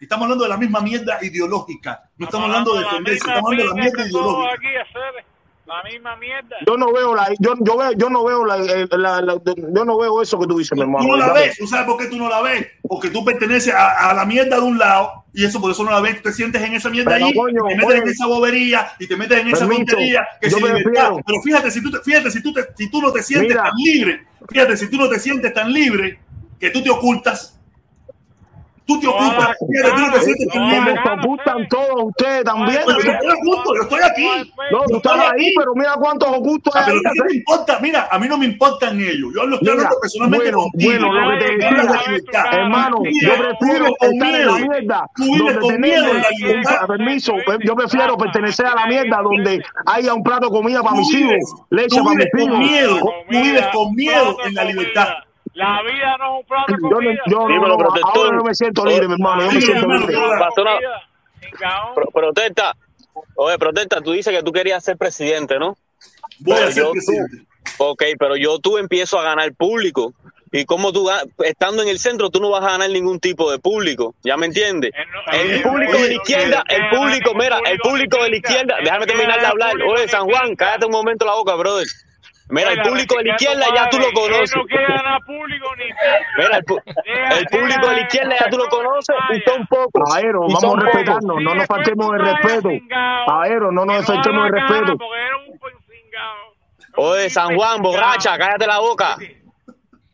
Estamos 0.00 0.24
hablando 0.24 0.44
de 0.44 0.50
la 0.50 0.56
misma 0.56 0.80
mierda 0.80 1.18
ideológica. 1.22 2.02
No 2.18 2.26
estamos 2.26 2.46
hablando 2.48 2.74
de 2.74 2.80
defenderse, 2.84 3.18
estamos 3.18 3.50
hablando 3.52 3.62
de 3.62 3.68
la 3.68 3.74
mierda 3.74 4.06
ideológica. 4.06 5.24
la 5.66 5.82
misma 5.90 6.16
mierda. 6.16 6.56
Yo 6.66 6.76
no 6.76 6.92
veo 6.92 7.14
la, 7.14 7.28
yo, 7.38 7.54
yo 7.58 7.78
veo, 7.78 7.92
yo 7.92 8.10
no 8.10 8.22
veo 8.22 8.44
la, 8.44 8.58
eh, 8.58 8.86
la- 8.90 9.22
la- 9.22 9.40
yo 9.46 9.84
no 9.86 9.96
veo 9.96 10.20
eso 10.20 10.38
que 10.38 10.46
tú 10.46 10.58
dices, 10.58 10.72
mi 10.76 10.82
hermano. 10.82 11.06
Tú 11.06 11.10
no 11.12 11.16
la 11.16 11.32
ves, 11.32 11.56
¿tú 11.56 11.66
sabes 11.66 11.86
por 11.86 11.96
qué 11.96 12.06
tú 12.06 12.18
no 12.18 12.28
la 12.28 12.42
ves? 12.42 12.66
Porque 12.86 13.08
tú 13.08 13.24
perteneces 13.24 13.72
a, 13.72 14.10
a 14.10 14.14
la 14.14 14.26
mierda 14.26 14.56
de 14.56 14.62
un 14.62 14.78
lado 14.78 15.24
y 15.32 15.42
eso 15.46 15.62
por 15.62 15.70
eso 15.70 15.82
no 15.82 15.90
la 15.90 16.00
ves. 16.00 16.16
Tú 16.16 16.24
te 16.28 16.32
sientes 16.34 16.60
en 16.60 16.74
esa 16.74 16.90
mierda 16.90 17.12
Pero, 17.12 17.24
ahí, 17.26 17.34
coño, 17.34 17.62
te 17.66 17.76
metes 17.76 17.86
oye. 17.88 17.96
en 17.98 18.08
esa 18.08 18.26
bobería 18.26 18.92
y 18.98 19.06
te 19.06 19.16
metes 19.16 19.38
en 19.40 19.48
esa 19.48 19.66
tontería 19.66 20.26
que 20.38 20.50
prefiero- 20.50 21.20
Pero 21.26 21.42
fíjate, 21.42 21.70
si 21.70 21.82
tú, 21.82 21.90
te, 21.90 21.98
fíjate 22.00 22.30
si, 22.30 22.42
tú 22.42 22.52
te- 22.52 22.66
si 22.76 22.90
tú 22.90 23.00
no 23.00 23.10
te 23.10 23.22
sientes 23.22 23.48
Mira. 23.48 23.62
tan 23.62 23.72
libre, 23.76 24.26
fíjate 24.46 24.76
si 24.76 24.90
tú 24.90 24.98
no 24.98 25.08
te 25.08 25.18
sientes 25.18 25.54
tan 25.54 25.72
libre 25.72 26.18
que 26.58 26.70
tú 26.70 26.82
te 26.82 26.90
ocultas. 26.90 27.50
Tú 28.86 29.00
te 29.00 29.06
No 29.06 29.12
tú 29.14 29.18
no 29.98 30.12
te 30.12 30.20
sientes 30.20 30.46
ocultan 31.18 31.66
todos 31.68 32.04
ustedes 32.04 32.44
también. 32.44 32.80
Pero 32.84 33.00
yo 33.00 33.12
estoy 33.12 33.28
oculto, 33.30 33.74
yo 33.76 33.82
estoy 33.82 34.00
aquí. 34.02 34.52
No, 34.70 34.82
tú 34.82 34.96
estás 34.98 35.12
ahí, 35.14 35.28
aquí. 35.30 35.54
pero 35.56 35.74
mira 35.74 35.94
cuántos 35.94 36.28
ocultos 36.28 36.74
Ah, 36.76 36.80
hay 36.80 36.84
pero 36.84 36.98
ahí. 36.98 37.14
¿qué 37.16 37.24
me 37.24 37.34
importa? 37.38 37.78
Mira, 37.80 38.08
a 38.10 38.18
mí 38.18 38.28
no 38.28 38.36
me 38.36 38.44
importan 38.44 39.00
ellos. 39.00 39.32
Yo 39.34 39.46
lo 39.46 39.54
estoy 39.56 39.58
Mira, 39.62 39.72
hablando 39.72 39.96
personalmente 40.02 40.44
bueno, 40.52 40.58
contigo. 40.70 40.90
bueno, 40.90 41.12
lo 41.14 41.30
que 41.30 41.44
te 41.46 41.52
decía, 41.52 41.70
vives 41.70 41.84
la 41.86 42.02
libertad. 42.06 42.44
Hermano, 42.52 42.98
yo 43.22 43.32
prefiero 43.38 43.86
estar 43.86 44.10
en 44.10 44.18
miedo. 44.18 44.58
la 44.58 44.66
mierda 44.68 45.10
Tú 45.16 45.22
vives 45.24 45.40
donde 45.54 45.60
con 45.60 45.80
miedo 45.80 46.04
en 46.10 46.62
la 46.62 46.86
permiso, 46.86 47.34
yo 47.64 47.74
prefiero 47.76 48.16
pertenecer 48.18 48.66
a 48.66 48.74
la 48.74 48.86
mierda 48.86 49.22
donde 49.22 49.62
haya 49.86 50.12
un 50.12 50.22
plato 50.22 50.48
de 50.48 50.52
comida 50.52 50.82
para 50.82 50.96
mis 50.96 51.10
hijos, 51.14 51.36
leche 51.70 52.02
para 52.02 52.16
mis 52.16 52.26
vives 52.34 52.48
con 52.52 52.62
hijos. 52.62 53.00
Tú 53.30 53.40
vives 53.40 53.66
con 53.72 53.94
miedo 53.94 54.36
en 54.44 54.54
la 54.54 54.64
libertad. 54.64 55.08
La 55.54 55.82
vida 55.82 56.16
no 56.18 56.34
es 56.36 56.40
un 56.40 56.46
plato 56.46 56.72
de 56.72 56.78
Yo 56.82 56.88
no, 56.88 56.96
comida. 56.96 57.22
yo 57.26 57.38
no, 57.38 57.46
Dímelo, 57.48 57.68
no, 57.68 57.78
protector. 57.78 58.26
ahora 58.26 58.38
yo 58.38 58.44
me 58.44 58.54
siento 58.54 58.84
libre, 58.84 59.06
mi 59.08 59.14
hermano, 59.14 59.42
yo 59.42 59.52
me 59.52 59.60
siento 59.60 59.86
libre. 59.86 60.14
Chingao. 61.40 61.94
pro- 61.94 62.06
protesta. 62.12 62.74
Oye, 63.36 63.58
protesta, 63.58 64.00
tú 64.00 64.12
dices 64.12 64.34
que 64.36 64.42
tú 64.42 64.52
querías 64.52 64.82
ser 64.84 64.96
presidente, 64.96 65.58
¿no? 65.58 65.76
Voy 66.40 66.54
Pero 66.56 66.66
a 66.66 66.70
ser 66.72 66.82
yo- 66.84 66.92
presidente. 66.92 67.36
Ok, 67.78 68.02
pero 68.18 68.36
yo 68.36 68.58
tú 68.58 68.78
empiezo 68.78 69.18
a 69.18 69.22
ganar 69.22 69.52
público. 69.54 70.12
Y 70.52 70.66
como 70.66 70.92
tú, 70.92 71.10
estando 71.44 71.82
en 71.82 71.88
el 71.88 71.98
centro, 71.98 72.30
tú 72.30 72.40
no 72.40 72.50
vas 72.50 72.62
a 72.64 72.70
ganar 72.72 72.88
ningún 72.90 73.18
tipo 73.18 73.50
de 73.50 73.58
público. 73.58 74.14
¿Ya 74.22 74.36
me 74.36 74.46
entiendes? 74.46 74.92
No- 74.94 75.32
El 75.32 75.62
público 75.62 75.92
de 75.94 76.08
la 76.08 76.14
izquierda, 76.14 76.64
el 76.68 76.88
público, 76.96 77.32
mira, 77.34 77.58
el 77.66 77.78
público 77.78 78.22
de 78.22 78.30
la 78.30 78.36
izquierda, 78.36 78.76
Él 78.78 78.84
déjame 78.84 79.06
quiere 79.06 79.18
terminar 79.20 79.40
de 79.40 79.44
el 79.46 79.50
hablar. 79.50 79.74
Oye, 79.88 80.06
San 80.08 80.24
Juan, 80.28 80.54
cállate 80.54 80.86
un 80.86 80.92
momento 80.92 81.24
la 81.24 81.34
boca, 81.34 81.54
brother. 81.56 81.86
Mira, 82.50 82.72
el 82.72 82.82
público 82.82 83.16
de 83.16 83.24
la 83.24 83.30
izquierda 83.34 83.64
ya 83.74 83.88
tú 83.88 83.98
lo 83.98 84.12
conoces. 84.12 84.54
No 84.54 85.20
público 85.26 85.68
ni. 85.76 85.84
Mira, 86.36 86.58
el, 86.58 87.46
público 87.46 87.88
de 87.88 87.94
la 87.94 88.00
izquierda 88.00 88.36
ya 88.38 88.50
tú 88.50 88.58
lo 88.58 88.68
conoces 88.68 89.16
y 89.32 89.40
son 89.48 89.66
pocos. 89.66 90.02
Caballero, 90.06 90.40
vamos 90.40 90.64
a 90.64 90.80
respetarnos, 90.80 91.42
no 91.42 91.54
nos 91.54 91.66
faltemos 91.66 92.14
el 92.14 92.20
respeto. 92.20 92.68
Caballero, 93.26 93.72
no 93.72 93.84
nos 93.84 94.04
faltemos 94.04 94.46
el 94.46 94.52
respeto. 94.52 94.96
Oye, 96.96 97.30
San 97.30 97.56
Juan, 97.56 97.82
borracha, 97.82 98.38
cállate 98.38 98.66
la 98.66 98.78
boca. 98.78 99.16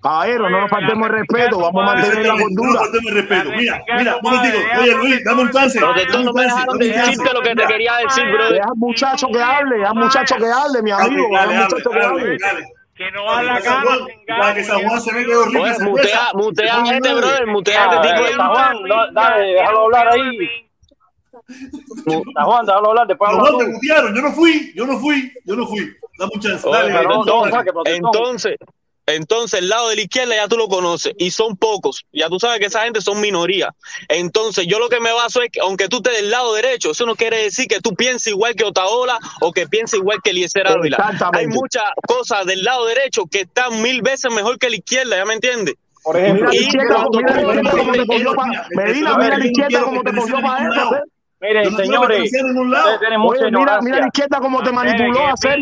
Caballero, 0.02 0.48
no 0.48 0.60
nos 0.62 0.70
faltemos 0.70 1.08
el 1.10 1.14
respeto, 1.14 1.58
vamos 1.60 1.82
a 1.82 1.94
mantener 1.94 2.26
la 2.26 2.32
No 2.34 2.40
cordura. 2.42 2.80
faltemos 2.80 3.06
el 3.12 3.14
respeto. 3.16 3.50
Mira, 3.50 3.82
mira, 3.98 4.16
un 4.16 4.22
momentico. 4.22 4.58
Oye, 4.80 4.94
Luis, 4.96 5.24
dame 5.24 5.42
un 5.42 5.50
chance. 5.50 5.78
Protector, 5.78 6.12
Dame 6.12 6.24
no 6.24 6.30
un 6.30 6.36
me 6.36 6.42
chance. 6.42 6.54
dejaron 6.56 6.78
decirte 6.78 7.34
lo 7.34 7.40
que 7.42 7.54
te 7.54 7.66
quería 7.66 7.92
decir, 7.96 8.24
brother. 8.32 8.52
Deja 8.54 8.64
al 8.68 8.76
muchacho 8.76 9.28
que 9.28 9.42
hable, 9.42 9.76
deja 9.76 9.88
al 9.90 9.94
muchacho 9.96 10.36
que 10.36 10.46
hable, 10.46 10.82
mi 10.82 10.90
amigo, 10.90 11.26
deja 11.30 11.42
al 11.42 11.54
muchacho 11.54 11.90
que 11.90 11.98
hable. 12.00 12.38
Que 12.94 13.10
no 13.12 13.24
da 13.24 13.42
la 13.42 13.52
Para 13.52 13.56
que 13.60 13.62
San 13.64 13.82
cara, 13.82 13.96
Juan- 13.96 14.08
para 14.40 14.54
que 14.54 14.64
San 14.64 14.82
Juan 14.88 15.00
se 15.00 15.14
ve 15.14 15.24
que 15.24 15.30
es 15.32 15.36
horrible. 15.36 15.60
Oye, 15.60 15.70
esa 15.72 15.84
mutea, 15.84 16.20
mutea 16.34 16.76
a 16.82 16.94
este, 16.96 17.14
brother, 17.14 17.46
mutea 17.46 17.84
a 17.90 17.94
este 17.94 18.08
tipo 18.08 18.22
de... 18.24 18.32
San 18.34 18.48
Juan, 18.50 18.76
dale, 19.14 19.44
déjalo 19.52 19.80
hablar 19.84 20.08
ahí. 20.12 20.38
San 22.34 22.44
Juan, 22.44 22.66
déjalo 22.66 22.88
hablar, 22.90 23.06
después 23.06 23.30
No, 23.32 23.44
te 23.44 23.50
tú. 23.64 23.70
mutearon. 23.70 24.14
Yo 24.14 24.22
no 24.22 24.32
fui, 24.32 24.72
yo 24.74 24.86
no 24.86 24.98
fui, 24.98 25.32
yo 25.44 25.56
no 25.56 25.66
fui. 25.66 25.92
Dame 26.18 26.30
un 26.34 26.40
chance. 26.40 26.68
Dale. 26.70 26.94
Entonces, 27.86 28.56
entonces 29.14 29.60
el 29.60 29.68
lado 29.68 29.88
de 29.88 29.96
la 29.96 30.02
izquierda 30.02 30.34
ya 30.36 30.48
tú 30.48 30.56
lo 30.56 30.68
conoces 30.68 31.12
y 31.18 31.30
son 31.30 31.56
pocos. 31.56 32.04
Ya 32.12 32.28
tú 32.28 32.38
sabes 32.40 32.58
que 32.60 32.66
esa 32.66 32.82
gente 32.84 33.00
son 33.00 33.20
minoría. 33.20 33.74
Entonces, 34.08 34.66
yo 34.66 34.78
lo 34.78 34.88
que 34.88 35.00
me 35.00 35.12
baso 35.12 35.42
es 35.42 35.50
que 35.50 35.60
aunque 35.60 35.88
tú 35.88 35.98
estés 35.98 36.16
del 36.16 36.30
lado 36.30 36.54
derecho, 36.54 36.90
eso 36.92 37.06
no 37.06 37.14
quiere 37.16 37.38
decir 37.42 37.66
que 37.68 37.80
tú 37.80 37.94
pienses 37.94 38.28
igual 38.28 38.54
que 38.54 38.64
Otaola 38.64 39.18
o 39.40 39.52
que 39.52 39.66
pienses 39.66 39.98
igual 40.00 40.18
que 40.22 40.30
Eliezer 40.30 40.66
Ávila. 40.66 40.96
Exactamente. 40.98 41.38
Hay 41.38 41.46
muchas 41.46 41.84
cosas 42.06 42.46
del 42.46 42.62
lado 42.64 42.86
derecho 42.86 43.24
que 43.30 43.40
están 43.40 43.80
mil 43.82 44.02
veces 44.02 44.32
mejor 44.32 44.58
que 44.58 44.70
la 44.70 44.76
izquierda, 44.76 45.16
¿ya 45.16 45.24
me 45.24 45.34
entiendes? 45.34 45.74
Por 46.02 46.16
Mira 46.16 46.26
ejemplo, 46.28 46.48
la 46.48 46.54
Y 46.54 46.58
izquierda, 46.60 46.94
cuando 46.94 47.10
mira 47.18 47.34
la 47.34 47.42
tú- 47.42 47.50
izquierda 47.50 47.70
como 47.78 47.92
te 47.92 48.06
cogió 48.06 48.34
para... 48.34 48.50
Mira, 48.70 48.84
Medina, 48.86 49.18
mira 49.18 49.38
la 49.38 49.46
izquierda 49.46 49.82
como 49.82 50.02
te 50.02 50.12
cogió 50.14 50.40
para 50.40 50.68
eso. 50.70 50.94
¿eh? 50.96 51.00
miren, 51.42 51.70
no 51.72 51.76
señores, 51.78 52.32
mira, 52.32 53.78
mira 53.82 53.98
la 54.00 54.06
izquierda 54.06 54.40
como 54.40 54.62
te 54.62 54.68
Eh, 54.70 54.72
manipuló 54.72 55.26
a 55.26 55.32
hacer 55.32 55.58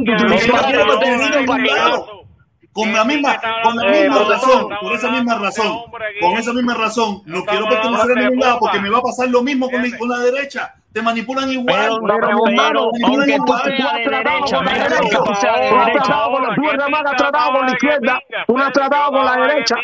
Con 2.78 2.92
la 2.92 3.04
misma, 3.04 3.40
con 3.64 3.76
la 3.76 3.84
misma 3.90 4.18
razón, 4.28 4.68
por 4.80 4.92
esa 4.94 5.10
misma 5.10 5.34
razón, 5.38 5.78
con 6.20 6.32
esa 6.38 6.52
misma 6.52 6.74
razón, 6.74 7.22
no 7.26 7.44
quiero 7.44 7.68
pertenecer 7.68 8.10
a 8.16 8.20
ningún 8.20 8.38
lado 8.38 8.58
porque 8.60 8.78
me 8.80 8.90
va 8.90 8.98
a 8.98 9.02
pasar 9.02 9.28
lo 9.28 9.42
mismo 9.42 9.68
con 9.70 9.82
la, 9.82 9.98
con 9.98 10.08
la 10.08 10.18
derecha. 10.18 10.74
Te 10.92 11.02
manipulan 11.02 11.50
igual. 11.52 11.66
Pero, 11.76 11.96
Una 11.96 12.14
pero, 12.14 12.26
pregunta, 12.26 12.62
pero, 12.68 12.80
no, 12.98 13.06
aunque 13.08 13.38
no, 13.38 13.44
tú 13.44 13.52
no, 13.52 13.58
seas 13.58 13.92
de 13.92 13.98
derecha, 14.08 14.56
con 14.56 14.64
la 14.64 14.72
mira, 14.72 14.84
derecha. 14.88 14.98
aunque 14.98 15.16
tú 15.16 15.34
seas 15.40 15.60
de 15.60 15.68
Tú 15.68 15.74
has 15.76 15.86
derecha, 15.86 16.02
tratado 16.04 16.30
con 16.32 16.42
la- 16.42 16.54
tú, 16.54 16.70
hermano, 16.70 17.08
has 17.10 17.16
tratado 17.16 17.52
con 17.52 17.66
la 17.66 17.72
izquierda. 17.72 18.20
Tú 18.46 18.58
has 18.58 18.72
tratado 18.72 19.12
con 19.12 19.24
la 19.26 19.36
derecha. 19.36 19.74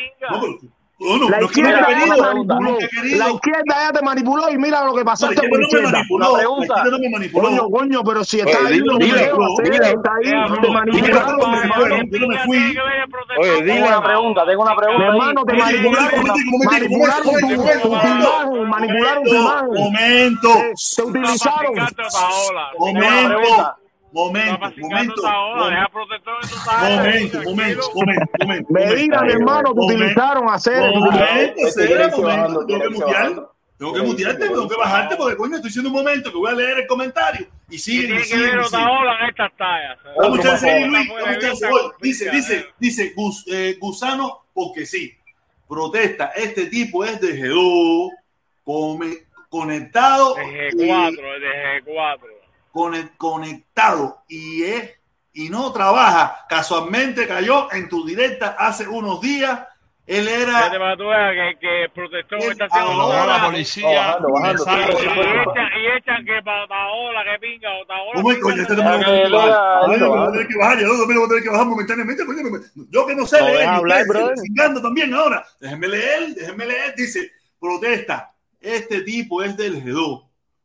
No, 1.05 1.11
pero- 1.11 1.19
no, 1.19 1.25
no, 1.25 1.31
La 1.31 1.39
no 1.41 1.49
que 1.49 1.63
no 1.63 1.69
izquierda 1.69 1.87
he 1.89 1.93
ya 1.93 2.07
no 2.07 2.45
manipuló. 2.45 2.79
La 3.19 3.31
izquierda 3.31 3.75
ya 3.87 3.93
te 3.93 4.03
manipuló 4.05 4.51
y 4.51 4.59
mira 4.59 4.85
lo 4.85 4.93
que 4.95 4.99
No, 5.01 5.05
la 5.05 5.05
pasaste 5.05 5.35
izquierda 5.35 5.51
por 5.51 5.61
no 5.61 5.69
me 5.83 5.93
manipuló. 5.93 6.25
La 6.33 6.39
pregunta. 6.39 6.65
izquierda 6.65 6.91
no 6.91 6.99
me 6.99 7.11
manipuló. 7.11 7.45
Coño, 7.49 7.71
coño, 7.71 8.05
pero 8.05 8.25
si 8.25 8.41
Oye, 8.41 8.51
está 8.51 8.67
ahí 8.67 8.81
que 8.81 9.77
está 9.77 10.11
te 10.61 10.71
manipularon. 10.71 11.41
yo 12.11 12.19
no 12.19 12.29
me 12.29 12.39
fui. 12.45 12.59
Oye, 13.39 13.51
tengo 13.53 13.63
dile. 13.75 13.87
una 13.87 14.03
pregunta, 14.03 14.47
tengo 14.47 14.63
una 14.63 14.77
pregunta 14.77 15.05
hermano, 15.07 15.45
te 15.45 15.53
manipularon, 15.55 16.25
manipularon 16.65 17.35
manipularon 18.69 19.25
tu 19.25 19.35
imagen. 19.35 19.69
Momento, 19.75 20.49
Te 20.97 21.03
utilizaron. 21.03 21.75
momento, 22.79 23.75
momento, 24.15 24.59
momento, 24.79 25.23
momento, 26.81 27.43
momento, 27.43 27.91
momento. 27.95 28.67
Medina, 28.71 29.23
mi 29.23 29.33
hermano, 29.33 29.75
te 29.75 29.81
Momento. 29.81 29.95
utilizaron 29.95 30.49
hacer. 30.49 30.91
Momento, 30.95 31.71
silencio 31.71 32.23
momento, 32.23 32.67
tengo 32.67 32.81
que 32.83 32.89
mutear. 32.91 33.33
Tengo 33.77 33.93
que 33.93 34.03
mutearte, 34.03 34.49
tengo 34.49 34.69
que 34.69 34.77
bajarte 34.77 35.17
porque 35.17 35.37
coño 35.37 35.57
estoy 35.57 35.69
diciendo 35.69 35.91
un 35.91 35.97
momento 35.97 36.31
que 36.31 36.37
voy 36.39 36.49
a 36.53 36.55
leer 36.55 36.79
el 36.79 36.87
comentario 36.87 37.49
y 37.69 37.77
sigue 37.77 38.05
y 38.05 38.07
Tiene 38.07 38.23
que 38.23 38.37
ver 38.37 38.55
y 38.55 38.59
otra 38.67 38.89
ola 38.89 39.19
en 39.21 39.29
estas 39.31 39.53
tallas. 39.57 39.99
Dice, 42.01 42.31
dice, 42.31 42.67
dice, 42.79 43.13
gus- 43.17 43.45
eh, 43.53 43.77
gusano, 43.81 44.45
porque 44.55 44.87
sí. 44.87 45.13
Protesta, 45.69 46.27
este 46.37 46.67
tipo 46.67 47.05
es 47.05 47.21
de 47.21 47.35
G2, 47.43 48.11
come- 48.63 49.25
conectado, 49.49 50.35
De 50.37 50.45
y- 50.45 50.77
G4, 50.77 51.41
de 51.41 51.83
G4. 51.85 52.21
Cone- 52.75 53.13
conectado 53.17 54.19
y 54.29 54.65
es 54.65 54.91
y 55.33 55.49
no 55.49 55.73
trabaja. 55.73 56.45
Casualmente 56.49 57.27
cayó 57.27 57.73
en 57.73 57.89
tu 57.89 58.05
directa 58.05 58.57
hace 58.59 58.87
unos 58.89 59.21
días. 59.21 59.61
Él 60.07 60.29
era 60.29 60.71
que 60.71 61.57
que, 61.61 61.89
protector 61.95 62.39
Él 62.43 62.51
haciendo 62.61 62.91
ahora- 63.03 63.39
la 63.39 63.45
policía 63.47 63.87
Bajando, 63.89 64.29
bajando. 64.33 64.65
Y 64.69 64.75
echan, 64.75 65.69
y 65.81 65.97
echan 65.97 66.25
que 66.27 66.43
para 66.45 66.65
Otaola, 66.65 67.25
que 67.25 67.39
pinga, 67.41 67.71
Otaola. 67.81 68.13
¿Cómo 68.15 68.33
es, 68.33 68.39
coño? 68.39 68.63
Este 68.63 68.75
lo 68.77 68.83
Ah, 68.83 68.85
voy 68.85 68.95
a 68.95 68.99
que 68.99 69.05
tener 69.07 69.23
que 69.25 69.33
bajar. 69.33 69.85
Coño. 69.87 69.99
Yo 69.99 70.07
lo 70.07 70.17
voy 70.17 71.25
a 71.25 71.29
tener 71.29 71.43
que 71.43 71.49
bajar 71.49 71.67
momentáneamente. 71.67 72.27
coño, 72.27 72.43
me- 72.43 72.87
Yo 72.91 73.07
que 73.07 73.15
no 73.17 73.27
sé 73.27 73.41
No 73.41 73.47
leer. 73.47 73.67
hablar, 73.67 74.05
chingando 74.45 74.83
también 74.83 75.15
ahora. 75.15 75.43
Déjenme 75.59 75.89
leer, 75.89 76.35
déjenme 76.35 76.67
leer. 76.67 76.95
Dice, 76.97 77.31
protesta. 77.59 78.31
Este 78.61 79.01
tipo 79.03 79.43
es 79.43 79.57
del 79.57 79.83
G2, 79.83 80.24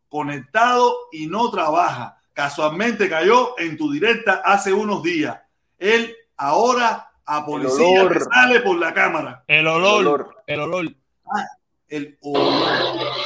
conectado 0.09 0.95
y 1.11 1.27
no 1.27 1.49
trabaja. 1.49 2.17
Casualmente 2.33 3.09
cayó 3.09 3.57
en 3.57 3.77
tu 3.77 3.91
directa 3.91 4.41
hace 4.43 4.73
unos 4.73 5.03
días. 5.03 5.39
Él 5.77 6.15
ahora 6.37 7.11
a 7.25 7.45
policía 7.45 8.09
sale 8.33 8.59
por 8.61 8.77
la 8.77 8.93
cámara. 8.93 9.43
El 9.47 9.59
El 9.59 9.67
olor, 9.67 10.43
el 10.47 10.59
olor. 10.59 10.85
El 11.87 12.17
olor, 12.21 12.53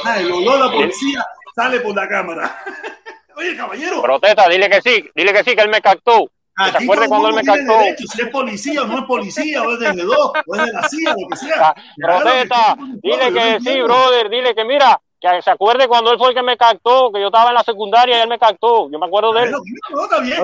ah, 0.06 0.20
el 0.20 0.32
olor 0.32 0.64
a 0.64 0.72
policía 0.72 1.26
sale 1.56 1.80
por 1.82 1.96
la 1.96 2.08
cámara. 2.08 2.64
Oye, 3.36 3.58
caballero, 3.58 4.02
Protesta, 4.02 4.48
dile 4.48 4.70
que 4.70 4.82
sí, 4.82 5.10
dile 5.16 5.34
que 5.34 5.44
sí, 5.44 5.56
que 5.56 5.62
él 5.62 5.70
me 5.70 5.82
captó. 5.82 6.30
¿Se 6.72 6.84
acuerda 6.84 7.08
cuando 7.08 7.30
él 7.30 7.36
me 7.36 7.44
captó? 7.44 7.80
derecho, 7.80 8.06
si 8.08 8.22
es 8.22 8.30
policía 8.30 8.84
o 8.84 8.86
no 8.86 9.00
es 9.00 9.06
policía, 9.06 9.64
o 9.64 9.74
es 9.74 9.80
de 9.80 9.90
G2, 9.90 10.44
o 10.46 10.56
es 10.56 10.66
de 10.66 10.72
la 10.72 10.88
CIA, 10.88 11.16
lo 11.20 11.28
que 11.28 11.36
sea. 11.38 11.74
Que 11.74 11.82
Protesta, 12.02 12.78
dile 13.02 13.34
que 13.34 13.60
sí, 13.60 13.82
brother, 13.82 14.30
dile 14.30 14.54
que 14.54 14.64
mira, 14.64 15.02
que 15.32 15.42
se 15.42 15.50
acuerde 15.52 15.88
cuando 15.88 16.12
él 16.12 16.18
fue 16.18 16.30
el 16.30 16.36
que 16.36 16.44
me 16.44 16.58
captó, 16.58 17.12
que 17.12 17.20
yo 17.22 17.28
estaba 17.28 17.50
en 17.50 17.56
la 17.56 17.64
secundaria 17.64 18.18
y 18.18 18.22
él 18.22 18.28
me 18.28 18.38
captó. 18.38 18.90
Yo 18.92 19.00
me 19.00 19.06
acuerdo 19.06 19.34
de 19.34 19.44
él. 19.44 19.52
Bueno, 19.52 19.64
no, 19.92 20.04
está 20.04 20.20
bien. 20.20 20.38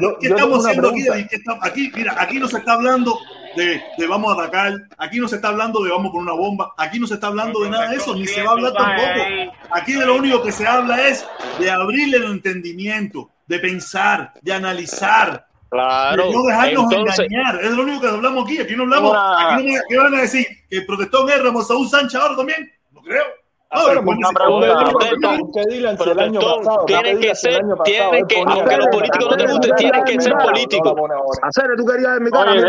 Yo- 0.00 0.18
¿Qué 0.18 0.28
yo 0.28 0.34
estamos 0.36 0.64
haciendo 0.66 0.88
aquí? 0.88 1.04
Aquí, 1.62 1.92
mira, 1.94 2.14
aquí 2.18 2.38
no 2.38 2.48
se 2.48 2.58
está 2.58 2.72
hablando 2.72 3.18
de, 3.56 3.82
de 3.98 4.06
vamos 4.06 4.30
a 4.36 4.42
atacar. 4.42 4.72
Aquí 4.98 5.18
no 5.20 5.28
se 5.28 5.36
está 5.36 5.48
hablando 5.48 5.82
de 5.84 5.90
vamos 5.90 6.10
por 6.10 6.22
una 6.22 6.32
bomba. 6.32 6.72
Aquí 6.76 6.98
no 6.98 7.06
se 7.06 7.14
está 7.14 7.26
hablando 7.28 7.60
de 7.60 7.70
nada 7.70 7.88
de 7.90 7.96
eso, 7.96 8.14
ni 8.14 8.26
se 8.26 8.42
va 8.42 8.50
a 8.50 8.52
hablar 8.52 8.72
tampoco. 8.72 9.54
Aquí 9.70 9.92
de 9.92 10.06
lo 10.06 10.14
único 10.16 10.42
que 10.42 10.52
se 10.52 10.66
habla 10.66 11.06
es 11.06 11.26
de 11.58 11.70
abrirle 11.70 12.16
el 12.16 12.24
entendimiento, 12.24 13.30
de 13.46 13.58
pensar, 13.58 14.32
de 14.40 14.52
analizar, 14.52 15.46
Claro. 15.70 16.30
no 16.32 16.42
dejarnos 16.44 16.84
Entonces, 16.92 17.26
engañar. 17.28 17.64
Es 17.64 17.70
lo 17.72 17.82
único 17.82 18.00
que 18.00 18.06
hablamos 18.08 18.44
aquí. 18.44 18.58
Aquí 18.60 18.76
no 18.76 18.84
hablamos. 18.84 19.10
Una- 19.10 19.54
Aquí 19.56 19.66
no 19.74 19.80
¿Qué 19.88 19.96
van 19.98 20.14
a 20.14 20.20
decir? 20.20 20.46
¿Que 20.70 20.76
el 20.76 20.86
protestón 20.86 21.28
es 21.30 21.42
Ramos 21.42 21.66
Saúl 21.66 21.88
Sánchez 21.88 22.14
ahora 22.20 22.36
también? 22.36 22.72
No 22.92 23.02
creo. 23.02 23.24
Pero 23.86 24.00
una 24.02 24.28
pregunta, 24.30 24.66
el 24.66 26.18
año 26.18 26.40
protestón, 26.40 26.64
pasado, 26.64 26.84
tiene 26.86 27.18
que 27.18 27.34
ser, 27.34 27.60
tiene 27.84 28.22
que, 28.28 28.42
aunque 28.46 28.76
los 28.76 28.86
políticos 28.88 29.28
no 29.30 29.36
te 29.36 29.46
gusten, 29.52 29.74
tienen 29.76 30.04
que 30.04 30.20
ser 30.20 30.34
políticos. 30.34 30.94
Hacer, 31.42 31.70
tú 31.76 31.84
querías 31.84 32.20
mi 32.20 32.30
cara, 32.30 32.52
Oye, 32.52 32.62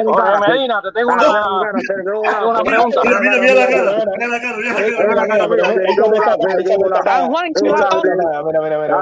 Medina, 0.48 0.82
te 0.82 0.92
tengo 0.92 1.14
una, 1.14 2.62
pregunta. 2.64 3.02
mira, 3.04 3.38
mira, 3.40 3.54
la 3.56 3.68
cara. 3.68 4.06
Mira 4.18 4.28
la 4.28 4.42
cara. 4.42 4.58
Mira 4.58 5.16
la 5.16 5.28
cara. 5.28 5.48
Mira, 5.48 5.48
mira, 5.48 5.48
mira, 5.48 5.68
mira, 5.88 6.78
mira, 6.78 7.04
San 7.04 7.28
Juan, 7.28 7.46
mira, 7.62 7.76
chivatón. 7.76 8.02
mira, 8.04 8.44
mira, 8.44 8.62
mira, 8.62 8.78
mira, 8.80 8.98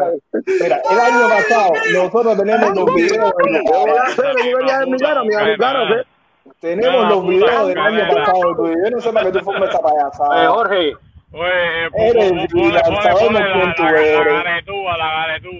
mira. 0.61 0.81
el 0.91 0.99
año 0.99 1.29
pasado 1.29 1.71
nosotros 1.93 2.37
tenemos 2.37 2.75
los 2.75 2.95
videos 2.95 3.33
tú 3.37 3.45
querías 3.45 4.87
mi 4.87 4.97
cara, 4.97 5.23
mira 5.23 5.43
mi 5.45 5.57
cara, 5.57 6.05
tenemos 6.59 7.09
los 7.09 7.27
videos 7.27 7.67
del 7.67 7.77
año 7.77 8.13
pasado 8.13 8.55
tuyo. 8.57 8.73
Yo 8.83 8.89
no 8.91 9.01
sé 9.01 9.13
para 9.13 9.25
qué 9.31 9.39
tú 9.39 9.45
fumas 9.45 9.63
esta 9.63 9.77
Eh, 9.77 9.81
payasada. 9.83 10.47
Jorge, 10.49 10.93
Oye, 11.35 11.89
Dylan, 11.95 12.47
pone, 12.47 13.01
sabemos 13.01 13.41
pone 13.41 13.73
quién 13.75 13.75
la, 14.97 15.39
tú 15.41 15.51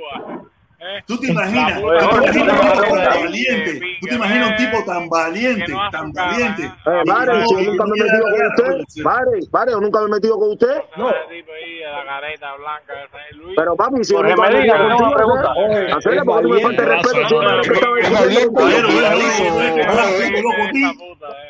¿Eh? 0.85 1.01
Tú 1.07 1.17
te 1.17 1.31
imaginas, 1.31 1.79
tú 1.79 1.87
te 1.87 1.95
imaginas 1.95 2.19
un 2.19 2.31
tipo 2.33 2.51
tan 2.75 2.91
valiente, 3.21 3.81
tú 4.01 4.07
te 4.07 4.15
imaginas 4.15 4.49
un 4.49 4.55
tipo 4.57 4.83
tan 4.85 5.09
valiente, 5.09 5.71
no 5.71 5.89
tan 5.89 6.11
valiente. 6.11 6.63
¿eh? 6.63 6.71
Eh, 6.85 7.01
no, 7.05 7.23
y 7.23 7.63
yo 7.63 7.71
nunca 7.71 7.85
no 7.85 7.93
me 7.95 7.99
he 7.99 8.03
metido 8.03 8.23
con 8.23 8.81
usted. 8.81 9.03
Vare, 9.03 9.39
Vare, 9.49 9.71
yo 9.71 9.79
nunca 9.79 9.99
me 10.01 10.05
he 10.05 10.09
metido 10.09 10.39
con 10.39 10.49
usted. 10.49 10.81
No. 10.97 11.07
La 11.09 12.05
careta 12.05 12.55
blanca, 12.55 12.93
es 13.29 13.37
Luis. 13.37 13.55
Pero 13.55 13.75
papi, 13.75 14.03
si 14.03 14.13
yo 14.13 14.23
nunca 14.23 14.35
me 14.35 14.47
he 14.47 14.51
Medina, 14.53 14.77
metido 14.77 14.97
porque 16.25 16.59
me 16.59 16.85
respeto, 16.85 17.29
yo 17.29 17.41
no 17.41 17.57
respeto 17.57 17.87
eh. 18.67 18.83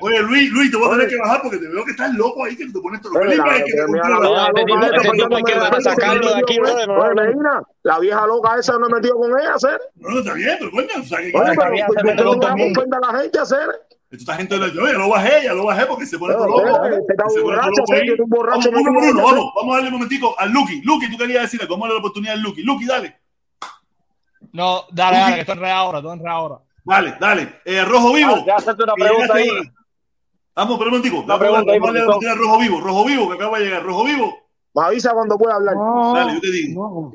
Oye, 0.01 0.19
Luis, 0.21 0.51
Luis, 0.51 0.71
te 0.71 0.77
voy 0.77 0.87
a 0.87 0.91
tener 0.91 1.07
que 1.07 1.17
bajar 1.17 1.41
porque 1.41 1.57
te 1.57 1.67
veo 1.67 1.83
que 1.85 1.91
estás 1.91 2.13
loco 2.13 2.43
ahí, 2.43 2.55
que 2.55 2.65
te 2.67 2.79
pones 2.79 3.01
todo 3.01 3.13
feliz. 3.13 3.37
me 3.37 3.43
No, 3.43 3.51
este 3.51 4.65
tipo- 4.65 5.35
hay 5.35 5.43
que 5.43 5.81
sacarlo 5.81 6.27
de 6.29 6.35
me 6.35 6.41
aquí, 6.41 6.57
con 6.57 6.65
brother, 6.65 6.87
no, 6.87 6.95
no. 7.07 7.13
Medina, 7.15 7.63
la 7.83 7.99
vieja 7.99 8.27
loca 8.27 8.57
esa 8.59 8.77
no 8.77 8.87
he 8.87 8.93
metido 8.93 9.17
con 9.29 9.39
ella, 9.39 9.53
hacer. 9.55 9.81
No, 9.95 10.09
no, 10.09 10.19
está 10.19 10.33
bien, 10.33 10.55
pero 10.59 10.71
coño, 10.71 10.87
o 10.99 11.03
sea, 11.03 11.17
que 11.19 11.31
Oye, 11.33 11.51
Esa 11.51 11.53
pero 11.61 11.71
vieja 11.71 11.87
¿por 11.87 11.95
se 11.95 12.01
qué 12.01 12.07
mete 12.11 12.23
no 12.23 12.31
a 12.31 13.11
la 13.11 13.19
gente, 13.19 13.39
hacer? 13.39 13.69
esta 14.11 14.35
gente 14.35 14.57
le 14.57 14.65
oye, 14.79 14.93
lo 14.93 15.09
bajé, 15.09 15.43
ya 15.43 15.53
lo 15.53 15.65
bajé 15.65 15.85
porque 15.87 16.05
se 16.05 16.19
pone 16.19 16.35
todo 16.35 16.45
loco. 16.47 16.61
Pero, 17.07 17.23
Vamos, 17.55 17.79
hacer. 17.89 19.15
vamos, 19.15 19.51
vamos 19.55 19.71
a 19.73 19.75
darle 19.77 19.87
un 19.87 19.93
momentico 19.93 20.35
al 20.37 20.51
Lucky. 20.51 20.81
Lucky, 20.83 21.09
tú 21.11 21.17
querías 21.17 21.41
decirle, 21.43 21.65
vamos 21.65 21.85
a 21.85 21.87
darle 21.87 21.95
la 21.95 21.99
oportunidad 21.99 22.33
al 22.35 22.41
Lucky. 22.41 22.61
Lucky, 22.61 22.85
dale. 22.85 23.15
No, 24.51 24.83
dale, 24.91 25.17
dale, 25.17 25.33
que 25.35 25.41
estoy 25.41 25.53
enredado 25.55 25.79
ahora, 25.79 25.97
estoy 25.99 26.13
enredado 26.13 26.37
ahora. 26.37 26.59
Dale, 26.85 27.15
dale. 27.19 27.61
Eh, 27.65 27.83
Rojo 27.85 28.13
Vivo. 28.13 28.35
Ah, 28.35 28.43
ya 28.45 28.55
hacerte 28.57 28.83
una 28.83 28.93
que 28.93 29.03
pregunta 29.03 29.33
llegaste 29.33 29.41
ahí. 29.51 29.57
ahora. 29.57 29.73
Vamos, 30.55 30.77
pero 30.77 30.89
un 30.89 30.97
momentico. 30.97 31.17
Una 31.17 31.25
Vamos, 31.25 31.39
pregunta 31.39 31.71
ahí, 31.71 31.79
vamos 31.79 31.89
a 31.89 31.93
darle 31.93 31.99
la 31.99 32.05
porque 32.05 32.27
oportunidad 32.27 32.33
a 32.33 32.37
Rojo 32.37 32.59
Vivo. 32.59 32.81
Rojo 32.81 33.05
Vivo, 33.05 33.27
que 33.29 33.35
acaba 33.35 33.57
de 33.59 33.65
llegar. 33.65 33.83
Rojo 33.83 34.03
Vivo. 34.03 34.37
Me 34.75 34.83
avisa 34.85 35.11
cuando 35.13 35.37
pueda 35.37 35.55
hablar. 35.55 35.75
Dale, 36.13 36.33
yo 36.35 36.41
te 36.41 36.51
digo. 36.51 37.11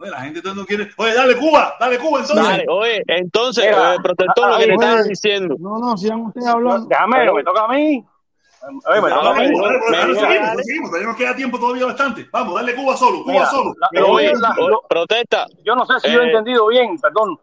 Oye, 0.00 0.10
la 0.10 0.20
gente 0.22 0.38
entonces 0.38 0.60
no 0.60 0.66
quiere. 0.66 0.90
Oye, 0.96 1.14
dale, 1.14 1.36
Cuba. 1.36 1.74
Dale, 1.78 1.98
Cuba, 1.98 2.20
entonces. 2.20 2.42
Dale, 2.48 2.64
oye, 2.70 3.02
entonces, 3.06 3.64
Mira, 3.66 3.94
eh, 3.94 3.98
protector, 4.02 4.48
lo 4.50 4.56
que 4.56 4.62
ahí, 4.62 4.68
te 4.68 4.74
estaba 4.74 4.94
oye. 5.00 5.08
diciendo. 5.08 5.56
No, 5.58 5.78
no, 5.78 5.96
sigan 5.96 6.20
ustedes 6.22 6.46
hablando. 6.46 6.86
Déjame, 6.88 7.26
no 7.26 7.34
me 7.34 7.44
toca 7.44 7.64
a 7.64 7.68
mí. 7.68 8.06
Oye, 8.90 9.00
me 9.02 9.10
toca 9.10 9.30
a 9.30 9.34
mí. 9.34 9.46
Seguimos, 9.46 10.62
seguimos, 10.64 10.90
todavía 10.90 11.06
nos 11.08 11.16
queda 11.16 11.36
tiempo 11.36 11.58
todavía 11.58 11.86
bastante. 11.86 12.26
Vamos, 12.32 12.54
dale 12.54 12.74
Cuba 12.74 12.96
solo, 12.96 13.22
Cuba 13.22 13.32
Mira, 13.34 13.46
solo. 13.46 13.74
la- 13.78 14.04
Oye, 14.06 14.32
la- 14.36 14.54
oye, 14.58 14.68
lo- 14.70 14.82
protesta. 14.88 15.46
yo 15.64 15.74
no 15.74 15.84
sé 15.86 16.00
si 16.00 16.12
yo 16.12 16.20
he 16.20 16.24
Eh. 16.24 16.28
entendido 16.28 16.66
bien, 16.68 16.98
perdón. 16.98 17.38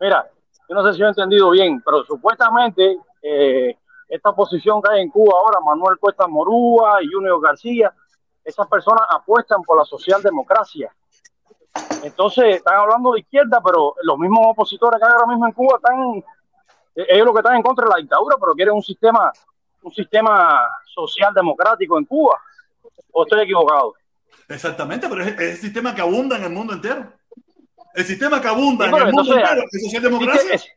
Mira, 0.00 0.26
yo 0.68 0.74
no 0.74 0.86
sé 0.86 0.92
si 0.92 1.00
yo 1.00 1.06
he 1.06 1.08
entendido 1.08 1.50
bien, 1.50 1.82
pero 1.84 2.04
supuestamente 2.04 2.98
eh, 3.22 3.76
esta 4.08 4.30
oposición 4.30 4.80
que 4.80 4.92
hay 4.92 5.02
en 5.02 5.10
Cuba 5.10 5.34
ahora, 5.38 5.58
Manuel 5.60 5.98
Cuesta 6.00 6.26
Morúa 6.26 7.02
y 7.02 7.08
Junior 7.12 7.40
García, 7.40 7.92
esas 8.44 8.66
personas 8.68 9.02
apuestan 9.10 9.62
por 9.62 9.76
la 9.76 9.84
socialdemocracia. 9.84 10.90
Entonces, 12.02 12.56
están 12.56 12.76
hablando 12.80 13.12
de 13.12 13.20
izquierda, 13.20 13.60
pero 13.64 13.94
los 14.02 14.18
mismos 14.18 14.40
opositores 14.48 14.98
que 15.00 15.06
hay 15.06 15.12
ahora 15.12 15.26
mismo 15.26 15.46
en 15.46 15.52
Cuba 15.52 15.76
están, 15.76 16.24
eh, 16.96 17.06
ellos 17.10 17.26
lo 17.26 17.32
que 17.32 17.40
están 17.40 17.56
en 17.56 17.62
contra 17.62 17.84
de 17.84 17.90
la 17.90 17.96
dictadura, 17.98 18.36
pero 18.40 18.52
quieren 18.54 18.74
un 18.74 18.82
sistema, 18.82 19.30
un 19.82 19.92
sistema 19.92 20.60
social 20.86 21.32
democrático 21.34 21.98
en 21.98 22.04
Cuba. 22.06 22.38
¿O 23.12 23.24
estoy 23.24 23.42
equivocado? 23.42 23.94
Exactamente, 24.48 25.08
pero 25.08 25.22
es, 25.22 25.28
es 25.34 25.40
el 25.40 25.56
sistema 25.56 25.94
que 25.94 26.00
abunda 26.00 26.36
en 26.36 26.44
el 26.44 26.50
mundo 26.50 26.72
entero. 26.74 27.12
El 27.94 28.04
sistema 28.04 28.40
que 28.40 28.48
abunda 28.48 28.86
Sí, 28.88 28.94
en 28.94 29.06
el 29.08 29.12
mundo 29.12 29.34
entero 29.34 29.62
es 29.70 29.82
socialdemocracia. 29.84 30.54
Existe, 30.54 30.54
es- 30.54 30.76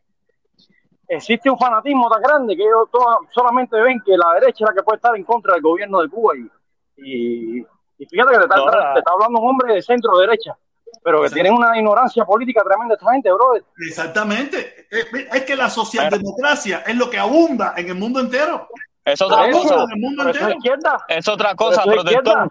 existe 1.07 1.49
un 1.49 1.57
fanatismo 1.59 2.09
tan 2.09 2.21
grande 2.21 2.55
que 2.55 2.63
ellos 2.63 2.89
todos 2.91 3.17
solamente 3.31 3.79
ven 3.79 4.01
que 4.05 4.17
la 4.17 4.33
derecha 4.39 4.63
es 4.65 4.69
la 4.69 4.73
que 4.75 4.83
puede 4.83 4.95
estar 4.97 5.15
en 5.15 5.23
contra 5.23 5.53
del 5.53 5.61
gobierno 5.61 6.01
de 6.01 6.09
Cuba. 6.09 6.33
Y, 6.35 6.49
y, 6.97 7.59
y 7.99 8.05
fíjate 8.07 8.31
que 8.33 8.37
te 8.39 8.43
está, 8.45 8.55
No, 8.57 8.65
te 8.93 8.99
está 8.99 9.11
hablando 9.11 9.39
un 9.39 9.49
hombre 9.49 9.75
de 9.75 9.81
centro 9.81 10.17
derecha, 10.17 10.57
pero 11.03 11.21
que 11.23 11.29
tienen 11.29 11.53
una 11.53 11.77
ignorancia 11.77 12.23
política 12.25 12.63
tremenda 12.63 12.95
esta 12.95 13.11
gente, 13.11 13.31
brother. 13.31 13.63
Exactamente. 13.89 14.87
Es, 14.89 15.05
es 15.33 15.43
que 15.43 15.55
la 15.55 15.69
socialdemocracia 15.69 16.83
es 16.85 16.95
lo 16.95 17.09
que 17.09 17.17
abunda 17.19 17.73
en 17.77 17.89
el 17.89 17.95
mundo 17.95 18.19
entero. 18.19 18.67
Es 19.05 19.21
otra 19.21 19.47
eso, 19.47 19.61
cosa. 19.61 19.83
En 19.83 19.91
el 19.91 19.97
mundo 19.99 20.21
eso 20.23 20.29
es 20.31 20.35
entero. 20.37 20.57
izquierda. 20.57 21.05
Es 21.07 21.27
otra 21.27 21.55
cosa, 21.55 21.83
protector. 21.83 22.13
izquierda. 22.13 22.47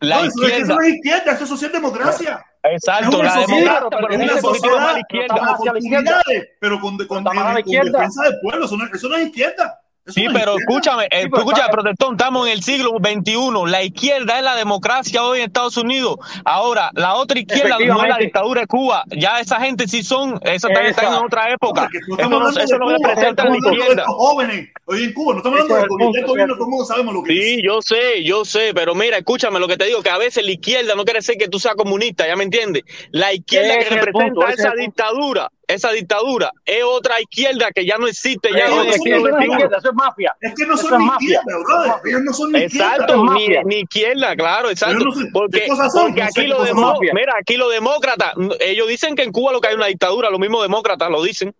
La 0.00 0.16
No, 0.18 0.24
eso, 0.24 0.28
es 0.28 0.34
que 0.34 0.46
eso 0.46 0.56
izquierda. 0.58 0.74
no 0.74 0.80
es 0.82 0.88
izquierda, 0.94 1.32
eso 1.32 1.44
es 1.44 1.50
socialdemocracia. 1.50 2.44
Exacto, 2.64 3.16
Es 3.18 3.22
la 3.24 3.30
sociedad, 3.30 3.74
democracia, 3.78 3.88
pero 3.90 4.08
es 4.08 4.20
es 4.20 4.32
una 4.32 4.40
sociedad 4.40 4.96
izquierda. 4.96 5.34
La 5.72 5.78
izquierda. 5.78 6.22
pero 6.60 6.80
con, 6.80 6.96
con, 7.06 7.24
la 7.24 7.30
con 7.30 7.58
izquierda. 7.58 7.90
defensa 7.98 8.22
del 8.24 8.40
pueblo. 8.40 8.64
Eso 8.66 8.76
no, 8.76 8.84
eso 8.92 9.08
no 9.08 9.16
es 9.16 9.26
izquierda. 9.26 9.80
Sí, 10.06 10.24
no 10.24 10.30
es 10.32 10.36
pero 10.38 10.52
izquierda. 10.52 10.60
escúchame, 10.68 11.04
eh, 11.10 11.22
Sí, 11.22 11.28
pero 11.30 11.50
está- 11.50 11.68
protector, 11.68 12.12
estamos 12.12 12.46
en 12.46 12.52
el 12.52 12.62
siglo 12.62 12.90
XXI. 12.98 13.66
La 13.70 13.82
izquierda 13.82 14.38
es 14.38 14.44
la 14.44 14.54
democracia 14.54 15.22
hoy 15.24 15.38
en 15.38 15.44
Estados 15.46 15.76
Unidos. 15.78 16.16
Ahora, 16.44 16.90
la 16.94 17.14
otra 17.14 17.38
izquierda 17.38 17.76
no 17.78 18.02
es 18.02 18.08
la 18.10 18.18
dictadura 18.18 18.60
de 18.62 18.66
Cuba. 18.66 19.04
Ya 19.08 19.40
esa 19.40 19.60
gente 19.60 19.88
sí 19.88 20.02
son, 20.02 20.38
esa 20.42 20.68
también 20.68 20.86
Esa. 20.92 21.00
están 21.02 21.18
en 21.18 21.24
otra 21.24 21.50
época. 21.52 21.88
No 22.08 22.16
Eso, 22.18 22.28
no, 22.28 22.48
eso 22.50 22.60
de 22.60 22.78
no 22.78 22.84
Cuba, 22.86 22.96
representa 23.08 23.44
la 23.44 23.50
de 23.50 23.58
izquierda. 23.58 24.04
jóvenes 24.06 24.68
hoy 24.84 25.04
en 25.04 25.12
Cuba. 25.14 25.32
No 25.32 25.38
estamos 25.38 25.60
hablando 25.60 25.74
del 25.74 25.82
el 25.84 25.88
gobierno. 25.88 26.04
punto, 26.06 26.18
El 26.18 26.26
gobierno, 26.26 26.54
¿cierto? 26.54 26.54
todo 26.56 26.64
el 26.64 26.70
mundo 26.70 26.84
sabemos 26.84 27.14
lo 27.14 27.22
que 27.22 27.32
es. 27.38 27.44
Sí, 27.44 27.62
yo 27.64 27.80
sé, 27.82 28.24
yo 28.24 28.44
sé, 28.44 28.72
pero 28.74 28.94
mira, 28.94 29.16
escúchame 29.16 29.58
lo 29.58 29.68
que 29.68 29.76
te 29.78 29.86
digo, 29.86 30.02
que 30.02 30.10
a 30.10 30.18
veces 30.18 30.44
la 30.44 30.50
izquierda 30.52 30.94
no 30.94 31.04
quiere 31.04 31.18
decir 31.20 31.36
que 31.38 31.48
tú 31.48 31.58
seas 31.58 31.76
comunista, 31.76 32.26
¿ya 32.26 32.36
me 32.36 32.44
entiendes? 32.44 32.82
La 33.10 33.32
izquierda 33.32 33.78
que 33.78 33.88
representa 33.88 34.50
esa 34.50 34.72
dictadura, 34.78 35.50
esa 35.68 35.90
dictadura, 35.90 36.50
es 36.64 36.82
otra 36.84 37.20
izquierda 37.20 37.70
que 37.74 37.84
ya 37.86 37.96
no 37.98 38.06
existe 38.06 38.50
ya 38.52 38.68
no 38.68 38.82
es- 38.82 38.86
no 38.88 38.94
izquierda, 38.96 39.78
eso 39.78 39.88
es 39.88 39.94
mafia. 39.94 40.34
Es 40.40 40.54
que 40.54 40.66
no 40.66 40.74
Eso 40.74 40.88
son 40.88 40.98
ni 40.98 41.06
mafia. 41.06 41.38
izquierda, 41.40 41.58
brother. 41.64 41.92
Ellos 42.04 42.20
no 42.24 42.32
son 42.32 42.52
ni 42.52 42.58
izquierda. 42.60 42.86
Eso 42.86 42.94
Exacto, 43.04 43.24
ni, 43.64 43.76
izquierda, 43.80 44.36
claro, 44.36 44.70
exacto. 44.70 44.96
Pero 44.98 45.10
no 45.10 45.12
sé, 45.16 45.26
porque 45.32 45.66
porque 45.68 46.22
aquí, 46.22 46.48
son. 46.48 46.98
mira, 47.14 47.34
aquí 47.40 47.56
los 47.56 47.70
demócratas, 47.72 48.32
mm, 48.36 48.50
ellos 48.60 48.88
dicen 48.88 49.14
que 49.14 49.22
en 49.22 49.32
Cuba 49.32 49.52
lo 49.52 49.60
que 49.60 49.68
hay 49.68 49.74
es 49.74 49.78
una 49.78 49.86
dictadura, 49.86 50.30
los 50.30 50.40
mismos 50.40 50.62
demócratas 50.62 51.10
lo 51.10 51.22
dicen. 51.22 51.54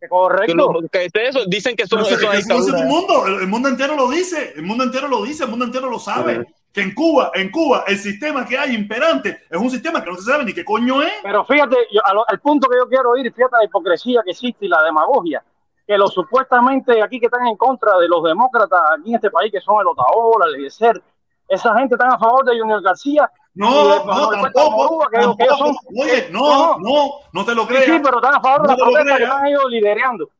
Que, 0.00 0.06
Correcto. 0.08 0.54
lo- 0.54 0.88
que 0.88 1.06
es 1.06 1.12
eso, 1.14 1.44
dicen 1.46 1.74
que 1.74 1.86
son, 1.86 2.00
eso- 2.02 2.16
no 2.20 2.32
es 2.32 2.46
dictadura. 2.46 2.78
el 2.80 2.86
mundo, 2.86 3.26
el, 3.26 3.34
el 3.40 3.46
mundo 3.48 3.68
entero 3.68 3.96
lo 3.96 4.08
dice, 4.08 4.52
el 4.54 4.62
mundo 4.62 4.84
entero 4.84 5.08
lo 5.08 5.24
dice, 5.24 5.42
el 5.42 5.50
mundo 5.50 5.64
entero 5.64 5.90
lo 5.90 5.98
sabe. 5.98 6.46
Que 6.78 6.84
en 6.84 6.94
Cuba, 6.94 7.32
en 7.34 7.50
Cuba, 7.50 7.82
el 7.88 7.98
sistema 7.98 8.46
que 8.46 8.56
hay 8.56 8.72
imperante 8.72 9.40
es 9.50 9.58
un 9.58 9.68
sistema 9.68 10.00
que 10.00 10.10
no 10.10 10.16
se 10.16 10.30
sabe 10.30 10.44
ni 10.44 10.52
qué 10.54 10.64
coño 10.64 11.02
es. 11.02 11.12
Pero 11.24 11.44
fíjate, 11.44 11.76
yo, 11.90 12.00
lo- 12.14 12.24
al 12.28 12.38
punto 12.38 12.68
que 12.68 12.76
yo 12.78 12.88
quiero 12.88 13.16
ir, 13.16 13.32
fíjate 13.34 13.56
la 13.56 13.64
hipocresía 13.64 14.22
que 14.24 14.30
existe 14.30 14.66
y 14.66 14.68
la 14.68 14.80
demagogia, 14.84 15.42
que 15.84 15.98
los 15.98 16.14
supuestamente 16.14 17.02
aquí 17.02 17.18
que 17.18 17.26
están 17.26 17.44
en 17.48 17.56
contra 17.56 17.98
de 17.98 18.06
los 18.06 18.22
demócratas 18.22 18.78
aquí 18.96 19.08
en 19.10 19.16
este 19.16 19.28
país, 19.30 19.50
que 19.50 19.60
son 19.60 19.80
el 19.80 19.88
Otaola, 19.88 20.46
el 20.46 20.54
Eliezer, 20.54 21.02
esa 21.48 21.74
gente 21.76 21.96
están 21.96 22.12
a 22.12 22.18
favor 22.18 22.44
de 22.44 22.60
Junior 22.60 22.80
García. 22.80 23.28
No, 23.54 23.68
no, 23.70 24.04
Manuel 24.04 24.38
Cuesta 24.38 24.60
tampoco, 24.62 24.70
Morúa, 24.76 25.08
que 25.10 25.16
ellos- 25.18 25.36
que 25.36 25.42
ellos 25.42 25.58
tampoco. 25.58 25.80
son- 25.82 25.94
Oye, 26.04 26.26
que- 26.26 26.30
no, 26.32 26.78
no, 26.78 27.10
no 27.32 27.44
te 27.44 27.54
lo 27.56 27.62
Sí, 27.62 27.68
creas. 27.68 27.84
sí, 27.86 28.00
pero 28.04 28.16
están 28.18 28.34
a 28.36 28.40
favor 28.40 28.62
de 28.68 28.68
lo 28.68 28.76
protestas 28.84 29.16
que 29.18 29.24
están 29.24 29.46
ellos 29.46 29.64
liderando. 29.68 30.30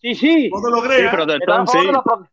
Sí, 0.00 0.14
sí. 0.14 0.48
No 0.50 0.62
te 0.62 0.70
lo 0.70 0.76
Sí, 0.80 0.82
creas. 0.88 1.00
Están 1.12 1.20
a 1.20 1.24
protestón, 1.26 1.66
favor 1.66 1.82
sí. 1.84 2.00
pro- 2.02 2.28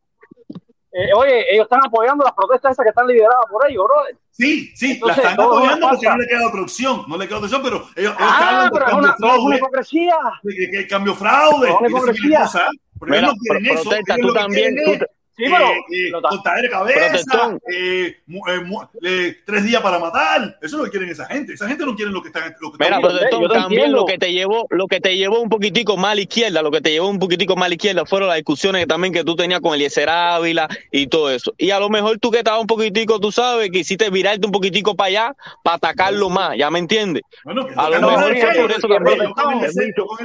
Eh, 0.92 1.14
oye, 1.16 1.46
ellos 1.54 1.66
están 1.66 1.82
apoyando 1.86 2.24
las 2.24 2.34
protestas 2.34 2.72
esas 2.72 2.84
que 2.84 2.90
están 2.90 3.06
lideradas 3.08 3.46
por 3.52 3.70
ellos, 3.70 3.84
brother. 3.86 4.18
Sí, 4.32 4.72
sí, 4.76 4.94
Entonces, 4.94 5.24
la 5.24 5.30
están 5.32 5.46
apoyando 5.46 5.90
porque 5.90 6.08
no 6.10 6.18
le 6.18 6.28
queda 6.28 6.48
otra 6.48 6.62
opción, 6.62 7.04
no 7.08 7.18
le 7.18 7.28
queda 7.28 7.38
otra 7.38 7.46
opción, 7.48 7.62
pero 7.64 7.76
ellos, 7.78 7.90
ellos 7.96 8.16
Ah, 8.20 8.64
de 8.64 8.70
pero 8.72 8.86
es 8.86 8.92
cambio 8.92 8.98
una, 8.98 9.14
es 9.14 9.20
una 9.20 9.30
fraude, 9.34 9.58
hipocresía. 9.58 10.18
de 10.44 10.56
que, 10.56 10.72
que 10.72 10.88
cambio 10.88 11.16
fraude, 11.16 11.70
Es 11.70 11.76
una 11.80 11.90
hipocresía. 11.90 12.50
porque 12.98 13.12
Mira, 13.12 13.28
ellos 13.28 13.34
no 13.36 13.40
quieren 13.42 13.64
pro- 13.64 13.74
eso, 13.74 13.90
protesta, 13.90 14.16
ellos 14.16 14.28
tú 14.28 14.34
también, 14.34 14.76
tú 14.84 15.06
Sí, 15.40 15.46
pero 15.50 15.70
eh, 15.70 15.80
eh, 15.90 16.12
cortadera 16.12 16.62
de 16.62 16.70
cabeza, 16.70 17.58
eh, 17.72 18.18
eh, 18.28 18.62
eh, 19.04 19.38
tres 19.46 19.64
días 19.64 19.82
para 19.82 19.98
matar. 19.98 20.58
Eso 20.62 20.64
es 20.66 20.74
lo 20.74 20.84
que 20.84 20.90
quieren 20.90 21.08
esa 21.10 21.26
gente. 21.28 21.54
Esa 21.54 21.66
gente 21.66 21.86
no 21.86 21.96
quiere 21.96 22.12
lo 22.12 22.22
que 22.22 22.28
están. 22.28 22.54
Lo 22.60 22.74
que 22.74 22.78
Mira, 22.84 22.98
están- 22.98 23.02
protestón, 23.10 23.42
yo 23.44 23.48
también 23.50 23.94
lo 23.94 24.06
que 24.06 24.18
te 24.18 24.34
llevó, 24.34 24.68
lo 24.70 24.88
que 24.88 25.00
te 25.00 25.16
llevó 25.16 25.40
un 25.40 25.48
poquitico 25.48 25.96
más 25.96 26.12
a 26.12 26.16
la 26.16 26.22
izquierda, 26.22 26.62
lo 26.62 26.72
que 26.72 26.82
te 26.82 26.92
llevó 26.92 27.08
un 27.08 27.20
poquitico 27.20 27.56
más 27.56 27.68
a 27.68 27.70
la 27.70 27.76
izquierda 27.76 28.06
fueron 28.06 28.28
las 28.28 28.36
discusiones 28.36 28.82
que 28.82 28.88
también 28.88 29.14
que 29.14 29.24
tú 29.24 29.38
tenías 29.38 29.62
con 29.62 29.74
Eliezer 29.76 30.10
Ávila 30.10 30.68
y 30.92 31.08
todo 31.08 31.32
eso. 31.32 31.54
Y 31.58 31.72
a 31.72 31.80
lo 31.80 31.88
mejor 31.90 32.20
tú 32.20 32.32
que 32.32 32.40
estabas 32.40 32.60
un 32.60 32.68
poquitico, 32.68 33.18
tú 33.22 33.32
sabes, 33.32 33.70
quisiste 33.72 34.10
virarte 34.10 34.46
un 34.46 34.52
poquitico 34.52 34.94
para 34.94 35.08
allá 35.08 35.36
para 35.64 35.78
atacarlo 35.78 36.30
más, 36.30 36.58
¿ya 36.58 36.70
me 36.70 36.80
entiendes? 36.80 37.24
Bueno, 37.46 37.66
que 37.66 37.74
A 37.78 37.90
lo 37.90 38.02
mejor 38.02 38.36
por 38.58 38.72
eso 38.72 38.88
con 38.90 39.08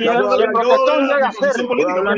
el 0.02 0.18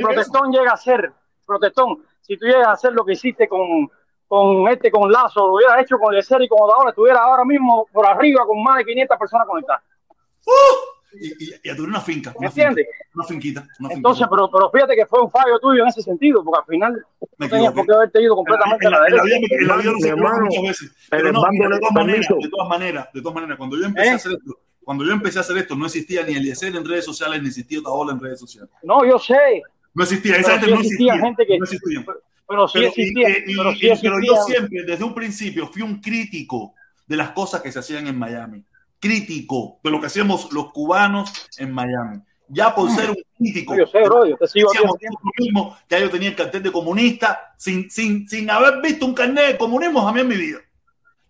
protestón 0.01 0.51
llega 0.51 0.73
a 0.73 0.77
ser, 0.79 1.13
el 1.47 1.59
protestón 1.61 2.03
si 2.23 2.37
tú 2.37 2.45
llegas 2.47 2.67
a 2.67 2.73
hacer 2.73 2.93
lo 2.93 3.05
que 3.05 3.13
hiciste 3.13 3.47
con, 3.49 3.89
con 4.27 4.67
este, 4.69 4.91
con 4.91 5.11
Lazo, 5.13 5.47
lo 5.47 5.55
hubieras 5.55 5.81
hecho 5.81 5.97
con 5.97 6.13
Eliezer 6.13 6.43
y 6.43 6.49
con 6.49 6.59
Odaola, 6.61 6.91
estuviera 6.91 7.21
ahora 7.21 7.45
mismo 7.45 7.87
por 7.93 8.05
arriba 8.05 8.45
con 8.45 8.61
más 8.65 8.79
de 8.79 8.85
500 8.85 9.17
personas 9.17 9.47
conectadas. 9.47 9.83
Y, 11.13 11.29
y, 11.29 11.51
y 11.63 11.71
a 11.71 11.75
tener 11.77 11.89
una 11.89 12.01
finca. 12.01 12.31
¿Me 12.33 12.39
Una, 12.41 12.51
finca, 12.51 12.69
entiendes? 12.69 12.87
una 13.15 13.25
finquita. 13.25 13.61
Una 13.81 13.93
Entonces, 13.95 14.27
finquita. 14.27 14.29
pero, 14.29 14.51
pero 14.51 14.71
fíjate 14.71 14.97
que 14.97 15.07
fue 15.07 15.23
un 15.23 15.31
fallo 15.31 15.59
tuyo 15.61 15.83
en 15.83 15.89
ese 15.89 16.03
sentido, 16.03 16.45
porque 16.45 16.59
al 16.61 16.67
final 16.67 17.07
Me 17.39 17.47
no 17.47 17.51
tenías 17.55 17.73
por 17.73 17.87
qué 17.87 17.93
haberte 17.93 18.21
ido 18.23 18.33
En 18.33 18.37
la, 18.37 18.37
completamente 18.37 18.87
en 18.87 18.95
a 18.95 18.99
la- 18.99 19.05
derecha. 19.05 19.55
en 19.61 19.69
la 19.69 19.77
vida 19.77 19.93
no 19.93 19.99
se 20.01 20.15
muchas 20.17 20.63
veces. 20.63 20.83
el 20.91 20.97
Pero 21.11 21.33
no, 21.33 21.41
de 21.43 21.79
todas 21.79 21.93
maneras, 21.95 22.29
de 22.29 22.49
todas 22.51 22.69
maneras, 22.69 23.09
de 23.15 23.23
todas 23.23 23.35
maneras, 23.37 23.57
cuando 23.57 23.77
yo 23.79 23.85
empecé 23.87 24.09
¿Eh? 24.09 24.11
a 24.11 24.15
hacer 24.17 24.33
esto, 24.33 24.59
cuando 24.85 25.05
yo 25.05 25.13
empecé 25.13 25.39
a 25.39 25.41
hacer 25.43 25.57
esto, 25.59 25.75
no 25.77 25.87
existía 25.87 26.23
ni 26.25 26.35
Eliezer 26.35 26.75
en 26.77 26.85
redes 26.85 27.05
sociales, 27.05 27.41
ni 27.41 27.49
existía 27.49 27.79
Otaola 27.81 28.13
en 28.13 28.21
redes 28.21 28.39
sociales. 28.41 28.71
No, 28.83 29.05
yo 29.05 29.19
sé, 29.19 29.63
No 29.97 30.03
existía, 30.05 30.37
esa 30.37 30.53
gente 30.59 30.71
no 30.71 30.81
existía 30.81 31.19
gente 31.19 31.47
que, 31.47 31.59
No 31.59 31.65
existía. 31.65 32.05
pero 32.47 32.69
sí 32.69 32.79
Pero, 32.79 32.89
existía, 32.89 33.29
y- 33.31 33.33
y- 33.53 33.57
pero 33.57 33.71
sí 33.75 33.87
y- 33.87 34.01
pero 34.03 34.17
yo 34.23 34.35
siempre, 34.47 34.83
desde 34.85 35.03
un 35.05 35.15
principio, 35.15 35.67
fui 35.67 35.83
un 35.83 36.01
crítico 36.01 36.75
de 37.07 37.17
las 37.17 37.31
cosas 37.31 37.63
que 37.63 37.73
se 37.73 37.79
hacían 37.79 38.07
en 38.07 38.19
Miami. 38.19 38.63
Crítico 39.01 39.79
de 39.83 39.91
lo 39.91 40.01
que 40.01 40.07
hacíamos 40.07 40.53
los 40.53 40.73
cubanos 40.73 41.33
en 41.59 41.73
Miami. 41.73 42.21
Ya 42.49 42.75
por 42.75 42.91
ser 42.91 43.11
un 43.11 43.17
crítico. 43.37 43.77
Yo 43.77 43.87
sé, 43.87 44.03
bro, 44.05 44.25
yo 44.27 44.37
te 44.37 44.47
sigo 44.47 44.71
mismos, 45.39 45.79
ya 45.91 45.99
yo 45.99 46.09
tenía 46.11 46.29
el 46.29 46.37
cartel 46.37 46.63
de 46.63 46.71
comunista 46.71 47.55
sin, 47.57 47.91
sin, 47.91 48.29
sin 48.29 48.49
haber 48.51 48.81
visto 48.81 49.05
un 49.07 49.15
carnet 49.15 49.47
de 49.53 49.59
comunismo 49.59 50.03
jamás 50.05 50.23
en 50.23 50.29
mi 50.29 50.37
vida. 50.37 50.59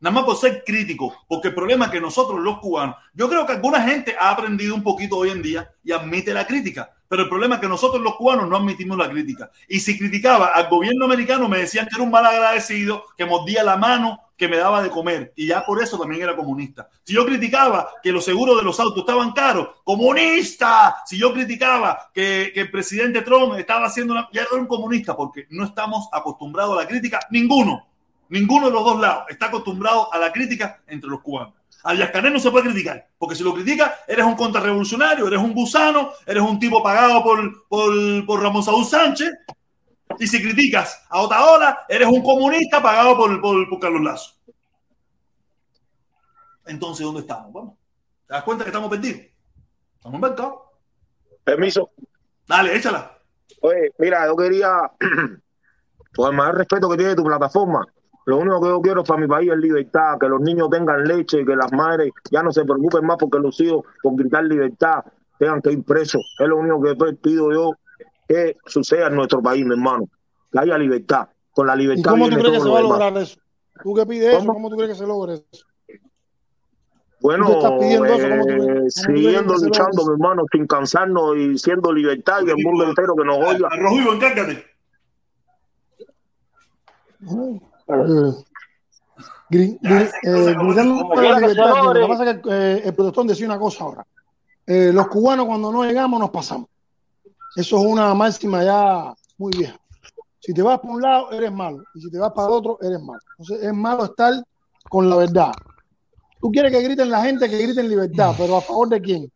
Nada 0.01 0.15
más 0.15 0.25
por 0.25 0.37
ser 0.37 0.63
crítico, 0.65 1.25
porque 1.27 1.49
el 1.49 1.55
problema 1.55 1.87
es 1.87 1.91
que 1.91 2.01
nosotros 2.01 2.39
los 2.41 2.59
cubanos, 2.59 2.97
yo 3.15 3.29
creo 3.31 3.47
que 3.47 3.53
alguna 3.53 3.81
gente 3.81 4.15
ha 4.19 4.31
aprendido 4.31 4.75
un 4.75 4.83
poquito 4.83 5.17
hoy 5.17 5.31
en 5.31 5.41
día 5.41 5.71
y 5.83 5.93
admite 5.93 6.35
la 6.35 6.47
crítica, 6.47 6.91
pero 7.09 7.23
el 7.23 7.29
problema 7.29 7.57
es 7.57 7.61
que 7.61 7.69
nosotros 7.69 8.03
los 8.03 8.17
cubanos 8.17 8.49
no 8.49 8.57
admitimos 8.57 8.97
la 8.99 9.09
crítica. 9.09 9.51
Y 9.69 9.81
si 9.81 9.99
criticaba 9.99 10.49
al 10.49 10.69
gobierno 10.69 11.05
americano, 11.05 11.49
me 11.49 11.59
decían 11.59 11.87
que 11.87 11.97
era 11.97 12.05
un 12.05 12.11
mal 12.11 12.27
agradecido, 12.27 13.05
que 13.17 13.25
mordía 13.25 13.63
la 13.63 13.77
mano, 13.77 14.21
que 14.37 14.49
me 14.49 14.59
daba 14.59 14.83
de 14.83 14.91
comer, 14.91 15.33
y 15.35 15.47
ya 15.47 15.65
por 15.65 15.83
eso 15.83 15.99
también 15.99 16.23
era 16.23 16.37
comunista. 16.37 16.89
Si 17.03 17.15
yo 17.15 17.25
criticaba 17.25 17.89
que 18.03 18.13
los 18.13 18.25
seguros 18.25 18.57
de 18.57 18.63
los 18.63 18.79
autos 18.79 18.99
estaban 18.99 19.33
caros, 19.33 19.69
comunista. 19.83 20.97
Si 21.07 21.17
yo 21.19 21.33
criticaba 21.33 22.11
que, 22.13 22.51
que 22.53 22.61
el 22.63 22.71
presidente 22.71 23.23
Trump 23.23 23.55
estaba 23.59 23.87
haciendo 23.87 24.13
una, 24.13 24.29
ya 24.33 24.43
era 24.43 24.61
un 24.61 24.67
comunista, 24.67 25.17
porque 25.17 25.47
no 25.51 25.65
estamos 25.65 26.09
acostumbrados 26.13 26.77
a 26.77 26.83
la 26.83 26.89
crítica, 26.89 27.21
ninguno. 27.31 27.87
Ninguno 28.29 28.67
de 28.67 28.73
los 28.73 28.85
dos 28.85 29.01
lados 29.01 29.25
está 29.29 29.47
acostumbrado 29.47 30.13
a 30.13 30.19
la 30.19 30.33
crítica 30.33 30.83
entre 30.87 31.09
los 31.09 31.21
cubanos. 31.23 31.55
A 31.89 32.11
Canel 32.11 32.33
no 32.33 32.41
se 32.41 32.51
puede 32.51 32.65
criticar, 32.65 33.07
porque 33.17 33.37
si 33.37 33.45
lo 33.45 33.55
criticas, 33.55 33.93
eres 34.09 34.27
un 34.27 34.35
contrarrevolucionario, 34.35 35.29
eres 35.29 35.39
un 35.39 35.55
gusano, 35.55 36.11
eres 36.27 36.43
un 36.43 36.59
tipo 36.59 36.83
pagado 36.83 37.23
por, 37.23 37.69
por, 37.69 38.27
por 38.27 38.43
Ramón 38.43 38.65
Saúl 38.65 38.85
Sánchez. 38.85 39.31
Y 40.19 40.27
si 40.27 40.43
criticas 40.43 41.07
a 41.09 41.21
Otaola, 41.21 41.85
eres 41.89 42.09
un 42.09 42.25
comunista 42.25 42.83
pagado 42.83 43.17
por, 43.17 43.41
por, 43.41 43.69
por 43.69 43.79
Carlos 43.79 44.03
Lazo. 44.03 44.35
Entonces, 46.67 47.07
¿dónde 47.07 47.21
estamos? 47.21 47.53
Bueno, 47.53 47.79
¿te 48.27 48.35
das 48.35 48.43
cuenta 48.43 48.65
que 48.65 48.71
estamos 48.71 48.91
perdidos? 48.91 49.21
Estamos 49.97 50.17
embarcados. 50.17 50.55
Permiso. 51.45 51.93
Dale, 52.49 52.75
échala. 52.75 53.17
Oye, 53.61 53.93
mira, 53.99 54.27
yo 54.27 54.35
quería, 54.35 54.91
con 56.17 56.31
el 56.31 56.37
mayor 56.37 56.57
respeto 56.57 56.89
que 56.91 56.97
tiene 56.97 57.15
tu 57.15 57.23
plataforma, 57.23 57.87
lo 58.27 58.39
único 58.39 58.61
que 58.61 58.69
yo 58.69 58.81
quiero 58.81 59.05
para 59.05 59.21
mi 59.21 59.29
país 59.29 59.53
es 59.53 59.59
libertad, 59.59 60.19
que 60.19 60.29
los 60.29 60.41
niños 60.41 60.69
tengan 60.69 61.05
leche, 61.05 61.45
que 61.45 61.55
las 61.55 61.73
madres 61.73 62.11
ya 62.29 62.43
no 62.43 62.51
se 62.51 62.65
preocupen 62.65 63.07
más 63.07 63.17
porque 63.19 63.39
los 63.39 63.59
hijos, 63.61 63.85
por 64.03 64.17
gritar 64.17 64.45
libertad, 64.45 65.05
tengan 65.39 65.63
que 65.63 65.73
ir 65.73 65.85
presos. 65.85 66.23
Es 66.37 66.49
lo 66.49 66.57
único 66.57 66.83
que 66.83 67.15
pido 67.15 67.53
yo 67.53 67.71
que 68.29 68.57
suceda 68.67 69.07
en 69.07 69.15
nuestro 69.15 69.41
país, 69.41 69.65
mi 69.65 69.75
hermano. 69.75 70.09
Que 70.51 70.59
haya 70.59 70.77
libertad. 70.77 71.29
Con 71.53 71.69
la 71.69 71.77
¿Y 71.77 71.79
libertad 71.79 72.11
cómo 72.11 72.29
tú 72.29 72.37
crees 72.37 72.51
que 72.51 72.61
se 72.61 72.69
va 72.69 72.79
a 72.79 72.83
demás. 72.83 72.99
lograr 72.99 73.23
eso? 73.23 73.39
¿Tú 73.83 73.95
qué 73.95 74.07
pides 74.07 74.29
eso? 74.29 74.39
¿Cómo? 74.41 74.55
¿Cómo 74.55 74.71
tú 74.71 74.77
crees 74.77 74.91
que 74.91 74.99
se 74.99 75.07
logre 75.07 75.35
eso? 75.35 75.67
Bueno. 77.21 77.47
¿Cómo 77.47 77.83
eh, 77.83 77.97
cómo 77.97 78.91
siguiendo 78.91 79.55
luchando, 79.55 80.05
mi 80.05 80.13
hermano, 80.15 80.43
sin 80.51 80.67
cansarnos 80.67 81.37
y 81.37 81.59
siendo 81.59 81.93
libertad 81.93 82.41
y 82.45 82.51
el 82.51 82.57
mundo 82.57 82.89
entero 82.89 83.15
que 83.15 83.25
nos 83.25 83.39
oiga. 83.39 83.69
Vivo, 83.89 84.15
encárgate. 84.15 84.67
Eh, 87.89 88.45
eh, 89.51 90.55
la 91.17 91.39
libertad. 91.39 91.95
Lo 91.95 91.95
que 91.95 92.07
pasa 92.09 92.31
es 92.31 92.43
que 92.43 92.51
eh, 92.51 92.83
el 92.85 92.95
protestón 92.95 93.27
decía 93.27 93.47
una 93.47 93.59
cosa 93.59 93.85
ahora. 93.85 94.07
Eh, 94.67 94.91
los 94.93 95.07
cubanos 95.07 95.47
cuando 95.47 95.71
no 95.71 95.85
llegamos 95.85 96.19
nos 96.19 96.31
pasamos. 96.31 96.69
Eso 97.55 97.79
es 97.79 97.87
una 97.87 98.13
máxima 98.15 98.65
ya 98.65 99.15
muy 99.39 99.53
vieja. 99.57 99.79
Si 100.41 100.53
te 100.53 100.63
vas 100.63 100.79
por 100.81 100.91
un 100.91 101.03
lado, 101.03 101.31
eres 101.33 101.53
malo. 101.53 101.83
Y 101.95 102.01
si 102.01 102.11
te 102.11 102.19
vas 102.19 102.33
para 102.33 102.49
otro, 102.49 102.79
eres 102.83 103.01
malo. 103.01 103.21
Entonces 103.39 103.67
es 103.67 103.73
malo 103.73 104.05
estar 104.05 104.35
con 104.89 105.09
la 105.09 105.17
verdad. 105.17 105.53
Tú 106.41 106.51
quieres 106.51 106.73
que 106.73 106.83
griten 106.83 107.11
la 107.11 107.23
gente, 107.23 107.49
que 107.49 107.59
griten 107.59 107.89
libertad, 107.89 108.35
pero 108.37 108.57
a 108.57 108.61
favor 108.61 108.89
de 108.89 109.01
quién? 109.01 109.33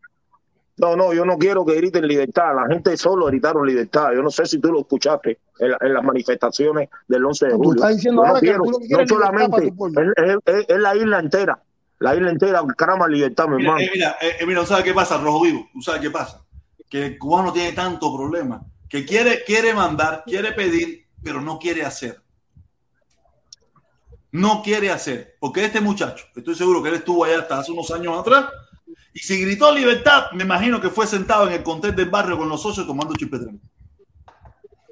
No, 0.80 0.96
no, 0.96 1.12
yo 1.12 1.24
no 1.24 1.36
quiero 1.36 1.64
que 1.66 1.74
griten 1.74 2.06
libertad. 2.06 2.54
La 2.56 2.66
gente 2.72 2.96
solo 2.96 3.26
gritaron 3.26 3.66
libertad. 3.66 4.12
Yo 4.14 4.22
no 4.22 4.30
sé 4.30 4.46
si 4.46 4.58
tú 4.58 4.72
lo 4.72 4.80
escuchaste 4.80 5.38
en, 5.58 5.70
la- 5.72 5.78
en 5.80 5.94
las 5.94 6.02
manifestaciones 6.02 6.88
del 7.06 7.24
11 7.24 7.46
de 7.48 7.52
julio. 7.54 7.82
estás 7.82 7.96
diciendo 7.96 8.22
Yo 8.22 8.28
no 8.28 8.34
que 8.34 8.40
quiero, 8.40 8.62
tú 8.64 8.70
no 8.70 9.06
solamente, 9.08 9.72
es, 10.68 10.78
la 10.80 10.96
isla 10.96 11.18
entera. 11.18 11.62
La 11.98 12.14
isla 12.16 12.30
entera 12.30 12.62
clama 12.76 13.06
libertad, 13.06 13.46
mi 13.48 13.56
Mira, 13.58 13.68
hermano. 13.72 13.84
eh, 13.86 13.90
mira, 13.92 14.16
eh, 14.22 14.36
eh, 14.40 14.46
mira, 14.46 14.64
¿sabes 14.64 14.84
qué 14.84 14.94
pasa, 14.94 15.18
Rojo 15.18 15.42
Vivo? 15.42 15.68
¿Tú 15.72 15.82
sabes 15.82 16.00
qué 16.00 16.10
pasa? 16.10 16.42
Que 16.88 17.06
el 17.06 17.18
cubano 17.18 17.52
tiene 17.52 17.72
tanto 17.72 18.16
problema 18.16 18.62
que 18.88 19.04
quiere, 19.04 19.44
quiere 19.44 19.74
mandar, 19.74 20.24
quiere 20.24 20.52
pedir, 20.52 21.04
pero 21.22 21.40
no 21.42 21.58
quiere 21.58 21.84
hacer. 21.84 22.20
No 24.32 24.62
quiere 24.62 24.90
hacer. 24.90 25.36
Porque 25.40 25.64
este 25.64 25.80
muchacho, 25.80 26.24
estoy 26.34 26.54
seguro 26.54 26.82
que 26.82 26.88
él 26.88 26.94
estuvo 26.96 27.24
allá 27.24 27.40
hasta 27.40 27.58
hace 27.58 27.72
unos 27.72 27.90
años 27.90 28.18
atrás, 28.18 28.46
y 29.12 29.18
si 29.20 29.40
gritó 29.40 29.72
libertad, 29.74 30.26
me 30.32 30.44
imagino 30.44 30.80
que 30.80 30.90
fue 30.90 31.06
sentado 31.06 31.46
en 31.48 31.54
el 31.54 31.62
contel 31.62 31.94
del 31.96 32.08
barrio 32.10 32.38
con 32.38 32.48
los 32.48 32.62
socios 32.62 32.86
tomando 32.86 33.14
chipetren. 33.14 33.60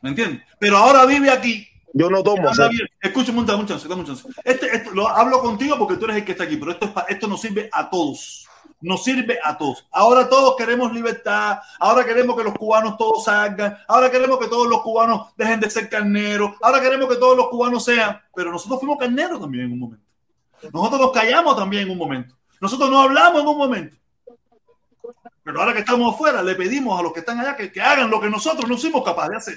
¿Me 0.02 0.10
entiendes? 0.10 0.42
Pero 0.58 0.76
ahora 0.76 1.04
vive 1.06 1.30
aquí. 1.30 1.66
Yo 1.92 2.08
no 2.10 2.22
tomo. 2.22 2.48
Escúchame, 3.00 3.42
dame 3.44 3.60
un 3.62 3.66
chance, 3.66 3.88
dame 3.88 4.02
un 4.02 4.06
chance. 4.06 4.28
Este, 4.44 4.84
lo 4.94 5.08
hablo 5.08 5.40
contigo 5.40 5.76
porque 5.78 5.96
tú 5.96 6.04
eres 6.04 6.18
el 6.18 6.24
que 6.24 6.32
está 6.32 6.44
aquí, 6.44 6.56
pero 6.56 6.72
esto, 6.72 6.86
es 6.86 6.92
pa- 6.92 7.06
esto 7.08 7.26
nos 7.26 7.40
sirve 7.40 7.68
a 7.72 7.88
todos. 7.90 8.46
Nos 8.80 9.02
sirve 9.02 9.38
a 9.42 9.58
todos. 9.58 9.86
Ahora 9.90 10.28
todos 10.28 10.54
queremos 10.56 10.92
libertad. 10.92 11.58
Ahora 11.80 12.04
queremos 12.04 12.36
que 12.36 12.44
los 12.44 12.54
cubanos 12.54 12.96
todos 12.96 13.24
salgan. 13.24 13.76
Ahora 13.88 14.08
queremos 14.10 14.38
que 14.38 14.46
todos 14.46 14.68
los 14.68 14.82
cubanos 14.82 15.32
dejen 15.36 15.58
de 15.58 15.68
ser 15.68 15.88
carneros. 15.88 16.52
Ahora 16.62 16.80
queremos 16.80 17.08
que 17.08 17.16
todos 17.16 17.36
los 17.36 17.48
cubanos 17.48 17.84
sean. 17.84 18.20
Pero 18.36 18.52
nosotros 18.52 18.78
fuimos 18.78 18.98
carneros 18.98 19.40
también 19.40 19.64
en 19.64 19.72
un 19.72 19.80
momento. 19.80 20.04
Nosotros 20.72 21.00
nos 21.00 21.10
callamos 21.12 21.56
también 21.56 21.84
en 21.84 21.90
un 21.90 21.98
momento. 21.98 22.36
Nosotros 22.60 22.88
no 22.88 23.00
hablamos 23.00 23.42
en 23.42 23.48
un 23.48 23.58
momento. 23.58 23.96
Pero 25.48 25.60
ahora 25.60 25.72
que 25.72 25.78
estamos 25.78 26.14
afuera, 26.14 26.42
le 26.42 26.54
pedimos 26.56 27.00
a 27.00 27.02
los 27.02 27.10
que 27.10 27.20
están 27.20 27.40
allá 27.40 27.56
que, 27.56 27.72
que 27.72 27.80
hagan 27.80 28.10
lo 28.10 28.20
que 28.20 28.28
nosotros 28.28 28.68
no 28.68 28.76
fuimos 28.76 29.02
capaces 29.02 29.30
de 29.30 29.36
hacer. 29.36 29.54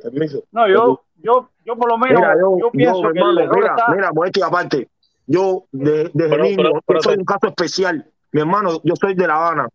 permiso. 0.00 0.44
No, 0.52 0.68
yo, 0.68 1.02
yo, 1.20 1.48
yo 1.66 1.76
por 1.76 1.88
lo 1.88 1.98
menos, 1.98 2.20
Mira, 2.20 2.34
yo, 2.40 2.56
yo 2.58 2.70
pienso 2.70 3.02
yo, 3.02 3.12
que 3.12 3.18
el 3.18 3.24
hermano, 3.24 3.40
error 3.40 3.56
mira, 3.56 3.74
está... 3.76 3.92
mira, 3.92 4.12
modestia 4.12 4.46
aparte. 4.46 4.88
Yo, 5.26 5.64
de- 5.72 6.08
desde 6.14 6.30
Pero- 6.30 6.44
niño, 6.44 6.56
pero- 6.56 6.80
pero 6.86 6.98
yo 7.00 7.02
soy 7.02 7.16
un 7.18 7.24
caso 7.24 7.48
especial. 7.48 8.06
Mi 8.30 8.40
hermano, 8.42 8.80
yo 8.84 8.94
soy 8.94 9.14
de 9.14 9.26
La 9.26 9.34
Habana. 9.34 9.68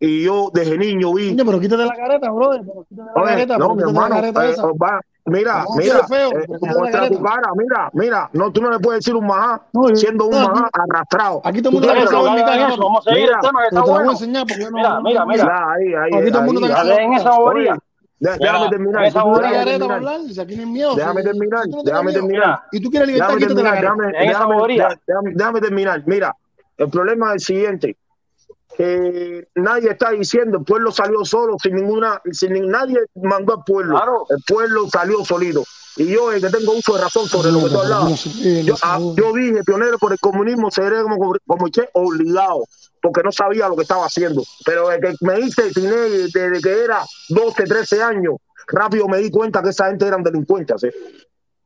Y 0.00 0.24
yo, 0.24 0.50
desde 0.52 0.76
niño, 0.76 1.14
vi. 1.14 1.30
Coño, 1.30 1.44
pero 1.46 1.60
quítate 1.60 1.84
la 1.84 1.94
careta, 1.94 2.30
brother. 2.32 2.62
pero 2.66 2.84
quítate 2.88 3.10
la 3.14 3.22
Oye, 3.22 3.30
careta, 3.30 3.58
no, 3.58 3.74
mi 3.76 3.82
hermano, 3.84 4.14
careta 4.16 4.46
eh, 4.46 4.50
esa. 4.50 4.66
va, 4.66 5.00
mira, 5.26 5.64
No, 5.68 5.76
mira, 5.76 6.06
feo, 6.06 6.30
eh, 6.30 6.46
muestra 6.60 7.08
tu 7.08 7.22
cara, 7.22 7.48
mira, 7.56 7.90
mira, 7.92 8.30
no, 8.32 8.50
tú 8.52 8.60
no 8.62 8.70
le 8.70 8.78
puedes 8.78 9.04
decir 9.04 9.14
un 9.14 9.26
majá 9.26 9.60
No, 9.72 9.88
yo- 9.88 9.96
siendo 9.96 10.26
un 10.26 10.30
no, 10.32 10.48
majá 10.48 10.68
arrastrado. 10.72 11.40
Aquí 11.44 11.60
todo 11.62 11.70
el 11.70 11.82
Tú 11.82 11.86
mundo 11.88 12.04
está 12.04 12.18
en 12.18 12.34
mi 12.34 12.42
casa, 12.42 12.76
vamos 12.78 13.06
a 13.06 13.10
seguir 13.10 13.22
Mira, 13.24 13.34
el 13.36 13.40
tema 13.46 13.60
que 13.60 13.66
está 13.68 13.82
te 13.84 13.90
bueno. 13.90 14.10
enseñar. 14.12 14.46
Mira, 14.72 15.00
mira, 15.00 15.26
mira. 15.26 15.72
Ahí, 15.72 15.94
ahí, 15.94 16.20
Aquí 16.20 16.30
todo 16.30 16.40
el 16.40 16.46
mundo 16.46 16.60
ahí, 16.66 16.70
está. 16.72 16.84
Dejen 16.84 17.12
esa 17.14 17.30
bobería. 17.38 17.78
De- 18.18 18.38
déjame 18.38 18.68
terminar, 18.70 19.04
esa 19.04 19.22
bobería. 19.24 19.64
terminar, 19.64 19.92
hablar. 19.96 20.20
Si 20.22 20.40
aquí 20.40 20.56
no 20.56 20.62
hay 20.62 20.68
miedo. 20.68 20.94
déjame 20.94 21.22
terminar, 21.22 21.64
déjame 21.84 22.12
terminar. 22.12 22.62
Y 22.72 22.80
tú 22.80 22.90
quieres 22.90 23.08
libertad, 23.08 23.36
quítate 23.36 23.62
la 23.62 23.94
déjame 25.34 25.60
terminar. 25.60 26.02
Mira, 26.06 26.34
el 26.78 26.88
problema 26.88 27.28
es 27.28 27.32
el 27.34 27.40
siguiente, 27.40 27.96
que 28.76 29.48
nadie 29.54 29.90
está 29.90 30.10
diciendo, 30.10 30.58
el 30.58 30.64
pueblo 30.64 30.92
salió 30.92 31.24
solo, 31.24 31.56
sin 31.62 31.74
ninguna, 31.76 32.20
sin 32.30 32.68
nadie 32.68 32.98
mandó 33.14 33.54
al 33.54 33.64
pueblo, 33.64 33.96
Claro. 33.96 34.26
el 34.28 34.42
pueblo 34.46 34.86
salió 34.90 35.24
solito. 35.24 35.62
Y 35.96 36.08
yo, 36.12 36.30
el 36.30 36.42
que 36.42 36.50
tengo 36.50 36.72
uso 36.72 36.94
de 36.94 37.00
razón 37.00 37.26
sobre 37.26 37.50
lo 37.50 37.60
que 37.64 37.70
tú 37.70 37.80
hablabas, 37.80 38.22
yo, 38.64 38.74
ah, 38.82 38.98
yo 39.16 39.32
dije, 39.32 39.64
pionero 39.64 39.96
por 39.98 40.12
el 40.12 40.18
comunismo, 40.18 40.70
seré 40.70 41.02
como, 41.02 41.32
como 41.46 41.68
Che, 41.70 41.88
obligado, 41.94 42.64
porque 43.00 43.22
no 43.22 43.32
sabía 43.32 43.66
lo 43.68 43.76
que 43.76 43.82
estaba 43.82 44.04
haciendo. 44.04 44.42
Pero 44.66 44.90
el 44.92 45.00
que 45.00 45.14
me 45.22 45.40
hice 45.40 45.70
desde 45.74 46.60
que 46.60 46.84
era 46.84 47.02
12, 47.30 47.64
13 47.64 48.02
años, 48.02 48.34
rápido 48.68 49.08
me 49.08 49.18
di 49.18 49.30
cuenta 49.30 49.62
que 49.62 49.70
esa 49.70 49.86
gente 49.86 50.06
eran 50.06 50.22
delincuentes. 50.22 50.84
¿eh? 50.84 50.92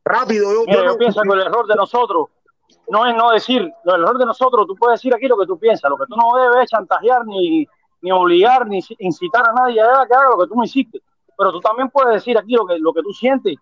Rápido, 0.05 0.53
yo, 0.53 0.61
Mira, 0.67 0.79
yo 0.79 0.85
yo 0.85 0.91
no- 0.93 0.97
pienso 0.99 1.21
que 1.23 1.29
el 1.33 1.41
error 1.41 1.67
de 1.67 1.75
nosotros 1.75 2.27
no 2.91 3.07
es 3.07 3.15
no 3.15 3.31
decir, 3.31 3.73
el 3.85 3.95
error 3.95 4.19
de 4.19 4.27
nosotros, 4.27 4.67
tú 4.67 4.75
puedes 4.75 5.01
decir 5.01 5.15
aquí 5.15 5.27
lo 5.27 5.39
que 5.39 5.47
tú 5.47 5.59
piensas, 5.59 5.89
lo 5.89 5.97
que 5.97 6.07
tú 6.07 6.17
no 6.17 6.37
debes 6.37 6.65
es 6.65 6.71
chantajear 6.71 7.25
ni, 7.25 7.67
ni 8.03 8.13
obligar 8.13 8.67
ni 8.67 8.81
incitar 8.99 9.49
a 9.49 9.53
nadie 9.53 9.81
a 9.81 10.07
que 10.07 10.15
haga 10.15 10.31
lo 10.31 10.39
que 10.39 10.49
tú 10.49 10.57
no 10.57 10.65
hiciste. 10.65 11.01
Pero 11.39 11.53
tú 11.53 11.61
también 11.61 11.89
puedes 11.89 12.15
decir 12.15 12.37
aquí 12.37 12.53
lo 12.55 12.67
que, 12.67 12.79
lo 12.79 12.93
que 12.93 13.03
tú 13.03 13.13
sientes. 13.13 13.57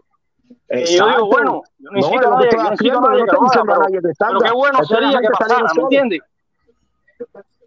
Eh, 0.69 0.97
yo 0.97 1.07
digo, 1.07 1.27
bueno, 1.27 1.63
yo 1.79 1.91
no 1.91 1.99
incito 1.99 2.19
a 2.19 2.31
lo 2.31 2.37
nadie, 2.37 2.51
yo 2.51 2.57
no 2.57 2.71
incito 2.71 2.71
a 2.71 2.73
haciendo, 2.73 3.01
nadie 3.01 3.21
no 3.21 3.27
que 3.27 3.33
lo 3.33 3.75
haga, 3.75 3.87
pero, 3.91 4.13
pero 4.19 4.41
qué 4.41 4.53
bueno 4.53 4.85
sería 4.85 5.21
que 5.21 5.29
pasara, 5.29 5.67
¿me 5.75 5.83
entiendes? 5.83 6.21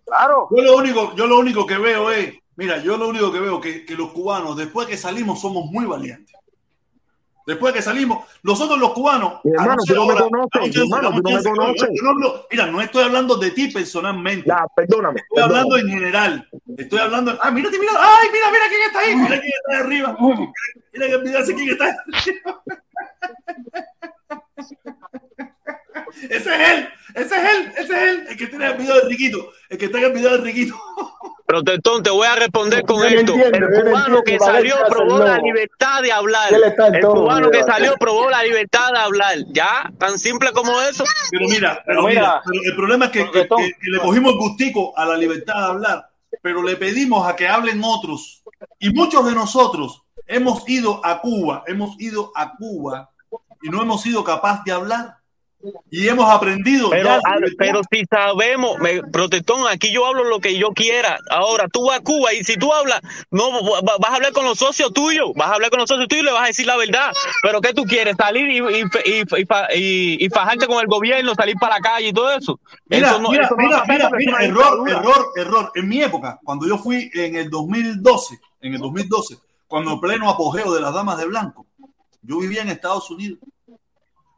Claro. 0.06 0.48
Yo 0.50 0.64
lo 0.64 0.78
único, 0.78 1.16
yo 1.16 1.28
lo 1.28 1.40
único 1.40 1.66
que 1.66 1.78
veo 1.78 2.12
es, 2.12 2.34
mira, 2.56 2.80
yo 2.80 2.98
lo 2.98 3.08
único 3.08 3.32
que 3.32 3.40
veo 3.40 3.62
que, 3.62 3.86
que 3.86 3.96
los 3.96 4.10
cubanos, 4.10 4.58
después 4.58 4.88
que 4.88 4.98
salimos, 4.98 5.40
somos 5.40 5.66
muy 5.66 5.86
valientes. 5.86 6.36
Después 7.46 7.74
que 7.74 7.82
salimos, 7.82 8.26
nosotros 8.44 8.80
los 8.80 8.92
cubanos. 8.92 9.40
Mi 9.44 9.52
hermano, 9.52 9.82
tú 9.86 9.96
no 9.96 10.06
me 10.06 10.16
conoces, 10.16 10.76
hermano, 10.76 11.12
tú 11.12 11.22
no 11.22 12.14
me 12.16 12.42
mira, 12.52 12.68
no 12.68 12.82
estoy 12.82 13.04
hablando 13.04 13.36
de 13.38 13.52
ti 13.52 13.70
personalmente. 13.70 14.48
Ya, 14.48 14.66
perdóname. 14.76 15.20
Estoy 15.20 15.44
hablando 15.44 15.78
en 15.78 15.88
general. 15.88 16.50
Estoy 16.78 17.00
hablando. 17.00 17.38
Ah, 17.42 17.52
mírate, 17.52 17.80
mira. 17.80 17.94
Ay, 17.98 18.28
mira, 18.32 18.52
mira 18.52 18.64
quién 18.70 18.82
está 18.84 19.00
ahí. 19.00 19.16
Mira 19.16 19.40
quién 19.42 19.54
está 19.54 19.72
ahí 19.72 19.82
arriba. 19.84 20.18
Mira, 20.20 21.06
mira 21.06 21.18
olvidarse 21.18 21.56
quién 21.56 21.70
está 21.70 21.86
ahí 21.86 21.92
arriba. 22.14 22.62
Ese 26.30 26.56
es 26.56 26.72
él. 26.72 26.90
Ese 27.16 27.36
es 27.36 27.56
él. 27.56 27.72
Ese 27.78 27.94
es 27.94 28.02
él. 28.10 28.26
El 28.30 28.38
que 28.38 28.48
tiene 28.48 28.68
el 28.68 28.78
video 28.78 28.96
de 28.96 29.02
Riquito. 29.10 29.52
El 29.70 29.78
que 29.78 29.86
está 29.86 29.98
en 30.00 30.04
el 30.06 30.12
video 30.14 30.32
de 30.32 30.38
Riquito. 30.40 30.76
Protestón, 31.46 32.02
te 32.04 32.10
voy 32.10 32.28
a 32.28 32.36
responder 32.36 32.84
con 32.86 33.04
esto. 33.06 33.34
entiendo, 33.34 33.68
el 33.68 33.84
cubano 33.84 34.22
que 34.24 34.40
salió 34.40 34.76
probó 34.90 35.20
la 35.20 35.38
libertad 35.40 36.02
de 36.02 36.12
hablar. 36.12 36.50
El 36.54 37.02
cubano 37.14 37.52
que 37.52 37.64
salió 37.64 37.94
probó 37.98 38.30
la 38.30 38.44
libertad 38.44 38.92
de 38.94 39.00
hablar. 39.00 39.36
Ya, 39.50 39.92
tan 39.98 40.18
simple 40.18 40.52
como 40.54 40.80
eso. 40.82 41.04
Pero 41.32 41.48
mira, 41.50 41.84
pero 41.86 42.04
mira, 42.04 42.22
mira, 42.22 42.42
pero 42.46 42.62
el 42.64 42.76
problema 42.76 43.06
es 43.06 43.12
que, 43.12 43.32
que- 43.32 43.48
que- 43.48 43.72
que 43.82 43.90
le 43.92 44.00
cogimos 44.00 44.34
gustico 44.38 44.98
a 44.98 45.06
la 45.06 45.18
libertad 45.18 45.56
de 45.56 45.66
hablar, 45.66 46.10
pero 46.42 46.64
le 46.64 46.78
pedimos 46.78 47.28
a 47.28 47.36
que 47.36 47.48
hablen 47.50 47.82
otros. 47.84 48.44
Y 48.80 48.90
muchos 48.94 49.26
de 49.26 49.34
nosotros 49.34 50.04
hemos 50.28 50.68
ido 50.70 51.06
a 51.06 51.20
Cuba, 51.20 51.64
hemos 51.68 52.00
ido 52.00 52.32
a 52.34 52.56
Cuba 52.56 53.10
y 53.62 53.68
no 53.70 53.82
hemos 53.82 54.02
sido 54.02 54.24
capaces 54.24 54.64
de 54.64 54.72
hablar. 54.72 55.16
Y 55.90 56.08
hemos 56.08 56.30
aprendido. 56.30 56.90
Pero, 56.90 57.10
ya 57.10 57.20
ah, 57.26 57.38
pero 57.58 57.82
si 57.92 58.04
sabemos, 58.10 58.80
me, 58.80 59.02
protestón, 59.04 59.68
aquí 59.70 59.92
yo 59.92 60.06
hablo 60.06 60.24
lo 60.24 60.40
que 60.40 60.58
yo 60.58 60.70
quiera. 60.72 61.20
Ahora, 61.30 61.68
tú 61.68 61.86
vas 61.88 62.00
a 62.00 62.04
Cuba 62.04 62.34
y 62.34 62.44
si 62.44 62.56
tú 62.58 62.72
hablas, 62.74 63.02
no 63.30 63.52
va- 63.52 63.98
vas 64.00 64.12
a 64.12 64.16
hablar 64.16 64.32
con 64.34 64.46
los 64.46 64.58
socios 64.58 64.92
tuyos, 64.94 65.32
vas 65.36 65.50
a 65.50 65.54
hablar 65.56 65.70
con 65.70 65.80
los 65.80 65.88
socios 65.90 66.08
tuyos 66.08 66.24
y 66.24 66.26
le 66.26 66.32
vas 66.32 66.44
a 66.44 66.48
decir 66.48 66.66
la 66.66 66.78
verdad. 66.78 67.12
Pero 67.44 67.62
¿qué 67.62 67.74
tú 67.74 67.84
quieres? 67.84 68.16
Salir 68.18 68.50
y, 68.50 68.58
y, 68.58 68.84
y, 69.06 69.22
y 69.42 69.46
fa- 69.46 69.68
y- 69.76 70.26
y 70.26 70.30
fajarte 70.30 70.68
con 70.68 70.80
el 70.80 70.88
gobierno, 70.88 71.36
salir 71.36 71.56
para 71.60 71.76
la 71.76 71.82
calle 71.82 72.08
y 72.08 72.14
todo 72.14 72.32
eso. 72.32 72.60
Mira, 72.88 73.10
eso 73.10 73.20
no, 73.22 73.30
mira, 73.30 73.46
eso 73.46 73.56
no 73.56 73.64
mira, 73.64 73.78
pasar 73.80 73.88
mira, 73.90 74.10
mira, 74.18 74.44
error, 74.44 74.90
error, 74.90 75.26
error. 75.36 75.72
En 75.76 75.88
mi 75.88 76.02
época, 76.02 76.40
cuando 76.44 76.68
yo 76.68 76.78
fui 76.78 77.10
en 77.14 77.36
el 77.36 77.50
2012, 77.50 78.40
en 78.62 78.74
el 78.74 78.80
2012, 78.80 79.38
cuando 79.68 79.92
en 79.94 80.00
pleno 80.00 80.30
apogeo 80.30 80.74
de 80.74 80.82
las 80.82 80.94
damas 80.94 81.18
de 81.18 81.26
blanco, 81.26 81.66
yo 82.24 82.40
vivía 82.40 82.62
en 82.62 82.70
Estados 82.70 83.10
Unidos. 83.10 83.40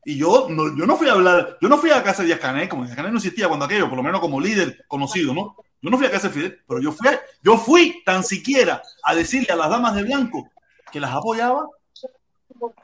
Y 0.06 0.18
yo 0.18 0.48
no, 0.50 0.76
yo 0.78 0.86
no 0.86 0.98
fui 0.98 1.08
a 1.08 1.14
hablar, 1.14 1.58
yo 1.62 1.70
no 1.70 1.78
fui 1.78 1.90
a 1.92 2.04
casa 2.04 2.22
de 2.24 2.28
Díaz 2.28 2.40
Canel, 2.40 2.68
como 2.70 2.84
Díaz 2.84 2.96
Canel 2.96 3.12
no 3.12 3.18
existía 3.20 3.48
cuando 3.48 3.66
aquello, 3.66 3.88
por 3.88 3.98
lo 3.98 4.04
menos 4.04 4.20
como 4.22 4.40
líder 4.42 4.84
conocido, 4.88 5.34
¿no? 5.34 5.56
Yo 5.82 5.90
no 5.90 5.98
fui 5.98 6.08
a 6.08 6.12
casa 6.12 6.28
de 6.28 6.34
Fidel, 6.34 6.60
pero 6.68 6.82
yo 6.82 6.92
fui, 6.92 7.08
a- 7.08 7.20
yo 7.42 7.58
fui 7.58 8.02
tan 8.06 8.24
siquiera 8.24 8.82
a 9.04 9.16
decirle 9.16 9.48
a 9.52 9.56
las 9.56 9.70
damas 9.70 9.96
de 9.96 10.04
blanco 10.04 10.50
que 10.92 11.00
las 11.00 11.12
apoyaba. 11.14 11.68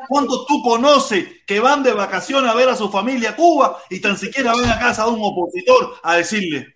¿Cuántos 0.09 0.45
tú 0.47 0.61
conoces 0.61 1.25
que 1.47 1.59
van 1.61 1.83
de 1.83 1.93
vacaciones 1.93 2.51
a 2.51 2.55
ver 2.55 2.67
a 2.69 2.75
su 2.75 2.89
familia 2.89 3.29
a 3.31 3.35
Cuba 3.35 3.77
y 3.89 3.99
tan 4.01 4.17
siquiera 4.17 4.51
van 4.53 4.69
a 4.69 4.79
casa 4.79 5.05
de 5.05 5.11
un 5.11 5.19
opositor 5.21 5.95
a 6.03 6.15
decirle 6.15 6.75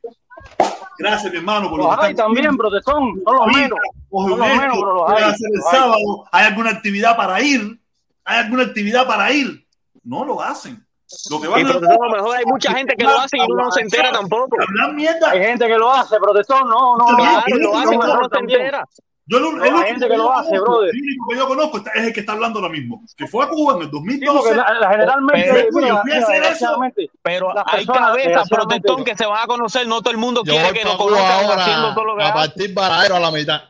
gracias, 0.97 1.31
mi 1.33 1.39
hermano, 1.39 1.69
por 1.69 1.79
lo 1.79 1.87
Los 1.87 1.99
que 1.99 2.05
hay 2.05 2.15
también, 2.15 2.55
protestón, 2.55 3.21
son 3.25 3.35
los 3.35 3.47
menos. 3.47 3.79
los 4.11 4.37
menos, 4.37 4.77
pero 4.77 4.93
los 4.93 5.13
¿qué 5.13 5.23
hay. 5.23 5.31
el 5.31 5.61
sábado? 5.71 6.25
¿Hay 6.31 6.45
alguna 6.45 6.69
actividad 6.69 7.17
para 7.17 7.41
ir? 7.41 7.79
¿Hay 8.23 8.37
alguna 8.37 8.63
actividad 8.63 9.05
para 9.05 9.31
ir? 9.33 9.62
No 10.03 10.25
lo 10.25 10.41
hacen. 10.41 10.85
Lo 11.29 11.39
que 11.39 11.47
van 11.47 11.59
Y 11.59 11.63
a 11.63 11.67
protestón, 11.67 12.03
a 12.03 12.07
lo 12.07 12.11
mejor 12.15 12.37
hay 12.37 12.45
mucha 12.45 12.73
gente 12.73 12.95
que 12.95 13.03
lo 13.03 13.19
hace 13.19 13.37
y 13.37 13.41
uno 13.41 13.65
no 13.65 13.71
se 13.71 13.81
entera 13.81 14.11
tampoco. 14.11 14.57
Hablar 14.59 14.93
mierda. 14.93 15.29
Hay 15.29 15.39
gente 15.43 15.67
que 15.67 15.77
lo 15.77 15.91
hace, 15.93 16.17
protestón, 16.17 16.67
no, 16.67 16.97
no, 16.97 17.11
no. 17.11 17.17
Claro, 17.17 17.43
y 17.47 17.53
lo 17.61 17.77
hace 17.77 17.93
y 17.93 17.97
no, 17.97 18.03
uno 18.05 18.15
no 18.21 18.29
se 18.29 18.39
entera. 18.39 18.83
Yo 19.25 19.39
lo- 19.39 19.51
No, 19.53 19.63
el 19.63 19.83
gente 19.85 20.07
que 20.09 20.17
lo 20.17 20.33
hace, 20.33 20.49
conozco, 20.49 20.71
brother. 20.71 20.89
El 20.93 21.01
único 21.01 21.27
que 21.29 21.35
yo 21.37 21.47
conozco 21.47 21.77
está- 21.77 21.91
es 21.91 22.03
el 22.07 22.13
que 22.13 22.19
está 22.19 22.33
hablando 22.33 22.59
ahora 22.59 22.71
mismo. 22.71 23.01
Que 23.15 23.25
fue 23.27 23.45
a 23.45 23.47
Cuba 23.47 23.75
en 23.75 23.79
el 23.83 23.85
Sí, 23.85 23.91
porque 23.91 24.09
2012. 24.19 24.55
la- 24.55 24.73
la- 24.73 24.89
generalmente, 24.89 25.49
Pero- 25.53 25.53
mira, 25.53 25.67
yo 25.67 25.71
fui 25.71 25.83
a 25.83 26.03
mira, 26.03 26.17
hacer 26.17 26.23
eso. 26.23 26.31
desgraciadamente, 26.31 27.09
Pero 27.21 27.53
Las 27.53 27.63
hay 27.67 27.85
cabezas, 27.85 28.49
protestón, 28.49 29.03
que 29.05 29.15
se 29.15 29.25
van 29.25 29.43
a 29.43 29.47
conocer. 29.47 29.87
No 29.87 30.01
todo 30.01 30.11
el 30.11 30.17
mundo 30.17 30.41
Yo 30.43 30.51
quiere 30.53 30.73
que 30.73 30.83
lo 30.83 30.97
conozcan 30.97 31.59
haciendo 31.59 31.93
todo 31.93 32.03
lo 32.05 32.11
ahora 32.13 32.23
que 32.25 32.29
a 32.31 32.33
partir 32.33 32.73
Varadero 32.73 33.15
a 33.15 33.19
la 33.21 33.31
mitad. 33.31 33.61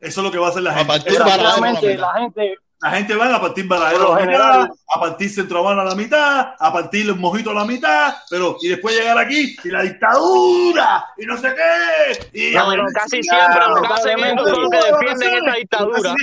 Eso 0.00 0.20
es 0.20 0.24
lo 0.24 0.30
que 0.30 0.38
va 0.38 0.46
a 0.46 0.50
hacer 0.50 0.62
la 0.62 0.70
A 0.70 0.74
gente. 0.74 0.88
partir 0.88 1.16
a 1.16 1.18
la 1.18 1.24
desgraciadamente 1.24 1.86
mitad. 1.88 2.00
la 2.00 2.20
gente, 2.20 2.56
La 2.84 2.90
gente 2.90 3.16
va 3.16 3.34
a 3.34 3.40
partir 3.40 3.66
Varadero 3.66 4.08
Por 4.08 4.18
a 4.18 4.20
la 4.20 4.26
mitad, 4.26 4.42
general. 4.42 4.72
a 4.94 5.00
partir 5.00 5.30
Centro 5.30 5.58
Habana 5.60 5.80
a 5.80 5.84
la 5.86 5.94
mitad, 5.94 6.54
a 6.58 6.70
partir 6.70 7.06
los 7.06 7.16
mojitos 7.16 7.50
a 7.50 7.56
la 7.60 7.64
mitad, 7.64 8.14
pero 8.28 8.58
y 8.60 8.68
después 8.68 8.94
llegar 8.94 9.16
aquí 9.16 9.56
y 9.64 9.68
la 9.70 9.80
dictadura 9.80 11.06
y 11.16 11.24
no 11.24 11.38
sé 11.38 11.54
qué. 11.54 12.28
Y 12.50 12.54
No, 12.54 12.68
pero 12.68 12.84
casi 12.92 13.22
siempre 13.22 13.66
lo 13.68 13.80
que 13.80 13.88
hacen 13.88 14.18
ellos 14.22 14.50
son 14.50 14.62
los 14.62 14.70
que 14.70 14.76
defienden 14.76 15.34
esta 15.34 15.52
dictadura. 15.54 16.14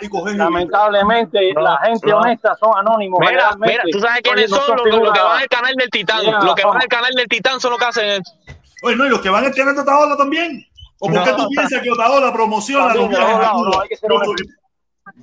Y 0.00 0.08
coges 0.08 0.36
lamentablemente, 0.36 1.52
No, 1.54 1.60
la 1.62 1.76
gente 1.78 2.08
no. 2.08 2.18
honesta 2.18 2.54
son 2.60 2.70
anónimos. 2.78 3.18
Mira, 3.20 3.50
mira, 3.58 3.82
tú 3.90 3.98
sabes 3.98 4.20
quiénes 4.22 4.50
no 4.50 4.58
son 4.58 4.76
los, 4.76 4.86
los 4.86 5.12
que 5.12 5.20
van 5.20 5.40
al 5.42 5.48
canal 5.48 5.74
del 5.74 5.90
Titán. 5.90 6.24
Los 6.24 6.54
que 6.54 6.64
van 6.64 6.80
al 6.80 6.88
canal 6.88 7.12
del 7.14 7.26
Titán 7.26 7.58
son 7.60 7.72
los 7.72 7.80
que 7.80 7.86
hacen 7.86 8.22
eso. 8.22 8.32
Oye, 8.84 8.94
no, 8.94 9.06
y 9.06 9.08
los 9.08 9.20
que 9.20 9.28
van 9.28 9.44
a 9.44 9.50
tener 9.50 9.76
Otaola 9.76 10.16
también. 10.16 10.64
¿O 11.00 11.08
por 11.10 11.24
qué 11.24 11.32
tú 11.32 11.48
piensas 11.48 11.82
que 11.82 11.90
Otaola 11.90 12.32
promociona 12.32 12.94
los 12.94 13.08
de 13.10 13.16
viajes 13.16 14.00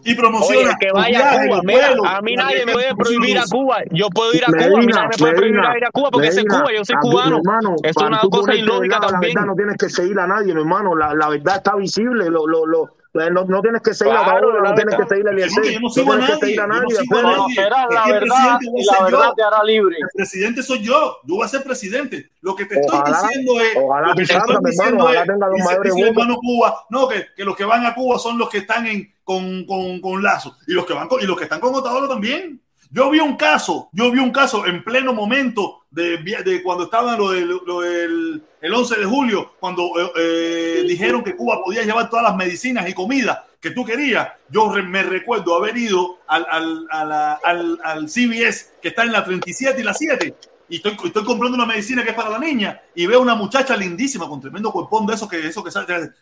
y 0.04 0.16
promociona 0.16 0.70
Oye, 0.70 0.78
que 0.80 0.92
vaya 0.92 1.32
a 1.32 1.46
Cuba. 1.46 1.62
Mira, 1.64 1.90
a 2.08 2.22
mí 2.22 2.36
nadie 2.36 2.66
me 2.66 2.74
puede 2.74 2.96
prohibir 2.96 3.38
a. 3.38 3.44
Cuba. 3.44 3.78
Yo 3.92 4.10
puedo 4.10 4.34
ir 4.34 4.44
a 4.44 4.48
Cuba. 4.48 4.64
A 4.64 4.68
mí 4.82 4.86
nadie 4.88 5.08
me 5.10 5.18
puede 5.18 5.34
prohibir 5.34 5.56
Medina, 5.58 5.72
a 5.72 5.78
ir 5.78 5.86
a 5.86 5.92
Cuba 5.92 6.10
porque 6.12 6.28
ese 6.30 6.40
es 6.40 6.46
Medina, 6.46 6.62
Cuba. 6.64 6.74
Yo 6.76 6.86
soy 6.86 6.96
cubano. 7.02 7.38
hermano, 7.38 7.76
Es 7.84 7.94
para 7.94 8.08
una 8.08 8.20
cosa 8.22 8.56
ilógica 8.56 9.00
también. 9.00 9.34
La 9.36 9.42
verdad 9.42 9.46
no 9.48 9.56
tienes 9.56 9.78
que 9.78 9.90
seguir 9.90 10.20
a 10.20 10.28
nadie, 10.28 10.54
mi 10.54 10.62
hermano. 10.62 10.96
La, 10.96 11.14
la 11.14 11.30
verdad 11.30 11.58
está 11.58 11.76
visible. 11.76 12.30
Lo, 12.32 12.48
lo, 12.48 12.66
lo, 12.66 12.90
no, 13.14 13.44
no 13.44 13.62
tienes 13.62 13.82
que 13.82 13.94
seguir 13.94 14.14
a 14.16 14.24
Paola, 14.24 14.62
la 14.64 14.70
no 14.70 14.76
tienes 14.76 14.98
verdad. 14.98 14.98
que 14.98 15.16
seguir 15.16 15.28
a 15.28 15.32
no- 15.32 15.38
Eliezer, 15.38 15.64
yo 15.66 15.80
no 15.80 15.80
no 15.82 15.90
sigo 15.90 16.14
a 16.14 16.16
que 16.16 16.22
nadie, 16.22 16.36
seguir 16.40 16.62
a 16.62 16.68
no. 16.68 16.82
Conocerás 17.12 17.86
la 17.92 18.08
verdad 18.08 18.60
y 18.62 18.86
la 18.86 19.04
verdad 19.04 19.28
yo. 19.28 19.34
te 19.36 19.44
hará 19.44 19.64
libre. 19.66 19.96
El 20.00 20.08
presidente 20.16 20.64
soy 20.64 20.82
yo, 20.82 21.18
yo 21.26 21.36
voy 21.36 21.46
a 21.46 21.48
ser 21.50 21.64
presidente. 21.64 22.30
Lo 22.42 22.56
que 22.56 22.66
te 22.66 22.80
Ojalá, 22.88 23.04
estoy 23.18 23.28
diciendo 23.28 23.60
es, 23.62 23.78
ojalá 23.78 24.08
lo 24.08 24.14
que 24.16 24.24
te 24.26 24.34
estoy 24.34 24.88
hermano, 24.88 25.04
ojalá 25.04 25.24
tengas 25.26 25.50
los 25.50 25.60
mayores 25.60 25.94
hermano 25.98 26.36
Cuba, 26.38 26.76
no, 26.90 27.08
que, 27.10 27.26
que 27.36 27.44
los 27.44 27.56
que 27.56 27.66
van 27.66 27.86
a 27.86 27.94
Cuba 27.94 28.18
son 28.18 28.38
los 28.38 28.50
que 28.50 28.60
están 28.60 28.88
en, 28.88 29.14
con, 29.32 29.66
con, 29.66 30.02
con 30.02 30.22
Lazo 30.24 30.58
y 30.68 30.74
los 30.74 30.86
que 30.86 30.94
van 30.94 31.08
con, 31.08 31.22
y 31.22 31.26
los 31.26 31.38
que 31.38 31.44
están 31.46 31.60
con 31.62 31.74
Otaola 31.74 32.08
también. 32.08 32.60
Yo 32.94 33.10
vi 33.10 33.20
un 33.22 33.38
caso, 33.38 33.88
yo 33.94 34.12
vi 34.12 34.20
un 34.20 34.32
caso 34.32 34.66
en 34.66 34.84
pleno 34.84 35.14
momento 35.14 35.84
de, 35.90 36.18
de 36.18 36.62
cuando 36.62 36.84
estaban 36.86 37.18
lo 37.18 37.32
del, 37.32 37.48
lo 37.66 37.80
del 37.80 38.44
el 38.60 38.74
11 38.74 39.00
de 39.00 39.06
julio, 39.06 39.54
cuando 39.62 39.84
eh, 39.98 40.12
eh, 40.18 40.84
dijeron 40.86 41.24
que 41.24 41.36
Cuba 41.38 41.64
podía 41.64 41.84
llevar 41.84 42.10
todas 42.10 42.24
las 42.26 42.36
medicinas 42.36 42.88
y 42.90 42.94
comida 42.94 43.46
que 43.62 43.72
tú 43.72 43.86
querías. 43.86 44.28
Yo 44.50 44.72
re- 44.74 44.84
me 44.84 45.04
recuerdo 45.04 45.56
haber 45.56 45.78
ido 45.78 46.18
al, 46.28 46.46
al, 46.50 46.88
a 46.92 47.06
la- 47.06 47.40
al, 47.46 47.80
al 47.84 48.10
CBS 48.10 48.72
que 48.82 48.90
está 48.90 49.04
en 49.04 49.14
la 49.14 49.24
37 49.24 49.80
y 49.80 49.84
la 49.84 49.94
7 49.94 50.36
y 50.72 50.78
estoy, 50.78 50.98
estoy 51.04 51.26
comprando 51.26 51.58
una 51.58 51.66
medicina 51.66 52.02
que 52.02 52.12
es 52.12 52.16
para 52.16 52.30
la 52.30 52.40
niña 52.40 52.82
y 52.96 53.06
veo 53.06 53.20
una 53.20 53.36
muchacha 53.36 53.76
lindísima 53.76 54.30
con 54.30 54.40
tremendo 54.40 54.72
cuerpón 54.72 55.06
de 55.06 55.16
esos 55.16 55.28
que, 55.28 55.46
esos 55.46 55.62
que, 55.66 55.70
se, 55.70 55.80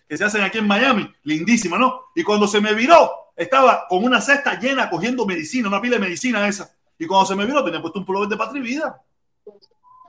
que 0.07 0.17
se 0.17 0.25
hacen 0.25 0.41
aquí 0.41 0.57
en 0.57 0.65
Miami, 0.65 1.07
lindísima, 1.21 1.77
¿no? 1.77 2.05
Y 2.15 2.23
cuando 2.23 2.47
se 2.47 2.59
me 2.59 2.73
viró, 2.73 3.11
estaba 3.35 3.85
con 3.87 4.03
una 4.03 4.19
cesta 4.19 4.59
llena 4.59 4.89
cogiendo 4.89 5.27
medicina, 5.27 5.67
una 5.67 5.79
pila 5.79 5.97
de 5.97 6.01
medicina 6.01 6.47
esa. 6.47 6.67
Y 6.97 7.05
cuando 7.05 7.27
se 7.27 7.35
me 7.35 7.45
viró, 7.45 7.63
tenía 7.63 7.79
puesto 7.79 7.99
un 7.99 8.05
pullover 8.05 8.27
de 8.27 8.37
Patria 8.37 8.59
y 8.59 8.63
Vida. 8.63 8.99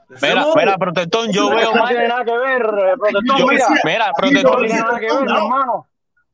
De 0.08 0.16
ese 0.16 0.26
Mira, 0.26 0.46
mira, 0.56 0.78
protestón, 0.78 1.30
yo 1.30 1.50
veo 1.50 1.74
no 1.74 1.86
tiene 1.86 2.08
nada 2.08 2.24
que 2.24 2.38
ver, 2.38 2.62
eh, 2.62 2.94
protestón, 2.98 3.48
mira. 3.50 3.66
mira, 3.84 4.06
No 4.06 4.12
protestón, 4.16 4.58
tiene 4.60 4.80
nada 4.80 4.98
que 5.00 5.06
ver, 5.06 5.22
hermano. 5.22 5.86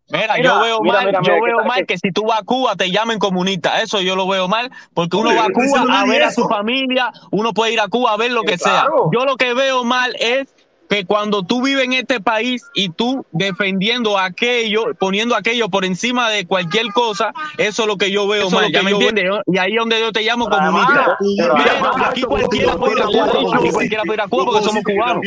Mira, 0.09 0.35
Mira, 0.37 0.55
yo 0.55 0.61
veo 0.61 0.81
mira, 0.83 0.95
mal, 0.99 1.07
mira, 1.07 1.19
yo 1.23 1.33
mira, 1.33 1.45
veo 1.47 1.59
que- 1.63 1.69
mal 1.69 1.79
que- 1.79 1.87
que 1.87 1.99
si 1.99 2.13
tú 2.13 2.27
vas 2.27 2.41
a 2.41 2.45
Cuba 2.45 2.77
te 2.77 2.91
llamen 2.91 3.19
comunista. 3.19 3.81
Eso 3.83 4.01
yo 4.01 4.15
lo 4.15 4.29
veo 4.29 4.47
mal, 4.47 4.71
porque 4.95 5.17
uno 5.17 5.31
Oye, 5.31 5.39
va 5.39 5.45
a 5.47 5.49
no 5.49 5.55
Cuba 5.55 6.01
a 6.01 6.05
ver 6.07 6.23
a 6.23 6.31
su 6.31 6.49
familia, 6.49 7.11
uno 7.33 7.53
puede 7.53 7.73
ir 7.73 7.81
a 7.81 7.89
Cuba 7.89 8.13
a 8.13 8.17
ver 8.17 8.31
lo 8.31 8.43
que 8.43 8.57
sea. 8.57 8.83
claro. 8.87 9.11
Yo 9.13 9.25
lo 9.25 9.37
que 9.37 9.53
veo 9.55 9.83
mal 9.85 10.15
es 10.21 10.47
que 10.89 11.05
cuando 11.05 11.43
tú 11.43 11.61
vives 11.63 11.85
en 11.87 11.95
este 11.95 12.21
país 12.21 12.63
y 12.73 12.91
tú 12.91 13.27
defendiendo 13.33 14.17
aquello, 14.17 14.85
poniendo 15.01 15.35
aquello 15.35 15.69
por 15.69 15.85
encima 15.85 16.31
de 16.31 16.47
cualquier 16.47 16.87
cosa, 16.93 17.33
eso 17.59 17.83
es 17.83 17.89
lo 17.89 17.97
que 17.97 18.13
yo 18.13 18.29
veo 18.29 18.47
Eso 18.47 18.55
mal, 18.55 18.67
lo 18.67 18.71
¿ya 18.71 18.85
me 18.85 18.93
entiendes? 18.93 19.25
Y 19.47 19.59
ahí 19.59 19.73
es 19.73 19.79
donde 19.81 19.99
yo 19.99 20.13
te 20.13 20.23
llamo 20.23 20.49
comunista. 20.49 21.19
además, 21.19 22.09
aquí 22.11 22.23
cualquiera 22.23 22.77
puede 22.77 22.93
ir 22.93 23.03
a 23.03 23.07
Cuba, 23.07 23.57
aquí 23.59 23.71
cualquiera 23.71 24.03
puede 24.05 24.15
ir 24.15 24.21
a 24.21 24.29
Cuba 24.29 24.45
porque 24.45 24.63
somos 24.63 24.83
cubanos. 24.85 25.23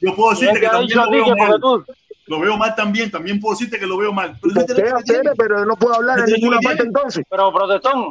Yo 0.00 0.14
puedo 0.14 0.30
decirte 0.30 0.60
¿Quién 0.60 0.60
que 0.60 0.68
también 0.94 0.98
lo 0.98 1.10
veo 1.10 1.36
mal. 1.36 1.84
Lo 2.26 2.40
veo 2.40 2.56
mal 2.56 2.74
también. 2.74 3.10
También 3.10 3.40
puedo 3.40 3.54
decirte 3.54 3.78
que 3.78 3.86
lo 3.86 3.96
veo 3.96 4.12
mal. 4.12 4.36
Pero 4.42 4.60
Espera, 4.60 4.98
tiene. 5.02 5.20
espera, 5.20 5.32
pero 5.36 5.64
no 5.64 5.76
puedo 5.76 5.94
hablar 5.94 6.18
en 6.20 6.26
ninguna 6.26 6.58
parte 6.60 6.82
entonces. 6.82 7.24
Pero 7.30 7.52
protestón, 7.52 8.10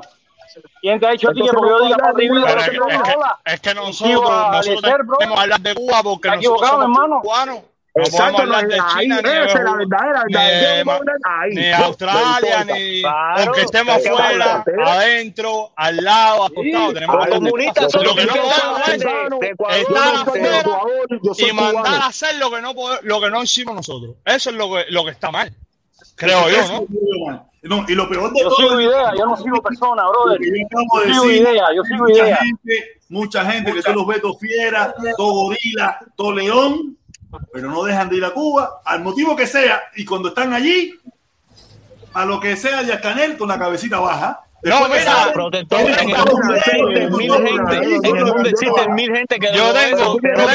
¿quién 0.81 0.99
te 0.99 1.07
ha 1.07 1.11
dicho 1.11 1.29
a 1.29 1.33
ti 1.33 1.41
que 1.41 1.47
Entonces 1.47 1.57
porque 1.57 1.69
yo 1.69 1.85
diga 1.85 1.97
Pero 1.97 2.13
pongo 2.13 2.47
es 3.45 3.61
que, 3.61 3.69
es 3.69 3.75
nosotros, 3.75 4.51
nosotros 4.51 4.97
bro. 5.05 5.17
podemos 5.17 5.39
hablar 5.39 5.59
de 5.61 5.75
Cuba 5.75 6.03
porque 6.03 6.29
nosotros 6.29 6.69
somos 6.69 6.83
hermano. 6.83 7.21
cubanos. 7.21 7.59
No 7.95 8.03
podemos 8.03 8.19
Exacto, 8.19 8.37
no, 8.37 8.43
hablar 8.43 8.67
de 8.67 8.75
ahí, 8.75 9.03
China, 9.03 9.21
ni 9.21 9.29
esa 9.29 9.63
la 9.63 9.75
verdadera, 9.75 10.23
verdadera. 10.29 10.83
Yo 11.49 11.79
No, 11.79 11.85
Australia, 11.85 12.65
ni 12.65 13.01
Claro, 13.01 13.41
aunque 13.43 13.61
estemos 13.61 13.95
¿de 13.95 14.03
qué 14.03 14.09
afuera, 14.09 14.63
adentro, 14.85 15.71
al 15.77 15.95
lado, 16.03 16.45
acostados, 16.45 16.93
tenemos 16.93 17.15
Los 17.15 17.25
que 17.25 17.31
comunistas 17.31 17.91
son 17.91 18.03
lo 18.03 18.09
los 18.09 18.15
que 18.17 18.25
no 18.25 18.33
podemos 18.33 18.81
Yo 19.87 21.17
yo 21.23 21.33
soy 21.33 21.49
y 21.49 21.53
mandar 21.53 22.01
a 22.01 22.07
hacer 22.07 22.35
lo 22.35 22.51
que 22.51 22.61
no 22.61 22.73
lo 23.01 23.21
que 23.21 23.29
no 23.29 23.43
hicimos 23.43 23.75
nosotros. 23.75 24.15
Eso 24.25 24.49
es 24.49 24.55
lo 24.57 24.73
que, 24.73 24.85
lo 24.89 25.05
que 25.05 25.11
está 25.11 25.31
mal. 25.31 25.53
Creo 26.17 26.49
yo, 26.49 26.87
y 27.87 27.95
lo 27.95 28.09
peor 28.09 28.31
de 28.31 28.41
Yo 28.41 28.49
todo 28.49 28.55
sigo 28.57 28.79
es 28.79 28.85
idea, 28.87 29.11
yo 29.17 29.25
no 29.25 29.37
sigo 29.37 29.61
persona, 29.61 30.03
brother. 30.07 30.39
yo 30.39 30.53
Yo 30.71 31.11
sigo 31.11 31.25
decir. 31.25 31.41
idea, 31.41 31.63
yo 31.75 31.83
sigo 31.83 32.03
mucha 32.03 32.23
idea. 32.23 32.37
gente, 32.37 32.83
mucha 33.09 33.45
gente 33.51 33.73
que 33.73 33.81
tú 33.81 33.93
los 33.93 34.07
ves 34.07 34.21
todo 34.21 34.37
fiera, 34.37 34.93
todo 35.17 35.33
gorila, 35.33 35.99
todo 36.15 36.31
león, 36.33 36.97
pero 37.51 37.69
no 37.69 37.83
dejan 37.83 38.09
de 38.09 38.17
ir 38.17 38.25
a 38.25 38.31
Cuba, 38.31 38.81
al 38.85 39.01
motivo 39.01 39.35
que 39.35 39.47
sea, 39.47 39.81
y 39.95 40.05
cuando 40.05 40.29
están 40.29 40.53
allí, 40.53 40.99
a 42.13 42.25
lo 42.25 42.39
que 42.39 42.55
sea 42.55 42.83
de 42.83 42.99
Canel 42.99 43.37
con 43.37 43.49
la 43.49 43.59
cabecita 43.59 43.99
baja. 43.99 44.44
No, 44.63 44.87
mira, 44.89 45.31
Protector, 45.31 45.79
en 45.81 46.09
el 46.09 46.17
mundo 46.17 46.55
existen 46.55 47.11
mil 47.11 47.31
gente, 47.33 47.75
en 47.77 48.17
el 48.17 48.25
mundo 48.25 48.41
eso. 48.41 48.47
existen 48.47 48.95
mil 48.95 49.15
gente 49.15 49.39
que 49.39 49.53
Yo 49.53 49.71
tengo- 49.73 50.17
tenemos 50.19 50.51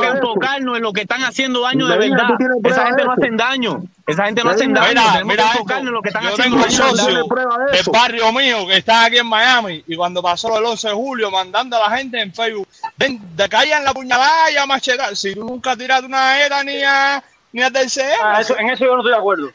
que 0.00 0.06
enfocarnos, 0.08 0.76
en 0.76 0.82
lo 0.82 0.92
que 0.92 1.02
están 1.02 1.22
haciendo 1.22 1.60
daño 1.60 1.86
de 1.86 1.96
verdad. 1.96 2.30
Esa 2.64 2.86
gente 2.86 3.04
no 3.04 3.12
hacen 3.12 3.36
daño, 3.36 3.82
esa 4.08 4.24
gente 4.24 4.42
no 4.42 4.50
hacen 4.50 4.72
Medina, 4.72 5.04
daño, 5.04 5.26
Mira, 5.26 5.52
mira 5.64 5.78
en 5.78 5.92
lo 5.92 6.02
que 6.02 6.08
están 6.08 6.22
Yo 6.24 6.30
haciendo 6.30 6.56
tengo 6.56 6.64
un 6.66 6.96
socio 6.96 7.14
del 7.14 7.84
barrio 7.92 8.32
mío 8.32 8.66
que 8.66 8.78
está 8.78 9.04
aquí 9.04 9.18
en 9.18 9.26
Miami 9.28 9.84
y 9.86 9.94
cuando 9.94 10.20
pasó 10.20 10.58
el 10.58 10.64
11 10.64 10.88
de 10.88 10.94
julio 10.94 11.30
mandando 11.30 11.76
a 11.76 11.88
la 11.88 11.96
gente 11.96 12.20
en 12.20 12.34
Facebook, 12.34 12.66
ven, 12.96 13.20
te 13.36 13.48
callan 13.48 13.84
la 13.84 13.94
puñalada 13.94 14.50
y 14.50 14.56
a 14.56 14.66
machetar. 14.66 15.14
Si 15.14 15.34
tú 15.34 15.44
nunca 15.44 15.76
tiraste 15.76 16.06
una 16.06 16.44
ETA 16.44 16.64
ni 16.64 16.82
a 16.82 17.22
ni 17.52 17.62
a 17.62 17.70
tercera, 17.70 18.16
Ah, 18.22 18.40
eso, 18.40 18.56
en 18.58 18.68
eso 18.70 18.84
yo 18.84 18.92
no 18.92 18.98
estoy 18.98 19.12
de 19.12 19.18
acuerdo. 19.18 19.50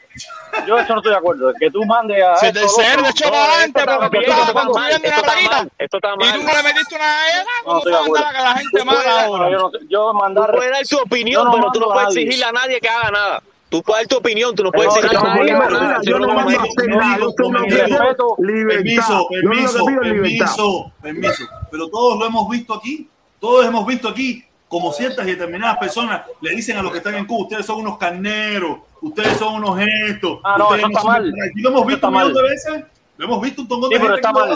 Yo 0.66 0.78
eso 0.78 0.92
no 0.92 0.98
estoy 1.00 1.12
de 1.12 1.18
acuerdo. 1.18 1.52
Que 1.58 1.70
tú 1.70 1.84
mandes 1.84 2.22
a. 2.22 2.36
si 2.36 2.46
esto, 2.46 2.58
te 2.58 2.64
lo 2.64 2.68
ser 2.70 2.90
otro. 2.98 3.02
de 3.04 3.10
hecho 3.10 3.24
No, 3.26 3.30
para 3.30 3.44
adelante 3.52 3.84
porque 3.86 4.18
tú 4.24 4.30
estabas 4.32 4.54
mal. 4.54 4.64
construyendo 4.64 5.08
Esto 5.08 5.20
una 5.22 5.32
está 5.32 5.50
mal, 5.56 5.72
esto 5.78 5.96
está 5.96 6.08
y 6.08 6.12
tú 6.12 6.18
mal. 6.42 6.44
no 6.46 6.52
le 6.56 6.62
metiste 6.62 6.94
una 6.96 7.06
No 7.06 7.62
¿cómo 7.64 7.78
estoy 7.78 7.92
tú 7.92 7.98
de 7.98 8.04
acuerdo. 8.04 8.24
mandas 8.24 8.24
a 8.24 8.36
que 8.38 8.42
la 8.44 8.54
gente 8.56 8.78
Tú 8.78 8.84
mala 8.84 9.02
No, 9.02 9.10
ahora? 9.36 9.50
yo 9.50 9.58
no, 9.58 9.70
yo 9.88 10.10
Tú 10.10 10.14
mandar. 10.18 10.50
puedes 10.52 10.70
dar 10.72 10.86
tu 10.86 10.98
opinión, 10.98 11.42
Yo 11.42 11.44
no 11.44 11.52
pero 11.52 11.72
tú 11.72 11.80
no 11.80 11.86
puedes 11.86 12.08
nadie. 12.08 12.22
exigirle 12.22 12.44
a 12.44 12.52
nadie 12.52 12.80
que 12.80 12.88
haga 12.88 13.10
nada. 13.10 13.42
Tú 13.68 13.82
puedes 13.82 14.02
dar 14.02 14.08
tu 14.08 14.16
opinión, 14.16 14.54
tú 14.54 14.64
no 14.64 14.70
puedes 14.72 14.92
No, 14.92 14.96
exigirle 14.98 15.16
a 15.18 15.22
no, 15.22 15.28
nadie 15.34 15.46
que 15.46 15.52
no, 15.52 15.58
haga 15.58 15.70
no, 15.70 15.80
nada. 15.80 16.00
no, 16.04 16.18
lo 16.18 16.26
no 16.26 16.34
mando 16.34 16.50
me- 16.50 16.56
a 16.56 16.60
hacer 16.62 16.88
nada, 16.88 17.18
yo 17.18 17.24
Con 17.34 17.52
quiero 17.66 17.86
respeto. 17.86 18.36
libertad. 18.38 18.82
Permiso, 18.84 19.12
Yo 19.12 19.28
permiso, 19.28 19.84
permiso, 20.02 20.92
permiso. 21.00 21.44
Pero 21.70 21.88
todos 21.88 22.18
lo 22.18 22.26
hemos 22.26 22.48
visto 22.50 22.74
aquí, 22.74 23.08
todos 23.40 23.64
hemos 23.64 23.86
visto 23.86 24.08
aquí 24.08 24.44
como 24.72 24.90
ciertas 24.90 25.26
y 25.26 25.32
determinadas 25.32 25.76
personas 25.76 26.22
le 26.40 26.50
dicen 26.56 26.78
a 26.78 26.82
los 26.82 26.90
que 26.92 26.98
están 26.98 27.14
en 27.14 27.26
Cuba, 27.26 27.42
ustedes 27.42 27.66
son 27.66 27.80
unos 27.80 27.98
carneros, 27.98 28.78
ustedes 29.02 29.36
son 29.36 29.56
unos 29.56 29.78
gestos. 29.78 30.40
Ah, 30.42 30.56
no, 30.58 30.64
ustedes 30.64 30.80
eso 30.80 30.88
está 30.88 31.00
son- 31.02 31.10
mal. 31.12 31.34
Aquí 31.50 31.60
lo 31.60 31.68
hemos 31.68 31.86
visto 31.86 31.94
está 31.96 32.08
un 32.08 32.14
millón 32.14 32.32
mal. 32.32 32.42
de 32.42 32.48
veces, 32.48 32.84
lo 33.18 33.24
hemos 33.26 33.42
visto 33.42 33.60
un 33.62 33.68
montón 33.68 33.90
Sí, 33.90 33.94
de 33.94 34.00
pero 34.00 34.14
gente 34.14 34.28
está 34.28 34.32
mal. 34.32 34.48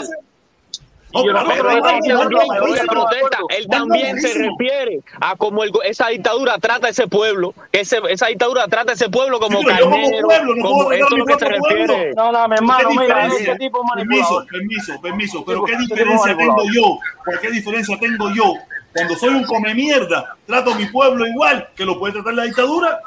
yo 1.13 1.23
No, 1.23 1.23
no 1.23 1.31
claro, 1.31 1.69
está 1.69 1.97
está 1.97 1.97
está 1.99 2.17
mal. 2.17 2.87
protesta, 2.87 3.37
él 3.49 3.61
Está 3.63 3.77
también 3.77 4.21
se 4.21 4.33
refiere 4.33 4.99
a 5.21 5.35
cómo 5.37 5.63
esa 5.83 6.07
dictadura 6.09 6.57
trata 6.57 6.87
a 6.87 6.89
ese 6.89 7.07
pueblo, 7.07 7.53
ese- 7.71 8.01
esa 8.09 8.25
dictadura 8.27 8.67
trata 8.67 8.91
a 8.91 8.95
ese 8.95 9.09
pueblo 9.09 9.39
como 9.39 9.59
Sí, 9.59 9.65
pero 9.67 9.89
carnero, 9.89 10.27
pueblo 10.27 10.55
no 10.55 10.61
como 10.63 10.91
eso 10.91 11.05
es 11.05 11.11
lo 11.17 11.25
que 11.25 11.33
se 11.33 11.39
pueblo. 11.45 11.67
refiere. 11.69 12.13
No, 12.15 12.31
no, 12.31 12.47
mi 12.47 12.55
hermano, 12.55 12.89
¿Qué 12.89 12.95
mira, 12.95 13.03
diferencia? 13.05 13.53
este 13.53 13.65
tipo 13.65 13.81
Permiso, 13.95 14.45
permiso, 14.51 15.01
permiso. 15.01 15.45
Pero 15.45 15.63
¿qué 15.63 15.77
diferencia 15.77 16.35
tengo 16.35 16.63
yo? 16.73 16.99
¿Por 17.23 17.39
qué 17.39 17.51
diferencia 17.51 17.97
tengo 17.99 18.29
yo? 18.33 18.53
Cuando 18.97 19.15
soy 19.15 19.29
un 19.35 19.43
come 19.43 19.73
mierda, 19.73 20.35
trato 20.45 20.71
a 20.73 20.75
mi 20.75 20.85
pueblo 20.87 21.25
igual 21.25 21.67
que 21.75 21.85
lo 21.85 21.97
puede 21.99 22.13
tratar 22.13 22.33
la 22.33 22.43
dictadura. 22.43 22.99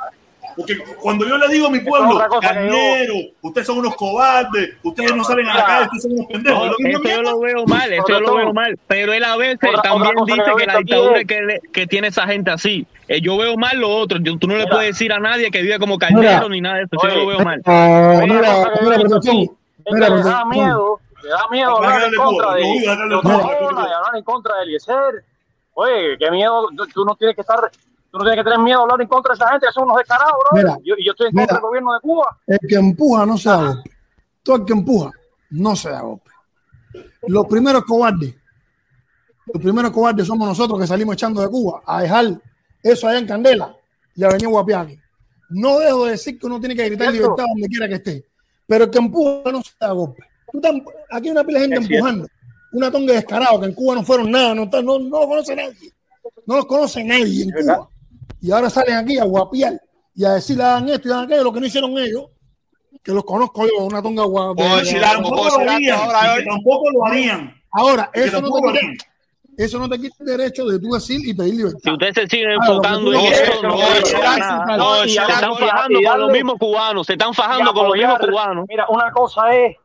Porque 0.57 0.77
cuando 1.01 1.27
yo 1.27 1.39
le 1.39 1.47
digo 1.49 1.69
a 1.69 1.71
mi 1.71 1.79
pueblo, 1.79 2.19
yo- 2.21 2.41
carnero, 2.41 3.15
ustedes 3.41 3.67
son 3.69 3.79
unos 3.79 3.95
cobardes, 3.95 4.71
ustedes 4.83 5.15
no 5.15 5.23
salen 5.23 5.49
a 5.49 5.55
la 5.55 5.65
calle, 5.65 5.85
ustedes 5.85 6.03
son 6.03 6.13
unos 6.13 6.27
pendejos. 6.27 6.67
No, 6.81 6.89
eso 6.89 7.03
yo 7.05 7.23
lo 7.23 7.41
veo 7.41 7.65
mal, 7.67 7.93
eso 7.93 8.05
yo 8.09 8.21
lo 8.21 8.35
veo 8.35 8.53
mal. 8.53 8.79
Pero 8.89 9.13
él 9.13 9.23
a 9.25 9.37
veces 9.37 9.59
Otra- 9.63 9.83
también 9.83 10.13
otra 10.19 10.35
dice 10.35 10.51
que 10.59 10.67
la 10.67 10.79
dictadura 10.79 11.25
que, 11.25 11.41
le- 11.43 11.61
que 11.73 11.87
tiene 11.87 12.09
esa 12.09 12.27
gente 12.27 12.51
así. 12.51 12.85
Eh, 13.07 13.21
yo 13.21 13.37
veo 13.39 13.57
mal 13.57 13.79
lo 13.79 13.89
otro. 13.91 14.19
Yo- 14.21 14.39
tú 14.39 14.49
no 14.49 14.55
le 14.55 14.65
Mira. 14.65 14.75
puedes 14.77 14.89
decir 14.91 15.13
a 15.13 15.19
nadie 15.21 15.51
que 15.53 15.63
vive 15.63 15.79
como 15.79 15.99
carnero 15.99 16.21
Mira. 16.21 16.49
ni 16.49 16.61
nada 16.61 16.77
de 16.79 16.83
eso. 16.83 16.97
Yo 17.09 17.15
lo 17.15 17.27
veo 17.27 17.41
mal. 17.41 17.63
Ah, 17.67 18.13
Otra 18.17 18.27
mira, 18.27 18.39
mira, 18.83 18.99
Mira, 19.93 20.09
le 20.11 20.23
da 20.23 20.45
miedo, 20.45 21.01
le 21.23 21.29
da 21.31 21.49
miedo 21.51 21.77
hablar 21.77 22.03
en 22.05 22.15
contra 22.17 22.55
de, 22.55 22.89
hablar 22.89 24.17
en 24.17 24.25
contra 24.25 24.57
de 24.59 24.63
Eliezer. 24.65 25.25
Oye, 25.81 26.17
qué 26.19 26.31
miedo, 26.31 26.67
tú- 26.95 27.05
no 27.05 27.15
tienes 27.17 27.35
que 27.35 27.41
estar, 27.43 27.59
tú 28.11 28.19
no 28.19 28.25
tienes 28.25 28.37
que 28.39 28.45
tener 28.45 28.59
miedo 28.59 28.81
a 28.81 28.83
hablar 28.83 29.01
en 29.01 29.09
contra 29.09 29.33
de 29.33 29.37
esa 29.37 29.49
gente, 29.51 29.67
que 29.67 29.73
son 29.73 29.85
unos 29.85 29.97
descarados, 29.99 30.33
bro. 30.51 30.59
Mira, 30.59 30.77
yo, 30.85 30.95
y 30.99 31.07
yo 31.07 31.13
estoy 31.13 31.29
en 31.29 31.33
contra 31.35 31.57
del 31.57 31.63
gobierno 31.63 31.93
de 31.95 32.01
Cuba. 32.01 32.27
El 32.47 32.59
que 32.69 32.75
empuja 32.77 33.27
no 33.27 33.39
se 33.39 33.49
da 33.49 33.57
golpe. 33.67 33.91
Todo 34.43 34.57
el 34.57 34.65
que 34.65 34.73
empuja 34.73 35.11
no 35.51 35.77
se 35.77 35.91
da 35.91 36.01
golpe. 36.03 36.31
Los 37.29 37.47
primeros 37.47 37.85
cobardes, 37.85 38.35
los 39.53 39.63
primeros 39.63 39.91
cobardes 39.91 40.27
somos 40.27 40.47
nosotros 40.49 40.79
que 40.81 40.87
salimos 40.87 41.15
echando 41.15 41.41
de 41.41 41.49
Cuba 41.49 41.83
a 41.87 42.03
dejar 42.03 42.27
eso 42.83 43.09
allá 43.09 43.19
en 43.19 43.27
Candela 43.27 43.75
y 44.15 44.25
a 44.25 44.29
venir 44.29 44.49
Guapiani. 44.49 44.99
No 45.51 45.79
dejo 45.79 46.05
de 46.05 46.13
decir 46.13 46.39
que 46.39 46.47
uno 46.47 46.61
tiene 46.61 46.77
que 46.77 46.85
gritar 46.87 47.09
libertad 47.13 47.45
donde 47.49 47.69
quiera 47.69 47.89
que 47.89 47.95
esté, 47.95 48.27
pero 48.67 48.85
el 48.85 48.91
que 48.91 48.99
empuja 48.99 49.51
no 49.51 49.63
se 49.63 49.73
da 49.81 49.93
golpe. 49.93 50.23
Tú 50.53 50.61
aquí 51.11 51.29
hay 51.29 51.31
una 51.33 51.45
pila 51.45 51.61
de 51.61 51.65
gente 51.69 51.77
cierto. 51.87 52.07
Una 52.73 52.91
tonga 52.91 53.13
de 53.13 53.19
descarado 53.19 53.61
que 53.61 53.67
en 53.67 53.75
Cuba 53.75 53.95
no 53.95 54.03
fueron 54.05 54.31
nada, 54.31 54.55
no, 54.55 54.67
no, 54.67 54.99
no 54.99 55.21
lo 55.21 55.29
conoce 55.29 55.57
nadie, 55.57 55.93
no 56.47 56.57
los 56.57 56.67
conoce 56.67 57.05
nadie 57.05 57.45
en. 57.45 57.51
Cuba. 57.51 57.89
Y 58.41 58.51
ahora 58.51 58.71
salen 58.71 58.97
aquí 58.97 59.19
a 59.19 59.25
guapiar 59.25 59.81
y 60.15 60.25
a 60.25 60.33
decirle 60.33 60.65
hagan 60.65 60.89
esto 60.89 61.09
y 61.09 61.13
hagan 61.13 61.25
aquello, 61.25 61.45
lo 61.45 61.53
que 61.53 61.61
no 61.61 61.67
hicieron 61.67 61.99
ellos, 61.99 62.27
que 63.03 63.13
los 63.13 63.25
conozco 63.25 63.67
yo, 63.67 63.85
una 63.85 64.03
tonga 64.03 64.25
guapa. 64.25 64.55
Puedo 64.55 64.77
decir 64.77 64.99
Que 64.99 65.05
algo, 65.05 65.23
tampoco 65.23 65.43
puedo 65.43 65.51
lo 65.51 65.59
decir 65.59 65.93
algo 65.93 66.03
harían, 66.03 66.27
ahora, 66.27 66.45
tampoco 66.45 66.91
lo 66.91 67.07
harían. 67.07 67.55
Ahora, 67.73 68.11
eso 68.13 68.41
no, 68.41 68.51
te 68.51 68.81
quita, 68.81 69.05
eso 69.57 69.79
no 69.79 69.89
te 69.89 70.01
quita 70.01 70.17
el 70.21 70.27
derecho 70.27 70.67
de 70.67 70.81
tú 70.81 70.91
decir 70.91 71.21
y 71.25 71.35
pedir 71.35 71.55
libertad. 71.55 71.81
Si 71.85 71.91
ustedes 71.91 72.15
se 72.15 72.27
siguen 72.27 72.51
enfocando 72.53 73.13
en 73.13 73.21
eso, 73.21 73.63
no 73.63 73.79
Se 75.05 75.13
están 75.13 75.57
fajando 75.57 76.01
con 76.03 76.21
los 76.21 76.33
mismos 76.33 76.59
cubanos, 76.59 77.07
se 77.07 77.13
están 77.13 77.35
fajando 77.35 77.73
con 77.73 77.89
los 77.89 77.97
mismos 77.97 78.19
cubanos. 78.19 78.65
Mira, 78.69 78.87
una 78.89 79.11
cosa 79.13 79.55
es, 79.55 79.77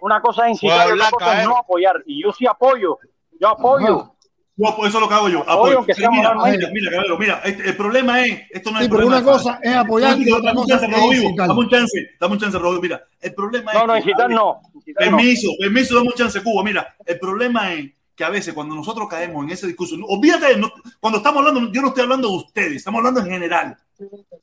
una 0.00 0.20
cosa 0.20 0.46
es 0.46 0.52
incitar 0.52 0.88
y 0.88 0.92
otra 0.92 1.10
cosa 1.10 1.40
es 1.42 1.48
no 1.48 1.56
apoyar. 1.58 2.02
Y 2.06 2.22
yo 2.22 2.32
sí 2.32 2.46
apoyo, 2.46 2.98
yo 3.40 3.48
apoyo. 3.48 4.00
Ajá. 4.00 4.12
Yo, 4.60 4.74
eso 4.86 4.86
es 4.86 4.94
lo 4.94 5.08
que 5.08 5.14
hago 5.14 5.28
yo. 5.28 5.44
Apoyo, 5.48 5.84
sea 5.94 6.10
mira, 6.10 6.34
mira, 6.34 6.70
mira, 6.72 7.16
mira, 7.16 7.40
este- 7.44 7.68
el 7.68 7.76
problema 7.76 8.20
es, 8.26 8.42
esto 8.50 8.72
no 8.72 8.78
es 8.78 8.80
Sí, 8.80 8.84
el 8.86 8.90
pero 8.90 9.02
problema 9.06 9.18
una 9.22 9.32
cosa 9.32 9.60
es 9.62 9.76
apoyar 9.76 10.18
y 10.18 10.24
Dame 10.24 10.32
otra 10.36 10.50
un 10.50 10.56
cosa 10.56 10.68
chance, 10.80 10.86
es. 10.86 11.36
Dame 11.36 11.60
un 11.60 11.68
chance, 11.68 12.10
dame 12.20 12.32
un 12.34 12.40
chance, 12.40 12.58
Rojo. 12.58 12.80
Mira, 12.82 13.04
el 13.20 13.34
problema 13.34 13.72
No, 13.72 13.80
es. 13.80 13.86
no, 13.86 13.92
que- 13.92 13.98
incitar 14.00 14.30
no. 14.30 14.60
incitar 14.74 15.10
no. 15.10 15.16
Permiso, 15.16 15.48
permiso, 15.60 15.94
dame 15.94 16.08
un 16.08 16.14
chance, 16.14 16.42
Cuba. 16.42 16.64
Mira, 16.64 16.96
el 17.06 17.18
problema 17.20 17.72
es 17.72 17.88
que 18.18 18.24
a 18.24 18.30
veces 18.30 18.52
cuando 18.52 18.74
nosotros 18.74 19.06
caemos 19.08 19.44
en 19.44 19.50
ese 19.52 19.68
discurso, 19.68 19.94
olvídate, 20.08 20.56
no- 20.56 20.72
cuando 20.98 21.18
estamos 21.18 21.38
hablando, 21.46 21.70
yo 21.72 21.80
no 21.80 21.88
estoy 21.88 22.02
hablando 22.02 22.28
de 22.28 22.36
ustedes, 22.36 22.72
estamos 22.78 22.98
hablando 22.98 23.20
en 23.20 23.26
general. 23.26 23.78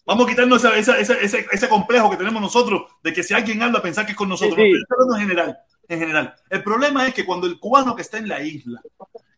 Vamos 0.05 0.25
a 0.25 0.29
quitarnos 0.29 0.63
esa- 0.63 0.77
esa- 0.77 0.97
esa- 0.97 1.19
ese, 1.19 1.45
ese 1.51 1.67
complejo 1.69 2.09
que 2.09 2.15
tenemos 2.15 2.41
nosotros 2.41 2.83
de 3.03 3.11
que 3.11 3.21
si 3.21 3.33
alguien 3.33 3.61
habla, 3.61 3.81
pensar 3.81 4.05
que 4.05 4.13
es 4.13 4.17
con 4.17 4.29
nosotros. 4.29 4.55
Sí, 4.55 4.61
sí. 4.63 4.71
No, 4.71 4.77
estoy 4.79 4.95
hablando 4.97 5.15
en 5.15 5.21
general, 5.21 5.57
en 5.89 5.99
general. 5.99 6.35
El 6.49 6.63
problema 6.63 7.05
es 7.05 7.13
que 7.13 7.25
cuando 7.25 7.47
el 7.47 7.59
cubano 7.59 7.93
que 7.97 8.01
está 8.01 8.17
en 8.17 8.29
la 8.29 8.41
isla, 8.41 8.81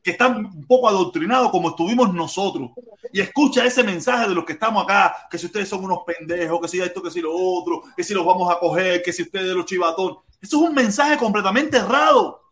que 0.03 0.11
está 0.11 0.27
un 0.27 0.65
poco 0.67 0.87
adoctrinado 0.87 1.49
como 1.49 1.69
estuvimos 1.69 2.13
nosotros, 2.13 2.69
y 3.11 3.19
escucha 3.19 3.65
ese 3.65 3.83
mensaje 3.83 4.29
de 4.29 4.35
los 4.35 4.45
que 4.45 4.53
estamos 4.53 4.83
acá, 4.83 5.15
que 5.31 5.39
si 5.39 5.47
ustedes 5.47 5.67
son 5.67 5.83
unos 5.83 5.99
pendejos, 6.05 6.61
que 6.61 6.67
si 6.67 6.79
esto, 6.79 7.01
que 7.01 7.09
si 7.09 7.21
lo 7.21 7.33
otro, 7.35 7.81
que 7.95 8.03
si 8.03 8.13
los 8.13 8.23
vamos 8.23 8.53
a 8.53 8.59
coger, 8.59 9.01
que 9.01 9.11
si 9.11 9.23
ustedes 9.23 9.55
los 9.55 9.65
chivatón. 9.65 10.17
Eso 10.39 10.57
es 10.57 10.69
un 10.69 10.75
mensaje 10.75 11.17
completamente 11.17 11.77
errado. 11.77 12.43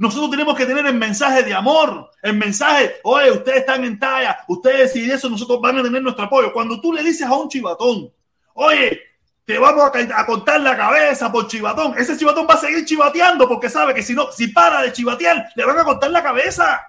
Nosotros 0.00 0.30
tenemos 0.30 0.56
que 0.56 0.64
tener 0.64 0.86
el 0.86 0.94
mensaje 0.94 1.42
de 1.42 1.52
amor, 1.52 2.10
el 2.22 2.34
mensaje, 2.34 2.94
oye, 3.02 3.32
ustedes 3.32 3.58
están 3.58 3.84
en 3.84 3.98
talla, 3.98 4.38
ustedes 4.48 4.96
y 4.96 5.10
eso 5.10 5.28
nosotros 5.28 5.60
van 5.60 5.76
a 5.76 5.82
tener 5.82 6.02
nuestro 6.02 6.24
apoyo. 6.24 6.54
Cuando 6.54 6.80
tú 6.80 6.90
le 6.90 7.02
dices 7.02 7.26
a 7.26 7.34
un 7.34 7.50
chivatón, 7.50 8.10
oye, 8.54 8.98
te 9.44 9.58
vamos 9.58 9.84
a, 9.84 10.24
cortar 10.24 10.62
la 10.62 10.74
cabeza 10.74 11.30
por 11.30 11.48
chivatón, 11.48 11.92
ese 11.98 12.16
chivatón 12.16 12.46
va 12.48 12.54
a 12.54 12.56
seguir 12.56 12.86
chivateando 12.86 13.46
porque 13.46 13.68
sabe 13.68 13.92
que 13.92 14.02
si 14.02 14.14
no, 14.14 14.32
si 14.32 14.48
para 14.48 14.80
de 14.80 14.94
chivatear, 14.94 15.50
le 15.54 15.66
van 15.66 15.78
a 15.78 15.84
cortar 15.84 16.10
la 16.10 16.22
cabeza. 16.22 16.80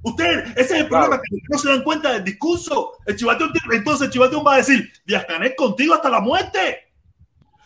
Usted, 0.00 0.46
ese 0.56 0.60
es 0.60 0.70
el 0.70 0.88
problema, 0.88 1.20
que 1.20 1.36
no 1.50 1.58
se 1.58 1.68
dan 1.68 1.82
cuenta 1.82 2.14
del 2.14 2.24
discurso. 2.24 2.92
El 3.04 3.14
chivatón, 3.14 3.52
entonces 3.72 4.06
el 4.06 4.10
chivatón 4.10 4.42
va 4.46 4.54
a 4.54 4.56
decir, 4.56 4.90
Díaz 5.04 5.26
Canel 5.26 5.54
contigo 5.54 5.92
hasta 5.92 6.08
la 6.08 6.20
muerte. 6.20 6.94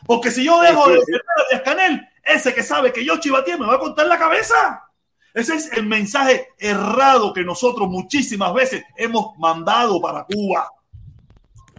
Porque 0.05 0.33
si 0.33 0.45
yo 0.45 0.61
dejo 0.61 0.89
de 0.89 0.97
defender 0.97 1.23
a 1.23 1.51
Díaz 1.51 1.63
Canel, 1.63 2.09
ese 2.23 2.55
que 2.55 2.63
sabe 2.63 2.93
que 2.93 3.05
yo 3.05 3.19
chivateé 3.19 3.59
me 3.59 3.67
va 3.67 3.75
a 3.75 3.79
cortar 3.79 4.07
la 4.07 4.19
cabeza. 4.19 4.83
Ese 5.35 5.55
es 5.55 5.73
el 5.73 5.87
mensaje 5.87 6.49
errado 6.59 7.33
que 7.33 7.43
nosotros 7.43 7.89
muchísimas 7.89 8.53
veces 8.53 8.85
hemos 8.97 9.37
mandado 9.39 10.01
para 10.01 10.25
Cuba. 10.25 10.69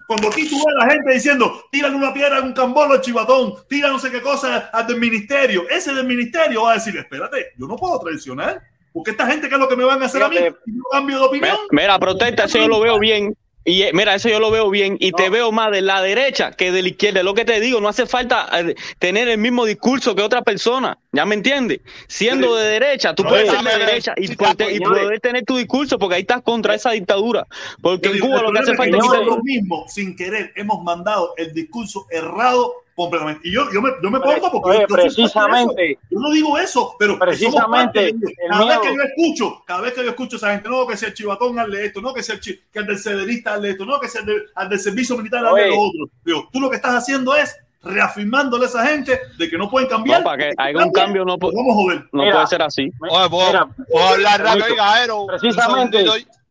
Cuando 0.08 0.28
aquí 0.28 0.50
tú 0.50 0.56
ves 0.56 0.76
a 0.76 0.86
la 0.86 0.92
gente 0.92 1.14
diciendo, 1.14 1.64
tiran 1.72 1.96
una 1.96 2.14
piedra 2.14 2.40
en 2.40 2.46
un 2.46 2.54
cambolo 2.54 2.94
al 2.94 3.02
chivatón, 3.02 3.56
tira 3.70 3.90
no 3.90 4.00
sé 4.00 4.12
qué 4.12 4.22
cosa 4.22 4.70
al 4.74 4.88
del 4.88 5.00
ministerio, 5.00 5.68
ese 5.70 5.94
del 5.94 6.06
ministerio 6.06 6.64
va 6.64 6.72
a 6.72 6.74
decir, 6.76 6.98
espérate, 6.98 7.54
yo 7.58 7.68
no 7.68 7.76
puedo 7.78 8.00
traicionar, 8.00 8.62
porque 8.92 9.12
esta 9.12 9.26
gente, 9.28 9.48
¿qué 9.48 9.56
es 9.56 9.62
lo 9.62 9.68
que 9.68 9.76
me 9.76 9.86
van 9.86 10.02
a 10.04 10.06
hacer 10.06 10.22
a 10.22 10.30
mí? 10.30 10.36
Yo 10.38 10.84
cambio 10.92 11.20
de 11.20 11.26
opinión. 11.26 11.58
Mira, 11.72 11.98
protesta, 11.98 12.44
eso 12.44 12.58
yo 12.58 12.68
lo 12.68 12.82
veo 12.82 13.00
bien. 13.00 13.36
Y 13.66 13.84
eh, 13.84 13.92
mira, 13.94 14.16
eso 14.16 14.28
yo 14.30 14.40
lo 14.40 14.52
veo 14.52 14.70
bien. 14.70 14.98
Y 15.00 15.12
te 15.14 15.30
veo 15.30 15.52
más 15.52 15.72
de 15.72 15.82
la 15.82 16.02
derecha 16.02 16.52
que 16.52 16.72
de 16.72 16.82
la 16.82 16.90
izquierda. 16.90 17.24
Lo 17.24 17.34
que 17.34 17.46
te 17.46 17.60
digo, 17.60 17.80
no 17.80 17.88
hace 17.88 18.06
falta 18.06 18.50
eh, 18.60 18.76
tener 19.00 19.30
el 19.30 19.38
mismo 19.38 19.66
discurso 19.66 20.16
que 20.16 20.22
otra 20.22 20.42
persona. 20.42 20.98
¿Ya 21.12 21.26
me 21.26 21.36
entiendes? 21.36 21.80
Siendo 22.08 22.56
de 22.56 22.68
derecha, 22.68 23.16
tú 23.16 23.24
No, 23.24 23.30
puedes 23.30 23.50
ser 23.50 23.64
de 23.64 23.86
derecha 23.86 24.14
y, 24.18 24.36
poder- 24.36 24.76
y 24.76 24.80
poder 24.80 25.20
tener 25.20 25.46
tu 25.46 25.56
discurso 25.58 25.98
porque 25.98 26.16
ahí 26.16 26.22
estás 26.22 26.42
contra 26.42 26.76
esa 26.76 26.92
dictadura. 26.92 27.48
Porque 27.82 28.08
en 28.08 28.14
digo, 28.16 28.28
Cuba 28.28 28.42
lo 28.42 28.52
que 28.52 28.60
hace 28.60 28.76
falta 28.76 28.98
es 28.98 29.04
que 29.04 29.10
nosotros 29.10 29.40
mismos, 29.44 29.94
sin 29.94 30.16
querer, 30.16 30.52
hemos 30.56 30.84
mandado 30.84 31.34
el 31.38 31.54
discurso 31.54 32.06
errado 32.12 32.74
completamente. 32.96 33.48
Y 33.48 33.52
yo, 33.54 33.72
yo, 33.74 33.82
me, 33.82 33.90
yo 34.02 34.12
me 34.12 34.20
pongo 34.20 34.52
porque 34.52 34.70
Oye, 34.78 34.86
yo- 34.88 34.96
precisamente. 34.96 35.98
Yo 36.10 36.20
no 36.20 36.30
digo 36.32 36.58
eso, 36.58 36.96
pero 37.00 37.18
Precisamente, 37.20 38.14
cada 38.50 38.66
vez 38.66 38.80
que 38.80 38.90
miedo. 38.90 39.04
yo 39.04 39.10
escucho, 39.10 39.64
cada 39.66 39.82
vez 39.82 39.94
que 39.94 40.04
yo 40.04 40.10
escucho 40.10 40.36
a 40.36 40.38
esa 40.38 40.52
gente, 40.54 40.70
no, 40.70 40.86
que 40.88 40.98
sea 40.98 41.10
el 41.10 41.14
chivatón 41.14 41.58
hazle 41.60 41.86
esto, 41.86 42.02
no, 42.02 42.14
que 42.14 42.24
sea 42.24 42.36
el, 42.36 42.42
chi- 42.42 42.60
que 42.72 42.80
el 42.80 42.86
del 42.88 43.00
cederista 43.00 43.54
hazle 43.56 43.72
esto, 43.72 43.86
no, 43.86 44.00
que 44.00 44.08
sea 44.08 44.22
el 44.22 44.28
del, 44.28 44.44
al 44.56 44.70
del 44.70 44.80
servicio 44.80 45.18
militar 45.18 45.46
hazle 45.46 45.64
Oye. 45.64 45.70
lo 45.70 45.82
otro. 45.82 46.06
Digo, 46.24 46.50
tú 46.52 46.60
lo 46.60 46.70
que 46.70 46.76
estás 46.78 46.96
haciendo 46.96 47.36
es 47.36 47.56
reafirmándole 47.82 48.66
a 48.66 48.68
esa 48.70 48.86
gente 48.88 49.20
de 49.38 49.50
que 49.50 49.58
no 49.58 49.70
pueden 49.70 49.90
cambiar. 49.90 50.20
No, 50.20 50.26
para 50.26 50.38
que 50.38 50.52
haya 50.58 50.78
un 50.86 50.92
cambio 50.92 51.26
no, 51.26 51.38
pu- 51.38 51.48
nos 51.52 51.56
vamos 51.56 51.72
a 51.72 51.76
joder. 51.76 52.10
no 52.14 52.22
Mira. 52.24 52.36
puede 52.36 52.48
ser 52.48 52.62
así. 52.62 52.92
Oye, 53.10 53.30
puedo, 53.30 53.48
Mira, 53.48 53.68
puedo 53.92 54.08
hablar 54.08 54.42
rápido, 54.42 55.28
precisamente- 55.28 56.06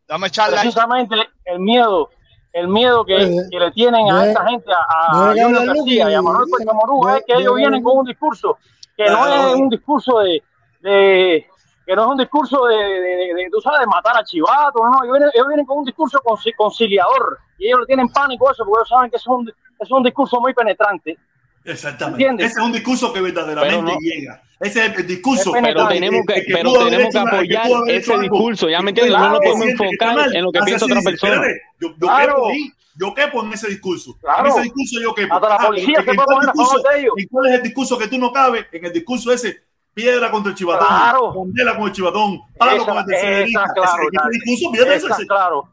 Dame 0.09 0.29
charla 0.31 0.61
precisamente 0.61 1.15
el 1.47 1.59
miedo, 1.61 2.11
el 2.53 2.69
miedo 2.69 3.05
que, 3.05 3.17
Eh, 3.17 3.37
que 3.51 3.59
le 3.59 3.71
tienen 3.73 4.11
a 4.11 4.27
esta 4.27 4.47
gente, 4.47 4.71
a, 4.73 5.31
a 5.31 5.35
García 5.67 6.11
y 6.11 6.15
a 6.15 6.23
Manuel 6.23 6.49
Morúa, 6.75 7.13
de- 7.13 7.19
es 7.19 7.25
que 7.27 7.33
ellos 7.35 7.55
vienen 7.57 7.83
con 7.83 7.99
un 7.99 8.05
discurso 8.05 8.59
que 8.97 9.07
no 9.11 9.27
es 9.27 9.55
un 9.55 9.69
discurso 9.71 10.19
de, 10.21 10.43
de- 10.81 11.47
que 11.87 11.97
no 11.97 12.03
es 12.03 12.09
un 12.09 12.17
discurso 12.19 12.65
de, 12.67 12.77
de, 12.77 13.01
de- 13.01 13.35
de, 13.35 13.49
tú 13.51 13.61
sabes, 13.61 13.81
de 13.81 13.87
matar 13.87 14.17
a 14.17 14.23
Chivato, 14.25 14.79
no, 14.85 14.91
no, 14.91 15.03
ellos 15.05 15.13
vienen, 15.19 15.31
ellos 15.35 15.49
vienen 15.49 15.67
con 15.67 15.79
un 15.79 15.85
discurso 15.85 16.19
conci- 16.25 16.55
conciliador 16.57 17.39
y 17.59 17.67
ellos 17.69 17.81
le 17.81 17.87
tienen 17.87 18.09
pánico 18.09 18.49
a 18.49 18.53
eso 18.53 18.65
porque 18.65 18.81
ellos 18.81 18.89
saben 18.89 19.11
que 19.11 19.17
es 19.17 19.27
un, 19.27 19.51
es 19.81 19.91
un 19.91 20.03
discurso 20.03 20.41
muy 20.41 20.53
penetrante. 20.55 21.17
Exactamente. 21.65 22.23
¿Entiendes? 22.23 22.51
Ese 22.53 22.61
es 22.61 22.67
un 22.67 22.73
discurso 22.73 23.13
que 23.13 23.21
verdaderamente 23.21 23.83
no- 23.93 23.99
llega. 24.01 24.43
Ese 24.63 24.87
es 24.87 24.97
el 24.99 25.07
discurso. 25.07 25.53
Pero 25.53 25.89
tenemos 25.89 26.21
que, 26.27 26.45
pero 26.53 26.73
tenemos 26.85 27.13
que 27.13 27.19
apoyar 27.19 27.67
ese 27.89 28.19
discurso. 28.19 28.69
¿Ya 28.71 28.81
me 28.81 28.91
entiendes? 28.91 29.13
No 29.13 29.19
claro, 29.19 29.33
nos 29.35 29.41
podemos 29.41 29.67
enfocar 29.69 30.17
mal, 30.17 30.37
en 30.37 30.43
lo 30.45 30.53
que 30.53 30.61
piensa 30.61 30.85
otra 30.87 31.03
persona. 31.03 31.33
"Espérate, 31.35 31.61
Yo, 31.81 31.89
yo 31.91 31.97
Claro. 31.99 32.35
quepo 32.35 32.47
ahí, 32.49 32.73
yo 32.97 33.15
quepo 33.15 33.45
en 33.45 33.53
ese 33.53 33.69
discurso. 33.69 34.17
Claro. 34.21 34.41
En 34.47 34.53
ese 34.53 34.63
discurso 34.63 35.01
yo 35.03 35.15
quepo. 35.15 35.35
Hasta 35.35 35.49
la 35.49 35.55
Ah, 35.57 35.67
policía 35.67 35.99
¿en 35.99 36.05
se 36.05 36.15
puede 36.15 36.27
poner 36.27 36.49
a 36.51 36.93
de 36.93 37.01
ellos. 37.01 37.15
¿Y 37.17 37.27
cuál 37.27 37.49
es 37.51 37.55
el 37.57 37.63
discurso 37.63 37.99
que 37.99 38.07
tú 38.09 38.19
no 38.19 38.33
cabes? 38.33 38.67
En 38.73 38.85
el 38.85 38.93
discurso 38.93 39.33
ese, 39.33 39.63
piedra 39.95 40.31
contra 40.31 40.51
el 40.53 40.57
chivatón, 40.57 40.87
Claro. 40.87 41.33
condela 41.35 41.77
con 41.77 41.87
el 41.89 41.93
chivatón, 41.93 42.41
palo 42.57 42.77
Esa- 42.77 42.85
con 42.85 42.97
el 42.99 43.01
esa, 43.03 43.07
tercerista. 43.21 43.65
claro, 43.75 43.93
ese, 43.93 44.31
discurso, 44.31 44.83
Está 44.95 44.95
ese- 45.17 45.27
claro. 45.27 45.69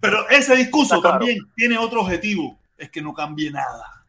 pero 0.00 0.28
ese 0.30 0.56
discurso 0.56 1.00
también 1.02 1.38
tiene 1.54 1.76
otro 1.78 2.00
objetivo, 2.00 2.58
es 2.78 2.90
que 2.90 3.02
no 3.02 3.12
cambie 3.12 3.50
nada. 3.50 3.99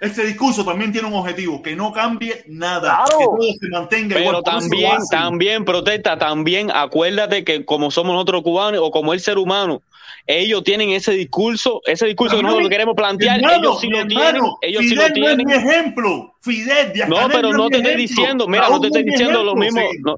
Ese 0.00 0.24
discurso 0.24 0.64
también 0.64 0.92
tiene 0.92 1.08
un 1.08 1.14
objetivo, 1.14 1.60
que 1.60 1.74
no 1.74 1.92
cambie 1.92 2.44
nada, 2.46 3.02
Claro. 3.04 3.18
que 3.18 3.24
todo 3.24 3.52
se 3.60 3.68
mantenga 3.68 4.14
Pero 4.14 4.28
igual. 4.28 4.44
También, 4.44 4.92
también 5.10 5.64
protesta, 5.64 6.16
también 6.16 6.70
acuérdate 6.72 7.42
que 7.44 7.64
como 7.64 7.90
somos 7.90 8.12
nosotros 8.14 8.42
cubanos 8.42 8.80
o 8.82 8.90
como 8.92 9.12
el 9.12 9.18
ser 9.20 9.38
humano, 9.38 9.82
ellos 10.26 10.62
tienen 10.62 10.90
ese 10.90 11.12
discurso, 11.12 11.80
ese 11.86 12.06
discurso 12.06 12.36
que 12.36 12.42
nosotros 12.42 12.68
queremos 12.68 12.94
plantear, 12.94 13.38
hermano, 13.38 13.56
ellos 13.58 13.80
sí 13.80 13.88
lo 13.88 13.98
hermano, 13.98 14.20
tienen, 14.20 14.42
ellos 14.62 14.82
sí 14.82 14.88
Fidel 14.90 14.96
lo 14.98 15.02
no 15.02 15.06
es 15.08 15.36
tienen. 15.36 15.46
mi 15.46 15.52
ejemplo. 15.54 16.34
Fidel, 16.42 16.92
Díaz 16.92 17.08
No, 17.08 17.16
pero 17.32 17.52
no 17.52 17.68
te 17.68 17.78
estoy 17.78 17.96
diciendo, 17.96 18.46
mira, 18.46 18.68
no 18.68 18.80
te 18.80 18.86
estoy 18.86 19.02
diciendo 19.02 19.42
lo 19.42 19.56
mismo, 19.56 19.80
sí. 19.80 19.98
no, 20.04 20.14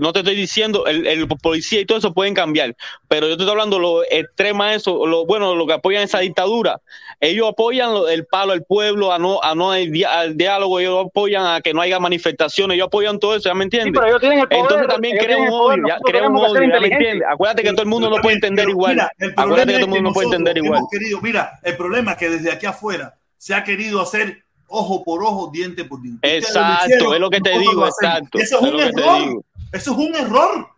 no 0.00 0.12
te 0.12 0.20
estoy 0.20 0.34
diciendo, 0.34 0.86
el, 0.86 1.06
el 1.06 1.26
policía 1.28 1.80
y 1.80 1.84
todo 1.84 1.98
eso 1.98 2.12
pueden 2.14 2.34
cambiar, 2.34 2.74
pero 3.08 3.28
yo 3.28 3.36
te 3.36 3.42
estoy 3.42 3.52
hablando 3.52 3.78
lo 3.78 4.02
extrema 4.04 4.74
eso, 4.74 5.06
lo 5.06 5.26
bueno, 5.26 5.54
lo 5.54 5.66
que 5.66 5.74
apoyan 5.74 6.02
esa 6.02 6.20
dictadura, 6.20 6.80
ellos 7.20 7.48
apoyan 7.48 7.92
lo- 7.92 8.08
el 8.08 8.26
palo 8.26 8.52
al 8.52 8.64
pueblo, 8.64 9.12
a 9.12 9.18
no, 9.18 9.42
a 9.42 9.54
no 9.54 9.70
al, 9.72 9.90
dia- 9.90 10.20
al 10.20 10.36
diálogo, 10.36 10.80
ellos 10.80 11.06
apoyan 11.06 11.46
a 11.46 11.60
que 11.60 11.72
no 11.74 11.80
haya 11.80 11.98
manifestaciones, 11.98 12.74
ellos 12.76 12.86
apoyan 12.86 13.18
todo 13.18 13.36
eso, 13.36 13.48
¿ya 13.48 13.54
me 13.54 13.64
Sí, 13.64 13.64
entiendes? 13.64 13.94
pero 13.94 14.06
ellos 14.08 14.20
tienen 14.20 14.38
el 14.40 14.48
poder. 14.48 14.62
Entonces 14.62 14.88
también 14.88 15.14
ellos 15.14 15.24
crea 15.26 15.36
tienen 15.36 15.52
un 15.52 15.58
el 15.58 15.66
odio, 15.66 15.86
ya 15.86 16.28
un 16.28 16.36
odio, 16.36 16.72
¿ya 16.72 16.80
me 16.80 16.88
entiendes? 16.88 17.28
Acuérdate 17.30 17.62
que 17.62 17.70
todo 17.72 17.82
el 17.82 17.88
mundo 17.88 18.10
no 18.10 18.16
puede 18.20 18.34
entender 18.36 18.68
igual. 18.68 18.98
el 19.18 19.34
Acuérdate 19.34 19.34
problema 19.34 19.64
que 19.66 19.72
todo 19.72 19.80
el 19.84 19.88
mundo 19.88 20.08
no 20.08 20.14
puede 20.14 20.26
entender 20.26 20.56
igual. 20.58 20.82
querido, 20.90 21.20
mira, 21.20 21.60
el 21.62 21.76
problema 21.76 22.12
es 22.12 22.18
que 22.18 22.30
desde 22.30 22.50
aquí 22.52 22.66
afuera 22.66 23.14
se 23.36 23.54
ha 23.54 23.62
querido 23.64 24.00
hacer 24.00 24.38
ojo 24.68 25.04
por 25.04 25.22
ojo, 25.22 25.50
diente 25.52 25.84
por 25.84 26.00
diente. 26.02 26.26
Lo 26.28 26.36
Exacto, 26.36 26.84
hicieron, 26.84 27.14
es 27.14 27.20
lo 27.20 27.30
que 27.30 27.40
te 27.40 27.58
digo, 27.58 27.86
exacto, 27.86 28.38
Eso 28.38 28.56
es 28.56 28.62
es 28.62 28.72
un 28.72 28.72
lo 28.72 28.78
que 28.78 28.92
te 28.92 29.02
error. 29.02 29.42
Eso 29.74 29.92
es 29.92 29.98
un 29.98 30.14
error. 30.14 30.68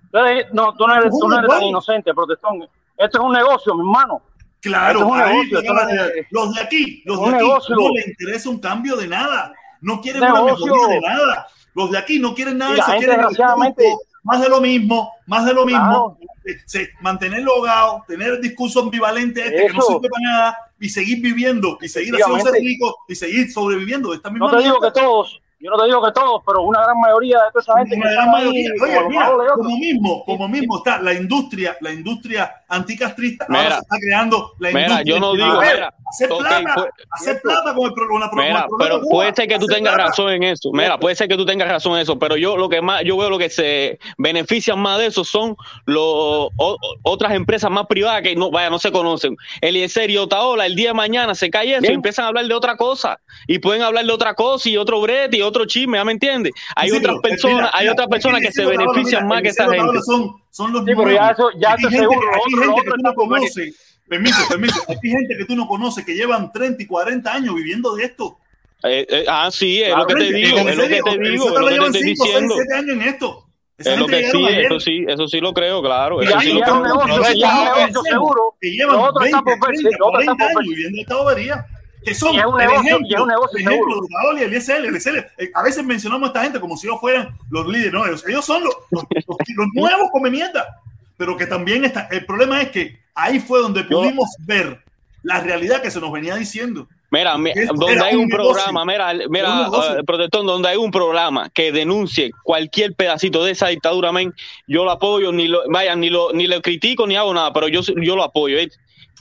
No, 0.52 0.74
tú 0.74 0.86
no 0.86 0.94
eres, 0.94 1.10
tú 1.10 1.28
no 1.28 1.38
eres 1.38 1.50
tan 1.50 1.62
inocente, 1.62 2.14
protestón. 2.14 2.62
Esto 2.96 3.18
es 3.18 3.24
un 3.24 3.32
negocio, 3.32 3.74
mi 3.74 3.80
hermano. 3.80 4.22
Claro, 4.60 5.00
Esto 5.00 5.04
es 5.04 5.12
un 5.12 5.20
ahí 5.20 5.32
negocio, 5.32 5.60
llegaba 5.60 5.80
esto 5.82 5.94
no 5.94 6.00
la- 6.02 6.06
es- 6.08 6.26
los 6.30 6.54
de 6.54 6.60
aquí, 6.62 7.02
los 7.04 7.20
de 7.20 7.26
aquí 7.26 7.34
negocio. 7.36 7.76
no 7.76 7.88
les 7.94 8.08
interesa 8.08 8.48
un 8.48 8.58
cambio 8.58 8.96
de 8.96 9.06
nada. 9.08 9.52
No 9.82 10.00
quieren 10.00 10.22
Un 10.22 10.30
una 10.30 10.40
negocio. 10.42 10.66
mejoría 10.66 10.94
de 10.94 11.00
nada. 11.02 11.46
Los 11.74 11.90
de 11.90 11.98
aquí 11.98 12.18
no 12.18 12.34
quieren 12.34 12.56
nada 12.58 12.70
Y 12.70 12.74
de 12.74 12.78
la 12.78 12.82
eso, 12.84 12.92
gente, 12.92 13.06
quieren 13.06 13.20
desgraciadamente- 13.26 13.96
más 14.24 14.40
de 14.40 14.48
lo 14.48 14.60
mismo, 14.60 15.12
más 15.26 15.44
de 15.44 15.52
lo 15.54 15.66
mismo. 15.66 16.16
Claro. 16.16 16.18
Eh, 16.46 16.58
se- 16.64 16.88
mantenerlo 17.00 17.54
ahogado, 17.56 18.02
tener 18.08 18.28
el 18.34 18.40
discurso 18.40 18.80
ambivalente 18.80 19.44
este 19.44 19.66
que 19.66 19.72
no 19.74 19.82
sirve 19.82 20.08
para 20.08 20.22
nada 20.32 20.58
y 20.80 20.88
seguir 20.88 21.20
viviendo 21.20 21.76
y 21.80 21.88
seguir 21.88 22.14
haciéndose 22.14 22.58
rico 22.58 22.96
y 23.08 23.14
seguir 23.14 23.52
sobreviviendo 23.52 24.10
de 24.10 24.16
esta 24.16 24.30
misma 24.30 24.50
No 24.50 24.56
te 24.56 24.64
digo 24.64 24.80
que 24.80 24.90
todos, 24.92 25.40
yo 25.66 25.72
no 25.72 25.78
te 25.78 25.86
digo 25.86 26.00
que 26.04 26.12
todos, 26.12 26.42
pero 26.46 26.62
una 26.62 26.80
gran 26.80 27.00
mayoría 27.00 27.38
de 27.38 27.50
toda 27.50 27.60
esa 27.60 27.78
gente 27.78 27.96
Una 27.96 28.10
gran 28.12 28.28
ahí, 28.28 28.32
mayoría. 28.32 28.70
como 28.78 28.84
Oye, 28.84 29.08
mira, 29.08 29.32
como 29.56 29.76
mismo, 29.76 30.24
como 30.24 30.48
mismo 30.48 30.76
está 30.78 31.02
la 31.02 31.12
industria, 31.12 31.76
la 31.80 31.92
industria 31.92 32.64
anticastrista, 32.68 33.46
ahora 33.48 33.62
Mira. 33.62 33.74
se 33.76 33.80
está 33.82 33.96
creando 34.00 34.52
la 34.58 34.68
Mira, 34.70 34.80
industria 34.82 35.14
yo 35.14 35.20
no 35.20 35.32
digo, 35.34 35.60
mira, 35.60 35.94
hacer 36.10 36.28
plata, 36.28 36.72
pues- 36.74 36.86
hacer 37.10 37.40
plata 37.42 37.74
con 37.74 37.86
el, 37.86 37.92
pro- 37.94 38.08
con 38.08 38.20
la, 38.20 38.30
con 38.30 38.40
el 38.40 38.46
Mira, 38.48 38.66
pero 38.78 39.00
Cuba, 39.00 39.10
puede 39.10 39.34
ser 39.34 39.48
que 39.48 39.58
tú 39.58 39.66
tengas 39.66 39.94
plata. 39.94 40.08
razón 40.10 40.30
en 40.32 40.42
eso. 40.42 40.70
Mira, 40.72 40.98
puede 40.98 41.14
ser 41.16 41.28
que 41.28 41.36
tú 41.36 41.46
tengas 41.46 41.68
razón 41.68 41.94
en 41.94 42.00
eso, 42.00 42.18
pero 42.18 42.36
yo 42.36 42.56
lo 42.56 42.68
que 42.68 42.80
más, 42.82 43.02
yo 43.04 43.16
veo 43.16 43.30
lo 43.30 43.38
que 43.38 43.50
se 43.50 43.98
benefician 44.18 44.78
más 44.80 44.98
de 44.98 45.06
eso 45.06 45.24
son 45.24 45.56
los 45.84 46.02
o- 46.04 46.78
otras 47.02 47.32
empresas 47.34 47.70
más 47.70 47.86
privadas 47.86 48.22
que 48.22 48.34
no, 48.36 48.50
vaya, 48.50 48.70
no 48.70 48.78
se 48.78 48.90
conocen. 48.92 49.36
Eliezer 49.60 50.10
y 50.10 50.16
Otaola, 50.16 50.66
el 50.66 50.74
día 50.76 50.88
de 50.88 50.94
mañana 50.94 51.34
se 51.34 51.50
cae 51.50 51.74
eso 51.76 51.90
y 51.90 51.94
empiezan 51.94 52.24
a 52.24 52.28
hablar 52.28 52.46
de 52.46 52.54
otra 52.54 52.76
cosa 52.76 53.20
y 53.46 53.58
pueden 53.58 53.82
hablar 53.82 54.04
de 54.04 54.12
otra 54.12 54.34
cosa 54.34 54.68
y 54.68 54.76
otro 54.76 55.00
brete 55.00 55.36
y 55.38 55.42
otro 55.42 55.64
chisme, 55.66 55.98
¿ya 55.98 56.04
me 56.04 56.12
entiendes? 56.12 56.52
Hay 56.74 56.90
Sí, 56.90 56.96
otras 56.98 57.16
pero, 57.22 57.34
personas, 57.34 57.56
mira, 57.58 57.70
hay 57.72 57.88
otras 57.88 58.08
personas 58.08 58.40
que 58.40 58.52
se 58.52 58.64
benefician 58.64 59.26
más 59.26 59.42
que 59.42 59.48
esta 59.48 59.64
gente. 59.68 60.00
Son, 60.04 60.34
son 60.56 60.72
los 60.72 60.80
Sí, 60.84 60.86
pero 60.86 61.02
nuevos. 61.02 61.20
ya 61.20 61.30
eso- 61.32 61.50
ya 61.58 61.68
eso 61.74 61.88
gente, 61.90 61.98
seguro, 61.98 62.20
aquí 62.30 62.54
otro- 62.54 62.60
gente 62.62 62.80
otro 62.80 62.82
que 62.84 62.90
tú 62.90 63.02
no 63.02 63.14
conoces. 63.14 63.74
Permiso, 64.08 64.48
permiso. 64.48 64.80
Aquí 64.88 65.08
gente 65.10 65.36
que 65.36 65.44
tú 65.44 65.56
no 65.56 65.66
conoces 65.66 66.04
que 66.04 66.14
llevan 66.14 66.50
30 66.52 66.82
y 66.82 66.86
40 66.86 67.32
años 67.34 67.54
viviendo 67.54 67.94
de 67.96 68.04
esto. 68.04 68.38
Eh, 68.84 69.04
eh, 69.08 69.24
ah, 69.28 69.50
sí, 69.52 69.82
es 69.82 69.88
Claro, 69.88 70.02
lo 70.02 70.06
que 70.06 70.14
te 70.14 70.32
digo, 70.32 70.58
es 70.58 70.76
lo 70.76 70.82
que 70.84 70.88
te 70.88 71.18
digo, 71.30 71.46
es 71.48 71.54
lo 71.54 71.58
que 71.60 71.64
te 71.66 71.72
llevan 71.72 71.86
estoy 71.88 72.02
5, 72.02 72.24
6, 72.24 72.34
diciendo. 72.34 72.54
7 72.54 72.74
años 72.74 72.90
en 72.90 73.02
esto. 73.02 73.42
Esa 73.78 73.92
Es 73.92 73.98
lo 74.00 74.06
que 74.06 74.30
sí, 74.30 74.44
ayer. 74.46 74.64
eso 74.64 74.80
sí, 74.80 75.04
eso 75.06 75.26
sí 75.28 75.40
lo 75.40 75.52
creo, 75.52 75.82
claro, 75.82 76.22
Y 76.22 76.26
eso 76.26 76.40
sí 76.40 76.52
lo 76.52 76.60
creo. 76.62 76.82
negocio, 76.82 77.16
Pero 77.20 78.02
seguro. 78.02 78.54
que 78.60 78.70
llevan 78.70 78.96
Lo 78.96 79.02
otro 79.02 79.20
20, 79.20 79.36
está 79.38 79.42
por 79.42 79.68
verse, 79.68 79.82
30, 79.82 79.98
lo 79.98 80.06
otro 80.06 80.20
está 80.20 80.32
40 80.32 80.36
por 80.36 80.46
años 80.46 80.56
verse. 80.56 80.70
viviendo 80.74 80.96
de 80.96 81.02
esta 81.02 81.16
bobería. 81.16 81.66
Que 82.06 82.14
son 82.14 82.34
Y 82.34 82.38
es 82.38 82.46
un 82.46 82.60
el 82.60 82.68
negocio, 82.68 82.88
ejemplo, 82.88 83.06
y 83.10 83.14
es 83.14 83.20
un 83.20 83.28
negocio 83.28 83.58
el 83.58 83.64
ejemplo 83.66 83.94
de 83.96 84.00
Utaola 84.00 84.40
y 84.40 84.44
Eliezer, 84.44 84.84
Eliezer. 84.84 85.30
Eh, 85.38 85.50
A 85.54 85.62
veces 85.62 85.84
mencionamos 85.84 86.28
a 86.28 86.32
esta 86.32 86.42
gente 86.44 86.60
como 86.60 86.76
si 86.76 86.86
ellos 86.86 87.00
fueran 87.00 87.36
los 87.50 87.66
líderes. 87.66 87.92
No, 87.92 88.06
ellos, 88.06 88.24
ellos 88.28 88.44
son 88.44 88.62
los, 88.64 88.74
los, 88.92 89.02
los- 89.12 89.36
los 89.56 89.66
nuevos 89.74 90.08
come 90.12 90.30
mierda. 90.30 90.80
Pero 91.16 91.36
que 91.36 91.46
también 91.46 91.84
está. 91.84 92.08
El 92.10 92.24
problema 92.24 92.62
es 92.62 92.70
que 92.70 92.98
ahí 93.14 93.40
fue 93.40 93.60
donde 93.60 93.82
Yo- 93.82 94.00
pudimos 94.02 94.30
ver 94.46 94.80
la 95.22 95.40
realidad 95.40 95.82
que 95.82 95.90
se 95.90 95.98
nos 96.00 96.12
venía 96.12 96.36
diciendo. 96.36 96.86
Mira, 97.10 97.32
donde 97.74 98.02
hay 98.04 98.14
un 98.16 98.22
un 98.24 98.28
programa, 98.28 98.84
mira, 98.84 99.12
mira, 99.30 99.68
eh, 99.98 100.02
protector, 100.04 100.44
donde 100.44 100.68
hay 100.68 100.76
un 100.76 100.90
programa 100.90 101.48
que 101.50 101.70
denuncie 101.72 102.32
cualquier 102.42 102.94
pedacito 102.94 103.44
de 103.44 103.52
esa 103.52 103.68
dictadura, 103.68 104.10
men, 104.12 104.34
yo 104.66 104.84
lo 104.84 104.90
apoyo, 104.90 105.30
ni 105.32 105.46
lo, 105.48 105.60
vaya, 105.70 105.94
ni 105.96 106.10
lo, 106.10 106.32
ni 106.32 106.46
lo 106.48 106.60
critico 106.60 107.06
ni 107.06 107.16
hago 107.16 107.32
nada, 107.32 107.52
pero 107.52 107.68
yo, 107.68 107.80
yo 107.82 108.16
lo 108.16 108.24
apoyo. 108.24 108.58
¿eh? 108.58 108.68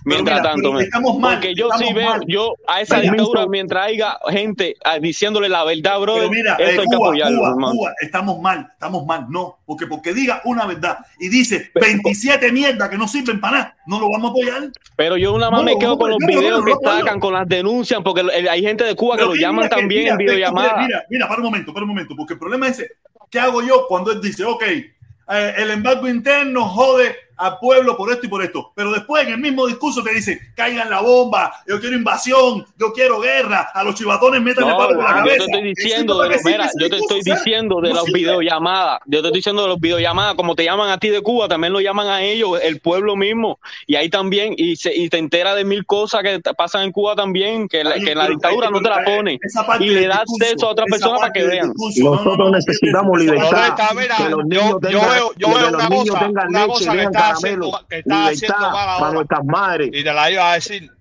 Mientras 0.04 0.40
mira, 0.40 0.52
tanto, 0.52 0.62
pero 0.70 0.74
me- 0.74 0.84
estamos 0.84 1.18
mal, 1.18 1.34
porque 1.36 1.56
yo 1.56 1.70
sí 1.80 1.94
veo, 1.94 2.20
yo 2.28 2.54
a 2.68 2.82
esa 2.82 2.98
Mira, 3.00 3.12
dictadura, 3.14 3.48
mientras 3.48 3.88
haya 3.88 4.18
gente 4.30 4.76
ah, 4.84 5.00
diciéndole 5.00 5.50
la 5.50 5.64
verdad, 5.64 5.98
Pero 6.00 6.30
mira, 6.30 6.56
eso 6.60 6.64
eh, 6.64 6.80
hay 6.82 6.88
que 6.88 6.96
apoyarlo, 6.96 7.42
Cuba, 7.72 7.94
estamos 8.02 8.40
mal, 8.40 8.68
estamos 8.72 9.06
mal. 9.06 9.26
No, 9.30 9.58
porque 9.66 9.88
porque 9.88 10.14
diga 10.14 10.42
una 10.46 10.66
verdad 10.66 11.00
y 11.20 11.30
dice 11.30 11.72
27 11.74 12.52
mierdas 12.52 12.90
que 12.90 12.98
no 12.98 13.08
sirven 13.08 13.40
para 13.40 13.58
nada, 13.58 13.78
no 13.88 14.00
lo 14.00 14.10
vamos 14.12 14.28
a 14.28 14.32
apoyar. 14.32 14.72
Pero 14.96 15.18
yo 15.18 15.36
nada 15.40 15.50
más 15.50 15.62
No, 15.62 15.66
me 15.66 15.80
quedo 15.80 15.98
con 15.98 16.12
los 16.12 16.20
no, 16.20 16.28
videos 16.28 16.60
no, 16.60 16.66
que 16.66 16.74
sacan, 16.84 17.20
con 17.20 17.34
las 17.34 17.48
denuncias, 17.48 18.02
porque 18.04 18.22
hay 18.50 18.62
gente 18.62 18.84
de 18.84 18.96
Cuba 18.96 19.16
que 19.16 19.22
Pero 19.24 19.34
lo 19.34 19.42
llaman 19.42 19.70
también 19.70 20.08
en 20.10 20.18
videollamada. 20.18 20.78
Mira, 20.86 21.04
mira, 21.10 21.28
para 21.28 21.40
un 21.40 21.46
momento, 21.46 21.74
para 21.74 21.84
un 21.84 21.90
momento, 21.90 22.16
porque 22.16 22.34
el 22.34 22.40
problema 22.40 22.68
es. 22.68 22.86
¿Qué 23.32 23.40
hago 23.40 23.64
yo 23.64 23.86
cuando 23.88 24.12
él 24.12 24.22
dice, 24.22 24.46
ok, 24.46 24.62
eh, 24.64 25.54
el 25.58 25.72
embargo 25.72 26.08
interno 26.08 26.66
jode 26.70 27.16
al 27.38 27.58
pueblo 27.60 27.98
por 27.98 28.12
esto 28.12 28.26
y 28.26 28.30
por 28.30 28.44
esto, 28.44 28.72
pero 28.76 28.92
después 28.92 29.26
en 29.28 29.34
el 29.34 29.40
mismo 29.40 29.66
discurso 29.68 30.02
te 30.04 30.14
dice, 30.14 30.40
caigan 30.56 30.90
la 30.90 31.02
bomba, 31.02 31.54
yo 31.68 31.80
quiero 31.80 31.96
invasión, 31.96 32.66
yo 32.78 32.94
quiero 32.94 33.20
guerra, 33.20 33.70
a 33.74 33.84
los 33.84 33.96
chivatones 33.96 34.42
metan 34.42 34.64
el 34.66 34.70
No, 34.72 34.78
palo 34.78 34.96
por 34.96 35.04
la 35.04 35.10
yo 35.10 35.16
cabeza. 35.18 35.38
te 35.38 35.44
estoy 35.46 35.64
diciendo 35.64 36.14
Eso 36.14 36.22
de 36.32 36.38
lo 36.38 36.42
mira, 36.44 36.70
yo 36.80 36.90
te 36.90 36.98
estoy 36.98 37.22
diciendo 37.24 37.82
de 37.82 37.90
no 37.90 37.96
las 37.96 38.04
sirve. 38.06 38.20
videollamadas, 38.20 39.00
yo 39.06 39.22
te 39.22 39.28
estoy 39.28 39.40
diciendo 39.40 39.62
de 39.64 39.68
los 39.70 39.80
videollamadas, 39.80 40.36
como 40.36 40.56
te 40.56 40.64
llaman 40.64 40.90
a 40.90 40.98
ti 40.98 41.10
de 41.10 41.22
Cuba, 41.22 41.48
también 41.48 41.74
lo 41.74 41.82
llaman 41.82 42.08
a 42.08 42.22
ellos, 42.22 42.60
el 42.64 42.80
pueblo 42.80 43.16
mismo, 43.16 43.60
y 43.88 43.96
ahí 43.96 44.10
también, 44.10 44.54
y, 44.58 44.76
se, 44.76 44.96
y 44.96 45.10
te 45.10 45.18
entera 45.18 45.56
de 45.56 45.66
mil 45.66 45.86
cosas 45.86 46.22
que 46.24 46.40
pasan 46.58 46.84
en 46.84 46.92
Cuba 46.92 47.16
también, 47.16 47.68
que, 47.68 47.84
la, 47.84 47.92
Ahí, 47.96 48.04
que 48.04 48.16
la 48.16 48.28
dictadura 48.28 48.70
no 48.70 48.82
te 48.82 48.90
la 48.90 49.04
pone, 49.04 49.34
eh, 49.34 49.40
y 49.80 49.90
le 49.90 50.08
das 50.08 50.22
discurso, 50.22 50.46
acceso 50.46 50.68
a 50.68 50.72
otras 50.72 50.88
esa 50.88 50.96
personas 50.98 51.20
para 51.22 51.34
que 51.34 51.44
vean. 51.44 51.68
discurso, 51.74 52.00
no, 52.04 52.10
no, 52.12 52.16
Nosotros 52.16 52.38
no, 52.38 52.52
necesitamos 52.56 53.20
libertad, 53.20 53.50
parte- 53.52 53.84
Loretta, 53.84 53.94
mira, 53.94 54.16
que 54.18 54.24
los 54.30 54.32
yo, 54.32 54.46
niños 54.46 54.70
yo 54.70 54.80
tengan, 54.80 55.10
veo, 55.10 55.32
yo 55.38 55.48
que 55.48 55.54
veo 55.54 55.62
los 55.72 55.74
una 55.74 55.90
niños 55.90 56.16
cosa, 56.16 56.26
una 56.48 56.68
cosa 56.68 56.92
que 56.94 57.04
está 57.04 57.25
caramelo, 57.34 57.72
que 57.90 58.00
está 58.00 58.28
haciendo 58.28 58.58
libertad 58.58 58.72
mal 58.72 58.90
para 58.98 59.10
ahora, 59.10 59.12
nuestras 59.12 59.46
madres. 59.46 59.90
y 59.94 60.04
te 60.04 60.14
la 60.14 60.32
iba 60.32 60.52
a 60.52 60.56
decir, 60.56 60.92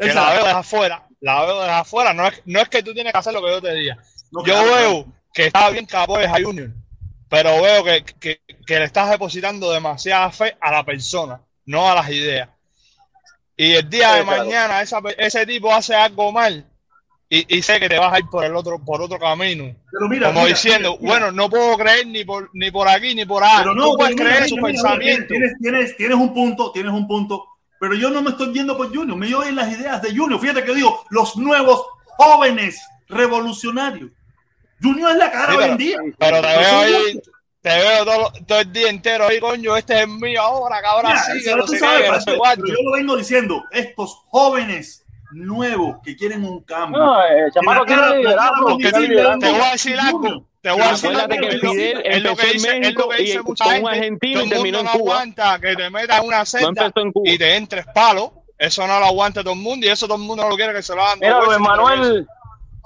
que 0.00 0.12
la 0.14 0.30
veo 0.30 0.44
desde 0.44 0.50
afuera, 0.58 1.06
la 1.20 1.44
veo 1.44 1.60
desde 1.60 1.72
afuera, 1.72 2.12
no 2.14 2.26
es, 2.26 2.42
no 2.46 2.60
es 2.60 2.68
que 2.68 2.82
tú 2.82 2.94
tienes 2.94 3.12
que 3.12 3.18
hacer 3.18 3.32
lo 3.32 3.42
que 3.42 3.50
yo 3.50 3.62
te 3.62 3.74
diga. 3.74 3.96
No, 4.30 4.44
Yo 4.44 4.54
claro, 4.54 4.74
veo 4.74 5.06
que 5.32 5.46
está 5.46 5.70
bien 5.70 5.86
que 5.86 5.96
apoyes 5.96 6.28
a 6.30 6.40
Junior, 6.42 6.70
pero 7.28 7.62
veo 7.62 7.84
que, 7.84 8.04
que, 8.18 8.40
que 8.66 8.78
le 8.78 8.84
estás 8.84 9.10
depositando 9.10 9.70
demasiada 9.72 10.30
fe 10.30 10.56
a 10.60 10.70
la 10.70 10.84
persona, 10.84 11.40
no 11.66 11.90
a 11.90 11.94
las 11.94 12.08
ideas. 12.10 12.48
Y 13.56 13.74
el 13.74 13.88
día 13.90 14.12
Sí, 14.12 14.18
de 14.18 14.24
claro. 14.24 14.44
mañana 14.44 14.82
esa 14.82 15.00
ese 15.16 15.44
tipo 15.46 15.72
hace 15.74 15.94
algo 15.94 16.30
mal 16.32 16.64
y, 17.30 17.56
y 17.58 17.62
sé 17.62 17.78
que 17.78 17.88
te 17.88 17.98
vas 17.98 18.12
a 18.12 18.18
ir 18.18 18.26
por 18.30 18.44
el 18.44 18.54
otro 18.56 18.78
por 18.78 19.02
otro 19.02 19.18
camino. 19.18 19.74
Pero 19.92 20.08
mira, 20.08 20.28
Como 20.28 20.40
mira, 20.40 20.54
diciendo, 20.54 20.96
mira, 21.00 21.10
bueno, 21.12 21.32
no 21.32 21.50
puedo 21.50 21.76
creer 21.76 22.06
ni 22.06 22.24
por 22.24 22.48
ni 22.54 22.70
por 22.70 22.88
aquí 22.88 23.14
ni 23.14 23.24
por 23.26 23.42
allá. 23.44 23.58
Pero 23.58 23.74
no, 23.74 23.90
tú 23.90 23.96
puedes 23.98 24.16
creer 24.16 24.48
su 24.48 24.56
pensamiento. 24.56 25.26
Tienes, 25.28 25.52
tienes, 25.60 25.96
tienes 25.96 26.16
un 26.16 26.32
punto, 26.32 26.72
tienes 26.72 26.92
un 26.92 27.06
punto. 27.06 27.44
Pero 27.80 27.94
yo 27.94 28.10
no 28.10 28.22
me 28.22 28.30
estoy 28.30 28.52
yendo 28.52 28.76
por 28.76 28.88
Junior, 28.94 29.16
me 29.16 29.32
voy 29.32 29.48
en 29.48 29.56
las 29.56 29.70
ideas 29.70 30.02
de 30.02 30.16
Junior. 30.16 30.40
Fíjate 30.40 30.64
que 30.64 30.74
digo, 30.74 31.04
los 31.10 31.36
nuevos 31.36 31.84
jóvenes 32.16 32.80
revolucionarios. 33.08 34.10
Junior 34.82 35.10
es 35.12 35.16
la 35.18 35.30
cara 35.30 35.52
Sí, 35.52 35.58
hoy 35.58 35.58
pero- 35.62 35.72
en 35.72 35.78
día. 35.78 35.96
Pero 36.18 36.40
te 36.40 36.46
veo 36.46 36.78
ahí, 36.78 37.20
te 37.60 37.68
veo 37.68 38.04
todo, 38.04 38.32
todo 38.46 38.60
el 38.60 38.72
día 38.72 38.88
entero 38.90 39.26
ahí, 39.26 39.38
coño, 39.40 39.76
este 39.76 40.02
es 40.02 40.08
mío 40.08 40.40
ahora, 40.40 40.80
sí, 41.34 41.40
pero 41.44 42.38
cuánto. 42.38 42.66
yo 42.66 42.74
lo 42.84 42.92
vengo 42.92 43.16
diciendo, 43.16 43.64
estos 43.72 44.22
jóvenes 44.28 45.04
nuevos 45.32 45.98
que 46.02 46.16
quieren 46.16 46.44
un 46.44 46.62
cambio. 46.62 46.98
No, 46.98 47.22
el 47.24 47.52
chamaco 47.52 47.84
cara 47.86 48.16
liderazgo, 48.16 48.76
te, 48.78 49.50
voy 49.50 49.60
a 49.60 49.72
decir 49.72 49.98
algo, 50.00 50.46
te 50.60 50.70
voy 50.70 50.80
a 50.82 50.90
decir 50.90 51.10
algo, 51.16 51.28
que 51.28 51.48
es 51.48 51.62
lo, 51.62 51.70
Fidel 51.72 52.02
es 52.04 52.22
lo 52.22 52.30
empezó 52.30 52.46
que 52.46 52.52
dice, 52.52 52.68
es 52.68 52.74
lo 52.74 52.80
México 52.80 53.08
que 53.08 53.22
y 53.22 53.26
dice 53.26 53.42
mucha 53.42 53.64
un 53.64 53.70
gente, 53.72 53.88
argentino 53.90 54.40
todo 54.40 54.46
y 54.46 54.50
terminó 54.50 54.78
en 54.78 54.84
no 54.86 54.92
Cuba. 54.92 55.14
aguanta 55.14 55.58
que 55.60 55.76
te 55.76 55.90
metas 55.90 56.20
una 56.22 56.44
celda 56.44 56.92
y 57.24 57.38
te 57.38 57.56
entres 57.56 57.86
palo, 57.94 58.44
eso 58.58 58.86
no 58.86 58.98
lo 58.98 59.06
aguanta 59.06 59.42
todo 59.42 59.54
el 59.54 59.60
mundo 59.60 59.86
y 59.86 59.90
eso 59.90 60.06
todo 60.06 60.16
el 60.16 60.24
mundo 60.24 60.42
no 60.42 60.50
lo 60.50 60.56
quiere 60.56 60.72
que 60.72 60.82
se 60.82 60.94
lo 60.94 61.02
hagan 61.02 61.18
Mira, 61.20 61.40
Luis. 61.42 61.58
Manuel, 61.58 62.26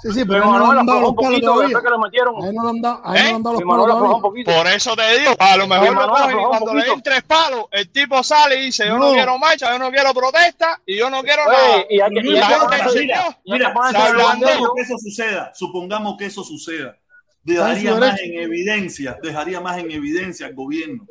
Sí, 0.02 0.12
sí, 0.12 0.24
pero 0.24 0.40
no 0.46 0.52
le 0.52 0.58
Manuel 0.58 0.78
han 0.80 0.86
dado 0.86 0.98
aflojó 0.98 1.00
los 1.00 1.10
un 1.10 1.16
palos 1.16 1.30
poquito 1.30 1.46
todavía. 1.46 1.68
después 1.68 1.84
que 1.84 1.90
lo 1.90 1.98
metieron. 2.00 2.34
Ahí 2.44 2.52
no 2.54 2.62
le 2.64 2.70
han 2.70 2.80
dado, 2.82 3.00
ahí 3.04 3.12
no 3.12 3.18
¿Eh? 3.18 3.22
le 3.22 3.30
han 3.36 3.42
dado 3.42 3.54
los 3.54 3.62
palos 3.62 3.84
aflojó 3.84 4.02
un 4.02 4.10
todavía. 4.10 4.22
poquito. 4.22 4.50
Por 4.52 4.66
eso 4.66 4.96
te 4.96 5.18
digo, 5.18 5.32
a 5.38 5.56
lo 5.56 5.66
mejor 5.68 5.94
lo 5.94 6.08
cogen 6.10 6.40
y 6.40 6.44
cuando 6.44 6.74
le 6.74 6.84
den 6.84 7.02
tres 7.02 7.22
palos, 7.22 7.64
el 7.70 7.88
tipo 7.90 8.22
sale 8.24 8.56
y 8.56 8.64
dice, 8.66 8.86
yo 8.86 8.98
no, 8.98 9.08
No. 9.08 9.12
quiero 9.14 9.38
marcha, 9.38 9.70
yo 9.72 9.78
no 9.78 9.90
quiero 9.90 10.12
protesta 10.12 10.80
y 10.86 10.96
yo 10.98 11.08
no 11.08 11.22
quiero 11.22 11.42
Oye, 11.44 11.52
nada. 11.56 11.84
y 11.88 12.00
hay 12.00 12.10
que, 12.10 12.20
y 12.20 12.22
Mira, 12.32 12.46
hay 12.48 12.54
que 12.54 13.06
la 13.06 13.34
mira, 13.44 13.74
supongamos 13.74 14.70
que 14.74 14.82
eso 14.82 14.98
suceda, 14.98 15.52
supongamos 15.54 16.16
que 16.18 16.24
eso 16.26 16.42
suceda, 16.44 16.96
dejaría 17.44 17.94
más 17.96 18.20
en 18.20 18.40
evidencia, 18.40 19.16
dejaría 19.22 19.60
más 19.60 19.78
en 19.78 19.90
evidencia 19.90 20.46
al 20.46 20.54
gobierno. 20.54 21.06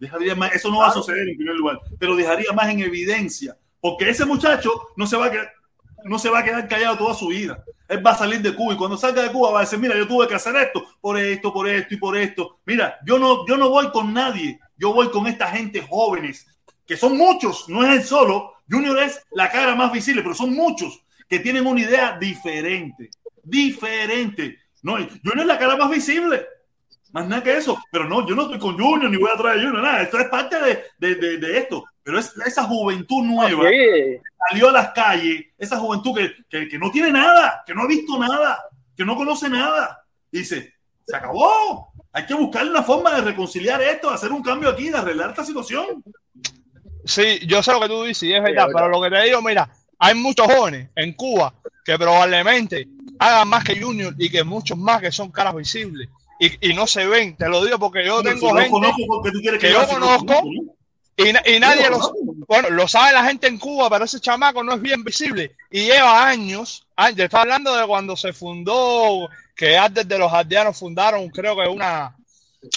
Dejaría 0.00 0.34
más, 0.34 0.52
eso 0.54 0.70
no 0.70 0.78
va 0.78 0.88
a 0.88 0.92
suceder 0.92 1.28
en 1.28 1.36
primer 1.36 1.54
lugar, 1.54 1.80
pero 1.98 2.14
dejaría 2.16 2.52
más 2.52 2.68
en 2.68 2.80
evidencia, 2.80 3.56
porque 3.80 4.08
ese 4.10 4.24
muchacho 4.24 4.70
no 4.96 5.06
se 5.06 5.16
va 5.16 5.26
a 5.26 5.30
quedar, 5.30 5.52
no 6.04 6.18
se 6.18 6.28
va 6.28 6.40
a 6.40 6.44
quedar 6.44 6.68
callado 6.68 6.98
toda 6.98 7.14
su 7.14 7.28
vida. 7.28 7.64
Él 7.88 8.04
va 8.04 8.12
a 8.12 8.18
salir 8.18 8.40
de 8.40 8.54
Cuba 8.54 8.74
y 8.74 8.76
cuando 8.76 8.96
salga 8.96 9.22
de 9.22 9.30
Cuba 9.30 9.50
va 9.50 9.58
a 9.58 9.62
decir, 9.62 9.78
mira, 9.78 9.96
yo 9.96 10.08
tuve 10.08 10.26
que 10.26 10.34
hacer 10.34 10.56
esto, 10.56 10.84
por 11.00 11.18
esto, 11.18 11.52
por 11.52 11.68
esto 11.68 11.94
y 11.94 11.96
por 11.98 12.16
esto. 12.16 12.58
Mira, 12.64 12.98
yo 13.04 13.18
no, 13.18 13.46
yo 13.46 13.56
no 13.56 13.68
voy 13.68 13.90
con 13.90 14.12
nadie, 14.12 14.58
yo 14.76 14.92
voy 14.92 15.10
con 15.10 15.26
esta 15.26 15.48
gente 15.48 15.82
jóvenes, 15.82 16.46
que 16.86 16.96
son 16.96 17.16
muchos, 17.16 17.68
no 17.68 17.84
es 17.84 17.90
él 18.00 18.04
solo. 18.04 18.54
Junior 18.70 18.98
es 18.98 19.22
la 19.32 19.50
cara 19.50 19.74
más 19.74 19.92
visible, 19.92 20.22
pero 20.22 20.34
son 20.34 20.54
muchos 20.54 21.04
que 21.28 21.38
tienen 21.38 21.66
una 21.66 21.80
idea 21.80 22.16
diferente, 22.18 23.10
diferente. 23.42 24.58
No, 24.82 24.94
Junior 24.94 25.40
es 25.40 25.46
la 25.46 25.58
cara 25.58 25.76
más 25.76 25.90
visible. 25.90 26.46
Más 27.12 27.28
nada 27.28 27.42
que 27.42 27.56
eso. 27.56 27.78
Pero 27.92 28.08
no, 28.08 28.26
yo 28.26 28.34
no 28.34 28.42
estoy 28.42 28.58
con 28.58 28.78
Junior 28.78 29.10
ni 29.10 29.16
voy 29.16 29.30
a 29.32 29.38
traer 29.38 29.58
a 29.60 29.62
Junior, 29.62 29.82
nada. 29.82 30.02
Esto 30.02 30.18
es 30.18 30.28
parte 30.28 30.58
de, 30.60 30.82
de, 30.98 31.14
de, 31.14 31.38
de 31.38 31.58
esto. 31.58 31.84
Pero 32.04 32.18
es 32.18 32.32
esa 32.46 32.64
juventud 32.64 33.22
nueva 33.24 33.68
Sí. 33.68 34.20
salió 34.48 34.68
a 34.68 34.72
las 34.72 34.88
calles, 34.92 35.46
esa 35.58 35.78
juventud 35.78 36.14
que, 36.14 36.34
que, 36.48 36.68
que 36.68 36.78
no 36.78 36.90
tiene 36.90 37.10
nada, 37.10 37.62
que 37.66 37.74
no 37.74 37.82
ha 37.82 37.86
visto 37.86 38.18
nada, 38.18 38.62
que 38.96 39.04
no 39.04 39.16
conoce 39.16 39.48
nada. 39.48 40.04
Dice, 40.30 40.74
se 41.06 41.16
acabó. 41.16 41.92
Hay 42.12 42.26
que 42.26 42.34
buscar 42.34 42.64
una 42.66 42.82
forma 42.82 43.14
de 43.14 43.22
reconciliar 43.22 43.80
esto, 43.82 44.10
de 44.10 44.14
hacer 44.14 44.30
un 44.30 44.42
cambio 44.42 44.68
aquí, 44.68 44.90
de 44.90 44.98
arreglar 44.98 45.30
esta 45.30 45.44
situación. 45.44 46.04
Sí, 47.04 47.40
yo 47.46 47.62
sé 47.62 47.72
lo 47.72 47.80
que 47.80 47.88
tú 47.88 48.04
dices, 48.04 48.22
y 48.22 48.34
es 48.34 48.42
verdad, 48.42 48.68
pero 48.72 48.88
lo 48.88 49.02
que 49.02 49.10
te 49.10 49.22
digo, 49.24 49.42
mira, 49.42 49.68
hay 49.98 50.14
muchos 50.14 50.46
jóvenes 50.46 50.90
en 50.96 51.12
Cuba 51.14 51.54
que 51.84 51.98
probablemente 51.98 52.86
hagan 53.18 53.48
más 53.48 53.64
que 53.64 53.80
Junior 53.80 54.14
y 54.18 54.30
que 54.30 54.44
muchos 54.44 54.76
más 54.78 55.00
que 55.00 55.12
son 55.12 55.30
caras 55.30 55.54
visibles 55.54 56.08
y, 56.40 56.70
y 56.70 56.74
no 56.74 56.86
se 56.86 57.06
ven, 57.06 57.36
te 57.36 57.48
lo 57.48 57.64
digo 57.64 57.78
porque 57.78 58.04
yo 58.04 58.22
tengo 58.22 58.38
si 58.38 58.46
no 58.46 58.54
gente 58.54 58.70
conozco, 58.70 59.06
¿por 59.06 59.22
qué 59.22 59.30
tú 59.30 59.40
quieres 59.40 59.60
que 59.60 59.70
yo? 59.70 59.80
Y, 61.16 61.28
y 61.56 61.60
nadie 61.60 61.84
Yo 61.84 61.90
lo, 61.90 61.98
no 61.98 62.12
bueno, 62.46 62.70
lo 62.70 62.86
sabe 62.88 63.12
la 63.12 63.24
gente 63.24 63.46
en 63.46 63.58
Cuba, 63.58 63.88
pero 63.88 64.04
ese 64.04 64.20
chamaco 64.20 64.62
no 64.62 64.74
es 64.74 64.80
bien 64.82 65.02
visible 65.04 65.56
y 65.70 65.84
lleva 65.86 66.26
años, 66.28 66.86
años, 66.96 67.20
está 67.20 67.40
hablando 67.42 67.74
de 67.74 67.86
cuando 67.86 68.16
se 68.16 68.32
fundó, 68.32 69.28
que 69.54 69.76
antes 69.78 70.06
de 70.06 70.18
los 70.18 70.32
aldeanos 70.32 70.78
fundaron, 70.78 71.28
creo 71.30 71.56
que 71.56 71.68
una, 71.68 72.14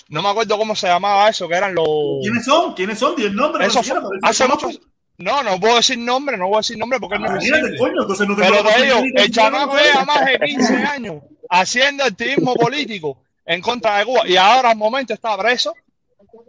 no 0.09 0.21
me 0.21 0.29
acuerdo 0.29 0.57
cómo 0.57 0.75
se 0.75 0.87
llamaba 0.87 1.29
eso, 1.29 1.47
que 1.47 1.55
eran 1.55 1.75
los... 1.75 1.87
¿Quiénes 2.21 2.45
son? 2.45 2.73
¿Quiénes 2.73 2.99
son? 2.99 3.15
Di 3.15 3.23
el 3.23 3.35
nombre. 3.35 3.65
Eso 3.65 3.83
fue- 3.83 3.95
si 3.99 4.19
hace 4.21 4.47
muchos. 4.47 4.79
No, 5.17 5.41
no 5.41 5.59
puedo 5.59 5.77
decir 5.77 5.97
nombre, 5.97 6.37
no 6.37 6.47
voy 6.47 6.57
a 6.57 6.59
decir 6.59 6.77
nombre 6.77 6.99
porque 6.99 7.17
no 7.17 7.25
es 7.25 7.31
Imagínate, 7.31 7.61
visible. 7.71 7.79
coño, 7.79 8.01
entonces 8.03 8.27
no 8.27 8.35
tengo 8.35 8.49
Pero 8.51 8.63
te 8.69 8.83
digo, 8.83 8.97
el 9.15 9.31
chamaco 9.31 9.75
lleva 9.77 10.05
más 10.05 10.25
de 10.25 10.39
15 10.39 10.75
años 10.75 11.23
haciendo 11.49 12.03
activismo 12.03 12.53
político 12.53 13.17
en 13.43 13.59
contra 13.61 13.97
de 13.97 14.05
Cuba 14.05 14.27
y 14.27 14.37
ahora 14.37 14.69
al 14.71 14.77
momento 14.77 15.13
está 15.15 15.35
preso 15.37 15.73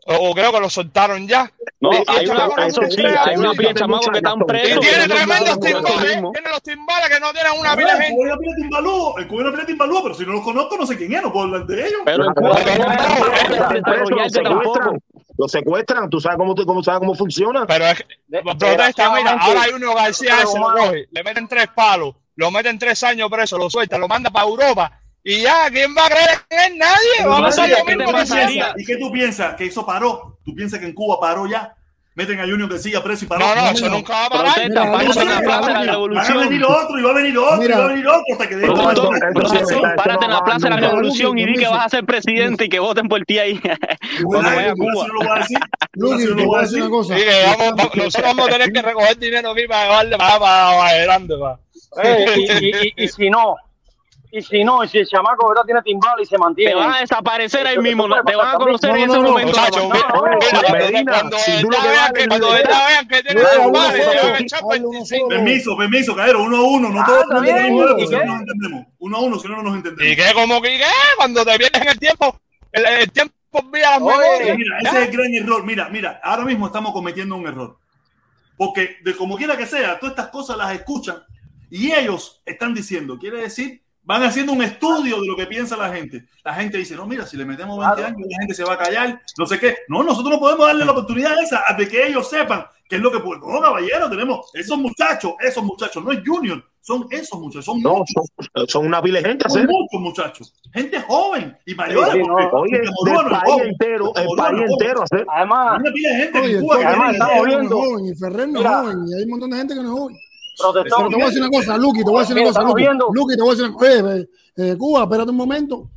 o, 0.06 0.30
o 0.30 0.34
creo 0.34 0.52
que 0.52 0.60
lo 0.60 0.70
soltaron 0.70 1.28
ya. 1.28 1.50
No, 1.80 1.92
Y 1.92 2.02
hay 2.08 2.26
una, 2.26 2.48
eso 2.66 2.80
se 2.82 2.90
sí, 2.90 3.02
hay 3.04 3.36
una 3.36 3.52
pila 3.52 3.72
chamacos 3.74 4.08
que 4.08 4.18
están 4.18 4.40
Y 4.40 4.44
presos. 4.44 4.80
tiene 4.80 4.96
que 5.02 5.08
no 5.08 5.14
tremendos 5.14 5.60
timbales, 5.60 6.02
tiene 6.32 6.50
los 6.50 6.62
timbales 6.62 7.08
que 7.08 7.20
no 7.20 7.32
tienen 7.32 7.52
una 7.60 7.76
pila 7.76 7.94
de 7.94 7.98
el 7.98 8.02
gente. 8.04 8.22
el 9.18 9.28
cubano 9.28 9.50
Pérez 9.52 9.66
Timbalú, 9.66 10.02
pero 10.02 10.14
si 10.14 10.26
no 10.26 10.32
los 10.32 10.42
conozco, 10.42 10.76
no 10.76 10.86
sé 10.86 10.96
quién 10.96 11.14
es, 11.14 11.22
no 11.22 11.32
puedo 11.32 11.46
hablar 11.46 11.66
de 11.66 11.86
ellos. 11.86 12.00
Pero 12.04 12.24
lo 12.24 12.34
secuestran, 14.28 14.98
lo 15.36 15.48
secuestran, 15.48 16.10
tú 16.10 16.20
sabes 16.20 16.38
cómo, 16.38 16.54
cómo, 16.54 16.82
sabes 16.82 17.00
cómo 17.00 17.14
funciona. 17.14 17.66
Pero 17.66 17.84
es 17.86 18.04
protesta, 18.58 19.14
mira, 19.14 19.32
ahora 19.32 19.62
hay 19.62 19.72
uno 19.72 19.94
García 19.94 20.36
lo 20.44 20.50
coge, 20.74 21.06
le 21.10 21.22
meten 21.22 21.46
tres 21.46 21.68
palos, 21.74 22.14
lo 22.36 22.50
meten 22.50 22.78
tres 22.78 23.02
años 23.04 23.28
preso, 23.30 23.58
lo 23.58 23.68
suelta, 23.70 23.98
lo 23.98 24.08
manda 24.08 24.30
para 24.30 24.46
Europa 24.48 25.00
y 25.28 25.42
ya, 25.42 25.68
¿quién 25.70 25.94
va 25.94 26.06
a 26.06 26.08
creer 26.08 26.28
en 26.48 26.72
él? 26.72 26.78
Nadie, 26.78 26.96
Pero 27.18 27.28
vamos 27.28 27.58
a 27.58 28.22
hacía. 28.22 28.72
¿Y 28.78 28.84
qué 28.86 28.96
tú 28.96 29.12
piensas? 29.12 29.54
¿Que 29.56 29.66
eso 29.66 29.84
paró? 29.84 30.38
¿Tú 30.42 30.54
piensas 30.54 30.80
que 30.80 30.86
en 30.86 30.94
Cuba 30.94 31.20
paró 31.20 31.46
ya? 31.46 31.74
Meten 32.14 32.40
a 32.40 32.44
Junior 32.44 32.66
que 32.66 32.78
siga 32.78 33.02
preso 33.04 33.26
y 33.26 33.28
paró. 33.28 33.44
No, 33.54 33.68
eso 33.70 33.90
nunca 33.90 34.12
va 34.14 34.24
a 34.24 34.30
parar. 34.30 34.54
Protesta, 34.54 34.84
Mira, 34.84 34.92
párate 34.92 35.20
en 35.20 35.28
la 35.28 35.36
mira, 35.36 35.42
plaza 35.44 35.68
de 35.68 35.74
la 35.74 35.80
mira, 35.80 35.98
Van 35.98 36.32
a 36.32 36.48
venir 36.48 36.64
otro 36.64 36.98
y 36.98 37.02
va 37.02 37.10
a 37.10 37.12
venir 37.12 37.38
otro 37.38 37.62
y 37.64 37.68
va 37.68 37.76
a 37.84 37.88
venir 37.88 38.06
otro 38.08 38.24
hasta 38.32 38.48
que 38.48 38.54
eso- 38.54 39.82
párate 39.96 40.24
en 40.24 40.30
la 40.30 40.44
plaza 40.44 40.68
de 40.68 40.70
la 40.70 40.76
revolución 40.88 41.38
y 41.38 41.44
di 41.44 41.54
que 41.56 41.68
vas 41.68 41.84
a 41.84 41.88
ser 41.90 42.04
presidente 42.06 42.64
y 42.64 42.68
que 42.70 42.78
voten 42.78 43.06
por 43.06 43.22
ti 43.26 43.38
ahí 43.38 43.60
cuando 44.24 44.48
vaya 44.50 44.70
a 44.70 44.74
Cuba. 44.74 45.06
Luis, 45.92 46.24
te 46.26 46.32
voy 46.42 46.58
a 46.58 46.62
decir 46.62 46.80
una 46.80 46.90
cosa. 46.90 47.14
Nosotros 47.76 48.22
vamos 48.22 48.48
a 48.48 48.52
tener 48.52 48.72
que 48.72 48.82
recoger 48.82 49.18
dinero 49.18 49.50
aquí 49.50 49.66
para 49.68 49.84
llevarle 49.84 50.16
para 50.16 50.38
pa. 50.38 51.58
Eh, 52.02 52.92
y 52.96 53.08
si 53.08 53.28
no, 53.28 53.56
Y 54.30 54.42
si 54.42 54.62
no, 54.62 54.84
y 54.84 54.88
si 54.88 54.98
el 54.98 55.06
chamaco 55.06 55.48
¿verdad? 55.48 55.62
tiene 55.64 55.80
timbal 55.82 56.20
y 56.20 56.26
se 56.26 56.36
mantiene. 56.36 56.72
Te 56.72 56.76
van 56.76 56.92
a 56.92 57.00
desaparecer 57.00 57.66
ahí 57.66 57.78
mismo, 57.78 58.06
te 58.24 58.36
van 58.36 58.54
a 58.54 58.58
conocer 58.58 58.90
en 58.90 58.96
ese 58.96 59.06
No, 59.06 59.14
no, 59.14 59.22
no, 59.22 59.28
momento. 59.30 59.48
Muchachos, 59.58 59.82
No, 59.82 59.94
mira, 59.94 60.08
no, 60.08 60.22
mira, 60.22 60.62
no, 60.62 60.76
Medina, 60.78 61.12
cuando 61.12 61.38
si 61.38 61.60
tú 61.62 61.70
lo 61.70 61.80
que 61.80 61.88
vean 61.88 62.12
que- 62.12 62.28
cuando 62.28 62.50
vean 62.50 63.08
tiene 63.08 63.40
solo, 63.40 63.72
te 63.72 64.04
van 64.04 64.34
a 64.34 64.38
echar. 64.38 64.60
Permiso, 65.28 65.76
permiso, 65.78 66.14
Caero, 66.14 66.42
uno 66.42 66.56
a 66.58 66.62
uno. 66.62 66.90
No 66.90 67.04
todos 67.06 67.24
no 67.30 67.38
¿y 67.46 67.70
nos 67.70 68.40
entendemos. 68.40 68.86
Uno 68.98 69.16
a 69.16 69.20
uno, 69.20 69.38
si 69.38 69.48
no, 69.48 69.56
no 69.56 69.62
nos 69.62 69.74
¿Y 69.74 69.76
entendemos. 69.76 70.16
qué? 70.16 70.34
¿Cómo 70.34 70.60
que 70.60 70.78
qué? 70.78 70.84
Cuando 71.16 71.44
te 71.44 71.56
vienes 71.58 71.80
en 71.80 71.88
el 71.88 71.98
tiempo, 71.98 72.38
el, 72.72 73.10
tiempo 73.10 73.34
memorias. 73.72 74.56
Mira, 74.58 74.78
ese 74.80 75.02
es 75.02 75.08
el 75.08 75.16
gran 75.16 75.34
error. 75.34 75.64
Mira, 75.64 75.88
mira, 75.88 76.20
ahora 76.22 76.44
mismo 76.44 76.66
estamos 76.66 76.92
cometiendo 76.92 77.34
un 77.34 77.46
error. 77.46 77.78
Porque 78.58 78.96
de 79.02 79.16
como 79.16 79.36
quiera 79.36 79.56
que 79.56 79.66
sea, 79.66 79.98
todas 79.98 80.12
estas 80.12 80.28
cosas 80.28 80.58
las 80.58 80.74
escuchan 80.74 81.22
y 81.70 81.92
ellos 81.92 82.42
están 82.44 82.74
diciendo, 82.74 83.18
quiere 83.18 83.38
decir, 83.38 83.82
van 84.08 84.22
haciendo 84.22 84.52
un 84.54 84.62
estudio 84.62 85.20
de 85.20 85.26
lo 85.26 85.36
que 85.36 85.44
piensa 85.46 85.76
la 85.76 85.90
gente. 85.92 86.24
La 86.42 86.54
gente 86.54 86.78
dice, 86.78 86.96
no, 86.96 87.04
mira, 87.06 87.26
si 87.26 87.36
le 87.36 87.44
metemos 87.44 87.78
20 87.78 87.94
Claro. 87.96 88.08
años, 88.16 88.26
la 88.30 88.38
gente 88.40 88.54
se 88.54 88.64
va 88.64 88.72
a 88.72 88.78
callar, 88.78 89.20
no 89.36 89.44
sé 89.46 89.58
qué. 89.60 89.76
No, 89.88 90.02
nosotros 90.02 90.32
no 90.32 90.40
podemos 90.40 90.66
darle 90.66 90.86
la 90.86 90.92
oportunidad 90.92 91.40
esa 91.42 91.62
de 91.76 91.86
que 91.86 92.06
ellos 92.06 92.26
sepan 92.28 92.64
qué 92.88 92.96
es 92.96 93.02
lo 93.02 93.12
que 93.12 93.20
puede. 93.20 93.40
No, 93.40 93.60
caballero, 93.60 94.08
tenemos 94.08 94.50
esos 94.54 94.78
muchachos, 94.78 95.34
esos 95.40 95.62
muchachos, 95.62 96.02
no 96.02 96.10
es 96.10 96.20
Junior, 96.26 96.64
son 96.80 97.06
esos 97.10 97.38
muchachos, 97.38 97.66
son 97.66 97.82
No, 97.82 97.96
muchos, 97.98 98.14
son, 98.54 98.66
son 98.68 98.86
una 98.86 99.02
pila 99.02 99.20
de 99.20 99.28
gente, 99.28 99.44
son 99.50 99.66
muchos 99.66 100.00
muchachos. 100.00 100.54
Gente 100.72 101.02
joven 101.02 101.54
y 101.66 101.74
mayores. 101.74 102.12
Sí, 102.14 102.18
no. 102.26 102.34
Oye, 102.34 102.76
es 102.82 102.90
país 103.28 103.42
joven. 103.44 103.68
entero, 103.68 104.12
el 104.16 104.26
país 104.38 104.62
entero, 104.70 105.04
Además, 105.34 105.80
una 105.80 105.92
pila 105.92 106.08
de 106.08 106.16
gente 106.16 106.38
Oye, 106.40 106.50
en 106.52 106.56
el 106.56 106.62
Cuba 106.62 106.76
además 106.86 107.12
estamos 107.12 107.46
viendo- 107.46 107.76
joven, 107.76 108.04
y 108.06 108.14
Ferrer 108.16 108.48
no 108.48 108.60
es 108.60 108.66
joven, 108.66 108.96
y 109.06 109.14
hay 109.18 109.22
un 109.24 109.30
montón 109.30 109.50
de 109.50 109.56
gente 109.58 109.74
que 109.74 109.82
no 109.82 109.86
es 109.94 110.00
joven. 110.00 110.16
Protestamos. 110.58 111.06
Pero 111.06 111.08
te 111.10 111.14
voy 111.16 111.22
a 111.22 111.26
decir 111.28 111.42
una 111.42 111.50
cosa, 111.50 111.76
Luqui, 111.78 111.98
te 112.04 112.10
voy 112.10 112.16
a 112.16 112.20
decir 112.20 112.36
una 112.36 112.44
cosa, 112.46 112.62
Luqui. 112.62 113.36
te 113.36 113.42
voy 113.42 113.48
a 113.48 113.50
decir 113.52 113.64
una 113.64 113.74
cosa. 113.74 113.86
Oye, 113.86 114.20
eh, 114.20 114.28
eh, 114.56 114.76
Cuba, 114.76 115.02
espérate 115.04 115.30
un 115.30 115.36
momento. 115.36 115.90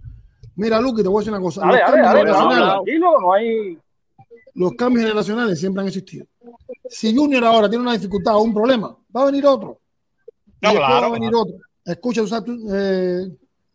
Mira, 0.56 0.80
Luqui, 0.82 1.02
te 1.02 1.08
voy 1.10 1.18
a 1.18 1.22
decir 1.22 1.34
una 1.34 1.42
cosa. 1.42 1.66
Los 1.66 1.80
cambios 1.80 3.00
no, 3.00 3.20
no 3.20 3.34
hay. 3.34 3.78
los 4.54 4.72
cambios 4.74 5.04
generacionales 5.06 5.60
siempre 5.60 5.82
han 5.82 5.88
existido. 5.88 6.26
Si 6.90 7.16
Junior 7.16 7.44
ahora 7.46 7.70
tiene 7.70 7.84
una 7.84 7.94
dificultad 7.94 8.36
o 8.36 8.42
un 8.42 8.54
problema, 8.54 8.96
va 9.16 9.22
a 9.24 9.26
venir 9.26 9.46
otro. 9.46 9.80
No, 10.62 10.72
claro, 10.72 11.02
va 11.02 11.08
a 11.08 11.10
venir 11.12 11.32
otro. 11.34 11.56
Escucha, 11.86 12.22
tú 12.22 12.28
sabes, 12.28 12.46
tú, 12.46 12.68
eh, 12.72 13.32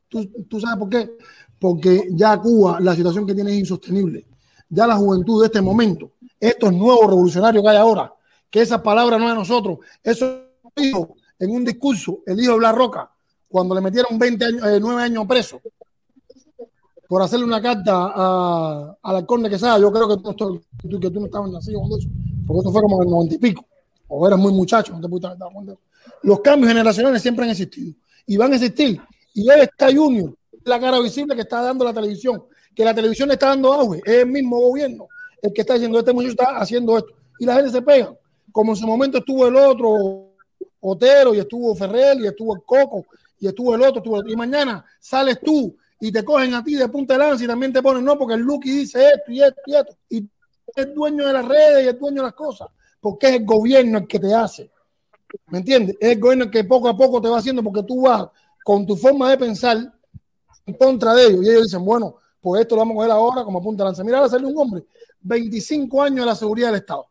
tú- 0.08 0.30
tú 0.48 0.60
sabes 0.60 0.78
por 0.78 0.88
qué. 0.88 1.10
Porque 1.58 2.08
ya 2.10 2.36
Cuba, 2.38 2.78
la 2.80 2.94
situación 2.94 3.26
que 3.26 3.34
tiene 3.34 3.50
es 3.52 3.58
insostenible. 3.60 4.26
Ya 4.68 4.86
la 4.86 4.96
juventud 4.96 5.40
de 5.40 5.46
este 5.46 5.60
momento, 5.62 6.12
estos 6.38 6.72
nuevos 6.72 7.06
revolucionarios 7.06 7.62
que 7.62 7.70
hay 7.70 7.76
ahora, 7.78 8.12
que 8.50 8.60
esa 8.60 8.82
palabra 8.82 9.16
no 9.18 9.24
es 9.24 9.30
de 9.30 9.36
nosotros, 9.36 9.78
eso 10.04 10.42
dijo 10.76 11.16
en 11.38 11.50
un 11.50 11.64
discurso 11.64 12.20
el 12.26 12.40
hijo 12.40 12.52
de 12.52 12.58
Blas 12.58 12.74
Roca, 12.74 13.10
cuando 13.48 13.74
le 13.74 13.80
metieron 13.80 14.18
20 14.18 14.44
años, 14.44 14.66
eh, 14.66 14.78
9 14.80 15.02
años 15.02 15.26
preso 15.26 15.60
por 17.08 17.22
hacerle 17.22 17.44
una 17.46 17.62
carta 17.62 17.92
a, 18.14 18.96
al 19.02 19.16
alcalde 19.16 19.48
que 19.48 19.58
sea, 19.58 19.78
yo 19.78 19.92
creo 19.92 20.08
que 20.08 20.16
tú, 20.22 20.34
tú- 20.34 21.00
que 21.00 21.10
tú 21.10 21.20
no 21.20 21.26
estabas 21.26 21.50
nacido 21.50 21.78
cuando 21.78 21.98
eso, 21.98 22.08
porque 22.46 22.60
eso 22.60 22.72
fue 22.72 22.82
como 22.82 22.96
en 23.00 23.08
el 23.08 23.10
90 23.10 23.34
y 23.36 23.38
pico, 23.38 23.64
o 24.08 24.26
eras 24.26 24.38
muy 24.38 24.52
muchacho, 24.52 24.92
no 24.92 25.00
te 25.00 25.08
pudiste 25.08 25.28
cuenta. 25.52 25.74
Los 26.22 26.40
cambios 26.40 26.68
generacionales 26.68 27.22
siempre 27.22 27.44
han 27.44 27.50
existido 27.52 27.94
y 28.26 28.36
van 28.36 28.52
a 28.52 28.56
existir. 28.56 29.00
Y 29.34 29.48
él 29.48 29.60
está 29.60 29.88
Junior, 29.94 30.34
la 30.64 30.80
cara 30.80 30.98
visible 31.00 31.34
que 31.36 31.42
está 31.42 31.62
dando 31.62 31.84
la 31.84 31.92
televisión, 31.94 32.42
que 32.74 32.84
la 32.84 32.94
televisión 32.94 33.28
le 33.28 33.34
está 33.34 33.48
dando 33.48 33.72
auge, 33.72 34.00
es 34.04 34.22
el 34.22 34.26
mismo 34.26 34.58
gobierno 34.58 35.06
el 35.42 35.52
que 35.52 35.60
está 35.60 35.74
diciendo, 35.74 35.98
este 35.98 36.12
muchacho 36.12 36.30
está 36.32 36.58
haciendo 36.58 36.96
esto. 36.96 37.10
Y 37.38 37.44
la 37.46 37.54
gente 37.54 37.70
se 37.70 37.82
pega, 37.82 38.12
como 38.50 38.72
en 38.72 38.76
su 38.76 38.86
momento 38.86 39.18
estuvo 39.18 39.46
el 39.46 39.54
otro 39.54 40.25
Otero 40.80 41.34
y 41.34 41.38
estuvo 41.38 41.74
Ferrer 41.74 42.20
y 42.20 42.26
estuvo 42.26 42.54
el 42.54 42.62
Coco 42.62 43.06
y 43.38 43.46
estuvo 43.46 43.74
el 43.74 43.82
otro, 43.82 44.02
y 44.26 44.34
mañana 44.34 44.84
sales 44.98 45.38
tú 45.40 45.76
y 46.00 46.10
te 46.10 46.24
cogen 46.24 46.54
a 46.54 46.64
ti 46.64 46.74
de 46.74 46.88
punta 46.88 47.14
de 47.14 47.20
lanza 47.20 47.44
y 47.44 47.46
también 47.46 47.72
te 47.72 47.82
ponen, 47.82 48.04
no, 48.04 48.16
porque 48.18 48.34
el 48.34 48.40
Lucky 48.40 48.70
dice 48.70 49.08
esto 49.08 49.30
y 49.30 49.42
esto 49.42 49.60
y 49.66 49.74
esto, 49.74 49.96
y 50.08 50.30
es 50.74 50.94
dueño 50.94 51.26
de 51.26 51.32
las 51.32 51.44
redes 51.44 51.84
y 51.84 51.88
es 51.88 51.98
dueño 51.98 52.16
de 52.16 52.28
las 52.28 52.34
cosas, 52.34 52.68
porque 53.00 53.28
es 53.28 53.32
el 53.34 53.44
gobierno 53.44 53.98
el 53.98 54.06
que 54.06 54.18
te 54.18 54.34
hace, 54.34 54.70
¿me 55.48 55.58
entiendes? 55.58 55.96
Es 56.00 56.12
el 56.12 56.20
gobierno 56.20 56.44
el 56.44 56.50
que 56.50 56.64
poco 56.64 56.88
a 56.88 56.96
poco 56.96 57.20
te 57.20 57.28
va 57.28 57.38
haciendo, 57.38 57.62
porque 57.62 57.82
tú 57.82 58.02
vas 58.02 58.26
con 58.64 58.86
tu 58.86 58.96
forma 58.96 59.30
de 59.30 59.38
pensar 59.38 59.76
en 60.66 60.74
contra 60.74 61.14
de 61.14 61.26
ellos, 61.26 61.44
y 61.44 61.50
ellos 61.50 61.62
dicen, 61.64 61.84
bueno, 61.84 62.16
pues 62.40 62.62
esto 62.62 62.74
lo 62.74 62.80
vamos 62.80 62.94
a 62.94 62.96
coger 62.96 63.10
ahora 63.10 63.44
como 63.44 63.62
punta 63.62 63.82
de 63.82 63.88
lanza. 63.88 64.04
Mira, 64.04 64.18
ahora 64.18 64.30
salió 64.30 64.48
un 64.48 64.58
hombre, 64.58 64.84
25 65.20 66.02
años 66.02 66.20
de 66.20 66.26
la 66.26 66.34
seguridad 66.34 66.68
del 66.68 66.76
Estado. 66.76 67.06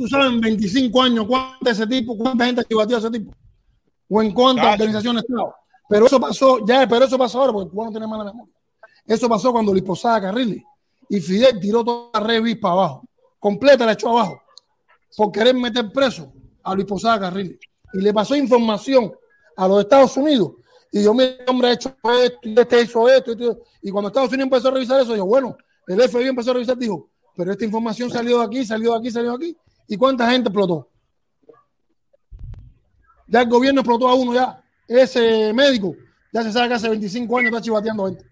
Tú 0.00 0.08
sabes 0.08 0.28
en 0.28 0.40
25 0.40 1.02
años 1.02 1.26
cuánta 1.26 1.72
ese 1.72 1.86
tipo, 1.86 2.16
cuánta 2.16 2.46
gente 2.46 2.64
chivateó 2.64 2.96
a 2.96 3.00
ese 3.00 3.10
tipo, 3.10 3.34
o 4.08 4.22
en 4.22 4.32
cuántas 4.32 4.64
Cacho. 4.64 4.82
organizaciones 4.84 5.24
estaba. 5.28 5.54
Pero 5.90 6.06
eso 6.06 6.18
pasó, 6.18 6.66
ya, 6.66 6.88
pero 6.88 7.04
eso 7.04 7.18
pasó 7.18 7.38
ahora, 7.38 7.52
porque 7.52 7.66
el 7.66 7.70
cubano 7.70 7.90
tiene 7.90 8.06
mala 8.06 8.24
memoria. 8.24 8.54
Eso 9.04 9.28
pasó 9.28 9.52
cuando 9.52 9.72
Luis 9.72 9.84
Posada 9.84 10.18
Carriles 10.22 10.62
y 11.06 11.20
Fidel 11.20 11.60
tiró 11.60 11.84
toda 11.84 12.18
la 12.18 12.26
red 12.26 12.58
para 12.58 12.72
abajo, 12.72 13.04
completa 13.38 13.84
la 13.84 13.92
echó 13.92 14.08
abajo, 14.08 14.40
por 15.18 15.30
querer 15.32 15.54
meter 15.54 15.92
preso 15.92 16.32
a 16.62 16.74
Luis 16.74 16.86
Posada 16.86 17.20
Carriles. 17.20 17.58
Y 17.92 18.00
le 18.00 18.14
pasó 18.14 18.34
información 18.34 19.12
a 19.54 19.68
los 19.68 19.80
Estados 19.82 20.16
Unidos. 20.16 20.52
Y 20.90 21.02
yo, 21.02 21.12
mira, 21.12 21.32
este 21.32 21.50
hombre 21.50 21.68
ha 21.68 21.72
hecho 21.74 21.94
esto, 22.24 22.38
y 22.48 22.58
este 22.58 22.80
hizo 22.80 23.06
esto, 23.06 23.32
y, 23.32 23.34
esto. 23.34 23.58
y 23.82 23.90
cuando 23.90 24.08
Estados 24.08 24.30
Unidos 24.30 24.46
empezó 24.46 24.68
a 24.68 24.70
revisar 24.70 25.02
eso, 25.02 25.14
yo, 25.14 25.26
bueno, 25.26 25.58
el 25.86 26.00
FBI 26.08 26.28
empezó 26.28 26.52
a 26.52 26.54
revisar, 26.54 26.78
dijo, 26.78 27.10
pero 27.36 27.52
esta 27.52 27.66
información 27.66 28.10
salió 28.10 28.38
de 28.38 28.46
aquí, 28.46 28.64
salió 28.64 28.92
de 28.92 28.98
aquí, 28.98 29.10
salió 29.10 29.36
de 29.36 29.36
aquí. 29.36 29.56
¿Y 29.90 29.96
cuánta 29.96 30.30
gente 30.30 30.48
explotó? 30.48 30.88
Ya 33.26 33.42
el 33.42 33.48
gobierno 33.48 33.80
explotó 33.80 34.08
a 34.08 34.14
uno 34.14 34.32
ya. 34.32 34.62
Ese 34.86 35.52
médico 35.52 35.96
ya 36.32 36.42
se 36.44 36.52
sabe 36.52 36.68
que 36.68 36.74
hace 36.74 36.88
25 36.88 37.38
años 37.38 37.50
está 37.50 37.60
chivateando 37.60 38.06
gente. 38.06 38.24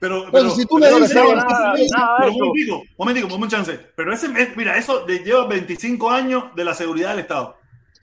Pero, 0.00 0.24
Pero 0.32 0.50
si 0.50 0.66
tú 0.66 0.78
le 0.78 0.86
pero 0.86 0.98
dices- 0.98 1.10
ese- 1.16 1.34
nada, 1.36 1.46
nada 1.46 1.74
de 1.74 1.78
pero 2.18 2.32
un 2.32 2.38
momentico, 2.38 2.82
momentico, 2.98 3.34
un 3.36 3.48
chance. 3.48 3.78
Pero 3.94 4.12
ese, 4.12 4.26
es- 4.36 4.56
mira, 4.56 4.76
eso 4.76 5.06
lleva 5.06 5.46
25 5.46 6.10
años 6.10 6.44
de 6.56 6.64
la 6.64 6.74
seguridad 6.74 7.10
del 7.10 7.20
Estado. 7.20 7.56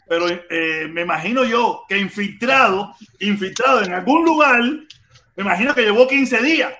Pero 0.07 0.27
eh, 0.29 0.87
me 0.89 1.01
imagino 1.01 1.43
yo 1.43 1.81
que 1.89 1.97
infiltrado, 1.97 2.93
infiltrado 3.19 3.81
en 3.83 3.91
algún 3.91 4.23
lugar, 4.23 4.61
me 4.61 5.43
imagino 5.43 5.73
que 5.75 5.81
llevó 5.81 6.07
15 6.07 6.41
días. 6.41 6.71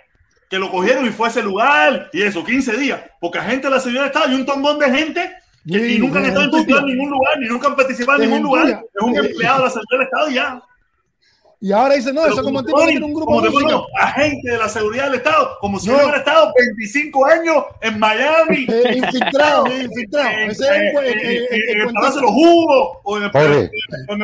Que 0.49 0.57
lo 0.59 0.71
cogieron 0.71 1.05
y 1.05 1.09
fue 1.09 1.27
a 1.27 1.31
ese 1.31 1.43
lugar 1.43 2.09
y 2.13 2.21
eso, 2.23 2.43
15 2.43 2.77
días. 2.77 3.01
Porque 3.19 3.39
gente 3.41 3.67
de 3.67 3.73
la 3.75 3.79
seguridad 3.81 4.03
del 4.03 4.11
Estado 4.13 4.31
y 4.31 4.35
un 4.35 4.45
tombón 4.45 4.79
de 4.79 4.89
gente 4.89 5.31
que 5.67 5.79
Sí, 5.79 5.95
y 5.95 5.99
nunca 5.99 6.19
han 6.19 6.25
estado 6.27 6.45
en 6.45 6.85
ningún 6.85 7.09
lugar, 7.09 7.37
ni 7.39 7.47
nunca 7.49 7.67
han 7.67 7.75
participado 7.75 8.21
en 8.23 8.29
ningún 8.29 8.43
lugar. 8.43 8.67
Es 8.69 9.01
un 9.01 9.15
empleado 9.17 9.57
de 9.59 9.63
la 9.65 9.69
seguridad 9.69 9.97
del 9.97 10.01
Estado 10.03 10.29
y 10.29 10.33
ya. 10.35 10.61
Y 11.59 11.71
ahora 11.71 11.95
dice, 11.95 12.13
no, 12.13 12.21
Pero 12.21 12.33
eso 12.35 12.43
como 12.43 12.63
tipo 12.63 12.79
un 12.79 13.13
grupo 13.13 13.25
como 13.25 13.41
de 13.41 13.49
música. 13.49 13.75
agente 13.99 14.51
de 14.51 14.57
la 14.59 14.69
seguridad 14.69 15.05
del 15.05 15.15
Estado, 15.15 15.57
como 15.59 15.79
si 15.79 15.89
No. 15.89 15.95
hubiera 15.97 16.17
estado 16.19 16.53
25 16.55 17.25
años 17.25 17.55
en 17.81 17.97
Miami. 17.99 18.65
Eh, 18.69 18.97
infiltrado, 18.97 19.65
infiltrado. 19.81 20.29
En, 20.29 20.51
Ese 20.51 20.63
es 20.63 20.69
el, 20.69 20.75
en- 20.77 20.97
el- 20.97 21.07
en- 21.07 21.19
el- 21.19 21.25
el- 21.25 21.35
el 21.35 21.53
en 21.53 21.77
el 21.79 21.83
cuentito. 21.83 21.93
Palacio 21.99 22.19
de 22.21 22.27
los 22.27 22.31
Jugos 22.31 22.97
o 23.03 23.17
en 23.17 23.23
el, 23.23 23.31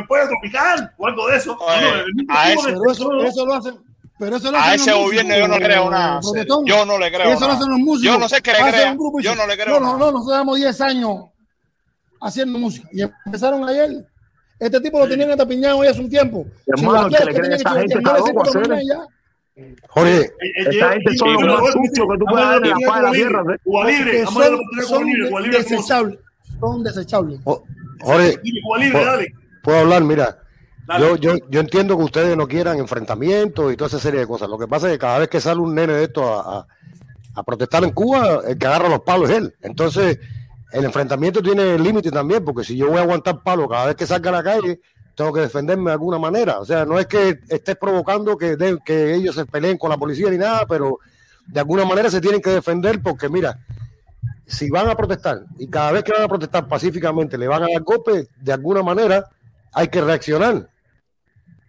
Pueblo 0.07 0.27
Tropical 0.29 0.91
o 0.97 1.07
algo 1.07 1.27
de 1.27 1.37
eso. 1.37 1.57
Oye, 1.59 2.03
No, 2.27 2.89
eso, 2.91 3.23
eso 3.25 3.45
lo 3.47 3.53
hacen. 3.55 3.75
Pero 4.19 4.35
eso 4.37 4.51
A 4.55 4.75
ese 4.75 4.93
gobierno 4.93 5.35
yo 5.35 5.47
no 5.47 5.57
le 5.57 5.65
creo 5.65 5.89
nada. 5.89 6.19
eh. 6.35 6.45
Yo 6.65 6.85
no 6.85 6.97
le 6.99 7.09
creo 7.11 7.29
Eso 7.29 7.39
lo 7.41 7.47
nada. 7.47 7.53
hacen 7.53 7.69
los 7.69 7.79
músicos. 7.79 8.13
Yo 8.13 8.19
no 8.19 8.29
sé 8.29 8.41
qué 8.41 8.51
le 8.51 8.59
y 8.59 9.23
Yo 9.23 9.35
no 9.35 9.47
le 9.47 9.57
creo 9.57 9.79
No, 9.79 9.85
no, 9.85 9.97
no, 9.97 10.11
nosotros 10.11 10.27
llevamos 10.33 10.57
10 10.57 10.81
años 10.81 11.15
haciendo 12.21 12.59
música. 12.59 12.87
Y 12.91 13.01
empezaron 13.25 13.67
ayer. 13.67 14.05
Este 14.59 14.79
tipo 14.79 14.99
lo 14.99 15.07
tenían 15.09 15.31
atapiñado 15.31 15.83
ya 15.83 15.89
hace 15.91 15.99
un 16.01 16.09
tiempo. 16.09 16.45
Hermano, 16.67 17.09
que 17.09 17.25
le 17.25 17.33
cree 17.33 17.37
a 17.37 17.41
tenía 17.41 17.55
esa 17.57 17.73
que 17.73 17.79
gente 17.79 17.97
está 17.97 18.17
loco. 18.17 18.43
Jorge, 19.89 20.21
Eh, 20.21 20.25
eh, 20.41 20.51
Esta 20.69 20.91
gente 20.93 21.17
son 21.17 21.33
los 21.33 21.61
más 21.61 21.73
sucios 21.73 22.07
que 22.11 22.17
tú 22.17 22.25
puedes 22.25 22.47
dar 22.47 22.63
en 22.63 22.69
la 22.69 22.77
paz 22.87 22.95
de 22.97 23.03
la 23.03 23.11
tierra. 23.11 23.43
¿eh? 23.53 23.59
Libre, 23.87 24.25
son, 24.25 24.59
son 24.87 25.51
desechables. 25.51 26.19
Son 26.59 26.83
desechables. 26.83 27.39
Jo- 27.43 27.63
Jorge, 28.01 28.39
puedo 29.63 29.77
hablar, 29.79 30.03
mira. 30.03 30.37
Yo, 30.99 31.15
yo, 31.15 31.35
yo 31.49 31.59
entiendo 31.61 31.97
que 31.97 32.03
ustedes 32.03 32.35
no 32.35 32.47
quieran 32.47 32.77
enfrentamientos 32.77 33.71
y 33.71 33.77
toda 33.77 33.87
esa 33.87 33.99
serie 33.99 34.19
de 34.21 34.27
cosas. 34.27 34.49
Lo 34.49 34.57
que 34.57 34.67
pasa 34.67 34.87
es 34.87 34.93
que 34.93 34.99
cada 34.99 35.19
vez 35.19 35.29
que 35.29 35.39
sale 35.41 35.59
un 35.61 35.73
nene 35.73 35.93
de 35.93 36.03
esto 36.03 36.23
a, 36.33 36.59
a- 36.59 36.67
a 37.35 37.43
protestar 37.43 37.83
en 37.83 37.91
Cuba, 37.91 38.41
el 38.47 38.57
que 38.57 38.67
agarra 38.67 38.89
los 38.89 38.99
palos 39.01 39.29
es 39.29 39.37
él. 39.37 39.55
Entonces, 39.61 40.19
el 40.71 40.85
enfrentamiento 40.85 41.41
tiene 41.41 41.79
límite 41.79 42.11
también, 42.11 42.43
porque 42.45 42.63
si 42.63 42.75
yo 42.77 42.89
voy 42.89 42.97
a 42.97 43.01
aguantar 43.01 43.41
palos 43.41 43.67
cada 43.69 43.87
vez 43.87 43.95
que 43.95 44.05
salga 44.05 44.29
a 44.29 44.33
la 44.33 44.43
calle, 44.43 44.81
tengo 45.15 45.31
que 45.33 45.39
defenderme 45.41 45.85
de 45.85 45.93
alguna 45.93 46.19
manera. 46.19 46.59
O 46.59 46.65
sea, 46.65 46.85
no 46.85 46.99
es 46.99 47.07
que 47.07 47.39
estés 47.49 47.75
provocando 47.77 48.37
que, 48.37 48.55
de- 48.55 48.77
que 48.85 49.15
ellos 49.15 49.33
se 49.35 49.45
peleen 49.45 49.77
con 49.77 49.89
la 49.89 49.97
policía 49.97 50.29
ni 50.29 50.37
nada, 50.37 50.65
pero 50.67 50.99
de 51.47 51.59
alguna 51.59 51.85
manera 51.85 52.09
se 52.11 52.21
tienen 52.21 52.41
que 52.41 52.49
defender 52.51 53.01
porque, 53.01 53.29
mira, 53.29 53.57
si 54.45 54.69
van 54.69 54.89
a 54.89 54.95
protestar 54.95 55.43
y 55.57 55.67
cada 55.69 55.91
vez 55.93 56.03
que 56.03 56.11
van 56.11 56.23
a 56.23 56.27
protestar 56.27 56.67
pacíficamente 56.67 57.37
le 57.37 57.47
van 57.47 57.63
a 57.63 57.67
dar 57.73 57.81
golpe, 57.81 58.27
de 58.39 58.53
alguna 58.53 58.83
manera 58.83 59.25
hay 59.71 59.87
que 59.87 60.01
reaccionar. 60.01 60.69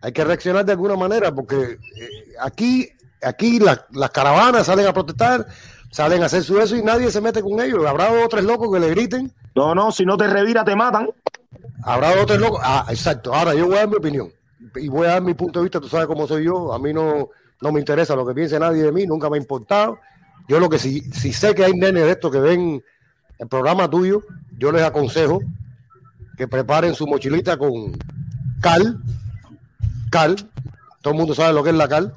Hay 0.04 0.12
que 0.12 0.22
reaccionar 0.22 0.66
de 0.66 0.72
alguna 0.72 0.96
manera 0.96 1.34
porque 1.34 1.78
eh, 1.96 2.08
aquí, 2.38 2.90
aquí 3.22 3.58
las, 3.58 3.80
las 3.92 4.10
caravanas 4.10 4.66
salen 4.66 4.86
a 4.86 4.92
protestar, 4.92 5.46
salen 5.90 6.22
a 6.22 6.26
hacer 6.26 6.42
su 6.42 6.60
eso 6.60 6.76
y 6.76 6.82
nadie 6.82 7.10
se 7.10 7.22
mete 7.22 7.40
con 7.40 7.58
ellos. 7.58 7.86
Habrá 7.86 8.12
dos 8.12 8.26
o 8.26 8.28
tres 8.28 8.44
locos 8.44 8.70
que 8.70 8.80
le 8.80 8.90
griten, 8.90 9.32
No, 9.54 9.74
no, 9.74 9.90
si 9.90 10.04
no 10.04 10.18
te 10.18 10.26
revira, 10.26 10.62
te 10.62 10.76
matan. 10.76 11.08
habrá 11.84 12.10
dos 12.10 12.24
o 12.24 12.26
tres 12.26 12.38
locos. 12.38 12.60
Ah, 12.62 12.84
exacto. 12.90 13.34
Ahora 13.34 13.54
yo 13.54 13.64
voy 13.66 13.76
a 13.76 13.78
dar 13.80 13.88
mi 13.88 13.96
opinión. 13.96 14.30
y 14.76 14.88
voy 14.88 15.06
a 15.06 15.12
dar 15.12 15.22
mi 15.22 15.32
punto 15.32 15.60
de 15.60 15.64
vista, 15.64 15.80
tú 15.80 15.88
sabes 15.88 16.06
cómo 16.06 16.26
soy 16.26 16.44
yo, 16.44 16.74
a 16.74 16.78
mí 16.78 16.92
no, 16.92 17.30
no 17.62 17.72
me 17.72 17.80
interesa 17.80 18.14
lo 18.14 18.26
que 18.26 18.34
piense 18.34 18.58
nadie 18.58 18.82
de 18.82 18.92
mí, 18.92 19.06
nunca 19.06 19.30
me 19.30 19.38
ha 19.38 19.40
importado. 19.40 19.98
Yo 20.48 20.60
lo 20.60 20.68
que 20.68 20.78
sí, 20.78 21.00
si 21.12 21.32
sé 21.32 21.54
que 21.54 21.64
hay 21.64 21.72
nenes 21.72 22.04
de 22.04 22.10
estos 22.10 22.30
que 22.30 22.40
ven 22.40 22.82
el 23.38 23.48
programa 23.48 23.88
tuyo, 23.88 24.20
yo 24.58 24.70
les 24.70 24.82
aconsejo 24.82 25.40
que 26.36 26.46
preparen 26.46 26.94
su 26.94 27.06
mochilita 27.06 27.56
con 27.56 27.96
cal, 28.60 28.98
cal, 30.14 30.36
todo 31.02 31.12
el 31.12 31.18
mundo 31.18 31.34
sabe 31.34 31.52
lo 31.52 31.64
que 31.64 31.70
es 31.70 31.76
la 31.76 31.88
cal, 31.88 32.14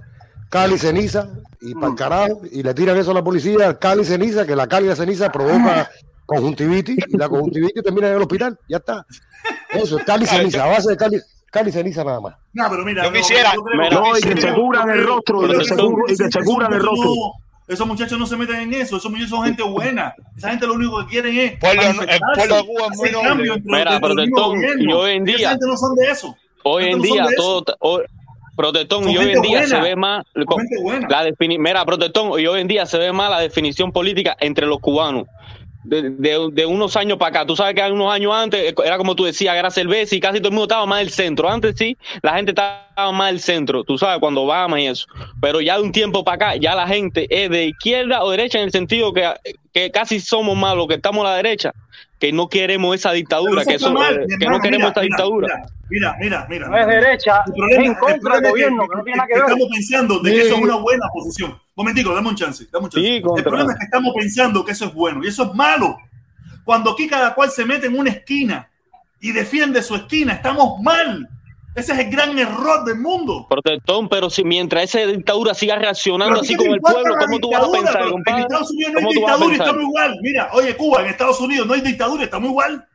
cal 0.49 0.71
y 0.71 0.77
ceniza, 0.77 1.27
y 1.61 1.73
para 1.73 1.87
el 1.87 1.95
carajo, 1.95 2.41
y 2.51 2.61
le 2.61 2.73
tiran 2.75 2.95
eso 2.97 3.09
a 3.09 3.13
la 3.15 3.23
policía, 3.23 3.73
cal 3.79 3.99
y 4.01 4.05
ceniza, 4.05 4.45
que 4.45 4.55
la 4.55 4.67
cal 4.67 4.85
y 4.85 4.87
la 4.87 4.95
ceniza 4.95 5.31
provoca 5.31 5.89
conjuntivitis, 6.27 6.97
y 7.07 7.17
la 7.17 7.27
conjuntivitis 7.27 7.81
termina 7.83 8.07
en 8.09 8.13
el 8.17 8.21
hospital, 8.21 8.57
ya 8.69 8.77
está. 8.77 9.03
Eso, 9.71 9.97
cal 10.05 10.21
y 10.21 10.27
ceniza, 10.27 10.63
a 10.63 10.67
base 10.67 10.89
de 10.91 10.97
cal 10.97 11.13
y, 11.13 11.17
cal 11.51 11.67
y 11.67 11.71
ceniza 11.71 12.03
nada 12.03 12.21
más. 12.21 12.35
No, 12.53 12.69
pero 12.69 12.85
mira, 12.85 13.03
Yo 13.05 13.13
quisiera- 13.13 13.53
No, 13.91 14.17
y 14.17 14.21
que 14.21 14.39
se 14.41 14.53
curan 14.53 14.89
el 14.91 15.05
rostro, 15.07 15.45
y 15.45 15.57
que 15.57 15.63
se, 16.29 16.43
curan 16.43 16.71
el 16.73 16.79
rostro. 16.83 17.11
Esos 17.67 17.85
muchachos 17.85 18.17
no 18.17 18.25
se 18.25 18.37
meten 18.37 18.55
en 18.61 18.73
eso, 18.75 18.95
esos 18.95 19.11
muchachos 19.11 19.31
son 19.31 19.43
gente 19.43 19.61
buena. 19.63 20.13
Esa 20.37 20.51
gente 20.51 20.65
lo 20.67 20.73
único 20.75 20.99
que 20.99 21.07
quieren 21.11 21.37
es 21.37 21.59
Pueblo- 21.59 21.81
el 21.81 22.19
pueblo 22.35 22.55
de 22.55 22.65
Cuba 22.65 22.87
es 22.91 22.97
muy 22.97 23.11
noble. 23.11 23.61
Mira, 23.65 23.99
y 24.79 24.93
hoy 24.93 25.11
en 25.17 25.27
Esa 25.27 25.37
día- 25.37 25.49
gente 25.49 25.65
no 25.67 25.75
son 25.75 25.95
de 25.95 26.09
eso. 26.09 26.37
Hoy 26.69 26.85
en 26.85 27.01
día 27.01 27.25
todo 27.37 27.63
hoy- 27.79 28.03
protestón 28.55 29.07
y 29.09 29.17
hoy 29.17 29.31
en 29.33 29.41
día 29.41 29.59
buena. 29.59 29.67
se 29.67 29.81
ve 29.81 29.95
más 29.95 30.25
la 31.09 31.23
defini 31.23 31.57
mira 31.59 31.85
protestón 31.85 32.39
y 32.39 32.47
hoy 32.47 32.61
en 32.61 32.67
día 32.67 32.85
se 32.87 32.97
ve 32.97 33.11
más 33.13 33.29
la 33.29 33.39
definición 33.39 33.91
política 33.91 34.35
entre 34.39 34.65
los 34.65 34.79
cubanos. 34.79 35.25
De, 35.83 36.09
de- 36.09 36.49
de 36.51 36.65
unos 36.65 36.97
años 36.97 37.17
para 37.17 37.29
acá 37.29 37.45
tú 37.45 37.55
sabes 37.55 37.73
que 37.75 37.91
unos 37.91 38.11
años 38.11 38.33
antes 38.35 38.59
eh, 38.71 38.75
era 38.83 38.97
como 38.97 39.15
tú 39.15 39.23
decías 39.23 39.55
era 39.55 39.69
cerveza 39.69 40.15
y 40.15 40.19
casi 40.19 40.39
todo 40.39 40.49
el 40.49 40.53
mundo 40.55 40.65
estaba 40.65 40.85
más 40.85 40.99
del 40.99 41.11
centro. 41.11 41.47
Antes 41.49 41.75
sí 41.77 41.95
la 42.23 42.33
gente 42.33 42.51
estaba 42.51 43.11
más 43.13 43.27
del 43.29 43.39
centro 43.39 43.83
tú 43.85 43.97
sabes 43.97 44.19
cuando 44.19 44.41
Obama 44.41 44.81
y 44.81 44.87
eso. 44.87 45.05
Pero 45.39 45.61
ya 45.61 45.77
de 45.77 45.83
un 45.83 45.91
tiempo 45.93 46.23
para 46.25 46.35
acá 46.49 46.55
ya 46.57 46.75
la 46.75 46.87
gente 46.87 47.27
es 47.29 47.49
de 47.49 47.67
izquierda 47.67 48.23
o 48.23 48.31
derecha 48.31 48.57
en 48.57 48.65
el 48.65 48.71
sentido 48.71 49.13
que, 49.13 49.31
que 49.71 49.91
casi 49.91 50.19
somos 50.19 50.57
más 50.57 50.75
los 50.75 50.87
que 50.87 50.95
estamos 50.95 51.23
a 51.25 51.29
la 51.29 51.35
derecha 51.37 51.71
que 52.19 52.31
no 52.31 52.49
queremos 52.49 52.95
esa 52.95 53.11
dictadura 53.11 53.63
que, 53.63 53.75
eso 53.75 53.93
mal, 53.93 54.25
que 54.27 54.33
hermano, 54.33 54.57
no 54.57 54.59
queremos 54.61 54.87
mira, 54.87 54.89
esa 54.91 55.01
mira, 55.01 55.15
dictadura 55.17 55.61
Mira, 55.89 56.15
mira, 56.19 56.47
mira. 56.49 56.67
No 56.67 56.77
es 56.77 56.87
derecha, 56.87 57.43
El 57.45 57.53
problema- 57.53 57.81
es 57.83 57.87
en 57.87 57.93
contra 57.95 58.15
el 58.15 58.19
problema 58.21 58.35
del 58.35 58.45
es 58.45 58.51
gobierno, 58.51 58.83
que- 58.83 58.89
que 58.89 58.95
no 58.97 59.03
tiene 59.03 59.17
nada 59.17 59.27
que 59.27 59.33
ver. 59.35 59.43
Estamos 59.43 59.67
pensando 59.71 60.19
de 60.19 60.31
que 60.31 60.41
eso 60.41 60.55
es 60.55 60.61
una 60.61 60.75
buena 60.75 61.05
posición. 61.13 61.61
Momentico, 61.75 62.13
dame 62.13 62.27
un 62.29 62.35
chance, 62.35 62.67
dame 62.71 62.85
un 62.85 62.89
chance. 62.91 63.07
Sí, 63.07 63.15
el 63.15 63.43
problema 63.43 63.71
es 63.73 63.79
que 63.79 63.85
estamos 63.85 64.13
pensando 64.15 64.65
que 64.65 64.71
eso 64.73 64.85
es 64.85 64.93
bueno 64.93 65.23
y 65.23 65.27
eso 65.27 65.43
es 65.43 65.53
malo. 65.53 65.97
Cuando 66.65 66.91
aquí 66.91 67.07
cada 67.07 67.33
cual 67.33 67.49
se 67.51 67.63
mete 67.63 67.87
en 67.87 67.97
una 67.97 68.09
esquina 68.09 68.67
y 69.21 69.31
defiende 69.31 69.81
su 69.81 69.95
esquina, 69.95 70.33
estamos 70.33 70.81
mal. 70.81 71.29
Ese 71.77 71.93
es 71.93 71.99
el 71.99 72.09
gran 72.09 72.37
error 72.39 72.83
del 72.85 72.97
mundo. 72.99 73.45
protestón, 73.49 74.09
pero 74.09 74.29
si 74.31 74.43
mientras 74.43 74.83
esa 74.83 74.99
dictadura 75.05 75.53
siga 75.53 75.75
reaccionando 75.75 76.39
así 76.41 76.55
¿qué 76.55 76.57
te 76.57 76.65
con 76.65 76.73
el 76.73 76.81
pueblo, 76.81 77.15
¿cómo 77.19 77.39
tú 77.39 77.51
vas 77.51 77.63
a 77.63 77.71
pensar, 77.71 78.09
compadre? 78.09 78.39
En 78.39 78.45
Estados 78.47 78.71
Unidos 78.71 78.93
no 78.93 78.97
hay 78.99 79.03
¿Cómo 79.05 79.13
tú 79.13 79.21
vas 79.21 79.29
a 79.31 79.35
dictadura 79.35 79.53
y 79.55 79.59
estamos 79.59 79.83
igual. 79.83 80.17
Mira, 80.23 80.49
oye, 80.53 80.75
Cuba, 80.75 81.01
en 81.01 81.07
Estados 81.07 81.39
Unidos 81.39 81.67
no 81.67 81.73
hay 81.75 81.81
dictadura 81.81 82.23
estamos 82.23 82.49
igual. 82.49 82.87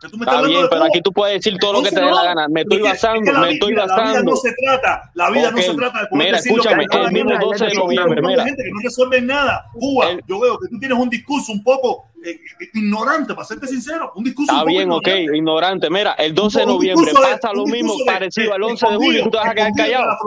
Que 0.00 0.08
tú 0.08 0.16
me 0.18 0.24
estás 0.24 0.34
Está 0.36 0.48
bien, 0.48 0.62
de 0.62 0.68
pero 0.68 0.80
Cuba. 0.80 0.88
aquí 0.88 1.00
tú 1.02 1.12
puedes 1.12 1.34
decir 1.36 1.58
todo 1.58 1.72
lo 1.74 1.82
que 1.82 1.90
te 1.90 2.00
dé 2.00 2.10
la 2.10 2.24
gana. 2.24 2.48
Me 2.48 2.60
estoy 2.62 2.76
es 2.78 2.82
que 2.82 2.88
basando, 2.88 3.20
me 3.20 3.38
vida- 3.38 3.50
estoy 3.50 3.70
mira, 3.72 3.86
La 3.86 3.94
vida 3.94 4.04
basando. 4.06 4.30
no 4.30 4.36
se 4.36 4.52
trata, 4.64 5.10
la 5.14 5.30
vida 5.30 5.50
no 5.50 5.58
se 5.58 5.74
trata 5.74 6.00
de 6.00 6.06
poder 6.06 6.24
Mira, 6.26 6.36
decir 6.38 6.52
lo 6.56 6.62
que 6.62 6.68
escúchame, 6.68 6.86
da 6.90 6.98
la 6.98 7.06
el 7.08 7.12
mismo 7.12 7.30
gana. 7.30 7.44
12 7.44 7.64
de 7.66 7.74
noviembre, 7.74 8.22
mira. 8.22 8.44
gente 8.44 8.62
que 8.64 8.70
no 8.70 8.80
resuelve 8.82 9.20
nada. 9.22 9.64
Cuba, 9.74 10.10
El- 10.10 10.22
yo 10.26 10.40
veo 10.40 10.58
que 10.58 10.68
tú 10.68 10.78
tienes 10.78 10.98
un 10.98 11.10
discurso 11.10 11.52
un 11.52 11.62
poco 11.62 12.06
eh, 12.24 12.40
ignorante, 12.74 13.34
para 13.34 13.46
serte 13.46 13.66
sincero. 13.66 14.12
Un 14.16 14.24
discurso 14.24 14.52
Está 14.52 14.64
un 14.64 14.68
bien, 14.70 14.90
ok, 14.90 15.06
ignorante. 15.06 15.36
ignorante. 15.36 15.90
Mira, 15.90 16.12
el 16.12 16.34
12 16.34 16.58
de 16.60 16.64
Un 16.66 16.72
noviembre 16.72 17.04
discurso 17.06 17.28
de- 17.28 17.34
pasa 17.40 17.52
lo 17.54 17.64
un 17.64 17.70
mismo 17.70 17.96
de- 17.96 18.04
parecido 18.04 18.54
al 18.54 18.60
de 18.60 18.66
11 18.66 18.86
de 18.88 18.96
julio 18.96 19.24
tú 19.24 19.30
te 19.30 19.36
vas 19.36 19.46
a 19.48 19.54
quedar 19.54 19.72
callado. 19.76 20.10
Hay. 20.10 20.18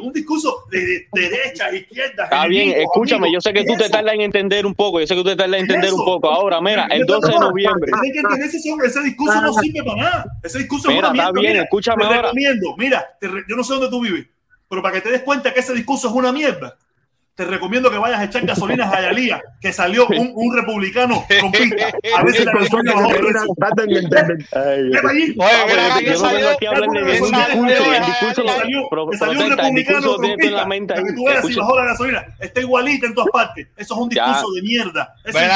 Un 0.00 0.12
discurso 0.12 0.64
de, 0.70 0.78
de 1.12 1.20
derecha, 1.28 1.70
izquierda. 1.74 2.24
Está 2.24 2.46
bien, 2.46 2.68
enemigos, 2.68 2.84
escúchame, 2.92 3.26
amigos. 3.26 3.44
yo 3.44 3.48
sé 3.48 3.54
que 3.54 3.64
tú 3.64 3.72
¿Qué 3.72 3.78
te 3.78 3.84
eso? 3.84 3.92
tardas 3.92 4.14
en 4.14 4.20
entender 4.20 4.66
un 4.66 4.74
poco, 4.74 5.00
yo 5.00 5.06
sé 5.06 5.14
que 5.14 5.22
tú 5.22 5.28
te 5.30 5.36
tardas 5.36 5.56
en 5.56 5.62
entender 5.62 5.92
un 5.92 6.00
eso? 6.00 6.04
poco. 6.04 6.28
Ahora, 6.30 6.60
mira, 6.60 6.84
el 6.90 7.02
Mira, 7.02 7.14
12 7.16 7.28
de 7.28 7.34
no, 7.34 7.40
noviembre. 7.50 7.92
Tienen 7.92 8.12
que 8.12 8.18
entender 8.20 8.46
ese, 8.86 9.02
discurso 9.02 9.40
no 9.40 9.52
sirve 9.54 9.82
para 9.84 10.02
nada. 10.02 10.24
Ese 10.42 10.58
discurso 10.58 10.88
Mira, 10.88 11.08
es 11.08 11.10
una 11.10 11.22
está 11.22 11.32
mierda. 11.32 11.40
bien, 11.40 11.52
Mira, 11.52 11.64
escúchame 11.64 12.02
te 12.02 12.06
ahora. 12.06 12.22
recomiendo, 12.22 12.74
mira, 12.78 13.06
te 13.20 13.28
re- 13.28 13.44
yo 13.48 13.56
no 13.56 13.64
sé 13.64 13.72
dónde 13.74 13.88
tú 13.90 14.00
vives, 14.00 14.26
pero 14.68 14.82
para 14.82 14.94
que 14.94 15.00
te 15.00 15.10
des 15.10 15.22
cuenta 15.22 15.52
que 15.52 15.60
ese 15.60 15.72
discurso 15.74 16.08
es 16.08 16.14
una 16.14 16.32
mierda, 16.32 16.76
te 17.36 17.44
recomiendo 17.44 17.90
que 17.90 17.98
vayas 17.98 18.18
a 18.20 18.24
echar 18.24 18.46
gasolina 18.46 18.86
a 18.86 18.88
Jayalía, 18.88 19.42
que 19.60 19.70
salió 19.70 20.06
un, 20.08 20.32
un 20.34 20.56
republicano 20.56 21.22
trompista. 21.28 21.88
A 22.16 22.24
ver 22.24 22.32
si 22.34 22.42
Esas 22.42 22.46
la 22.46 22.52
personas 22.52 22.94
salió. 22.94 23.16
un 29.36 29.50
republicano 29.50 30.16
que 31.04 31.12
tú 31.12 31.24
veas 31.24 31.40
si 31.42 31.48
Escucha. 31.48 31.60
bajó 31.60 31.76
la 31.76 31.84
gasolina. 31.84 32.24
Está 32.40 32.60
igualita 32.60 33.06
en 33.06 33.14
todas 33.14 33.30
partes. 33.30 33.68
Eso 33.76 33.94
es 33.94 34.00
un 34.00 34.08
discurso 34.08 34.52
de 34.52 34.62
mierda. 34.62 35.14
Discurso 35.24 35.46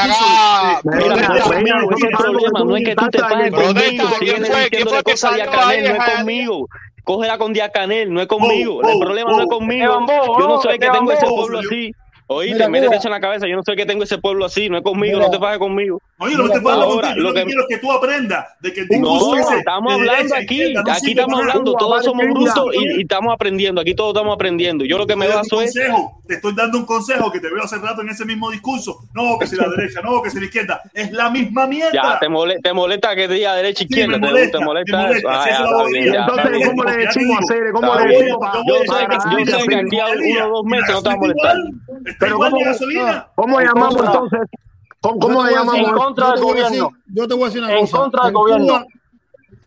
de- 1.51 1.61
es 1.97 2.03
el 2.05 2.11
problema, 2.11 2.61
no 2.65 2.77
es 2.77 2.85
que 2.85 2.95
tú 2.97 3.09
te 3.11 3.19
pases 3.19 3.51
conmigo, 3.51 3.73
¿quién 3.75 4.07
fue? 4.07 4.19
¿Quién 4.19 4.43
diciendo 4.43 4.91
fue 4.91 4.97
de 4.99 5.03
que 5.05 5.17
salió 5.17 5.45
ahí 5.67 5.83
no 5.83 5.89
es 6.05 6.15
conmigo. 6.17 6.69
Cógela 7.05 7.39
con 7.39 7.53
Diacanel, 7.53 8.13
no 8.13 8.21
es 8.21 8.27
conmigo. 8.27 8.77
Oh, 8.77 8.89
El 8.89 8.97
oh, 8.97 9.01
problema 9.01 9.31
no 9.33 9.41
es 9.41 9.47
oh. 9.47 9.59
conmigo. 9.59 10.07
Yo 10.39 10.49
no 10.49 10.61
soy 10.61 10.75
el 10.75 10.81
que 10.81 10.91
tengo 10.91 11.13
ese 11.13 11.27
pueblo 11.27 11.59
así. 11.59 11.93
Oíste, 12.27 12.55
Mira, 12.55 12.69
métete 12.69 12.97
eso 12.97 13.09
en 13.09 13.13
la 13.13 13.21
cabeza. 13.21 13.49
Yo 13.49 13.57
no 13.57 13.63
soy 13.65 13.73
el 13.73 13.79
que 13.79 13.87
tengo 13.87 14.05
ese 14.05 14.19
pueblo 14.19 14.45
así. 14.45 14.69
No 14.69 14.79
es 14.79 14.85
conmigo, 14.85 15.17
Mira. 15.17 15.27
no 15.27 15.33
te 15.33 15.39
pases 15.41 15.59
conmigo. 15.59 16.01
Oye, 16.23 16.37
no 16.37 16.43
me 16.45 16.49
Mira, 16.51 16.57
estoy 16.57 16.73
hablando 16.73 16.93
ahora, 16.95 17.09
contigo. 17.09 17.17
Yo 17.17 17.23
lo 17.29 17.35
que 17.35 17.45
quiero 17.45 17.63
es 17.63 17.69
que 17.69 17.79
tú 17.79 17.93
aprendas 17.93 18.47
de 18.61 18.73
que 18.75 18.87
No, 18.99 19.37
ese 19.37 19.57
estamos 19.57 19.95
de 19.95 20.01
hablando 20.01 20.35
derecha, 20.35 20.37
aquí, 20.37 20.73
no 20.75 20.81
aquí 20.93 21.11
estamos 21.13 21.41
hablando, 21.41 21.73
todos 21.75 22.05
somos 22.05 22.27
brutos 22.27 22.65
y, 22.75 22.99
y 22.99 23.01
estamos 23.03 23.33
aprendiendo, 23.33 23.81
aquí 23.81 23.95
todos 23.95 24.13
estamos 24.15 24.35
aprendiendo. 24.35 24.85
Yo 24.85 24.99
lo 24.99 25.07
que 25.07 25.17
me 25.17 25.27
Te 25.27 25.35
baso 25.35 25.63
es, 25.63 25.73
consejo, 25.75 26.23
te 26.29 26.35
estoy 26.35 26.55
dando 26.55 26.77
un 26.79 26.85
consejo 26.85 27.33
que 27.33 27.41
te 27.41 27.49
veo 27.49 27.65
hace 27.65 27.79
rato 27.79 28.03
en 28.03 28.11
ese 28.11 28.25
mismo 28.27 28.51
discurso. 28.51 28.99
No, 29.15 29.39
que 29.39 29.47
si 29.47 29.57
la 29.57 29.69
derecha, 29.77 30.03
no, 30.03 30.21
que 30.23 30.31
si 30.31 30.39
la 30.41 30.45
izquierda. 30.45 30.83
Es 30.93 31.11
la 31.11 31.31
misma 31.31 31.67
mierda. 31.67 31.91
ya, 31.93 32.19
te 32.19 32.29
molesta, 32.29 32.69
te 32.69 32.73
molesta 32.75 33.17
que 33.17 33.27
diga 33.27 33.55
derecha, 33.55 33.79
Sí, 33.79 33.85
izquierda, 33.89 34.15
te- 34.15 34.21
molesta, 34.21 34.59
te 34.59 34.65
molesta, 34.65 34.97
me 34.99 35.03
molesta, 35.07 35.19
eso. 35.19 35.29
Ah, 35.31 35.47
ya, 35.49 36.13
ya, 36.13 36.21
Entonces. 36.21 36.69
¿cómo 36.69 36.85
le 36.85 36.93
te 36.93 36.99
decimos 36.99 37.39
a. 37.39 37.47
Cere? 37.47 37.73
¿Cómo 37.73 37.95
le 37.95 38.07
decimos? 38.07 38.39
A 38.43 38.53
sé 38.53 38.63
que, 38.67 38.85
echar 38.85 39.39
yo 39.47 39.59
sé 39.59 39.67
que 39.69 39.75
aquí 39.77 39.99
a 40.01 40.07
uno 40.07 40.47
o 40.47 40.57
dos 40.59 40.65
meses 40.67 40.91
no 40.95 41.03
te 41.03 41.09
va 41.09 41.15
a 41.15 41.17
molestar. 41.17 41.57
Pero 42.19 42.37
¿cómo-. 42.37 42.59
¿Cómo 43.37 43.61
llamamos 43.61 43.97
entonces? 44.05 44.41
¿Cómo, 45.01 45.45
le 45.45 45.53
llamamos? 45.53 45.77
En 45.89 45.95
contra 45.95 46.27
del 46.33 46.35
decir- 46.41 46.49
gobierno. 46.53 46.91
Yo 47.07 47.29
te 47.29 47.35
voy 47.35 47.43
a 47.43 47.47
decir 47.47 47.63
una 47.63 47.73
En 47.75 47.81
cosa. 47.81 47.97
contra 47.99 48.21
del 48.25 48.29
En 48.29 48.35
Cuba- 48.35 48.43
gobierno. 48.51 48.87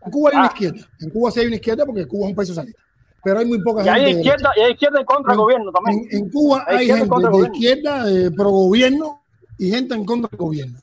En 0.05 0.11
Cuba 0.11 0.30
hay 0.30 0.35
una 0.38 0.45
Ah. 0.45 0.51
izquierda. 0.53 0.88
En 0.99 1.10
Cuba 1.10 1.31
sí 1.31 1.39
hay 1.39 1.45
una 1.47 1.55
izquierda 1.55 1.85
porque 1.85 2.05
Cuba 2.07 2.26
es 2.26 2.30
un 2.30 2.35
país 2.35 2.47
socialista. 2.49 2.81
Pero 3.23 3.39
hay 3.39 3.45
muy 3.45 3.64
poca 3.64 3.85
Y 3.85 3.88
hay 3.89 3.93
gente. 4.01 4.14
de 4.14 4.19
izquierda, 4.19 4.51
y 4.55 4.60
hay 4.60 4.72
izquierda 4.73 4.99
en 4.99 5.05
contra 5.05 5.31
del 5.31 5.39
En- 5.39 5.43
gobierno 5.43 5.72
también. 5.72 6.07
En, 6.11 6.18
en 6.18 6.30
Cuba 6.30 6.64
Hay 6.68 6.76
hay 6.77 6.89
en 6.91 6.97
gente 6.97 7.15
de 7.31 7.43
izquierda, 7.53 8.11
eh, 8.11 8.31
pro 8.31 8.49
gobierno, 8.49 9.22
y 9.57 9.69
gente 9.72 9.95
en 9.95 10.05
contra 10.05 10.27
del 10.30 10.38
gobierno. 10.38 10.80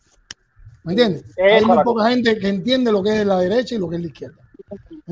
¿Me 0.84 0.92
entiendes? 0.94 1.24
Esa 1.36 1.56
hay 1.56 1.64
muy 1.64 1.84
poca 1.84 2.08
gente 2.08 2.38
que 2.38 2.48
entiende 2.48 2.90
lo 2.90 3.02
que 3.02 3.20
es 3.20 3.26
la 3.26 3.38
derecha 3.38 3.74
y 3.74 3.78
lo 3.78 3.88
que 3.90 3.96
es 3.96 4.02
la 4.02 4.08
izquierda. 4.08 4.36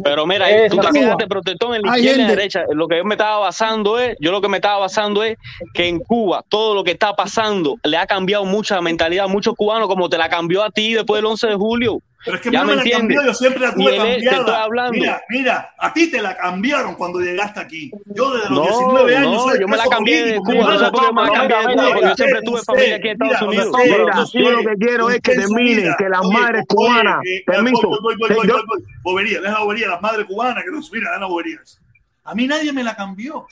Pero 0.05 0.27
mira, 0.27 0.49
Esa 0.51 0.75
tú 0.77 0.81
te 0.81 0.99
quedaste 1.01 1.27
protestón 1.27 1.75
en 1.75 1.83
la 1.83 1.97
izquierda 1.99 2.19
y 2.19 2.23
la 2.23 2.29
derecha. 2.29 2.65
Lo 2.73 2.89
que 2.89 2.99
yo 2.99 3.05
me 3.05 3.15
estaba 3.15 3.39
basando 3.39 3.99
es, 3.99 4.17
yo 4.21 4.31
lo 4.31 4.41
que 4.41 4.49
me 4.49 4.57
estaba 4.59 4.79
basando 4.79 5.23
es 5.23 5.37
que 5.75 5.89
en 5.89 5.99
Cuba 6.01 6.45
todo 6.49 6.75
lo 6.75 6.85
que 6.85 6.93
está 6.93 7.15
pasando 7.15 7.77
le 7.85 7.97
ha 7.97 8.07
cambiado 8.07 8.45
mucha 8.45 8.81
mentalidad 8.81 9.27
a 9.27 9.29
muchos 9.29 9.55
cubanos, 9.55 9.89
como 9.89 10.09
te 10.09 10.19
la 10.19 10.29
cambió 10.29 10.63
a 10.63 10.71
ti 10.71 10.95
después 10.95 11.19
del 11.19 11.27
11 11.27 11.47
de 11.49 11.55
julio. 11.55 12.01
Pero 12.25 12.37
es 12.37 12.43
que 12.43 12.51
Ya 12.51 12.61
no 12.61 12.65
me 12.67 12.71
me 12.73 12.77
la 12.77 12.83
entiendes. 12.83 13.17
cambió, 13.17 13.31
yo 13.31 13.35
siempre 13.35 13.61
la 13.63 13.73
tuve 13.75 13.95
él 13.97 14.03
es- 14.03 14.25
te 14.25 14.25
cambiada. 14.29 14.91
Mira, 14.91 15.23
mira, 15.29 15.75
a 15.79 15.93
ti 15.93 16.11
te 16.11 16.21
la 16.21 16.37
cambiaron 16.37 16.97
cuando 16.97 17.21
llegaste 17.21 17.61
aquí. 17.61 17.91
Yo 18.07 18.33
desde 18.35 18.51
los 18.51 18.59
No, 18.59 18.63
19 18.65 19.17
años 19.17 19.33
no, 19.33 19.41
soy 19.45 19.61
yo 19.61 19.69
me 19.69 19.77
la 19.77 19.85
cambié 19.85 20.25
de 20.25 20.37
Cuba. 20.39 20.49
mi 20.53 20.59
¿No 20.59 20.61
hermano. 20.65 20.79
sabes 20.81 20.91
por 20.93 21.01
qué 21.07 21.13
me 21.15 21.23
la 21.23 21.29
Mira, 21.29 21.39
cambié 21.39 21.57
de 21.59 21.67
mira, 21.69 21.73
Cuba? 21.79 21.85
Porque 21.89 22.01
yo 22.01 22.05
mira, 22.05 22.17
siempre 22.17 22.43
tuve 22.43 22.61
familia 22.67 22.97
aquí 22.97 23.09
en 23.09 23.13
Estados 23.13 23.33
mira, 23.33 23.47
Unidos. 23.49 23.67
usted, 23.69 23.85
Mira, 23.99 24.23
usted, 24.23 24.41
yo 24.41 24.51
lo 24.51 24.59
que 24.59 24.77
quiero 24.81 25.11
es 25.11 25.21
que 25.21 25.31
usted 25.31 25.43
en 25.43 25.49
su 25.49 25.55
termine, 25.55 25.81
vida, 25.83 25.97
que 25.97 26.09
las 26.09 26.25
madres 26.27 26.65
cubanas, 26.69 27.21
que- 27.23 27.43
permiso, 27.47 27.89
voy, 27.89 27.99
voy, 28.03 28.15
voy, 28.19 28.29
que 28.29 28.35
voy, 28.35 28.49
yo- 28.49 28.55
voy, 28.55 28.63
voy. 28.67 28.83
Bobería, 29.05 29.41
deja 29.41 29.59
bobería, 29.63 29.88
las 29.89 30.01
madres 30.01 30.27
cubanas 30.27 30.65
que 30.65 30.71
no 30.71 30.81
mira, 30.93 31.13
deja 31.13 31.27
boberías. 31.27 31.81
A 32.25 32.35
mí 32.35 32.47
nadie 32.47 32.73
me 32.73 32.83
la 32.83 32.95
cambió. 32.95 33.47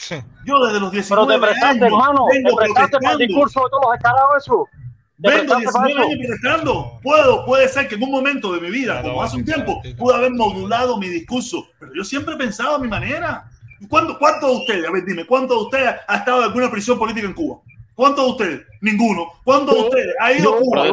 Yo 0.45 0.67
desde 0.67 0.81
los 0.81 0.93
19 0.93 1.27
Pero 1.27 1.41
te 1.41 1.47
prestaste, 1.47 1.67
años 1.67 1.83
hermano. 1.83 2.27
Te 2.31 2.37
vengo 2.37 2.57
prestaste 2.57 2.99
para 2.99 3.13
el 3.13 3.19
discurso 3.19 3.61
de 3.61 3.71
todos 3.71 3.83
los 3.85 3.93
descarados 3.93 4.37
eso. 4.37 4.69
Vengo 5.17 5.37
prestaste 5.39 5.73
para 5.73 5.87
19 5.87 5.91
eso. 5.91 6.01
años 6.01 6.19
protestando. 6.27 7.01
Puedo, 7.03 7.47
puede 7.47 7.69
ser 7.69 7.89
que 7.89 7.95
en 7.95 8.03
un 8.03 8.11
momento 8.11 8.53
de 8.53 8.61
mi 8.61 8.71
vida, 8.71 9.01
como 9.03 9.23
hace 9.23 9.37
un 9.37 9.45
tiempo, 9.47 9.81
pude 9.97 10.15
haber 10.15 10.33
modulado 10.33 10.99
mi 10.99 11.09
discurso, 11.09 11.67
pero 11.79 11.93
yo 11.95 12.05
siempre 12.05 12.35
he 12.35 12.37
pensado 12.37 12.75
a 12.75 12.79
mi 12.79 12.89
manera. 12.89 13.51
¿Cuánto, 13.89 14.19
¿Cuántos 14.19 14.51
de 14.51 14.57
ustedes, 14.57 14.89
a 14.89 14.91
ver, 14.91 15.05
dime, 15.05 15.27
cuántos 15.27 15.57
de 15.57 15.65
ustedes 15.65 15.95
ha 16.07 16.17
estado 16.17 16.39
en 16.39 16.45
alguna 16.45 16.71
prisión 16.71 16.99
política 16.99 17.27
en 17.27 17.35
Cuba? 17.35 17.61
¿Cuántos 17.97 18.25
de 18.27 18.31
ustedes? 18.33 18.61
Ninguno. 18.83 19.27
¿Cuántos 19.43 19.75
de 19.75 19.81
ustedes? 19.81 20.15
Ha 20.21 20.33
ido 20.35 20.59
Cuba. 20.59 20.87
Yo 20.87 20.93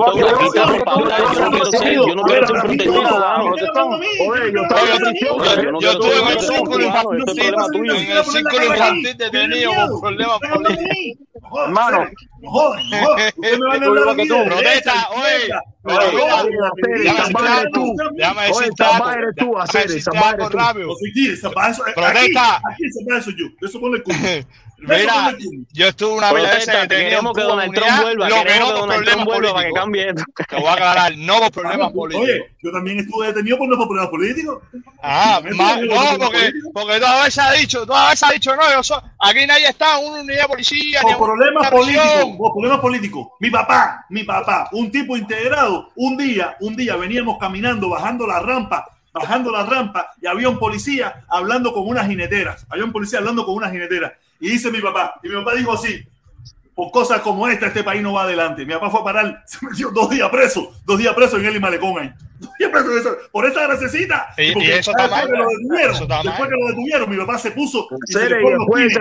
no 2.16 2.24
quiero 2.24 2.48
ser-. 2.48 2.58
Oye, 4.22 4.54
yo 4.54 4.62
el 5.92 5.98
protestón 5.98 6.56
círculo 6.56 6.86
infantil, 6.86 7.24
en 7.28 7.38
el 8.18 8.24
círculo 8.24 8.64
infantil 8.64 9.18
detenido 9.18 9.72
con 9.90 10.00
problemas 10.00 10.40
políticos. 10.54 11.28
Hermano. 11.66 11.98
Protesta, 14.46 15.10
oye. 15.12 15.50
Déjame 18.16 18.48
decirte 18.48 18.84
algo. 18.84 19.10
tú, 19.36 19.58
algo 19.58 20.50
Protesta. 21.96 22.62
aquí 22.70 22.84
eso 22.86 23.32
yo. 23.32 23.46
Eso 23.68 23.80
pone 23.80 23.98
el 23.98 24.04
culo. 24.04 24.18
Mira, 24.86 25.34
yo 25.72 25.88
estuve 25.88 26.18
una 26.18 26.34
vez 26.34 26.68
queremos 26.68 27.32
en 27.32 27.34
que 27.34 27.42
Cuba 27.42 27.44
Donald 27.44 27.74
comunidad, 27.74 27.88
Trump 27.88 28.02
vuelva, 28.04 28.30
lo 28.30 28.36
que 28.36 28.44
queremos 28.44 28.68
no 28.70 28.74
que 28.74 28.74
por 28.74 28.82
Donald 28.82 29.04
problemas 29.04 29.14
Trump 29.16 29.26
vuelva 29.26 29.54
para 29.54 29.64
que 29.64 29.72
políticos. 29.72 29.80
cambie 29.80 30.10
esto. 30.10 30.24
Te 30.50 30.56
voy 30.58 30.66
a 30.66 30.74
aclarar, 30.74 31.18
no 31.18 31.40
por 31.40 31.52
problemas 31.52 31.92
políticos. 31.94 32.30
Oye, 32.30 32.56
yo 32.62 32.72
también 32.72 33.00
estuve 33.00 33.28
detenido 33.28 33.58
por 33.58 33.70
no 33.70 33.78
por 33.78 33.88
problemas 33.88 34.10
políticos. 34.10 34.64
Ah, 35.02 35.42
no, 35.42 36.18
porque, 36.20 36.52
porque 36.74 37.00
toda 37.00 37.24
vez 37.24 37.34
ha 37.40 37.52
dicho, 37.54 37.86
toda 37.86 38.10
vez 38.10 38.20
se 38.20 38.26
ha 38.26 38.32
dicho, 38.32 38.56
no, 38.56 38.72
yo 38.74 38.84
soy, 38.84 39.00
aquí 39.20 39.46
nadie 39.48 39.70
está 39.70 39.98
una 40.00 40.22
unidad 40.22 40.42
de 40.42 40.48
policía, 40.50 41.02
Por 41.02 41.18
problemas 41.18 41.72
políticos, 41.72 42.38
por 42.38 42.52
problemas 42.52 42.80
políticos. 42.80 43.28
Mi 43.40 43.50
papá, 43.50 44.06
mi 44.10 44.24
papá, 44.24 44.68
un 44.74 44.92
tipo 44.92 45.16
integrado, 45.16 45.73
un 45.96 46.18
día, 46.18 46.56
un 46.60 46.76
día 46.76 46.96
veníamos 46.96 47.38
caminando, 47.40 47.90
bajando 47.90 48.26
la 48.28 48.40
rampa, 48.40 48.86
bajando 49.14 49.52
la 49.52 49.64
rampa, 49.66 50.08
y 50.22 50.26
había 50.28 50.50
un 50.50 50.58
policía 50.60 51.24
hablando 51.30 51.72
con 51.74 51.88
unas 51.88 52.08
jineteras. 52.08 52.66
Había 52.70 52.86
un 52.86 52.92
policía 52.92 53.20
hablando 53.20 53.46
con 53.46 53.56
unas 53.56 53.72
jineteras. 53.72 54.14
Y 54.40 54.50
dice 54.50 54.72
mi 54.72 54.82
papá, 54.82 55.20
y 55.24 55.30
mi 55.30 55.36
papá 55.36 55.54
dijo 55.56 55.74
así, 55.74 56.04
por 56.76 56.90
cosas 56.92 57.22
como 57.22 57.48
esta, 57.48 57.68
este 57.68 57.84
país 57.84 58.02
no 58.02 58.14
va 58.14 58.24
adelante. 58.24 58.66
Mi 58.66 58.74
papá 58.74 58.90
fue 58.90 59.02
a 59.02 59.04
parar, 59.04 59.44
se 59.46 59.64
metió 59.66 59.90
dos 59.92 60.10
días 60.10 60.30
preso, 60.30 60.74
dos 60.86 60.98
días 60.98 61.14
preso 61.14 61.38
en 61.38 61.46
el 61.46 61.60
Malecón 61.62 62.00
ahí. 62.00 62.12
Dos 62.40 62.50
días 62.58 62.72
preso 62.72 62.92
en 62.92 62.98
eso, 62.98 63.16
por 63.32 63.46
esa 63.46 63.62
gracecita. 63.68 64.30
Y- 64.38 64.42
y 64.50 64.54
porque 64.54 64.80
eso 64.80 64.92
está 64.92 65.08
mal, 65.08 65.28
que 65.28 65.38
lo 65.38 65.48
detuvieron, 65.48 65.94
eso 65.94 66.04
está 66.04 66.16
mal. 66.16 66.24
después 66.26 66.50
que 66.50 66.56
lo 66.60 66.68
detuvieron, 66.70 67.10
mi 67.12 67.18
papá 67.18 67.38
se 67.38 67.52
puso 67.52 67.88
y 68.08 68.12
se 68.14 68.20
le 68.30 68.36
después 68.36 68.82
de 68.82 68.90
pines, 68.90 68.98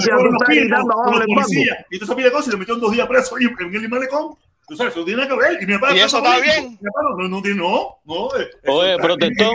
se 0.00 0.06
le 0.16 0.28
experiencia, 0.46 0.78
los 0.78 0.90
abajo 0.90 1.10
los 1.18 1.26
policías, 1.44 1.78
y 1.90 1.98
toda 1.98 2.04
esa 2.06 2.16
pila 2.16 2.26
de 2.28 2.32
cosas 2.32 2.48
y 2.48 2.50
le 2.52 2.56
metió 2.56 2.76
dos 2.76 2.92
días 2.92 3.06
preso 3.06 3.38
en 3.38 3.74
el 3.74 3.88
Malecón. 3.90 4.34
Tú 4.70 4.76
sabes, 4.76 4.94
eso 4.94 5.04
tiene 5.04 5.26
que 5.26 5.34
ver. 5.34 5.60
Y 5.60 5.66
mi 5.66 5.74
papá 5.78 5.96
¿Y 5.96 5.98
eso 5.98 6.18
está 6.18 6.38
bien? 6.38 6.78
Mi 6.80 6.88
papá 6.88 7.00
no, 7.18 7.28
no, 7.28 7.40
no 7.40 8.00
no, 8.04 8.28
Oye, 8.68 8.96
protestón, 8.98 9.52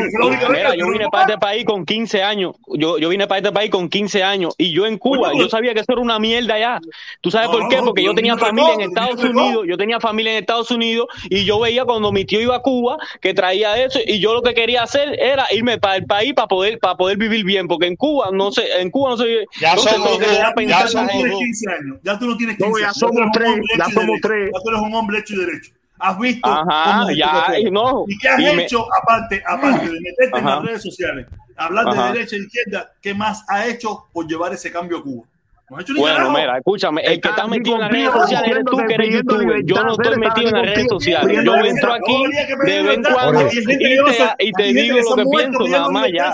mira, 0.49 0.71
que 0.71 0.77
yo 0.77 0.89
vine 0.89 1.07
para 1.09 1.23
este 1.23 1.37
país 1.37 1.63
con 1.63 1.85
15 1.85 2.21
años. 2.21 2.55
Yo, 2.73 2.97
yo 2.97 3.07
vine 3.07 3.25
para 3.25 3.37
este 3.39 3.53
país 3.53 3.71
con 3.71 3.87
15 3.87 4.23
años 4.23 4.53
y 4.57 4.73
yo 4.73 4.85
en 4.85 4.97
Cuba, 4.97 5.31
yo 5.37 5.47
sabía 5.47 5.73
que 5.73 5.79
eso 5.79 5.93
era 5.93 6.01
una 6.01 6.19
mierda 6.19 6.59
ya. 6.59 6.81
¿Tú 7.21 7.31
sabes 7.31 7.47
No, 7.47 7.53
por 7.59 7.69
qué? 7.69 7.77
Porque 7.77 8.03
yo 8.03 8.13
tenía 8.13 8.35
familia 8.37 8.73
en 8.73 8.81
Estados. 8.81 9.23
Unidos, 9.23 9.65
yo 9.67 9.77
tenía 9.77 10.01
familia 10.01 10.33
en 10.33 10.39
Estados 10.39 10.69
Unidos 10.69 11.07
y 11.29 11.45
yo 11.45 11.61
veía 11.61 11.85
cuando 11.85 12.11
mi 12.11 12.25
tío 12.25 12.41
iba 12.41 12.57
a 12.57 12.61
Cuba 12.61 12.97
que 13.21 13.33
traía 13.33 13.81
eso 13.81 13.99
y 14.05 14.19
yo 14.19 14.33
lo 14.33 14.41
que 14.41 14.53
quería 14.53 14.83
hacer 14.83 15.17
era 15.17 15.47
irme 15.53 15.77
para 15.77 15.95
el 15.95 16.05
país 16.05 16.33
para 16.33 16.47
poder 16.49 16.77
para 16.79 16.95
poder 16.95 17.17
vivir 17.17 17.45
bien, 17.45 17.69
porque 17.69 17.87
en 17.87 17.95
Cuba 17.95 18.31
no 18.33 18.51
sé, 18.51 18.65
en 18.81 18.91
Cuba 18.91 19.11
no 19.11 19.17
se 19.17 19.25
vive. 19.25 19.45
Ya 19.61 19.75
no 19.75 19.81
sé 19.81 19.91
somos 19.91 20.19
le 20.19 20.27
da 20.27 20.33
ya 20.33 20.53
pensar 20.53 20.85
Ya 20.85 20.91
tú 20.91 20.97
no 20.97 21.07
tienes 21.07 21.23
gente. 21.23 21.29
dos. 21.31 21.39
15 21.39 21.71
años. 21.71 21.97
Ya 22.03 22.19
tú 22.19 22.25
no 22.25 22.37
tienes 22.37 22.59
No, 22.59 22.65
15 22.65 22.81
ya 22.81 22.87
años. 22.87 22.97
somos 22.97 23.17
un 23.17 23.31
tres, 23.31 23.49
ya 23.77 23.85
somos 23.85 24.19
tres. 24.21 24.51
Ya 24.53 24.59
tú 24.61 24.69
eres 24.69 24.81
un 24.81 24.93
hombre 24.93 25.04
hecho 25.13 25.33
y 25.35 25.37
derecho. 25.37 25.71
Has 25.99 26.19
visto 26.19 26.49
Ajá, 26.49 27.07
ya, 27.15 27.57
y 27.57 27.71
no. 27.71 28.03
¿Y 28.07 28.17
qué 28.17 28.27
has 28.29 28.39
Y 28.39 28.55
me- 28.55 28.63
hecho 28.65 28.85
aparte, 29.01 29.41
aparte 29.47 29.85
de 29.85 29.99
meterte 30.01 30.37
en 30.39 30.45
Ajá. 30.47 30.55
las 30.57 30.65
redes 30.65 30.81
sociales, 30.81 31.25
hablar 31.55 31.85
de 31.85 31.91
Ajá. 31.91 32.11
derecha 32.11 32.35
e 32.35 32.39
izquierda? 32.39 32.91
¿Qué 33.01 33.13
más 33.13 33.43
ha 33.47 33.65
hecho 33.67 34.05
por 34.11 34.27
llevar 34.27 34.53
ese 34.53 34.71
cambio 34.71 34.97
a 34.97 35.03
Cuba? 35.03 35.25
No 35.69 35.79
hecho 35.79 35.93
Bueno, 35.97 36.29
mira, 36.31 36.57
escúchame, 36.57 37.01
el 37.01 37.19
que 37.19 37.27
Está 37.29 37.47
metido 37.47 37.77
en 37.77 37.81
las 37.81 37.91
redes 37.91 38.11
sociales 38.11 38.51
eres 38.51 38.65
tú, 38.65 38.77
que 38.87 38.93
eres 38.93 39.09
youtuber. 39.15 39.63
Yo 39.65 39.83
no 39.83 39.91
estoy 39.93 40.17
metido 40.19 40.47
en 40.49 40.53
las 40.53 40.65
redes 40.75 40.87
sociales. 40.89 41.43
Yo 41.43 41.55
entro 41.55 41.93
aquí 41.93 42.23
de 42.65 42.81
vez 42.83 42.97
en 42.97 43.03
cuando 43.03 43.47
y 43.51 43.65
te, 43.65 44.45
y 44.45 44.51
te 44.51 44.63
digo 44.63 44.97
lo 45.09 45.15
que 45.15 45.23
pienso, 45.37 45.67
nada 45.67 45.89
más 45.89 46.07
ya. 46.13 46.33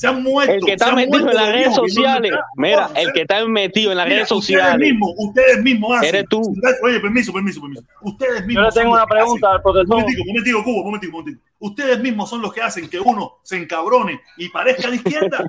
Se- 0.00 0.06
han 0.08 0.22
muerto. 0.22 0.52
El 0.54 0.60
que 0.64 0.72
está 0.72 0.94
metido 0.94 1.18
en 1.30 1.34
las 1.36 1.46
de 1.46 1.52
redes 1.52 1.74
sociales, 1.74 2.32
mira, 2.56 2.90
el 2.96 3.12
que 3.12 3.20
está 3.22 3.44
metido 3.46 3.90
en 3.92 3.96
las 3.98 4.06
Mira, 4.06 4.16
redes 4.16 4.30
Ustedes 4.32 4.44
sociales, 4.58 4.90
mismos, 4.90 5.10
ustedes 5.18 5.62
mismos 5.62 5.96
hacen. 5.96 6.08
Eres 6.08 6.24
tú. 6.28 6.42
Oye, 6.82 7.00
permiso, 7.00 7.32
permiso, 7.32 7.60
permiso. 7.60 7.82
Ustedes 8.02 8.46
mismos. 8.46 8.64
Yo 8.64 8.68
le 8.76 8.82
tengo 8.82 8.94
una 8.94 9.06
pregunta 9.06 9.50
al. 9.52 9.60
Un 9.64 9.86
momentico, 9.88 10.22
un 10.22 10.28
momentico, 10.28 10.64
Cubo, 10.64 10.76
un 10.78 10.84
momentico, 10.86 11.16
un 11.16 11.20
momentico. 11.22 11.44
Ustedes 11.60 12.00
mismos 12.00 12.30
son 12.30 12.40
los 12.42 12.52
que 12.52 12.62
hacen 12.62 12.88
que 12.88 12.98
uno 13.00 13.38
se 13.42 13.56
encabrone 13.56 14.20
y 14.36 14.48
parezca 14.48 14.88
de 14.88 14.96
izquierda. 14.96 15.44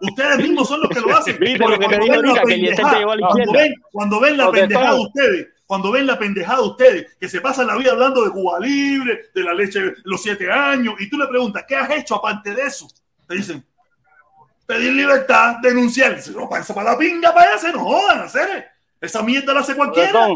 Ustedes 0.00 0.38
mismos 0.38 0.68
son 0.68 0.80
los 0.82 0.90
que 0.90 1.00
lo 1.00 1.06
hacen. 1.16 1.38
¿Viste 1.38 1.58
Porque 1.58 1.76
lo 1.76 1.80
que 1.80 1.88
te 1.88 1.96
cuando 1.98 2.12
ven 2.12 2.22
la 2.22 2.28
ahorita? 2.40 2.46
Que 2.46 2.54
Eliezer 2.54 2.76
te 2.76 2.82
pendejada, 2.82 2.98
llevó 2.98 3.12
a 3.12 3.16
la 3.16 3.20
cuando 3.26 3.42
izquierda. 3.42 3.62
ven, 3.62 3.74
cuando 3.92 4.20
ven 4.20 4.36
la 4.36 4.44
Protestón. 4.44 4.68
pendejada 4.68 4.94
de 4.96 5.00
ustedes, 5.02 5.48
cuando 5.66 5.90
ven 5.92 6.06
la 6.06 6.18
pendejada 6.18 6.58
de 6.60 6.66
ustedes, 6.68 7.16
que 7.18 7.28
se 7.28 7.40
pasan 7.40 7.66
la 7.66 7.76
vida 7.76 7.92
hablando 7.92 8.22
de 8.24 8.30
Cuba 8.30 8.60
Libre, 8.60 9.20
de 9.34 9.42
la 9.42 9.54
leche 9.54 9.80
de 9.80 9.94
los 10.04 10.22
siete 10.22 10.50
años, 10.50 10.94
y 11.00 11.08
tú 11.08 11.16
le 11.16 11.26
preguntas, 11.26 11.64
¿qué 11.66 11.76
has 11.76 11.90
hecho 11.90 12.16
aparte 12.16 12.54
de 12.54 12.62
eso? 12.62 12.86
Te 13.26 13.36
dicen, 13.36 13.64
pedir 14.66 14.92
libertad, 14.92 15.56
denunciar. 15.62 16.16
Dice, 16.16 16.30
no, 16.32 16.48
para, 16.48 16.64
para 16.64 16.92
la 16.92 16.98
pinga, 16.98 17.34
para 17.34 17.54
ese, 17.54 17.72
no 17.72 17.84
jodan, 17.84 18.20
hacer. 18.20 18.68
Esa 19.00 19.22
mierda 19.22 19.52
la 19.52 19.60
hace 19.60 19.74
cualquiera. 19.74 20.28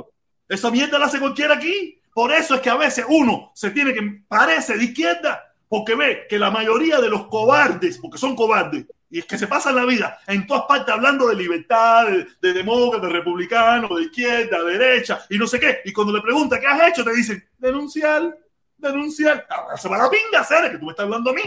Esa 0.48 0.70
mierda 0.70 0.98
la 0.98 1.06
hace 1.06 1.18
cualquiera 1.18 1.54
aquí. 1.54 2.00
Por 2.12 2.32
eso 2.32 2.54
es 2.54 2.60
que 2.60 2.70
a 2.70 2.76
veces 2.76 3.04
uno 3.08 3.52
se 3.54 3.70
tiene 3.70 3.94
que 3.94 4.22
parece 4.26 4.76
de 4.76 4.84
izquierda, 4.84 5.54
porque 5.68 5.94
ve 5.94 6.26
que 6.28 6.38
la 6.38 6.50
mayoría 6.50 7.00
de 7.00 7.08
los 7.08 7.26
cobardes, 7.26 7.98
porque 7.98 8.18
son 8.18 8.34
cobardes, 8.34 8.86
y 9.10 9.20
es 9.20 9.24
que 9.24 9.38
se 9.38 9.46
pasan 9.46 9.76
la 9.76 9.84
vida 9.84 10.18
en 10.26 10.46
todas 10.46 10.64
partes 10.64 10.92
hablando 10.92 11.28
de 11.28 11.36
libertad, 11.36 12.08
de, 12.08 12.26
de 12.42 12.52
demócrata, 12.52 13.06
de 13.06 13.12
republicano, 13.12 13.88
de 13.94 14.02
izquierda, 14.02 14.62
de 14.64 14.78
derecha, 14.78 15.24
y 15.30 15.38
no 15.38 15.46
sé 15.46 15.60
qué. 15.60 15.80
Y 15.84 15.92
cuando 15.92 16.12
le 16.12 16.20
preguntan 16.20 16.60
qué 16.60 16.66
has 16.66 16.88
hecho, 16.88 17.04
te 17.04 17.14
dicen 17.14 17.42
denunciar, 17.56 18.36
denunciar. 18.78 19.46
Ahora 19.50 19.76
se 19.76 19.88
va 19.88 19.98
la 19.98 20.10
pinga, 20.10 20.44
Cere, 20.44 20.70
que 20.70 20.78
tú 20.78 20.86
me 20.86 20.92
estás 20.92 21.04
hablando 21.04 21.30
a 21.30 21.34
mí. 21.34 21.42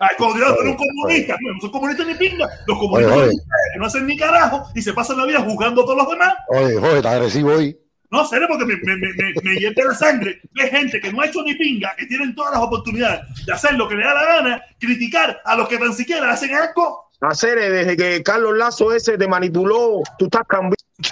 Ay, 0.00 0.16
como 0.18 0.34
Dios, 0.34 0.48
tú 0.54 0.60
eres 0.62 0.70
un 0.72 0.76
comunista. 0.76 1.36
No, 1.40 1.54
no 1.54 1.60
soy 1.60 1.70
comunista 1.70 2.04
ni 2.04 2.14
pinga. 2.14 2.48
Los 2.66 2.78
comunistas 2.78 3.16
Oye, 3.16 3.24
son 3.24 3.28
oye. 3.30 3.38
ustedes, 3.38 3.70
que 3.72 3.78
no 3.78 3.86
hacen 3.86 4.06
ni 4.06 4.16
carajo 4.16 4.68
y 4.74 4.82
se 4.82 4.92
pasan 4.92 5.18
la 5.18 5.24
vida 5.26 5.40
juzgando 5.40 5.82
a 5.82 5.84
todos 5.84 5.98
los 5.98 6.10
demás. 6.10 6.34
Oye, 6.48 6.74
joder, 6.76 6.96
está 6.96 7.10
agresivo 7.12 7.52
hoy. 7.52 7.78
No, 8.10 8.24
serio, 8.26 8.46
porque 8.48 8.64
me, 8.64 8.76
me, 8.76 8.96
me, 8.96 9.08
me, 9.14 9.34
me 9.42 9.56
hierve 9.56 9.82
la 9.84 9.94
sangre. 9.94 10.40
Hay 10.60 10.70
gente 10.70 11.00
que 11.00 11.12
no 11.12 11.20
ha 11.20 11.26
hecho 11.26 11.42
ni 11.42 11.54
pinga, 11.54 11.94
que 11.96 12.06
tienen 12.06 12.34
todas 12.34 12.52
las 12.52 12.62
oportunidades 12.62 13.22
de 13.44 13.52
hacer 13.52 13.74
lo 13.74 13.88
que 13.88 13.96
le 13.96 14.04
da 14.04 14.14
la 14.14 14.24
gana, 14.24 14.62
criticar 14.78 15.40
a 15.44 15.56
los 15.56 15.68
que 15.68 15.78
tan 15.78 15.92
siquiera 15.92 16.30
hacen 16.30 16.54
algo. 16.54 17.10
Hacer 17.20 17.58
desde 17.58 17.96
que 17.96 18.22
Carlos 18.22 18.56
Lazo 18.56 18.92
ese 18.92 19.18
te 19.18 19.26
manipuló, 19.26 20.02
tú 20.18 20.26
estás 20.26 20.42
cambiando. 20.46 20.73
¿Te 20.96 21.10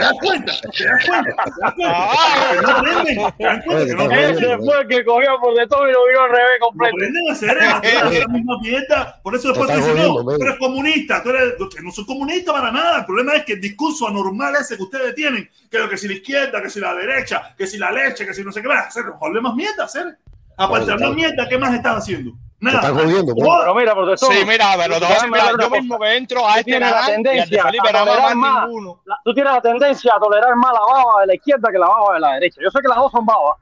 das 0.00 0.12
cuenta? 0.20 0.52
¿Te 0.76 0.84
das 0.84 1.06
cuenta? 1.06 1.34
¿Te 1.34 1.40
das 1.60 1.74
cuenta? 1.74 2.62
No 2.62 2.70
aprenden. 2.70 3.16
¿Te 3.38 3.44
das 3.44 3.64
cuenta? 3.64 3.86
Que 3.86 3.94
no 3.94 4.04
Oye, 4.04 4.14
aprenden. 4.14 4.44
Ese 4.44 4.58
fue 4.58 4.80
el 4.82 4.88
que 4.88 5.04
cogió 5.04 5.40
por 5.40 5.54
de 5.54 5.66
todo 5.66 5.88
y 5.88 5.92
lo 5.92 6.06
vio 6.08 6.20
al 6.22 6.30
revés 6.30 6.58
completo. 6.60 6.96
aprenden 6.96 7.28
a 7.28 7.32
hacer 7.32 7.56
la 8.20 8.28
misma 8.28 8.58
mierda. 8.60 9.20
Por 9.22 9.34
eso 9.34 9.48
después 9.48 9.70
Te 9.70 9.76
dicen, 9.76 9.96
no, 9.96 10.22
tú 10.24 10.42
eres 10.42 10.58
comunista, 10.58 11.22
tú 11.22 11.30
eres, 11.30 11.54
no 11.82 11.90
soy 11.90 12.06
comunista 12.06 12.52
para 12.52 12.70
nada. 12.70 12.98
El 13.00 13.04
problema 13.06 13.34
es 13.36 13.44
que 13.44 13.54
el 13.54 13.60
discurso 13.60 14.06
anormal 14.08 14.54
ese 14.56 14.76
que 14.76 14.82
ustedes 14.82 15.14
tienen, 15.14 15.48
que 15.70 15.78
lo 15.78 15.88
que 15.88 15.96
si 15.96 16.06
la 16.08 16.14
izquierda, 16.14 16.62
que 16.62 16.70
si 16.70 16.80
la 16.80 16.94
derecha, 16.94 17.54
que 17.56 17.66
si 17.66 17.78
la 17.78 17.90
leche, 17.90 18.26
que 18.26 18.34
si 18.34 18.44
no 18.44 18.52
sé 18.52 18.60
qué 18.62 18.68
más, 18.68 18.88
hacer 18.88 19.04
problemas 19.18 19.54
mierda, 19.54 19.84
hacer. 19.84 20.18
Aparte 20.56 20.86
de 20.86 20.94
está- 20.96 21.10
mierda, 21.10 21.48
¿qué 21.48 21.58
más 21.58 21.74
están 21.74 21.96
haciendo? 21.96 22.32
Te 22.60 22.88
jodiendo. 22.88 23.34
Pero 23.34 23.74
mira, 23.74 23.94
protestón. 23.94 24.32
Sí, 24.34 24.44
mira, 24.46 24.72
pero 24.76 24.94
te 24.98 25.06
voy 25.06 25.14
a 25.14 25.42
decir, 25.46 25.60
yo 25.60 25.70
mismo 25.70 25.98
que 25.98 26.16
entro 26.16 26.46
a 26.46 26.50
este 26.58 26.64
tienes 26.64 26.90
la 26.90 26.96
canal 26.96 27.08
y 27.10 27.12
al 27.14 27.22
de 27.22 27.30
tendencia 27.30 27.62
Felipe 27.64 27.88
a 27.88 27.92
nada 27.92 28.04
más 28.04 28.14
tolerar 28.14 28.36
más 28.36 28.52
más. 28.54 28.66
ninguno. 28.68 29.00
La- 29.06 29.20
tú 29.24 29.34
tienes 29.34 29.52
la 29.52 29.60
tendencia 29.62 30.12
a 30.14 30.20
tolerar 30.20 30.56
más 30.56 30.72
la 30.72 30.80
baba 30.80 31.20
de 31.22 31.26
la 31.26 31.34
izquierda 31.34 31.68
que 31.72 31.78
la 31.78 31.86
baba 31.88 32.14
de 32.14 32.20
la 32.20 32.32
derecha. 32.34 32.60
Yo 32.62 32.70
sé 32.70 32.78
que 32.82 32.88
las 32.88 32.96
dos 32.98 33.12
son 33.12 33.24
babas, 33.24 33.56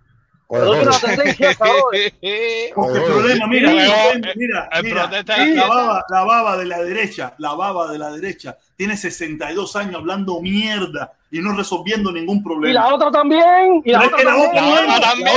pero 0.50 0.64
tú 0.66 0.72
tienes 0.72 1.02
la 1.02 1.08
tendencia, 1.08 1.54
cabrón. 1.54 1.76
Porque 2.74 2.98
el 2.98 3.04
problema, 3.04 3.46
mira, 3.46 3.70
mira, 3.70 3.88
mira, 4.34 4.68
mira, 4.82 5.06
la, 5.10 5.22
de 5.36 5.54
la 5.54 5.66
baba, 5.68 6.04
la 6.08 6.24
baba 6.24 6.56
de 6.56 6.64
la 6.66 6.78
derecha, 6.82 7.34
la 7.38 7.52
baba 7.54 7.90
de 7.92 7.98
la 7.98 8.10
derecha, 8.10 8.56
tiene 8.76 8.96
62 8.96 9.76
años 9.76 9.94
hablando 9.96 10.40
mierda 10.40 11.12
y 11.30 11.40
no 11.40 11.54
resolviendo 11.54 12.10
ningún 12.10 12.38
Y 12.38 12.42
problema. 12.42 12.80
la 12.80 12.94
otra 12.94 13.10
también. 13.10 13.82
Y 13.84 13.92
la 13.92 14.00
otra 14.06 14.16
también. 14.24 14.54
La 14.54 14.62
no 14.62 14.72
otra 14.96 15.00
también. 15.00 15.36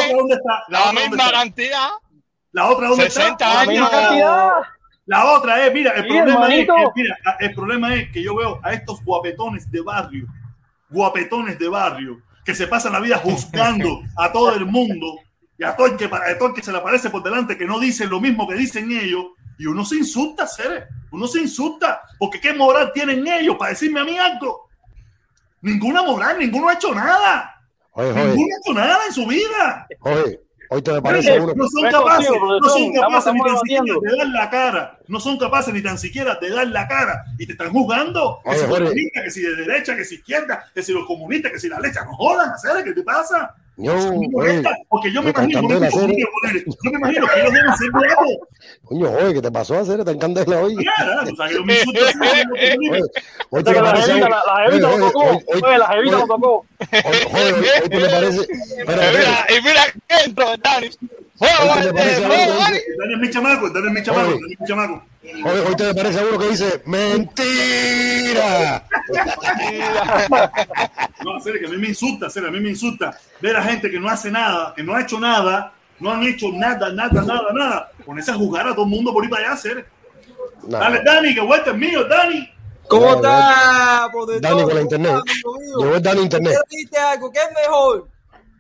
la 0.70 0.92
misma 0.94 1.32
cantidad. 1.32 1.90
La 2.52 2.68
otra 2.70 2.88
dónde 2.90 3.10
60 3.10 3.32
está, 3.32 3.66
La 3.66 5.22
años. 5.22 5.38
otra 5.38 5.66
es, 5.66 5.74
mira, 5.74 5.92
el 5.94 6.04
Sí, 6.04 6.10
problema 6.10 6.48
es, 6.56 6.66
que, 6.66 6.86
mira, 6.96 7.18
el 7.40 7.54
problema 7.56 7.96
es 7.96 8.12
que 8.12 8.24
yo 8.24 8.36
veo 8.36 8.60
a 8.64 8.74
estos 8.74 9.04
guapetones 9.04 9.70
de 9.72 9.82
barrio, 9.82 10.26
guapetones 10.90 11.58
de 11.60 11.68
barrio, 11.70 12.22
que 12.46 12.56
se 12.56 12.68
pasan 12.68 12.94
la 12.94 13.00
vida 13.00 13.18
juzgando 13.18 14.02
a 14.18 14.32
todo 14.32 14.54
el 14.56 14.66
mundo 14.66 15.16
y 15.58 15.64
a 15.64 15.76
todo 15.76 15.88
el 15.88 15.96
que, 15.98 16.06
a 16.06 16.38
todo 16.38 16.50
el 16.50 16.54
que 16.56 16.64
se 16.64 16.72
le 16.72 16.78
aparece 16.80 17.10
por 17.10 17.24
delante, 17.24 17.58
que 17.58 17.66
no 17.66 17.80
dicen 17.80 18.10
lo 18.10 18.20
mismo 18.20 18.48
que 18.48 18.56
dicen 18.56 18.92
ellos, 18.92 19.26
y 19.58 19.66
uno 19.68 19.86
se 19.86 19.96
insulta, 19.98 20.48
Cere, 20.48 20.86
uno 21.12 21.28
se 21.28 21.40
insulta, 21.40 22.02
porque 22.18 22.40
qué 22.42 22.52
moral 22.54 22.92
tienen 22.94 23.26
ellos 23.28 23.56
para 23.58 23.72
decirme 23.72 24.00
a 24.00 24.04
mí 24.04 24.18
algo. 24.18 24.68
Ninguna 25.62 26.02
moral, 26.02 26.40
ninguno 26.40 26.68
ha 26.70 26.74
hecho 26.74 26.94
nada. 26.96 27.62
Oye, 27.92 28.12
Ninguno 28.12 28.48
ha 28.56 28.60
hecho 28.60 28.74
nada 28.74 29.06
en 29.06 29.14
su 29.14 29.28
vida. 29.28 29.88
joder. 30.00 30.42
Hoy 30.74 30.82
te 30.82 30.94
me 30.94 31.02
parece 31.02 31.38
uno. 31.38 31.54
No 31.54 31.68
son 31.68 31.92
capaces, 31.92 32.32
no 32.32 32.70
son 32.70 32.94
capaces 32.94 33.34
ni 33.34 33.42
tan 33.42 33.58
siquiera 33.58 33.94
de 34.02 34.18
dar 34.18 34.28
la 34.28 34.50
cara. 34.50 35.00
No 35.10 35.20
son 35.20 35.38
capaces 35.38 35.74
ni 35.74 35.82
tan 35.82 35.98
siquiera 35.98 36.36
de 36.36 36.50
dar 36.50 36.68
la 36.68 36.88
cara. 36.88 37.26
Y 37.38 37.46
te 37.46 37.52
están 37.52 37.72
juzgando. 37.72 38.40
Que 38.46 38.56
si 38.56 38.66
comunistas, 38.68 39.24
que 39.26 39.32
si 39.32 39.42
de 39.42 39.56
derecha, 39.58 39.98
que 39.98 40.06
si 40.06 40.16
izquierda, 40.16 40.72
que 40.74 40.82
si 40.82 40.94
los 40.94 41.06
comunistas, 41.06 41.52
que 41.52 41.60
si 41.60 41.68
la 41.68 41.78
leche. 41.78 42.00
No 42.06 42.16
jodan, 42.16 42.52
hacer 42.52 42.86
¿qué 42.86 42.94
te 42.94 43.04
pasa? 43.04 43.54
Me 43.82 43.90
oye, 43.90 44.64
porque 44.90 45.12
yo 45.12 45.24
me 45.24 45.34
me 45.34 45.42
imagino, 45.42 45.62
yo 45.62 45.80
me 45.80 46.98
imagino 47.00 47.28
que 47.28 47.40
ellos 47.40 47.54
deben 47.54 47.78
ser 47.78 47.92
bravos. 47.92 48.38
coño, 48.84 49.10
oye, 49.10 49.34
¿qué 49.34 49.42
te 49.42 49.52
pasó 49.52 49.76
a 49.76 49.80
hacer? 49.80 50.06
Te 50.06 50.12
encandela 50.12 50.60
hoy. 50.60 50.76
Claro, 50.76 51.24
que 51.26 51.32
no 51.32 51.64
hoy 53.50 53.64
te 53.64 53.74
parece 53.74 54.20
la, 54.20 54.44
jevita 54.68 54.90
lo 54.90 54.98
tocó. 54.98 55.42
Oye, 55.64 55.78
la 55.80 55.88
jevita 55.88 56.18
lo 56.20 56.28
tocó. 56.28 56.66
Oye, 56.92 57.26
joder, 57.32 57.54
hoy, 57.54 57.66
hoy 57.82 57.90
te 57.90 58.10
parece. 58.10 58.42
Y 58.42 58.86
mira, 58.86 59.48
y 59.50 59.62
mira 59.64 59.82
que 60.08 60.16
entro, 60.26 60.46
Dani. 60.58 60.90
¡Fuego, 61.42 61.74
Hoy 61.74 61.82
te 61.82 61.94
me 61.94 62.02
este, 62.02 62.22
parece 62.22 62.22
fuego, 62.22 62.44
algo 62.44 62.54
que 62.54 62.60
Dani! 62.60 62.80
Dale 63.00 63.18
mi 63.18 63.30
chamaco, 63.32 63.70
dale 63.72 63.90
mi 63.90 64.04
chamaco, 64.04 64.40
mi 64.40 64.68
chamaco. 64.68 65.04
Hoy, 65.24 65.60
hoy 65.68 65.76
te 65.76 65.96
parece 65.96 66.20
a 66.20 66.24
uno 66.24 66.38
que 66.38 66.50
dice 66.50 66.82
mentira. 66.86 68.84
No, 71.24 71.40
serio, 71.40 71.60
que 71.60 71.68
a 71.68 71.70
mí 71.70 71.78
me 71.78 71.90
insulta, 71.90 72.30
serio, 72.30 72.50
a 72.50 72.52
mí 72.52 72.60
me 72.60 72.70
insulta 72.70 73.18
ver 73.40 73.56
a 73.56 73.64
gente 73.64 73.90
que 73.90 74.00
no 74.00 74.10
hace 74.10 74.32
nada, 74.32 74.74
que 74.76 74.84
no 74.84 74.96
ha 74.96 75.02
hecho 75.02 75.20
nada, 75.20 75.74
no 76.00 76.12
han 76.12 76.24
hecho 76.24 76.48
nada, 76.52 76.92
nada, 76.92 77.22
nada, 77.22 77.54
nada. 77.54 77.92
Ponerse 78.06 78.32
a 78.32 78.36
jugar 78.36 78.68
a 78.68 78.74
todo 78.74 78.86
el 78.86 78.92
mundo 78.92 79.14
por 79.14 79.24
ir 79.24 79.30
para 79.30 79.46
allá, 79.46 79.54
hacer. 79.54 79.88
Nah, 80.64 80.80
Dale, 80.80 81.02
Dani, 81.04 81.36
que 81.36 81.42
vuelta 81.42 81.72
es 81.72 81.78
mío, 81.78 82.04
Dani. 82.06 82.50
¿Cómo 82.88 83.16
está, 83.16 84.10
protector? 84.12 84.42
Dani 84.42 84.64
con 84.64 84.70
la 84.70 84.74
¿Cómo 84.74 84.82
internet. 84.82 85.24
Llegó 85.78 85.96
el 85.96 86.02
Dani 86.02 86.22
internet. 86.22 86.54
¿Usted 86.54 86.78
dice 86.78 86.98
algo? 86.98 87.32
¿Qué 87.32 87.40
es 87.40 87.50
mejor? 87.64 88.08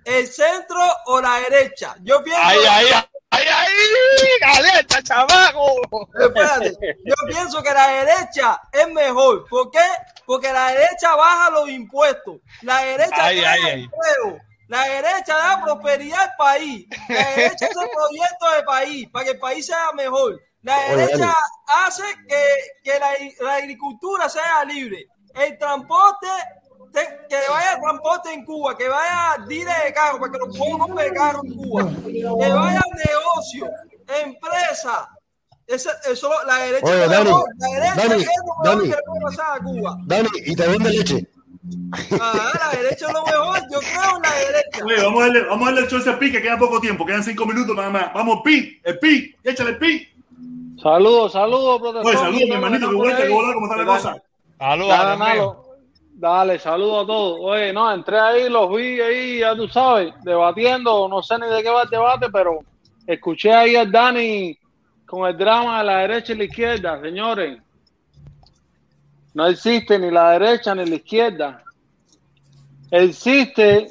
¿El 0.06 0.28
centro 0.28 0.80
o 1.08 1.22
la 1.22 1.40
derecha? 1.50 1.96
Yo 2.02 2.24
pienso... 2.24 2.42
¡Ay, 2.44 2.60
ay, 2.70 2.86
ay! 2.94 3.04
¡Ay, 3.34 3.46
ay! 3.50 3.70
¡Calienta, 4.42 5.02
chamaco! 5.04 6.10
Espérate, 6.20 6.78
yo 7.06 7.14
pienso 7.28 7.64
que 7.64 7.74
la 7.74 7.88
derecha 7.88 8.62
es 8.72 8.92
mejor. 8.94 9.48
¿Por 9.48 9.72
qué? 9.72 9.80
Porque 10.32 10.54
la 10.54 10.68
derecha 10.72 11.14
baja 11.14 11.50
los 11.50 11.68
impuestos. 11.70 12.38
La 12.62 12.78
derecha 12.86 13.16
Ay, 13.26 13.38
crea 13.40 13.52
ay, 13.52 13.62
ay. 13.66 13.84
empleo. 13.84 14.40
La 14.70 14.84
derecha 14.86 15.36
da 15.36 15.62
prosperidad 15.62 16.22
al 16.22 16.36
país. 16.38 16.86
La 17.10 17.30
derecha 17.36 17.66
hace 17.66 17.90
proyectos 17.94 18.56
de 18.56 18.64
país 18.64 19.10
para 19.12 19.26
que 19.26 19.32
el 19.32 19.40
país 19.40 19.66
sea 19.66 19.92
mejor. 19.94 20.40
La 20.62 20.78
Oye, 20.78 20.96
derecha 20.96 21.36
hace 21.68 22.04
que, 22.30 22.44
que 22.82 22.98
la, 22.98 23.10
la 23.42 23.56
agricultura 23.56 24.30
sea 24.30 24.64
libre. 24.64 25.06
El 25.36 25.58
transporte, 25.58 26.28
te- 26.94 27.20
que 27.28 27.38
vaya 27.50 27.78
transporte 27.82 28.32
en 28.32 28.46
Cuba, 28.46 28.78
que 28.78 28.88
vaya 28.88 29.36
dile 29.50 29.74
de 29.84 29.94
carro, 29.94 30.18
para 30.18 30.32
que 30.32 30.38
los 30.38 30.58
pueblos 30.58 30.88
compren 30.88 31.14
carro 31.14 31.42
en 31.44 31.54
Cuba. 31.56 31.90
Que 32.06 32.24
vaya 32.54 32.82
negocio, 33.06 33.70
empresa. 34.08 35.10
Ese- 35.72 35.90
eso, 36.12 36.30
la 36.48 36.58
derecha 36.58 36.86
Oye, 36.86 37.08
Dani. 37.08 37.30
La 37.58 37.68
derecha 37.70 37.96
Dani, 38.08 38.22
es 38.22 38.30
lo 38.38 38.44
mejor 38.46 38.66
Dani. 38.66 38.82
que 38.90 38.96
le 38.96 39.02
puede 39.06 39.22
pasar 39.22 39.46
a 39.58 39.64
Cuba. 39.64 39.98
Dani, 40.06 40.30
y 40.46 40.56
te 40.56 40.68
vende 40.68 40.90
leche. 40.90 41.28
Ah, 42.20 42.52
la 42.60 42.78
derecha 42.78 43.08
es 43.08 43.14
lo 43.14 43.24
mejor. 43.26 43.60
Yo 43.72 43.80
creo 43.80 44.18
en 44.18 44.22
la 44.22 44.36
derecha. 44.36 44.86
Oye, 44.86 45.04
vamos 45.04 45.22
a 45.22 45.26
darle, 45.28 45.44
vamos 45.46 45.68
a 45.68 45.72
darle 45.72 45.88
el 45.90 46.10
al 46.10 46.20
pi, 46.20 46.32
que 46.32 46.42
queda 46.42 46.58
poco 46.58 46.80
tiempo, 46.82 47.06
quedan 47.06 47.24
cinco 47.24 47.46
minutos 47.46 47.76
nada 47.76 47.90
más. 47.90 48.14
Vamos, 48.14 48.42
pi, 48.44 48.80
el 48.84 49.00
pi, 49.00 49.36
échale 49.44 49.72
el 49.72 49.78
pi. 49.78 50.08
Saludos, 50.82 51.34
saludos, 51.34 51.80
protector. 51.80 52.08
Oye, 52.10 52.18
saludos, 52.18 52.42
mi 52.42 52.52
hermanito, 52.52 52.90
que 52.90 52.96
vuelta, 52.96 53.24
que 53.24 53.30
hola, 53.30 53.54
¿cómo 53.54 53.66
está 53.68 53.78
la 53.78 53.86
cosa? 53.86 54.24
Saludos, 54.58 55.58
Dale, 56.14 56.60
saludos 56.60 57.04
a 57.04 57.08
todos. 57.08 57.40
Oye, 57.42 57.74
no, 57.74 57.92
entré 57.92 58.20
ahí, 58.20 58.50
los 58.50 58.70
vi 58.76 59.00
ahí, 59.02 59.40
ya 59.40 59.56
tú 59.56 59.68
sabes, 59.68 60.14
debatiendo, 60.24 61.08
no 61.08 61.24
sé 61.24 61.38
ni 61.40 61.48
de 61.48 61.64
qué 61.64 61.70
va 61.70 61.84
el 61.84 61.90
debate, 61.90 62.28
pero 62.32 62.60
escuché 63.08 63.52
ahí 63.52 63.76
a 63.76 63.86
Dani 63.86 64.56
con 65.12 65.28
el 65.28 65.38
drama 65.38 65.80
de 65.80 65.84
la 65.84 65.98
derecha 65.98 66.32
y 66.32 66.38
la 66.38 66.46
izquierda, 66.46 67.02
señores. 67.02 67.62
No 69.34 69.46
existe 69.46 70.00
ni 70.00 70.10
la 70.10 70.32
derecha 70.32 70.74
ni 70.74 70.86
la 70.86 70.96
izquierda. 70.96 71.62
Existe 72.90 73.90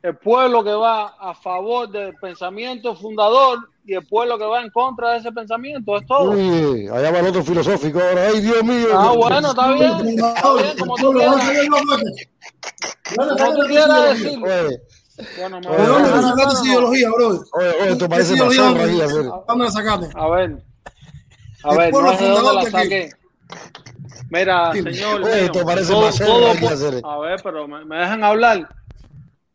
el 0.00 0.16
pueblo 0.16 0.64
que 0.64 0.72
va 0.72 1.16
a 1.20 1.34
favor 1.34 1.90
del 1.90 2.14
pensamiento 2.14 2.96
fundador 2.96 3.58
y 3.84 3.92
el 3.92 4.06
pueblo 4.06 4.38
que 4.38 4.46
va 4.46 4.62
en 4.62 4.70
contra 4.70 5.10
de 5.10 5.18
ese 5.18 5.30
pensamiento, 5.32 5.98
es 5.98 6.06
todo. 6.06 6.30
Uy, 6.30 6.88
allá 6.88 7.10
va 7.10 7.18
el 7.18 7.26
otro 7.26 7.44
filosófico 7.44 8.00
ahora. 8.00 8.28
Ay, 8.28 8.40
Dios 8.40 8.64
mío. 8.64 8.88
Ah, 8.90 9.12
bueno, 9.14 9.50
está 9.50 9.70
bien, 9.72 10.08
está 10.08 10.54
bien, 10.54 10.78
como 10.78 10.96
tú 10.96 11.12
quieras. 11.12 11.44
Como 13.14 13.54
tú 13.54 13.66
quieras. 13.68 14.18
Bueno, 15.38 15.60
me 15.60 15.68
¿De 15.76 15.82
a 15.82 15.86
dónde 15.86 16.10
te 16.10 16.22
sacaste 16.22 16.54
esa 16.54 16.66
ideología, 16.66 17.08
brother? 17.10 17.40
Oye, 17.52 17.68
oye, 17.82 17.92
esto 17.92 18.08
parece 18.08 18.28
¿Qué 18.30 18.34
ideología 18.36 18.62
mazorra 18.62 18.80
dónde- 18.86 19.04
aquí, 19.04 19.12
hacer. 19.12 19.24
¿Dónde 19.46 19.64
la 19.64 19.70
sacaste? 19.70 20.08
A 20.14 20.28
ver. 20.28 20.56
A 21.62 21.70
El 21.72 21.78
ver, 21.78 21.90
pueblo 21.90 22.10
no 22.12 22.18
sé 22.18 22.24
de 22.24 22.30
dónde 22.30 22.42
fundador 22.48 22.64
la 22.64 22.70
saqué. 22.70 23.10
Mira, 24.30 24.72
señor. 24.72 25.22
Oye, 25.22 25.44
esto 25.44 25.64
parece 25.64 25.92
todo- 25.92 26.06
hacer. 26.68 27.00
A 27.04 27.18
ver, 27.18 27.40
pero 27.42 27.68
me, 27.68 27.84
me 27.84 27.96
dejan 27.98 28.24
hablar. 28.24 28.68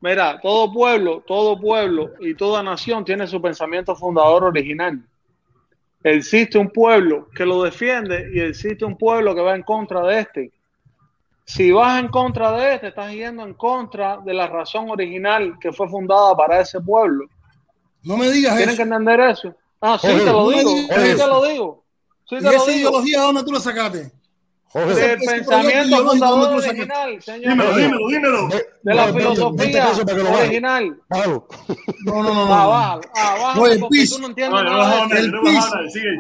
Mira, 0.02 0.40
todo 0.42 0.72
pueblo, 0.72 1.24
todo 1.28 1.60
pueblo 1.60 2.12
y 2.22 2.34
toda 2.36 2.64
nación 2.64 3.04
tiene 3.04 3.28
su 3.28 3.42
pensamiento 3.42 3.96
fundador 3.96 4.46
original. 4.46 5.04
Existe 6.04 6.58
un 6.58 6.70
pueblo 6.70 7.28
que 7.36 7.46
lo 7.46 7.62
defiende 7.64 8.30
y 8.34 8.40
existe 8.40 8.86
un 8.86 8.98
pueblo 8.98 9.36
que 9.36 9.42
va 9.42 9.56
en 9.56 9.64
contra 9.64 10.02
de 10.04 10.20
este. 10.22 10.52
Si 11.50 11.72
vas 11.72 12.00
en 12.00 12.10
contra 12.10 12.52
de 12.52 12.76
este, 12.76 12.90
estás 12.90 13.12
yendo 13.12 13.42
en 13.44 13.56
contra 13.56 14.18
de 14.18 14.36
la 14.36 14.46
razón 14.46 14.88
original 14.92 15.58
que 15.60 15.74
fue 15.74 15.90
fundada 15.90 16.38
para 16.38 16.62
ese 16.62 16.80
pueblo. 16.80 17.26
No 18.04 18.18
me 18.18 18.30
digas 18.30 18.56
Tienen 18.56 18.70
eso. 18.70 18.78
que 18.78 18.84
entender 18.84 19.20
eso. 19.20 19.56
Ah, 19.82 19.98
sí, 20.00 20.08
te 20.10 20.26
lo 20.26 20.44
no 20.44 20.50
digo. 20.52 20.70
Sí, 20.70 20.88
te 20.88 21.28
lo 21.28 21.46
digo. 21.48 21.84
Sí, 22.30 22.36
¿Y 22.36 22.38
te 22.38 22.44
lo 22.44 22.52
esa 22.52 22.66
digo. 22.66 22.90
ideología 22.90 23.22
dónde 23.22 23.44
tú 23.44 23.52
la 23.52 23.60
sacaste? 23.62 24.12
Del 24.72 25.18
pensamiento 25.18 26.12
original, 26.12 27.22
señor. 27.24 27.52
Dímelo, 27.52 27.76
dímelo, 27.76 28.08
dímelo. 28.08 28.48
De 28.84 28.94
la 28.94 29.08
filosofía 29.14 29.88
original. 29.90 30.96
No, 31.10 32.24
no, 32.24 32.24
no. 32.24 32.34
no. 32.34 32.54
Ah, 32.54 32.68
bájalo, 32.68 33.02
ah, 33.16 33.68
el 33.72 33.88
piso. 33.90 34.16
tú 34.16 34.22
no 34.22 34.28
entiendes 34.28 34.62
No, 34.62 34.64
no 34.64 34.70
nada 34.70 34.84
vas 34.84 34.92
a 34.92 34.96
de 34.96 35.02
hablar, 35.02 35.18
eso. 35.18 35.26
El 35.26 35.32
no 35.32 35.42
piso. 35.42 35.70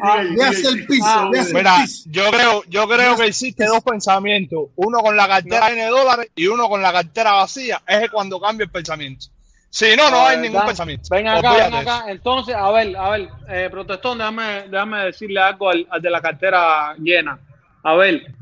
Ah, 0.01 0.21
el 0.21 0.85
piso. 0.88 1.05
Ah, 1.05 1.30
el 1.31 1.53
Mira, 1.53 1.76
piso. 1.81 2.09
yo 2.09 2.31
creo, 2.31 2.63
yo 2.67 2.88
creo 2.88 3.15
que 3.17 3.26
existe 3.27 3.65
dos 3.65 3.84
pensamientos, 3.84 4.69
uno 4.77 4.99
con 5.01 5.15
la 5.15 5.27
cartera 5.27 5.69
N 5.71 5.85
dólares 5.85 6.31
y 6.35 6.47
uno 6.47 6.67
con 6.67 6.81
la 6.81 6.91
cartera 6.91 7.34
vacía, 7.34 7.84
es 7.88 8.09
cuando 8.09 8.39
cambia 8.39 8.63
el 8.63 8.71
pensamiento. 8.71 9.27
Si 9.69 9.95
no, 9.95 10.09
no 10.09 10.17
A 10.26 10.30
hay 10.30 10.38
ningún 10.38 10.57
Dan, 10.57 10.65
pensamiento. 10.65 11.07
Ven 11.11 11.27
acá, 11.27 11.53
ven 11.53 11.73
acá. 11.76 12.05
Entonces, 12.07 12.55
a 12.55 12.71
ver, 12.71 12.97
a 12.97 13.09
ver, 13.11 13.30
eh, 13.47 13.67
protestón, 13.69 14.17
déjame, 14.17 14.63
déjame 14.67 15.05
decirle 15.05 15.39
algo 15.39 15.69
al, 15.69 15.85
al 15.91 16.01
de 16.01 16.09
la 16.09 16.19
cartera 16.19 16.95
llena. 16.97 17.38
A 17.84 17.93
ver, 17.93 18.34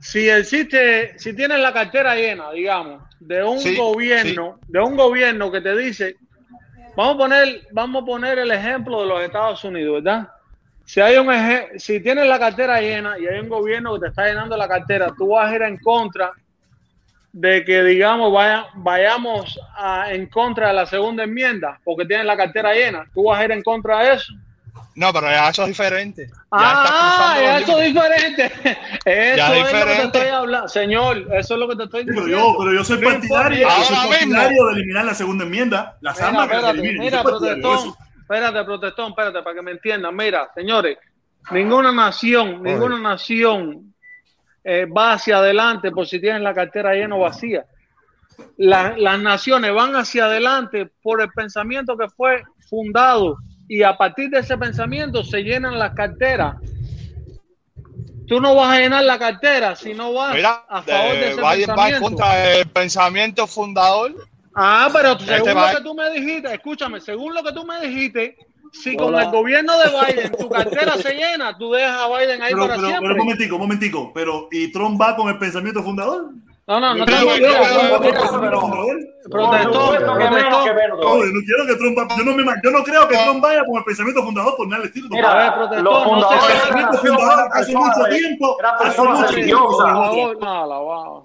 si 0.00 0.30
existe, 0.30 1.18
si 1.18 1.36
tienes 1.36 1.60
la 1.60 1.72
cartera 1.74 2.16
llena, 2.16 2.52
digamos, 2.52 3.04
de 3.20 3.44
un 3.44 3.74
Sí, 3.74 3.74
gobierno, 3.74 4.60
de 4.68 4.80
un 4.80 4.96
gobierno 4.96 5.52
que 5.52 5.62
te 5.62 5.76
dice, 5.76 6.16
vamos 6.96 7.16
a 7.16 7.18
poner, 7.18 7.62
vamos 7.72 8.02
a 8.02 8.06
poner 8.06 8.38
el 8.38 8.50
ejemplo 8.52 9.02
de 9.02 9.08
los 9.08 9.22
Estados 9.22 9.64
Unidos, 9.64 10.02
¿verdad? 10.04 10.28
Si 10.84 11.00
hay 11.00 11.16
un 11.18 11.28
si 11.78 12.00
tienes 12.02 12.26
la 12.28 12.38
cartera 12.38 12.80
llena 12.80 13.18
y 13.18 13.26
hay 13.26 13.40
un 13.40 13.48
gobierno 13.48 13.94
que 13.94 14.00
te 14.00 14.06
está 14.08 14.26
llenando 14.26 14.56
la 14.56 14.68
cartera, 14.68 15.14
tú 15.16 15.28
vas 15.30 15.50
a 15.52 15.56
ir 15.56 15.62
en 15.62 15.78
contra 15.78 16.32
de 17.32 17.64
que 17.64 17.82
digamos 17.84 18.32
vaya, 18.32 18.66
vayamos 18.76 19.58
a- 19.76 20.12
en 20.12 20.28
contra 20.28 20.68
de 20.68 20.74
la 20.74 20.86
segunda 20.86 21.24
enmienda 21.24 21.80
porque 21.84 22.06
tienes 22.06 22.26
la 22.26 22.36
cartera 22.36 22.74
llena. 22.74 23.06
Tú 23.14 23.24
vas 23.24 23.40
a 23.40 23.44
ir 23.44 23.52
en 23.52 23.62
contra 23.62 24.00
de 24.02 24.14
eso. 24.14 24.32
No, 25.00 25.12
pero 25.14 25.28
ya 25.28 25.48
eso 25.48 25.62
es 25.62 25.68
diferente. 25.68 26.26
Ya 26.28 26.36
Ah, 26.50 27.36
estás 27.38 27.62
eso 27.62 27.80
es 27.80 27.86
diferente. 27.94 28.44
Eso 29.06 29.36
Ya 29.36 29.56
es, 29.56 29.72
lo 29.72 29.78
que 29.86 29.94
te 29.96 30.02
estoy 30.02 30.26
hablando. 30.28 30.68
Señor, 30.68 31.16
eso 31.32 31.54
es 31.54 31.60
lo 31.60 31.68
que 31.68 31.76
te 31.76 31.84
estoy 31.84 32.04
Pero 32.04 32.24
diciendo. 32.24 32.46
yo, 32.52 32.58
pero 32.58 32.72
yo 32.74 32.84
soy 32.84 32.98
No 33.00 33.08
partidario, 33.08 33.66
yo 33.66 33.84
soy 33.84 33.96
partidario 34.08 34.66
de 34.66 34.72
eliminar 34.74 35.04
la 35.06 35.14
segunda 35.14 35.44
enmienda, 35.44 35.96
la 36.02 36.12
Mira, 36.12 36.24
samba 36.24 36.42
que 36.42 36.48
se 36.50 36.54
espérate, 36.56 36.78
elimine. 36.80 36.96
Yo 36.98 37.02
mira, 37.02 37.22
protestón. 37.22 37.74
eso. 37.78 37.96
Espérate, 38.20 38.64
protestón, 38.64 39.08
espérate, 39.10 39.42
para 39.42 39.56
que 39.56 39.62
me 39.62 39.70
entiendan. 39.70 40.14
Mira, 40.14 40.50
señores, 40.54 40.98
ninguna 41.50 41.92
nación, 41.92 42.62
ninguna 42.62 42.98
nación 42.98 43.94
eh, 44.62 44.84
va 44.84 45.12
hacia 45.14 45.38
adelante 45.38 45.90
por 45.92 46.06
si 46.06 46.20
tienen 46.20 46.44
la 46.44 46.52
cartera 46.52 46.92
llena 46.92 47.16
o 47.16 47.20
vacía. 47.20 47.64
La- 48.58 48.94
las 48.98 49.18
naciones 49.18 49.72
van 49.72 49.96
hacia 49.96 50.26
adelante 50.26 50.90
por 51.02 51.22
el 51.22 51.30
pensamiento 51.30 51.96
que 51.96 52.08
fue 52.10 52.42
fundado 52.68 53.38
y 53.72 53.84
a 53.84 53.96
partir 53.96 54.28
de 54.30 54.40
ese 54.40 54.58
pensamiento 54.58 55.22
se 55.22 55.42
llenan 55.42 55.78
las 55.78 55.94
carteras. 55.94 56.56
Tú 58.26 58.40
no 58.40 58.54
vas 58.56 58.76
a 58.76 58.80
llenar 58.80 59.04
la 59.04 59.16
cartera 59.18 59.76
si 59.76 59.94
no 59.94 60.12
vas 60.12 60.34
Mira, 60.34 60.64
a 60.68 60.82
favor 60.82 61.12
de 61.14 61.26
eh, 61.26 61.30
ese 61.30 61.40
Biden 61.40 61.44
va 61.46 61.54
en 61.54 61.64
pensamiento. 61.66 62.00
contra 62.02 62.34
del 62.36 62.66
pensamiento 62.66 63.46
fundador. 63.46 64.14
Ah, 64.56 64.88
pero 64.92 65.12
Este 65.12 65.26
según 65.26 65.56
va- 65.56 65.72
lo 65.72 65.78
que 65.78 65.84
tú 65.84 65.94
me 65.94 66.10
dijiste, 66.10 66.52
escúchame, 66.52 67.00
según 67.00 67.32
lo 67.32 67.42
que 67.44 67.52
tú 67.52 67.64
me 67.64 67.80
dijiste, 67.86 68.36
si 68.72 68.96
con 68.96 69.14
el 69.16 69.30
gobierno 69.30 69.72
de 69.78 69.84
Biden 70.14 70.32
tu 70.36 70.48
cartera 70.48 70.96
se 70.96 71.14
llena, 71.14 71.56
tú 71.56 71.70
dejas 71.70 71.96
a 72.00 72.08
Biden 72.18 72.42
ahí 72.42 72.50
Pero, 72.52 72.62
para 72.62 72.74
pero, 72.74 72.88
siempre. 72.88 73.08
pero 73.08 73.12
un 73.20 73.26
momentico, 73.26 73.54
un 73.54 73.60
momentico. 73.62 74.12
Pero, 74.12 74.48
¿y 74.50 74.72
Trump 74.72 75.00
va 75.00 75.14
con 75.14 75.28
el 75.28 75.38
pensamiento 75.38 75.80
fundador? 75.82 76.30
No, 76.70 76.78
no, 76.78 76.94
no 76.94 77.04
Pero- 77.04 77.18
no 81.32 81.40
quiero 81.44 81.66
que 81.66 81.74
Trump 81.76 81.98
va- 81.98 82.16
yo 82.16 82.24
no 82.24 82.32
me 82.36 82.44
yo 82.62 82.70
no 82.70 82.84
creo 82.84 83.08
que 83.08 83.16
Trump 83.16 83.42
vaya 83.42 83.64
con 83.64 83.76
el 83.78 83.84
pensamiento 83.84 84.22
fundador 84.22 84.56
por 84.56 84.68
nada 84.68 84.82
al 84.82 84.86
estilo. 84.88 85.08
Mira, 85.10 85.32
a 85.32 85.36
ver, 85.36 85.54
protestón, 85.54 85.84
no 86.20 86.28
se 86.28 86.34
el 86.34 86.40
trata- 86.40 86.60
pensamiento 86.60 86.98
fundador 86.98 87.48
hace 87.52 87.74
mucho 87.74 88.04
tiempo, 88.08 88.56
hace 88.86 89.02
mucho 89.02 89.26
tiempo. 89.34 89.82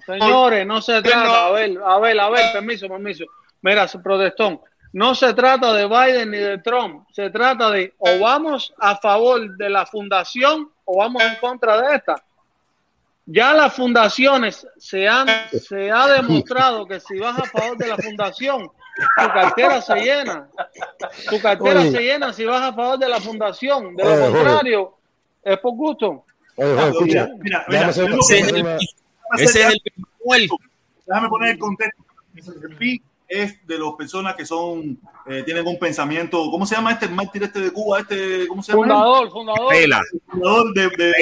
Señores, 0.04 0.66
no 0.66 0.82
se 0.82 1.02
trata, 1.02 1.46
a 1.46 1.50
ver, 1.52 1.78
a 1.84 1.98
ver, 2.00 2.20
a 2.20 2.28
ver, 2.30 2.52
permiso, 2.52 2.88
permiso. 2.88 3.24
Mira, 3.62 3.86
protestón, 4.02 4.60
no 4.94 5.14
se 5.14 5.32
trata 5.32 5.72
de 5.74 5.86
Biden 5.86 6.32
ni 6.32 6.38
de 6.38 6.58
Trump, 6.58 7.06
se 7.12 7.30
trata 7.30 7.70
de 7.70 7.94
o 7.98 8.18
vamos 8.20 8.74
a 8.80 8.96
favor 8.96 9.56
de 9.56 9.70
la 9.70 9.86
fundación 9.86 10.72
o 10.84 10.98
vamos 10.98 11.22
en 11.22 11.36
contra 11.36 11.80
de 11.82 11.94
esta. 11.94 12.16
Ya 13.26 13.52
las 13.52 13.74
fundaciones 13.74 14.66
se 14.78 15.08
han, 15.08 15.26
se 15.50 15.90
ha 15.90 16.06
demostrado 16.06 16.86
que 16.86 17.00
si 17.00 17.18
vas 17.18 17.36
a 17.38 17.44
favor 17.44 17.76
de 17.76 17.88
la 17.88 17.96
fundación, 17.96 18.68
tu 18.68 19.28
cartera 19.32 19.82
se 19.82 19.94
llena. 19.96 20.48
Tu 21.28 21.40
cartera 21.40 21.80
Oye. 21.80 21.90
se 21.90 22.00
llena 22.02 22.32
si 22.32 22.44
vas 22.44 22.62
a 22.62 22.72
favor 22.72 22.98
de 22.98 23.08
la 23.08 23.20
fundación. 23.20 23.96
De 23.96 24.04
lo 24.04 24.10
Oye, 24.12 24.32
contrario, 24.32 24.94
es 25.42 25.58
por 25.58 25.74
gusto. 25.74 26.24
Mira, 26.56 27.28
mira, 27.40 27.64
déjame 27.68 27.90
hacer 27.90 28.04
una- 28.12 28.78
Ese 29.38 29.60
es 29.60 29.66
el 29.66 29.82
Déjame 31.06 31.28
poner 31.28 31.50
el 31.50 31.58
contexto. 31.58 32.04
El 32.62 32.76
PI 32.76 33.02
es 33.28 33.66
de 33.66 33.78
las 33.78 33.92
personas 33.94 34.36
que 34.36 34.46
son, 34.46 34.98
eh, 35.26 35.42
tienen 35.42 35.66
un 35.66 35.78
pensamiento, 35.78 36.48
¿cómo 36.50 36.64
se 36.64 36.76
llama 36.76 36.92
este 36.92 37.08
mártir 37.08 37.42
este 37.42 37.60
de 37.60 37.72
Cuba? 37.72 38.00
Este, 38.00 38.46
¿Cómo 38.46 38.62
se 38.62 38.72
llama? 38.72 38.84
Fundador, 38.84 39.30
fundador. 39.30 39.72
Vela. 39.72 40.00
Fundador 40.30 40.74
de, 40.74 40.82
de, 40.90 41.12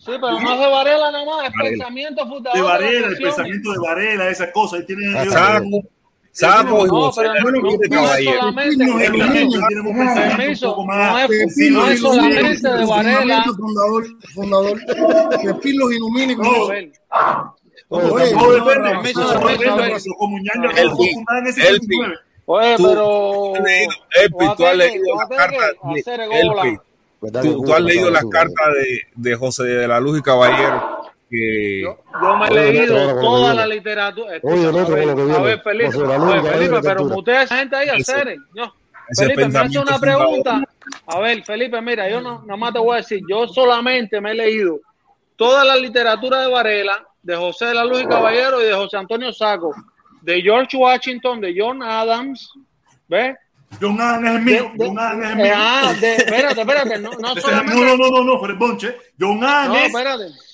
Sí, 0.00 0.12
pero 0.20 0.40
no 0.40 0.54
es 0.54 0.60
de 0.60 0.66
Varela 0.66 1.10
nada 1.10 1.24
más, 1.26 1.44
es 1.44 1.52
Varela. 1.52 1.70
pensamiento 1.70 2.26
fundador. 2.26 2.56
de 2.58 2.62
la 2.64 2.68
Varela, 2.70 3.06
el 3.08 3.16
pensamiento 3.18 3.72
de 3.72 3.78
Varela, 3.78 4.28
esas 4.30 4.50
cosas. 4.52 4.80
Él 4.80 4.86
tiene, 4.86 5.02
Ah, 5.18 5.22
ellos 5.22 5.34
sapo, 5.34 5.60
tienen- 5.60 5.82
No, 6.88 6.88
pero 6.88 6.88
no, 6.88 6.90
no, 6.90 7.10
no 7.10 7.10
es 7.10 7.12
solamente, 7.12 7.60
tienen 11.54 11.72
no 11.74 11.88
es, 11.90 12.62
de 12.62 12.84
Varela. 12.86 13.44
fundador, 13.56 14.06
fundador. 14.34 14.80
Que 15.42 15.54
Pin 15.54 15.78
los 15.78 15.92
ilumine 15.92 16.36
con 16.36 16.46
No. 16.46 16.72
eso. 16.72 16.72
Oye, 17.92 18.04
Oye, 18.10 18.30
tampoco 18.30 18.46
no, 18.46 18.52
depende. 18.64 18.78
no, 18.78 19.02
permiso, 19.02 19.20
Eso 19.20 19.28
permiso, 19.32 19.48
depende, 19.48 19.68
a 19.68 19.74
ver. 19.76 19.90
porque 19.92 20.10
como 20.18 20.38
Ñaño 20.38 20.70
El 20.70 20.90
fue 20.90 20.96
PI, 21.06 21.14
fundada 21.14 21.38
en 21.40 21.46
ese 21.48 21.68
el 21.68 21.78
19. 21.80 22.14
Oye, 22.46 22.76
Tú- 22.76 22.82
pero. 22.84 23.54
has 23.56 23.62
leído- 23.62 23.90
Elpi, 24.22 24.44
tú 24.56 24.66
has 24.66 24.76
leído 24.76 25.04
las 25.18 25.28
cartas 25.28 25.60
de 25.92 26.00
hacer 26.00 26.20
Elpi, 26.20 26.36
gola. 26.48 26.62
¿Verdad 26.62 26.80
que 26.82 26.89
tú, 27.20 27.64
tú 27.64 27.74
has 27.74 27.80
leído 27.80 28.10
las 28.10 28.24
cartas 28.24 28.74
de, 28.74 29.00
de 29.14 29.36
José 29.36 29.64
de 29.64 29.88
la 29.88 30.00
Luz 30.00 30.18
y 30.18 30.22
Caballero 30.22 31.00
que 31.30 31.82
Yo 31.82 32.36
me 32.36 32.48
he 32.48 32.72
leído 32.72 33.10
otro 33.10 33.20
toda 33.20 33.54
la 33.54 33.66
literatura. 33.66 34.40
Oye, 34.42 34.68
el 34.68 34.76
otro 34.76 34.94
a 34.94 34.98
ver, 34.98 35.06
lo 35.06 35.16
que 35.16 35.32
a 35.32 35.38
ver, 35.38 35.62
Felipe, 35.62 35.86
José 35.86 36.00
de 36.00 36.08
la 36.08 36.18
Luz, 36.18 36.34
oye, 36.34 36.50
Felipe, 36.50 36.80
pero 36.82 37.24
esa 37.26 37.56
gente 37.56 37.76
ahí 37.76 37.88
hacer. 37.88 38.36
No. 38.54 38.74
Felipe, 39.16 39.48
me 39.48 39.58
hace 39.58 39.78
una 39.78 39.98
pregunta. 39.98 40.62
A 41.06 41.20
ver, 41.20 41.44
Felipe, 41.44 41.80
mira, 41.80 42.08
yo 42.08 42.20
no, 42.20 42.42
nada 42.42 42.56
más 42.56 42.72
te 42.72 42.78
voy 42.80 42.94
a 42.94 42.96
decir, 42.96 43.20
yo 43.28 43.46
solamente 43.46 44.20
me 44.20 44.32
he 44.32 44.34
leído 44.34 44.80
toda 45.36 45.64
la 45.64 45.76
literatura 45.76 46.42
de 46.42 46.48
Varela, 46.48 47.06
de 47.22 47.36
José 47.36 47.66
de 47.66 47.74
la 47.74 47.84
Luz 47.84 48.02
y 48.02 48.06
Caballero 48.06 48.60
y 48.60 48.66
de 48.66 48.74
José 48.74 48.96
Antonio 48.96 49.32
Saco, 49.32 49.74
de 50.22 50.42
George 50.42 50.76
Washington, 50.76 51.40
de 51.40 51.54
John 51.56 51.82
Adams, 51.82 52.52
¿ves? 53.08 53.36
John 53.80 54.00
Adams 54.00 54.28
es 54.28 54.34
el 54.36 54.42
mío. 54.42 54.72
John 54.78 54.98
Adams 54.98 55.24
es 55.24 55.30
el 55.32 55.40
Eh, 55.40 55.42
mío. 55.44 55.52
ah, 55.56 55.94
de- 56.00 56.16
espérate, 56.16 56.60
espérate, 56.60 56.98
no, 56.98 57.10
no 57.12 57.34
solamente. 57.36 57.74
no, 57.80 57.96
no, 57.96 58.10
no, 58.10 58.24
no, 58.24 58.46
el 58.46 58.54
bonche. 58.54 58.96
John 59.18 59.42
Adams 59.44 59.68
No, 59.68 59.76
es 59.76 59.84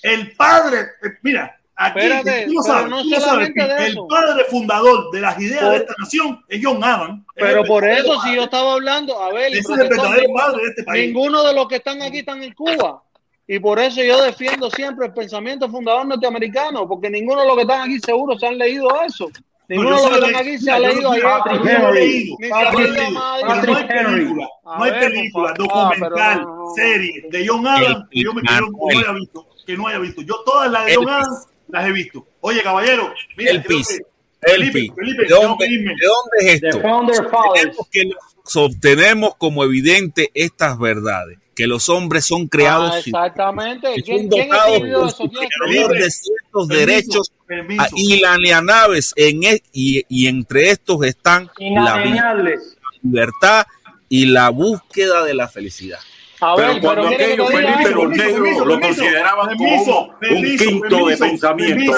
el 0.02 0.32
padre. 0.36 0.80
eh, 1.02 1.08
Mira, 1.22 1.56
aquí 1.74 1.98
Espérate, 2.00 2.46
tú 2.46 2.62
sabes, 2.62 2.88
no 2.90 3.02
tú 3.02 3.10
sabes, 3.20 3.54
de 3.54 3.86
el 3.86 3.96
padre 4.08 4.44
fundador 4.50 5.10
de 5.12 5.20
las 5.20 5.40
ideas 5.40 5.62
Por- 5.62 5.70
de 5.72 5.76
esta 5.78 5.94
nación 5.98 6.44
es 6.48 6.60
John 6.62 6.84
Adams. 6.84 7.22
Es 7.34 7.44
Pero 7.44 7.64
por 7.64 7.86
eso, 7.88 8.20
si 8.22 8.34
yo 8.34 8.44
estaba 8.44 8.74
hablando, 8.74 9.20
a 9.22 9.32
ver, 9.32 9.48
Ese 9.48 9.58
es 9.60 9.68
el 9.68 9.74
protestón, 9.74 9.96
verdadero 10.10 10.22
ninguno- 10.28 10.44
padre 10.44 10.62
de 10.62 10.68
este 10.68 10.84
país. 10.84 11.06
Ninguno 11.06 11.42
de 11.44 11.54
los 11.54 11.68
que 11.68 11.76
están 11.76 12.02
aquí 12.02 12.18
están 12.18 12.42
en 12.42 12.52
Cuba. 12.54 13.02
Y 13.48 13.60
por 13.60 13.78
eso 13.78 14.02
yo 14.02 14.20
defiendo 14.22 14.68
siempre 14.70 15.06
el 15.06 15.12
pensamiento 15.14 15.68
fundador 15.70 16.04
norteamericano, 16.06 16.86
porque 16.88 17.08
ninguno 17.08 17.42
de 17.42 17.46
los 17.46 17.54
que 17.56 17.62
están 17.62 17.80
aquí 17.82 17.98
seguro 18.00 18.36
se 18.38 18.46
han 18.46 18.58
leído 18.58 18.88
eso. 19.02 19.30
Ninguno 19.68 19.90
de 19.90 19.96
los 19.96 20.10
que 20.10 20.14
sí 20.14 20.14
están 20.16 20.32
leí- 20.32 20.36
aquí 20.36 20.58
se 20.64 20.70
ha 20.70 20.76
mira, 20.78 20.88
yo 20.90 20.94
leído 20.94 21.02
no- 21.02 21.12
ayer. 21.12 21.22
Patrick 21.24 21.66
Henry. 21.66 22.36
Patrick 22.50 23.90
Henry. 23.90 24.36
hay 24.64 24.90
película. 24.92 25.50
Ah, 25.50 25.54
documental, 25.58 26.46
serie 26.74 27.24
de 27.30 27.46
John 27.48 27.66
Adams 27.66 28.08
que 28.10 28.22
yo, 28.22 28.32
me, 28.34 28.42
que 28.42 28.48
yo 28.54 28.60
no 28.60 28.88
haya 29.00 29.12
visto, 29.12 29.46
que 29.66 29.76
no 29.76 29.86
haya 29.88 29.98
visto. 29.98 30.22
Yo 30.22 30.34
todas 30.44 30.70
las 30.70 30.86
de 30.86 30.94
John 30.96 31.08
Adams 31.08 31.46
las 31.68 31.86
he 31.88 31.92
visto. 31.92 32.26
Oye, 32.40 32.62
caballero, 32.62 33.12
mira, 33.36 33.50
El 33.50 33.62
PIS. 33.64 33.88
que- 33.88 33.94
El 34.42 34.70
Felipe. 34.70 34.94
Felipe, 34.94 35.22
¿De 35.24 35.28
dónde, 35.34 35.66
que 35.66 35.72
de 35.78 35.84
dónde 36.06 36.36
es 36.40 36.62
esto? 36.62 36.80
Tenemos 36.80 37.88
que 37.90 38.02
sostenemos 38.44 39.34
como 39.36 39.64
evidente 39.64 40.30
estas 40.34 40.78
verdades, 40.78 41.38
que 41.56 41.66
los 41.66 41.88
hombres 41.88 42.24
son 42.24 42.42
Ah, 42.42 42.48
creados 42.50 43.02
sin- 43.02 43.14
exactamente. 43.16 43.94
que 43.94 44.02
¿Quién, 44.02 44.20
son 44.22 44.28
quién 44.30 44.48
dotados 44.48 44.72
escribió 44.74 44.98
por 45.00 45.08
eso? 45.08 45.16
su 45.16 45.28
¿Quién 45.30 45.48
creador 45.48 45.74
escribió? 45.96 46.04
de 46.04 46.10
ciertos 46.10 46.68
Permiso, 46.68 46.86
derechos 46.86 47.32
permiso. 47.46 47.82
a- 47.82 47.88
inalienables 47.94 49.12
en 49.16 49.42
e- 49.44 49.62
y, 49.72 50.04
y 50.08 50.26
entre 50.26 50.70
estos 50.70 51.02
están 51.04 51.48
la 51.84 51.96
vida, 52.12 52.34
la 52.34 52.90
libertad 53.02 53.66
y 54.08 54.26
la 54.26 54.50
búsqueda 54.50 55.24
de 55.24 55.34
la 55.34 55.48
felicidad. 55.48 55.98
A 56.40 56.54
Pero 56.54 56.80
cuando 56.82 57.08
aquellos 57.08 57.50
Felipe 57.50 57.90
los 57.90 58.10
negros 58.10 58.66
lo 58.66 58.80
consideraban 58.80 59.56
como 59.56 59.82
un- 60.30 60.36
un 60.36 60.42
quinto 60.58 61.06
de 61.06 61.16
pensamiento. 61.16 61.92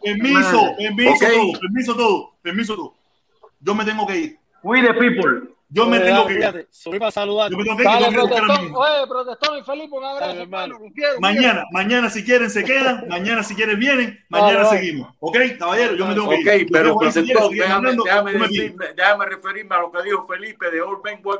Permiso, 0.00 0.74
permiso, 0.80 1.26
todo, 1.32 1.60
permiso 1.60 1.96
todo, 1.96 2.30
permiso 2.42 2.74
todo. 2.76 2.94
Yo 3.60 3.74
me 3.74 3.84
tengo 3.84 4.06
que 4.06 4.16
ir. 4.16 4.38
We 4.62 4.80
the 4.82 4.94
people. 4.94 5.48
Yo 5.72 5.86
me 5.86 6.00
tengo 6.00 6.26
que 6.26 6.34
ir. 6.34 6.68
subí 6.70 6.98
para 6.98 7.12
saludar. 7.12 7.50
Yo 7.50 7.56
me 7.56 7.64
tengo 7.64 7.76
que 7.76 7.84
ir. 7.84 8.72
Oye, 8.74 9.06
protestón 9.08 9.58
y 9.58 9.62
Felipe, 9.62 9.96
un 9.96 10.04
abrazo, 10.04 10.40
hermano. 10.40 10.78
Mañana, 11.20 11.64
mañana 11.70 12.10
si 12.10 12.24
quieren 12.24 12.50
se 12.50 12.64
quedan, 12.64 13.04
mañana 13.08 13.42
si 13.44 13.54
quieren 13.54 13.78
vienen, 13.78 14.24
mañana 14.28 14.64
seguimos. 14.64 15.14
¿Ok, 15.20 15.36
caballero? 15.58 15.94
Yo 15.94 16.06
me 16.06 16.14
tengo 16.14 16.28
que 16.28 16.36
ir. 16.36 16.64
Ok, 16.64 16.70
pero 16.72 16.96
protestón, 16.96 17.52
déjame, 17.52 19.26
referirme 19.26 19.74
a 19.76 19.80
lo 19.80 19.92
que 19.92 20.02
dijo 20.02 20.26
Felipe 20.26 20.70
de 20.70 20.82
Old 20.82 21.02
Ben 21.02 21.22